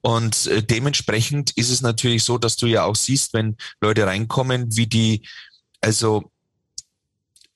Und 0.00 0.48
äh, 0.48 0.60
dementsprechend 0.60 1.52
ist 1.52 1.70
es 1.70 1.82
natürlich 1.82 2.24
so, 2.24 2.36
dass 2.36 2.56
du 2.56 2.66
ja 2.66 2.82
auch 2.82 2.96
siehst, 2.96 3.32
wenn 3.32 3.56
Leute 3.80 4.06
reinkommen, 4.06 4.76
wie 4.76 4.88
die, 4.88 5.24
also 5.80 6.32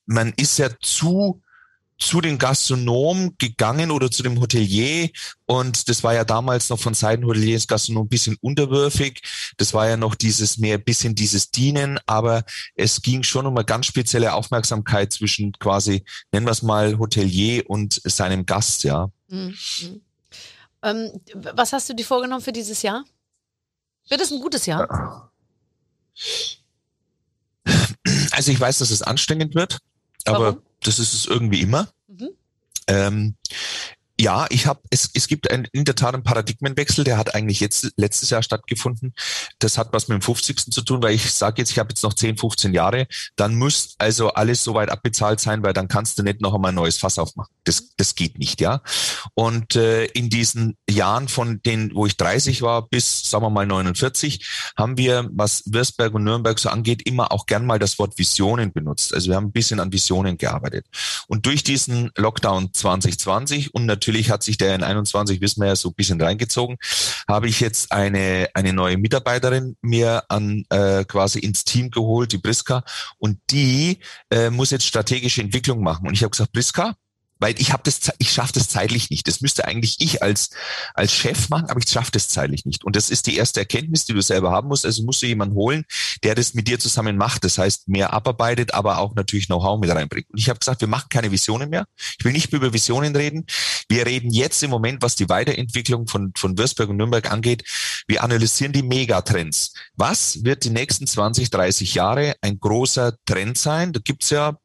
man 0.06 0.32
ist 0.36 0.58
ja 0.58 0.68
zu 0.80 1.40
zu 1.96 2.20
den 2.20 2.38
Gastronomen 2.38 3.36
gegangen 3.38 3.90
oder 3.90 4.10
zu 4.10 4.22
dem 4.22 4.40
Hotelier 4.40 5.10
und 5.46 5.88
das 5.88 6.02
war 6.02 6.12
ja 6.12 6.24
damals 6.24 6.68
noch 6.68 6.78
von 6.78 6.92
Seiten 6.92 7.24
Hoteliers 7.24 7.68
Gastronom 7.68 8.06
ein 8.06 8.08
bisschen 8.08 8.36
unterwürfig. 8.40 9.22
Das 9.58 9.72
war 9.74 9.88
ja 9.88 9.96
noch 9.96 10.14
dieses 10.14 10.58
mehr 10.58 10.78
bisschen 10.78 11.14
dieses 11.14 11.50
Dienen, 11.50 12.00
aber 12.06 12.44
es 12.74 13.00
ging 13.00 13.22
schon 13.22 13.46
um 13.46 13.56
eine 13.56 13.64
ganz 13.64 13.86
spezielle 13.86 14.34
Aufmerksamkeit 14.34 15.12
zwischen 15.12 15.52
quasi, 15.52 16.04
nennen 16.32 16.46
wir 16.46 16.50
es 16.50 16.62
mal, 16.62 16.98
Hotelier 16.98 17.62
und 17.70 18.00
seinem 18.04 18.44
Gast, 18.44 18.82
ja. 18.82 19.10
Mhm. 19.28 19.54
Ähm, 20.82 21.20
was 21.34 21.72
hast 21.72 21.88
du 21.88 21.94
dir 21.94 22.04
vorgenommen 22.04 22.42
für 22.42 22.52
dieses 22.52 22.82
Jahr? 22.82 23.04
Wird 24.08 24.20
es 24.20 24.32
ein 24.32 24.40
gutes 24.40 24.66
Jahr? 24.66 25.30
Also 28.32 28.50
ich 28.50 28.60
weiß, 28.60 28.78
dass 28.78 28.90
es 28.90 29.00
anstrengend 29.00 29.54
wird, 29.54 29.78
aber 30.24 30.46
Warum? 30.46 30.62
das 30.82 30.98
ist 30.98 31.14
es 31.14 31.26
irgendwie 31.26 31.60
immer. 31.60 31.88
Mhm. 32.08 32.30
Ähm, 32.86 33.34
ja, 34.20 34.46
ich 34.50 34.66
habe 34.66 34.80
es, 34.90 35.10
es 35.12 35.26
gibt 35.26 35.50
ein, 35.50 35.66
in 35.72 35.84
der 35.84 35.96
Tat 35.96 36.14
einen 36.14 36.22
Paradigmenwechsel, 36.22 37.02
der 37.02 37.18
hat 37.18 37.34
eigentlich 37.34 37.58
jetzt 37.58 37.92
letztes 37.96 38.30
Jahr 38.30 38.42
stattgefunden. 38.44 39.12
Das 39.58 39.76
hat 39.76 39.92
was 39.92 40.06
mit 40.06 40.20
dem 40.20 40.22
50. 40.22 40.72
zu 40.72 40.82
tun, 40.82 41.02
weil 41.02 41.14
ich 41.14 41.32
sage 41.32 41.60
jetzt, 41.60 41.72
ich 41.72 41.80
habe 41.80 41.88
jetzt 41.90 42.02
noch 42.04 42.14
10, 42.14 42.38
15 42.38 42.74
Jahre, 42.74 43.08
dann 43.34 43.56
muss 43.56 43.96
also 43.98 44.32
alles 44.32 44.62
soweit 44.62 44.90
abbezahlt 44.90 45.40
sein, 45.40 45.64
weil 45.64 45.72
dann 45.72 45.88
kannst 45.88 46.16
du 46.18 46.22
nicht 46.22 46.40
noch 46.40 46.54
einmal 46.54 46.70
ein 46.70 46.76
neues 46.76 46.96
Fass 46.96 47.18
aufmachen. 47.18 47.52
Das, 47.64 47.90
das 47.96 48.14
geht 48.14 48.38
nicht, 48.38 48.60
ja. 48.60 48.82
Und 49.34 49.74
äh, 49.74 50.04
in 50.06 50.30
diesen 50.30 50.76
Jahren 50.88 51.26
von 51.26 51.60
denen, 51.62 51.92
wo 51.94 52.06
ich 52.06 52.16
30 52.16 52.62
war, 52.62 52.88
bis, 52.88 53.28
sagen 53.28 53.44
wir 53.44 53.50
mal, 53.50 53.66
49, 53.66 54.46
haben 54.76 54.96
wir, 54.96 55.28
was 55.32 55.64
Würzberg 55.66 56.14
und 56.14 56.22
Nürnberg 56.22 56.58
so 56.60 56.68
angeht, 56.68 57.02
immer 57.04 57.32
auch 57.32 57.46
gern 57.46 57.66
mal 57.66 57.80
das 57.80 57.98
Wort 57.98 58.16
Visionen 58.16 58.72
benutzt. 58.72 59.12
Also 59.12 59.28
wir 59.28 59.36
haben 59.36 59.46
ein 59.46 59.52
bisschen 59.52 59.80
an 59.80 59.92
Visionen 59.92 60.38
gearbeitet. 60.38 60.86
Und 61.26 61.46
durch 61.46 61.64
diesen 61.64 62.12
Lockdown 62.16 62.72
2020 62.72 63.74
und 63.74 63.86
natürlich 63.86 64.03
natürlich 64.04 64.30
hat 64.30 64.42
sich 64.42 64.58
der 64.58 64.74
in 64.74 64.82
21, 64.82 65.40
wissen 65.40 65.62
wir 65.62 65.68
ja, 65.68 65.76
so 65.76 65.88
ein 65.88 65.94
bisschen 65.94 66.20
reingezogen, 66.20 66.76
habe 67.26 67.48
ich 67.48 67.60
jetzt 67.60 67.90
eine, 67.90 68.48
eine 68.52 68.74
neue 68.74 68.98
Mitarbeiterin 68.98 69.76
mir 69.80 70.24
an 70.28 70.64
äh, 70.68 71.04
quasi 71.04 71.38
ins 71.38 71.64
Team 71.64 71.90
geholt, 71.90 72.32
die 72.32 72.38
Briska, 72.38 72.84
und 73.16 73.38
die 73.50 74.00
äh, 74.30 74.50
muss 74.50 74.70
jetzt 74.70 74.86
strategische 74.86 75.40
Entwicklung 75.40 75.82
machen. 75.82 76.06
Und 76.06 76.12
ich 76.12 76.22
habe 76.22 76.30
gesagt, 76.30 76.52
Briska, 76.52 76.94
weil 77.44 77.60
ich 77.60 77.74
habe 77.74 77.82
das, 77.84 78.10
ich 78.16 78.30
schaffe 78.30 78.54
das 78.54 78.68
zeitlich 78.68 79.10
nicht. 79.10 79.28
Das 79.28 79.42
müsste 79.42 79.66
eigentlich 79.66 79.96
ich 80.00 80.22
als 80.22 80.48
als 80.94 81.12
Chef 81.12 81.50
machen, 81.50 81.68
aber 81.68 81.78
ich 81.78 81.90
schaffe 81.90 82.10
das 82.10 82.28
zeitlich 82.28 82.64
nicht. 82.64 82.84
Und 82.84 82.96
das 82.96 83.10
ist 83.10 83.26
die 83.26 83.36
erste 83.36 83.60
Erkenntnis, 83.60 84.06
die 84.06 84.14
du 84.14 84.22
selber 84.22 84.50
haben 84.50 84.68
musst. 84.68 84.86
Also 84.86 85.02
musst 85.02 85.20
du 85.20 85.26
jemanden 85.26 85.54
holen, 85.54 85.84
der 86.22 86.34
das 86.34 86.54
mit 86.54 86.68
dir 86.68 86.78
zusammen 86.78 87.18
macht. 87.18 87.44
Das 87.44 87.58
heißt, 87.58 87.86
mehr 87.86 88.14
abarbeitet, 88.14 88.72
aber 88.72 88.96
auch 88.96 89.14
natürlich 89.14 89.48
Know-how 89.48 89.78
mit 89.78 89.90
reinbringt. 89.90 90.30
Und 90.30 90.38
ich 90.38 90.48
habe 90.48 90.58
gesagt, 90.58 90.80
wir 90.80 90.88
machen 90.88 91.10
keine 91.10 91.30
Visionen 91.32 91.68
mehr. 91.68 91.84
Ich 92.18 92.24
will 92.24 92.32
nicht 92.32 92.50
mehr 92.50 92.62
über 92.62 92.72
Visionen 92.72 93.14
reden. 93.14 93.44
Wir 93.90 94.06
reden 94.06 94.30
jetzt 94.30 94.62
im 94.62 94.70
Moment, 94.70 95.02
was 95.02 95.14
die 95.14 95.28
Weiterentwicklung 95.28 96.06
von 96.06 96.32
von 96.34 96.56
Würzburg 96.56 96.88
und 96.88 96.96
Nürnberg 96.96 97.30
angeht. 97.30 97.64
Wir 98.06 98.22
analysieren 98.22 98.72
die 98.72 98.82
Megatrends. 98.82 99.74
Was 99.96 100.44
wird 100.44 100.64
die 100.64 100.70
nächsten 100.70 101.06
20, 101.06 101.50
30 101.50 101.94
Jahre 101.94 102.36
ein 102.40 102.58
großer 102.58 103.18
Trend 103.26 103.58
sein? 103.58 103.92
Da 103.92 104.00
gibt's 104.02 104.30
ja 104.30 104.56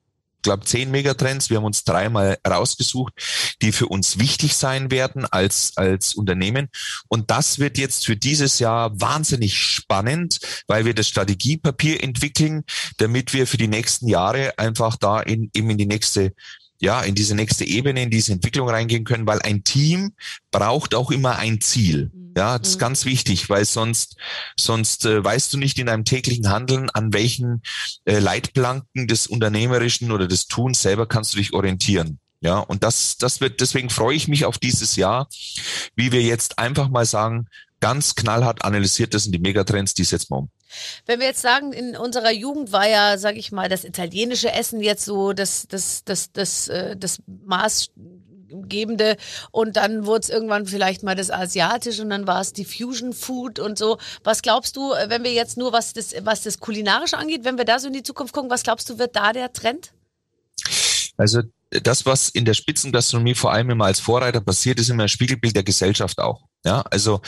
glaube, 0.42 0.66
zehn 0.66 0.92
Megatrends. 0.92 1.50
Wir 1.50 1.58
haben 1.58 1.66
uns 1.66 1.84
dreimal 1.84 2.38
rausgesucht, 2.48 3.14
die 3.62 3.72
für 3.72 3.88
uns 3.88 4.20
wichtig 4.20 4.56
sein 4.56 4.92
werden 4.92 5.26
als, 5.26 5.74
als 5.76 6.14
Unternehmen. 6.14 6.70
Und 7.08 7.32
das 7.32 7.60
wird 7.60 7.78
jetzt 7.78 8.06
für 8.06 8.16
dieses 8.16 8.60
Jahr 8.60 9.00
wahnsinnig 9.00 9.58
spannend, 9.58 10.40
weil 10.68 10.86
wir 10.86 10.94
das 10.94 11.08
Strategiepapier 11.08 12.04
entwickeln, 12.04 12.64
damit 12.98 13.34
wir 13.34 13.48
für 13.48 13.58
die 13.58 13.68
nächsten 13.68 14.08
Jahre 14.08 14.58
einfach 14.58 14.96
da 14.96 15.20
in, 15.22 15.50
eben 15.54 15.70
in 15.70 15.78
die 15.78 15.86
nächste 15.86 16.34
ja, 16.82 17.02
in 17.02 17.14
diese 17.14 17.36
nächste 17.36 17.66
Ebene, 17.66 18.04
in 18.04 18.10
diese 18.10 18.32
Entwicklung 18.32 18.70
reingehen 18.70 19.04
können, 19.04 19.28
weil 19.28 19.42
ein 19.42 19.66
Team 19.66 20.14
braucht 20.50 20.96
auch 20.96 21.12
immer 21.12 21.38
ein 21.38 21.60
Ziel. 21.60 22.10
Mhm. 22.14 22.28
Ja, 22.40 22.58
das 22.58 22.70
ist 22.70 22.76
mhm. 22.76 22.80
ganz 22.80 23.04
wichtig, 23.04 23.50
weil 23.50 23.66
sonst, 23.66 24.16
sonst 24.58 25.04
äh, 25.06 25.22
weißt 25.22 25.52
du 25.52 25.58
nicht 25.58 25.78
in 25.78 25.88
deinem 25.88 26.06
täglichen 26.06 26.48
Handeln, 26.48 26.90
an 26.90 27.12
welchen 27.12 27.64
äh, 28.06 28.20
Leitplanken 28.20 29.10
des 29.10 29.28
Unternehmerischen 29.28 30.10
oder 30.14 30.26
des 30.26 30.48
Tuns 30.48 30.82
selber 30.82 31.06
kannst 31.06 31.34
du 31.34 31.38
dich 31.38 31.52
orientieren. 31.52 32.18
Ja, 32.40 32.60
und 32.60 32.82
das, 32.86 33.18
das 33.18 33.42
wird, 33.42 33.60
deswegen 33.60 33.90
freue 33.90 34.16
ich 34.16 34.30
mich 34.30 34.46
auf 34.46 34.58
dieses 34.58 34.96
Jahr, 34.96 35.28
wie 35.98 36.14
wir 36.14 36.22
jetzt 36.22 36.60
einfach 36.60 36.88
mal 36.88 37.06
sagen, 37.06 37.50
ganz 37.82 38.16
knallhart 38.16 38.64
analysiert, 38.64 39.14
das 39.14 39.24
sind 39.24 39.34
die 39.34 39.40
Megatrends, 39.40 39.94
die 39.94 40.06
setzen 40.06 40.30
wir 40.30 40.38
um. 40.38 40.50
Wenn 41.08 41.20
wir 41.20 41.28
jetzt 41.28 41.42
sagen, 41.42 41.74
in 41.74 41.98
unserer 41.98 42.32
Jugend 42.32 42.72
war 42.72 42.88
ja, 42.88 43.18
sag 43.18 43.36
ich 43.36 43.52
mal, 43.52 43.68
das 43.68 43.84
italienische 43.84 44.54
Essen 44.54 44.80
jetzt 44.80 45.04
so 45.04 45.34
das, 45.34 45.68
das, 45.68 46.06
das, 46.06 46.32
das, 46.32 46.70
äh, 46.70 46.96
das 46.96 47.22
Maßgebende 48.50 49.18
und 49.52 49.76
dann 49.76 50.06
wurde 50.06 50.22
es 50.22 50.30
irgendwann 50.30 50.66
vielleicht 50.66 51.04
mal 51.04 51.16
das 51.16 51.32
asiatische 51.32 52.02
und 52.02 52.10
dann 52.10 52.28
war 52.28 52.41
es 52.41 52.54
die 52.54 52.66
Fusion 52.66 53.14
Food 53.14 53.60
und 53.60 53.78
so. 53.78 53.97
Was 54.24 54.41
glaubst 54.41 54.76
du, 54.76 54.93
äh, 54.93 55.10
wenn 55.10 55.24
wir 55.24 55.34
jetzt 55.34 55.58
nur 55.58 55.72
was 55.74 55.93
das, 55.93 56.14
was 56.24 56.43
das 56.43 56.60
kulinarische 56.60 57.18
angeht, 57.18 57.43
wenn 57.43 57.58
wir 57.58 57.66
da 57.66 57.80
so 57.80 57.88
in 57.88 57.93
die 57.93 58.04
Zukunft 58.04 58.34
gucken, 58.34 58.50
was 58.50 58.64
glaubst 58.64 58.89
du, 58.89 59.00
wird 59.00 59.16
da 59.16 59.34
der 59.34 59.54
Trend? 59.54 59.91
Also 61.18 61.41
das, 61.70 62.05
was 62.05 62.30
in 62.30 62.45
der 62.45 62.53
Spitzengastronomie 62.53 63.36
vor 63.36 63.51
allem 63.51 63.70
immer 63.70 63.86
als 63.86 63.99
Vorreiter 63.99 64.41
passiert, 64.41 64.80
ist 64.80 64.89
immer 64.89 65.03
ein 65.03 65.09
Spiegelbild 65.09 65.55
der 65.55 65.63
Gesellschaft 65.63 66.20
auch. 66.20 66.41
Ja, 66.65 66.82
also 66.91 67.22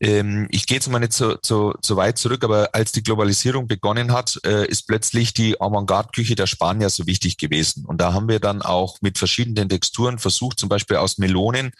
ähm, 0.00 0.46
ich 0.50 0.66
gehe 0.66 0.76
jetzt 0.76 0.88
mal 0.90 0.98
nicht 0.98 1.14
so, 1.14 1.36
so, 1.42 1.72
so 1.80 1.96
weit 1.96 2.18
zurück, 2.18 2.44
aber 2.44 2.68
als 2.74 2.92
die 2.92 3.02
Globalisierung 3.02 3.66
begonnen 3.66 4.12
hat, 4.12 4.38
äh, 4.44 4.66
ist 4.66 4.86
plötzlich 4.86 5.32
die 5.32 5.58
Avantgarde-Küche 5.58 6.34
der 6.34 6.46
Spanier 6.46 6.90
so 6.90 7.06
wichtig 7.06 7.38
gewesen. 7.38 7.86
Und 7.86 8.02
da 8.02 8.12
haben 8.12 8.28
wir 8.28 8.40
dann 8.40 8.60
auch 8.60 9.00
mit 9.00 9.16
verschiedenen 9.16 9.70
Texturen 9.70 10.18
versucht, 10.18 10.60
zum 10.60 10.68
Beispiel 10.68 10.98
aus 10.98 11.16
Melonen, 11.16 11.72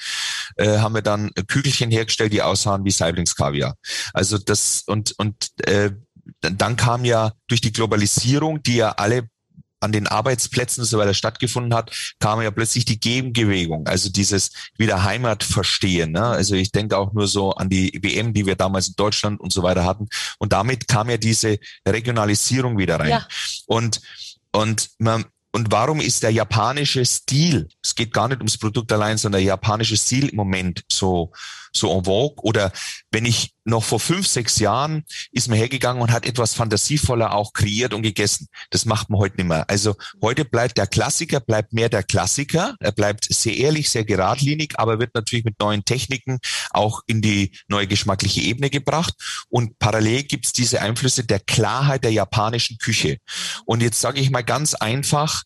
äh, 0.56 0.78
haben 0.78 0.94
wir 0.94 1.02
dann 1.02 1.30
Kügelchen 1.46 1.90
hergestellt, 1.90 2.32
die 2.32 2.42
aussahen 2.42 2.84
wie 2.84 2.90
Saiblingskaviar. 2.90 3.76
Also 4.14 4.38
das 4.38 4.84
und 4.86 5.12
und 5.18 5.50
äh, 5.66 5.90
dann 6.40 6.76
kam 6.76 7.04
ja 7.04 7.32
durch 7.48 7.60
die 7.60 7.72
Globalisierung, 7.72 8.62
die 8.62 8.76
ja 8.76 8.92
alle 8.92 9.28
an 9.84 9.92
den 9.92 10.06
Arbeitsplätzen 10.06 10.82
und 10.82 10.86
so 10.86 10.98
weiter 10.98 11.14
stattgefunden 11.14 11.74
hat, 11.74 11.90
kam 12.18 12.42
ja 12.42 12.50
plötzlich 12.50 12.84
die 12.84 12.98
Gegenbewegung, 12.98 13.86
also 13.86 14.08
dieses 14.08 14.50
wieder 14.76 15.04
Heimat 15.04 15.44
verstehen. 15.44 16.12
Ne? 16.12 16.24
Also 16.24 16.54
ich 16.54 16.72
denke 16.72 16.98
auch 16.98 17.12
nur 17.12 17.28
so 17.28 17.52
an 17.52 17.68
die 17.68 17.98
WM, 18.02 18.32
die 18.32 18.46
wir 18.46 18.56
damals 18.56 18.88
in 18.88 18.96
Deutschland 18.96 19.40
und 19.40 19.52
so 19.52 19.62
weiter 19.62 19.84
hatten. 19.84 20.08
Und 20.38 20.52
damit 20.52 20.88
kam 20.88 21.10
ja 21.10 21.16
diese 21.16 21.58
Regionalisierung 21.86 22.78
wieder 22.78 22.98
rein. 22.98 23.10
Ja. 23.10 23.28
Und 23.66 24.00
und 24.54 24.90
man, 24.98 25.24
und 25.50 25.72
warum 25.72 26.00
ist 26.00 26.22
der 26.22 26.30
japanische 26.30 27.04
Stil, 27.04 27.68
es 27.82 27.94
geht 27.94 28.12
gar 28.12 28.28
nicht 28.28 28.38
ums 28.38 28.56
Produkt 28.56 28.92
allein, 28.92 29.18
sondern 29.18 29.40
der 29.40 29.48
japanische 29.48 29.96
Stil 29.96 30.28
im 30.28 30.36
Moment 30.36 30.84
so, 30.90 31.32
so 31.76 31.96
en 31.96 32.04
vogue? 32.04 32.42
Oder 32.42 32.72
wenn 33.10 33.24
ich 33.24 33.54
noch 33.64 33.82
vor 33.82 33.98
fünf, 33.98 34.26
sechs 34.26 34.58
Jahren 34.58 35.04
ist 35.32 35.48
man 35.48 35.56
hergegangen 35.56 36.02
und 36.02 36.12
hat 36.12 36.26
etwas 36.26 36.54
fantasievoller 36.54 37.32
auch 37.32 37.52
kreiert 37.52 37.94
und 37.94 38.02
gegessen. 38.02 38.46
Das 38.70 38.84
macht 38.84 39.08
man 39.08 39.20
heute 39.20 39.36
nicht 39.36 39.46
mehr. 39.46 39.68
Also 39.68 39.96
heute 40.20 40.44
bleibt 40.44 40.76
der 40.76 40.86
Klassiker, 40.86 41.40
bleibt 41.40 41.72
mehr 41.72 41.88
der 41.88 42.02
Klassiker. 42.02 42.76
Er 42.78 42.92
bleibt 42.92 43.26
sehr 43.32 43.56
ehrlich, 43.56 43.88
sehr 43.88 44.04
geradlinig, 44.04 44.74
aber 44.76 44.98
wird 44.98 45.14
natürlich 45.14 45.44
mit 45.44 45.58
neuen 45.60 45.84
Techniken 45.84 46.38
auch 46.70 47.00
in 47.06 47.22
die 47.22 47.52
neue 47.68 47.86
geschmackliche 47.86 48.42
Ebene 48.42 48.68
gebracht. 48.68 49.14
Und 49.48 49.78
parallel 49.78 50.24
gibt's 50.24 50.52
diese 50.52 50.82
Einflüsse 50.82 51.24
der 51.24 51.40
Klarheit 51.40 52.04
der 52.04 52.12
japanischen 52.12 52.76
Küche. 52.78 53.18
Und 53.64 53.82
jetzt 53.82 54.00
sage 54.00 54.20
ich 54.20 54.30
mal 54.30 54.44
ganz 54.44 54.74
einfach, 54.74 55.42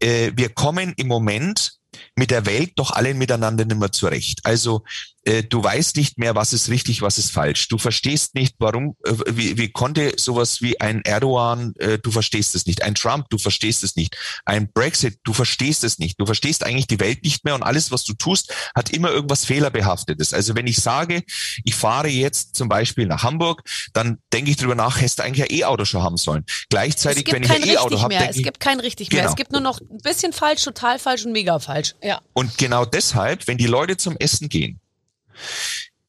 äh, 0.00 0.32
wir 0.34 0.50
kommen 0.50 0.92
im 0.96 1.08
Moment 1.08 1.78
mit 2.14 2.30
der 2.30 2.44
Welt 2.44 2.72
doch 2.76 2.90
alle 2.90 3.14
miteinander 3.14 3.64
nicht 3.64 3.78
mehr 3.78 3.92
zurecht. 3.92 4.40
Also 4.44 4.82
du 5.26 5.62
weißt 5.62 5.96
nicht 5.96 6.18
mehr, 6.18 6.34
was 6.34 6.52
ist 6.52 6.68
richtig, 6.68 7.02
was 7.02 7.18
ist 7.18 7.32
falsch. 7.32 7.68
Du 7.68 7.78
verstehst 7.78 8.34
nicht, 8.34 8.54
warum, 8.58 8.96
äh, 9.04 9.12
wie, 9.32 9.58
wie 9.58 9.70
konnte 9.70 10.12
sowas 10.16 10.62
wie 10.62 10.80
ein 10.80 11.02
Erdogan, 11.02 11.74
äh, 11.78 11.98
du 11.98 12.10
verstehst 12.10 12.54
es 12.54 12.66
nicht. 12.66 12.82
Ein 12.82 12.94
Trump, 12.94 13.28
du 13.30 13.38
verstehst 13.38 13.82
es 13.82 13.96
nicht. 13.96 14.16
Ein 14.44 14.70
Brexit, 14.72 15.18
du 15.24 15.32
verstehst 15.32 15.82
es 15.84 15.98
nicht. 15.98 16.20
Du 16.20 16.26
verstehst 16.26 16.64
eigentlich 16.64 16.86
die 16.86 17.00
Welt 17.00 17.24
nicht 17.24 17.44
mehr 17.44 17.54
und 17.54 17.62
alles, 17.62 17.90
was 17.90 18.04
du 18.04 18.14
tust, 18.14 18.54
hat 18.74 18.90
immer 18.90 19.10
irgendwas 19.10 19.44
Fehlerbehaftetes. 19.44 20.32
Also 20.32 20.54
wenn 20.54 20.66
ich 20.66 20.76
sage, 20.76 21.24
ich 21.64 21.74
fahre 21.74 22.08
jetzt 22.08 22.54
zum 22.54 22.68
Beispiel 22.68 23.06
nach 23.06 23.24
Hamburg, 23.24 23.62
dann 23.92 24.18
denke 24.32 24.50
ich 24.52 24.56
drüber 24.56 24.76
nach, 24.76 25.00
hättest 25.00 25.18
du 25.18 25.24
eigentlich 25.24 25.50
ein 25.50 25.56
E-Auto 25.56 25.84
schon 25.84 26.02
haben 26.02 26.16
sollen. 26.16 26.44
Gleichzeitig, 26.68 27.30
wenn 27.32 27.42
ich 27.42 27.50
ein 27.50 27.66
E-Auto 27.66 28.00
habe, 28.00 28.14
es 28.14 28.36
gibt 28.36 28.60
kein 28.60 28.80
richtig 28.80 29.10
mehr. 29.10 29.22
Genau. 29.22 29.30
Es 29.30 29.36
gibt 29.36 29.52
nur 29.52 29.60
noch 29.60 29.80
ein 29.80 29.98
bisschen 30.02 30.32
falsch, 30.32 30.62
total 30.62 30.98
falsch 30.98 31.24
und 31.24 31.32
mega 31.32 31.58
falsch. 31.58 31.94
Ja. 32.02 32.20
Und 32.32 32.58
genau 32.58 32.84
deshalb, 32.84 33.46
wenn 33.48 33.58
die 33.58 33.66
Leute 33.66 33.96
zum 33.96 34.16
Essen 34.16 34.48
gehen, 34.48 34.80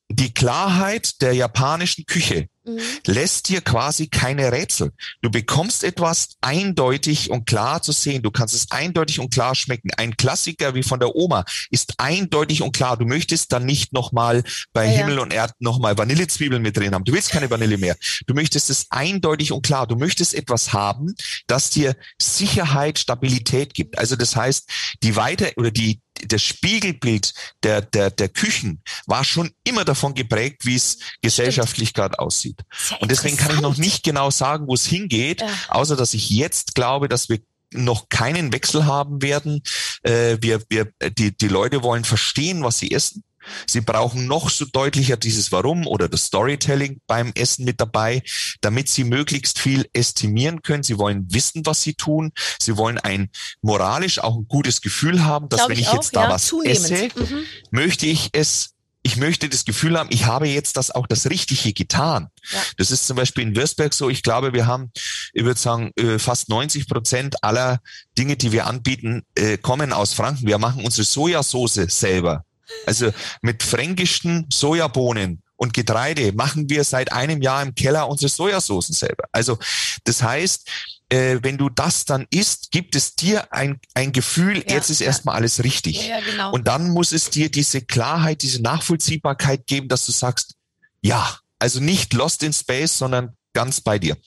die 0.09 0.34
Klarheit 0.34 1.21
der 1.21 1.34
japanischen 1.34 2.05
Küche 2.05 2.47
mhm. 2.63 2.80
lässt 3.05 3.49
dir 3.49 3.61
quasi 3.61 4.07
keine 4.07 4.51
Rätsel. 4.51 4.91
Du 5.21 5.30
bekommst 5.30 5.84
etwas 5.84 6.38
eindeutig 6.39 7.30
und 7.30 7.45
klar 7.45 7.82
zu 7.82 7.91
sehen. 7.91 8.23
Du 8.23 8.32
kannst 8.32 8.53
es 8.53 8.71
eindeutig 8.71 9.19
und 9.19 9.34
klar 9.34 9.53
schmecken. 9.53 9.89
Ein 9.97 10.15
Klassiker 10.15 10.75
wie 10.75 10.84
von 10.84 10.99
der 10.99 11.15
Oma 11.15 11.43
ist 11.71 11.95
eindeutig 11.97 12.61
und 12.61 12.75
klar. 12.75 12.95
Du 12.95 13.05
möchtest 13.05 13.51
dann 13.51 13.65
nicht 13.65 13.91
nochmal 13.91 14.43
bei 14.71 14.86
ja, 14.86 14.91
Himmel 14.91 15.19
und 15.19 15.34
Erd 15.34 15.51
nochmal 15.59 15.97
Vanillezwiebeln 15.97 16.61
mit 16.61 16.78
drin 16.78 16.93
haben. 16.93 17.03
Du 17.03 17.13
willst 17.13 17.30
keine 17.30 17.49
Vanille 17.49 17.78
mehr. 17.78 17.97
Du 18.28 18.34
möchtest 18.34 18.69
es 18.69 18.88
eindeutig 18.89 19.51
und 19.51 19.65
klar. 19.65 19.88
Du 19.88 19.97
möchtest 19.97 20.34
etwas 20.34 20.71
haben, 20.71 21.15
das 21.47 21.69
dir 21.69 21.95
Sicherheit, 22.21 22.97
Stabilität 22.97 23.73
gibt. 23.73 23.97
Also 23.97 24.15
das 24.15 24.36
heißt, 24.38 24.69
die 25.03 25.17
weiter 25.17 25.49
oder 25.57 25.71
die 25.71 25.99
das 26.26 26.41
Spiegelbild 26.41 27.34
der, 27.63 27.82
der, 27.82 28.11
der 28.11 28.30
Küchen 28.30 28.82
war 29.05 29.24
schon 29.24 29.51
immer 29.63 29.86
davon 29.86 30.13
geprägt, 30.13 30.65
wie 30.65 30.76
es 30.76 30.99
gesellschaftlich 31.22 31.93
gerade 31.93 32.20
aussieht. 32.20 32.61
Und 32.99 33.11
deswegen 33.11 33.38
kann 33.38 33.53
ich 33.53 33.61
noch 33.61 33.78
nicht 33.78 34.03
genau 34.03 34.32
sagen, 34.32 34.68
wo 34.68 34.74
es 34.74 34.86
hingeht, 34.86 35.41
ja. 35.41 35.49
außer 35.70 35.95
dass 35.95 36.13
ich 36.13 36.30
jetzt 36.30 36.76
glaube, 36.76 37.07
dass 37.07 37.30
wir 37.30 37.39
noch 37.74 38.09
keinen 38.09 38.53
Wechsel 38.53 38.86
haben 38.86 39.22
werden. 39.22 39.61
Äh, 40.03 40.38
wir, 40.41 40.63
wir, 40.70 40.89
die, 41.18 41.36
die 41.36 41.47
Leute 41.47 41.84
wollen 41.84 42.05
verstehen, 42.05 42.63
was 42.63 42.80
sie 42.80 42.91
essen. 42.91 43.24
Sie 43.65 43.81
brauchen 43.81 44.27
noch 44.27 44.49
so 44.49 44.65
deutlicher 44.65 45.17
dieses 45.17 45.51
Warum 45.51 45.87
oder 45.87 46.09
das 46.09 46.25
Storytelling 46.25 47.01
beim 47.07 47.31
Essen 47.35 47.65
mit 47.65 47.79
dabei, 47.79 48.23
damit 48.61 48.89
sie 48.89 49.03
möglichst 49.03 49.59
viel 49.59 49.87
estimieren 49.93 50.61
können. 50.61 50.83
Sie 50.83 50.97
wollen 50.97 51.31
wissen, 51.31 51.65
was 51.65 51.81
sie 51.81 51.93
tun. 51.93 52.31
Sie 52.59 52.77
wollen 52.77 52.97
ein 52.97 53.29
moralisch 53.61 54.19
auch 54.19 54.37
ein 54.37 54.47
gutes 54.47 54.81
Gefühl 54.81 55.23
haben, 55.23 55.49
dass 55.49 55.59
Glaube 55.59 55.73
wenn 55.73 55.79
ich, 55.79 55.87
ich 55.87 55.93
jetzt 55.93 56.15
da 56.15 56.23
ja, 56.23 56.29
was 56.29 56.45
zunehmend. 56.45 56.91
esse, 56.91 57.09
mhm. 57.15 57.43
möchte 57.71 58.05
ich 58.05 58.29
es 58.33 58.73
ich 59.07 59.15
möchte 59.15 59.47
das 59.47 59.63
Gefühl 59.63 59.97
haben, 59.97 60.09
ich 60.11 60.25
habe 60.25 60.49
jetzt 60.49 60.75
das 60.75 60.91
auch 60.91 61.07
das 61.07 61.29
Richtige 61.29 61.71
getan. 61.71 62.27
Ja. 62.51 62.59
Das 62.75 62.91
ist 62.91 63.07
zum 63.07 63.15
Beispiel 63.15 63.43
in 63.43 63.55
Würzberg 63.55 63.93
so. 63.93 64.09
Ich 64.09 64.21
glaube, 64.21 64.51
wir 64.51 64.67
haben, 64.67 64.91
ich 65.31 65.45
würde 65.45 65.57
sagen, 65.57 65.91
äh, 65.95 66.19
fast 66.19 66.49
90 66.49 66.89
Prozent 66.89 67.41
aller 67.41 67.79
Dinge, 68.17 68.35
die 68.35 68.51
wir 68.51 68.67
anbieten, 68.67 69.23
äh, 69.35 69.57
kommen 69.57 69.93
aus 69.93 70.11
Franken. 70.11 70.45
Wir 70.45 70.57
machen 70.57 70.83
unsere 70.83 71.05
Sojasauce 71.05 71.85
selber. 71.87 72.43
Also 72.86 73.11
mit 73.41 73.63
fränkischen 73.63 74.47
Sojabohnen 74.51 75.41
und 75.55 75.74
Getreide 75.74 76.34
machen 76.34 76.70
wir 76.70 76.84
seit 76.84 77.11
einem 77.11 77.41
Jahr 77.41 77.63
im 77.63 77.76
Keller 77.76 78.07
unsere 78.07 78.30
Sojasoßen 78.30 78.93
selber. 78.93 79.26
Also 79.32 79.57
das 80.03 80.22
heißt, 80.22 80.70
äh, 81.09 81.39
wenn 81.41 81.57
du 81.57 81.70
das 81.70 82.05
dann 82.05 82.28
isst, 82.30 82.72
gibt 82.72 82.95
es 82.95 83.15
dir 83.15 83.53
ein, 83.53 83.80
ein 83.93 84.11
Gefühl, 84.11 84.57
ja, 84.57 84.76
jetzt 84.76 84.89
ist 84.89 84.99
ja. 84.99 85.07
erstmal 85.07 85.36
alles 85.36 85.63
richtig. 85.63 86.07
Ja, 86.07 86.20
genau. 86.20 86.51
Und 86.51 86.68
dann 86.68 86.89
muss 86.89 87.11
es 87.11 87.30
dir 87.30 87.49
diese 87.49 87.82
Klarheit, 87.82 88.41
diese 88.41 88.61
Nachvollziehbarkeit 88.61 89.68
geben, 89.68 89.88
dass 89.88 90.05
du 90.05 90.11
sagst, 90.11 90.55
ja, 91.01 91.38
also 91.59 91.80
nicht 91.80 92.13
lost 92.13 92.43
in 92.43 92.53
space, 92.53 92.97
sondern 92.97 93.36
ganz 93.53 93.82
bei 93.82 93.99
dir. 93.99 94.18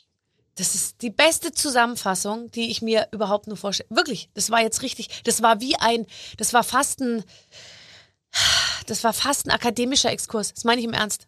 Das 0.57 0.75
ist 0.75 1.01
die 1.01 1.11
beste 1.11 1.53
Zusammenfassung, 1.53 2.51
die 2.51 2.71
ich 2.71 2.83
mir 2.83 3.09
überhaupt 3.13 3.47
nur 3.47 3.57
vorstelle. 3.57 3.89
Wirklich, 3.91 4.29
das 4.35 4.51
war 4.51 4.61
jetzt 4.61 4.83
richtig, 4.83 5.23
das 5.25 5.43
war 5.43 5.61
wie 5.61 5.77
ein, 5.77 6.07
das 6.37 6.53
war 6.53 6.65
fast 6.65 7.01
ein, 7.01 7.25
das 8.87 9.05
war 9.05 9.13
fast 9.13 9.47
ein 9.47 9.51
akademischer 9.51 10.11
Exkurs. 10.11 10.55
Das 10.55 10.65
meine 10.65 10.81
ich 10.81 10.87
im 10.87 10.93
Ernst. 10.93 11.27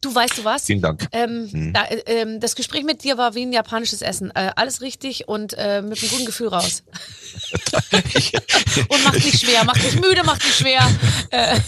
Du 0.00 0.14
weißt 0.14 0.38
du 0.38 0.44
was? 0.44 0.64
Vielen 0.64 0.80
Dank. 0.80 1.06
Ähm, 1.12 1.48
mhm. 1.52 1.72
da, 1.74 1.84
äh, 1.84 2.02
ähm, 2.06 2.40
das 2.40 2.54
Gespräch 2.54 2.84
mit 2.84 3.04
dir 3.04 3.18
war 3.18 3.34
wie 3.34 3.42
ein 3.42 3.52
japanisches 3.52 4.00
Essen. 4.00 4.30
Äh, 4.30 4.52
alles 4.56 4.80
richtig 4.80 5.28
und 5.28 5.52
äh, 5.54 5.82
mit 5.82 6.00
einem 6.00 6.10
guten 6.10 6.24
Gefühl 6.24 6.48
raus. 6.48 6.82
und 7.92 9.04
macht 9.04 9.24
nicht 9.24 9.44
schwer, 9.44 9.64
macht 9.64 9.82
nicht 9.82 10.00
müde, 10.00 10.24
macht 10.24 10.42
nicht 10.44 10.56
schwer. 10.56 10.90
Äh. 11.30 11.60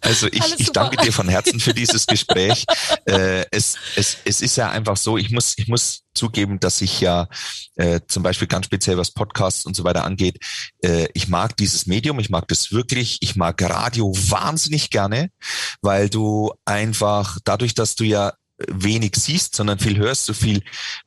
Also 0.00 0.26
ich, 0.28 0.42
ich 0.58 0.70
danke 0.72 0.96
dir 0.96 1.12
von 1.12 1.28
Herzen 1.28 1.58
für 1.58 1.74
dieses 1.74 2.06
Gespräch. 2.06 2.64
äh, 3.06 3.44
es, 3.50 3.76
es, 3.96 4.18
es 4.24 4.42
ist 4.42 4.56
ja 4.56 4.70
einfach 4.70 4.96
so, 4.96 5.16
ich 5.16 5.30
muss, 5.30 5.54
ich 5.56 5.68
muss 5.68 6.02
zugeben, 6.14 6.60
dass 6.60 6.80
ich 6.80 7.00
ja 7.00 7.28
äh, 7.76 8.00
zum 8.06 8.22
Beispiel 8.22 8.48
ganz 8.48 8.66
speziell 8.66 8.98
was 8.98 9.10
Podcasts 9.10 9.64
und 9.64 9.74
so 9.74 9.84
weiter 9.84 10.04
angeht, 10.04 10.38
äh, 10.82 11.08
ich 11.14 11.28
mag 11.28 11.56
dieses 11.56 11.86
Medium, 11.86 12.18
ich 12.20 12.30
mag 12.30 12.48
das 12.48 12.72
wirklich, 12.72 13.18
ich 13.20 13.36
mag 13.36 13.60
Radio 13.62 14.12
wahnsinnig 14.14 14.90
gerne, 14.90 15.30
weil 15.80 16.08
du 16.08 16.52
einfach 16.64 17.38
dadurch, 17.44 17.74
dass 17.74 17.94
du 17.94 18.04
ja 18.04 18.32
wenig 18.68 19.16
siehst, 19.16 19.56
sondern 19.56 19.78
viel 19.78 19.98
hörst, 19.98 20.26
so 20.26 20.34
viel 20.34 20.62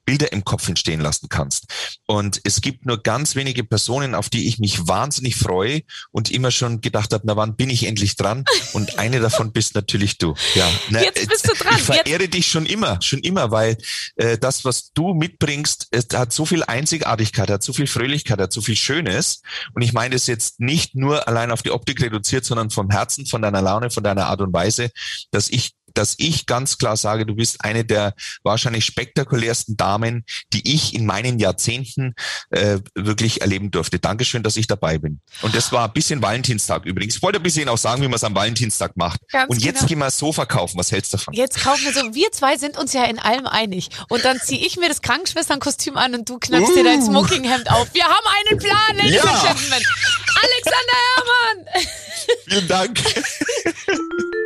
Bilder 0.06 0.32
im 0.32 0.44
Kopf 0.44 0.68
entstehen 0.68 1.02
lassen 1.02 1.30
kannst. 1.30 1.66
Und 2.06 2.40
es 2.44 2.62
gibt 2.62 2.86
nur 2.86 3.02
ganz 3.02 3.36
wenige 3.36 3.64
Personen, 3.64 4.16
auf 4.16 4.30
die 4.30 4.48
ich 4.48 4.60
mich 4.60 4.88
wahnsinnig 4.88 5.36
freue 5.36 5.82
und 6.12 6.32
immer 6.32 6.52
schon 6.52 6.82
gedacht 6.82 7.14
habe, 7.14 7.24
na 7.26 7.36
wann 7.36 7.56
bin 7.56 7.70
ich 7.70 7.86
endlich 7.86 8.16
dran? 8.16 8.46
Und 8.74 9.00
eine 9.00 9.20
davon 9.20 9.52
bist 9.52 9.76
natürlich 9.76 10.18
du. 10.18 10.36
Ja, 10.54 10.70
na, 10.90 11.02
jetzt 11.02 11.28
bist 11.28 11.48
du 11.50 11.54
dran. 11.54 11.76
Ich 11.78 11.84
verehre 11.84 12.24
jetzt. 12.24 12.34
dich 12.34 12.48
schon 12.48 12.66
immer, 12.66 13.02
schon 13.02 13.20
immer, 13.20 13.52
weil 13.52 13.78
äh, 14.16 14.38
das, 14.38 14.66
was 14.66 14.92
du 14.94 15.14
mitbringst, 15.14 15.88
es 15.92 16.08
hat 16.14 16.34
so 16.34 16.46
viel 16.46 16.64
Einzigartigkeit, 16.64 17.50
hat 17.50 17.64
so 17.64 17.74
viel 17.74 17.88
Fröhlichkeit, 17.88 18.40
hat 18.40 18.54
so 18.54 18.62
viel 18.62 18.76
Schönes. 18.76 19.42
Und 19.74 19.82
ich 19.82 19.94
meine 19.94 20.16
es 20.16 20.28
jetzt 20.28 20.60
nicht 20.60 20.96
nur 20.96 21.28
allein 21.28 21.52
auf 21.52 21.64
die 21.64 21.72
Optik 21.72 22.02
reduziert, 22.02 22.46
sondern 22.46 22.70
vom 22.70 22.90
Herzen, 22.90 23.26
von 23.26 23.42
deiner 23.42 23.62
Laune, 23.62 23.90
von 23.90 24.04
deiner 24.04 24.28
Art 24.28 24.42
und 24.42 24.54
Weise, 24.54 24.92
dass 25.32 25.50
ich 25.50 25.74
dass 25.98 26.16
ich 26.18 26.46
ganz 26.46 26.78
klar 26.78 26.98
sage, 26.98 27.26
du 27.26 27.36
bist 27.36 27.64
eine 27.64 27.86
der 27.86 28.14
wahrscheinlich 28.44 28.86
spektakulärsten 28.86 29.78
Damen, 29.78 30.26
die 30.54 30.74
ich 30.74 30.94
in 30.94 31.06
meinen 31.06 31.40
Jahrzehnten 31.40 32.14
äh, 32.50 32.80
wirklich 32.94 33.42
erleben 33.42 33.72
durfte. 33.72 34.00
Dankeschön, 34.00 34.44
dass 34.44 34.58
ich 34.58 34.68
dabei 34.68 34.98
bin. 34.98 35.20
Und 35.42 35.56
das 35.56 35.72
war 35.72 35.88
ein 35.88 35.94
bisschen 35.94 36.22
Valentinstag 36.22 36.86
übrigens. 36.86 37.16
Ich 37.18 37.22
wollte 37.22 37.40
ein 37.40 37.44
bisschen 37.44 37.70
auch 37.70 37.78
sagen, 37.78 38.02
wie 38.02 38.08
man 38.08 38.16
es 38.16 38.24
am 38.24 38.36
Valentinstag 38.36 38.96
macht. 38.96 39.20
Ganz 39.30 39.50
und 39.50 39.64
jetzt 39.64 39.80
genau. 39.80 39.88
gehen 39.88 40.00
wir 40.00 40.12
Sofa 40.12 40.46
kaufen. 40.46 40.78
Was 40.78 40.92
hältst 40.92 41.14
du 41.14 41.18
davon? 41.18 41.34
Jetzt 41.34 41.62
kaufen 41.62 41.84
wir 41.86 41.94
so. 41.94 42.14
Wir 42.14 42.32
zwei 42.32 42.58
sind 42.58 42.78
uns 42.78 42.94
ja 42.94 43.06
in 43.06 43.20
allem 43.20 43.48
einig. 43.48 43.90
Und 44.10 44.26
dann 44.26 44.40
ziehe 44.40 44.66
ich 44.66 44.78
mir 44.78 44.90
das 44.90 45.02
Krankenschwesternkostüm 45.02 45.98
an 45.98 46.16
und 46.16 46.30
du 46.30 46.40
knackst 46.40 46.72
uh. 46.72 46.76
dir 46.76 46.84
dein 46.84 47.02
uh. 47.02 47.06
Smokinghemd 47.06 47.70
auf. 47.72 47.94
Wir 47.94 48.04
haben 48.04 48.26
einen 48.50 48.60
Plan, 48.60 48.98
Ladies 48.98 49.16
ja. 49.16 49.24
and 49.24 49.44
Gentlemen. 49.44 49.84
Alexander 50.44 50.98
Herrmann. 51.16 51.66
Vielen 52.48 52.68
Dank. 52.68 53.00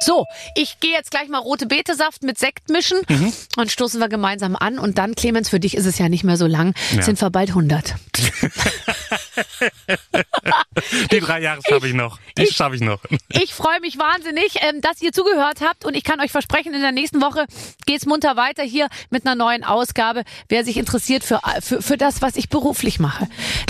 So, 0.00 0.26
ich 0.54 0.80
gehe 0.80 0.92
jetzt 0.92 1.10
gleich 1.10 1.28
mal 1.28 1.38
rote 1.38 1.66
Betesaft 1.66 2.22
mit 2.22 2.38
Sekt 2.38 2.68
mischen 2.70 2.98
mhm. 3.08 3.32
und 3.56 3.70
stoßen 3.70 4.00
wir 4.00 4.08
gemeinsam 4.08 4.56
an. 4.56 4.78
Und 4.78 4.98
dann, 4.98 5.14
Clemens, 5.14 5.48
für 5.48 5.60
dich 5.60 5.76
ist 5.76 5.86
es 5.86 5.98
ja 5.98 6.08
nicht 6.08 6.24
mehr 6.24 6.36
so 6.36 6.46
lang, 6.46 6.74
ja. 6.94 7.02
sind 7.02 7.20
wir 7.20 7.30
bald 7.30 7.50
100. 7.50 7.94
Die 11.10 11.20
drei 11.20 11.40
Jahre 11.40 11.60
schaffe 11.68 11.88
ich 11.88 11.94
noch. 11.94 12.18
Die 12.36 12.46
schaffe 12.46 12.76
ich 12.76 12.80
noch. 12.80 13.00
Ich 13.30 13.52
freue 13.52 13.80
mich 13.80 13.98
wahnsinnig, 13.98 14.56
ähm, 14.60 14.80
dass 14.80 15.02
ihr 15.02 15.12
zugehört 15.12 15.60
habt 15.60 15.84
und 15.84 15.94
ich 15.94 16.04
kann 16.04 16.20
euch 16.20 16.30
versprechen, 16.30 16.72
in 16.72 16.80
der 16.80 16.92
nächsten 16.92 17.20
Woche 17.20 17.46
geht's 17.84 18.06
munter 18.06 18.36
weiter 18.36 18.62
hier 18.62 18.88
mit 19.10 19.26
einer 19.26 19.34
neuen 19.34 19.64
Ausgabe. 19.64 20.22
Wer 20.48 20.64
sich 20.64 20.76
interessiert 20.76 21.24
für, 21.24 21.40
für, 21.60 21.82
für 21.82 21.96
das, 21.96 22.22
was 22.22 22.36
ich 22.36 22.48
beruflich 22.48 23.00
mache, 23.00 23.26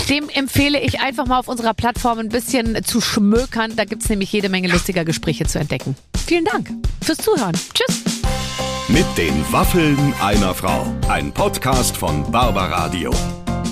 dem 0.09 0.29
empfehle 0.29 0.79
ich 0.79 1.01
einfach 1.01 1.25
mal 1.25 1.39
auf 1.39 1.47
unserer 1.47 1.73
Plattform 1.73 2.19
ein 2.19 2.29
bisschen 2.29 2.83
zu 2.83 3.01
schmökern. 3.01 3.75
Da 3.75 3.85
gibt's 3.85 4.09
nämlich 4.09 4.31
jede 4.31 4.49
Menge 4.49 4.67
lustiger 4.67 5.03
Gespräche 5.03 5.45
zu 5.45 5.59
entdecken. 5.59 5.95
Vielen 6.27 6.45
Dank 6.45 6.69
fürs 7.03 7.17
Zuhören. 7.17 7.57
Tschüss. 7.73 8.03
Mit 8.87 9.05
den 9.17 9.51
Waffeln 9.51 10.13
einer 10.21 10.53
Frau. 10.53 10.85
Ein 11.07 11.33
Podcast 11.33 11.97
von 11.97 12.31
Barbaradio. 12.31 13.11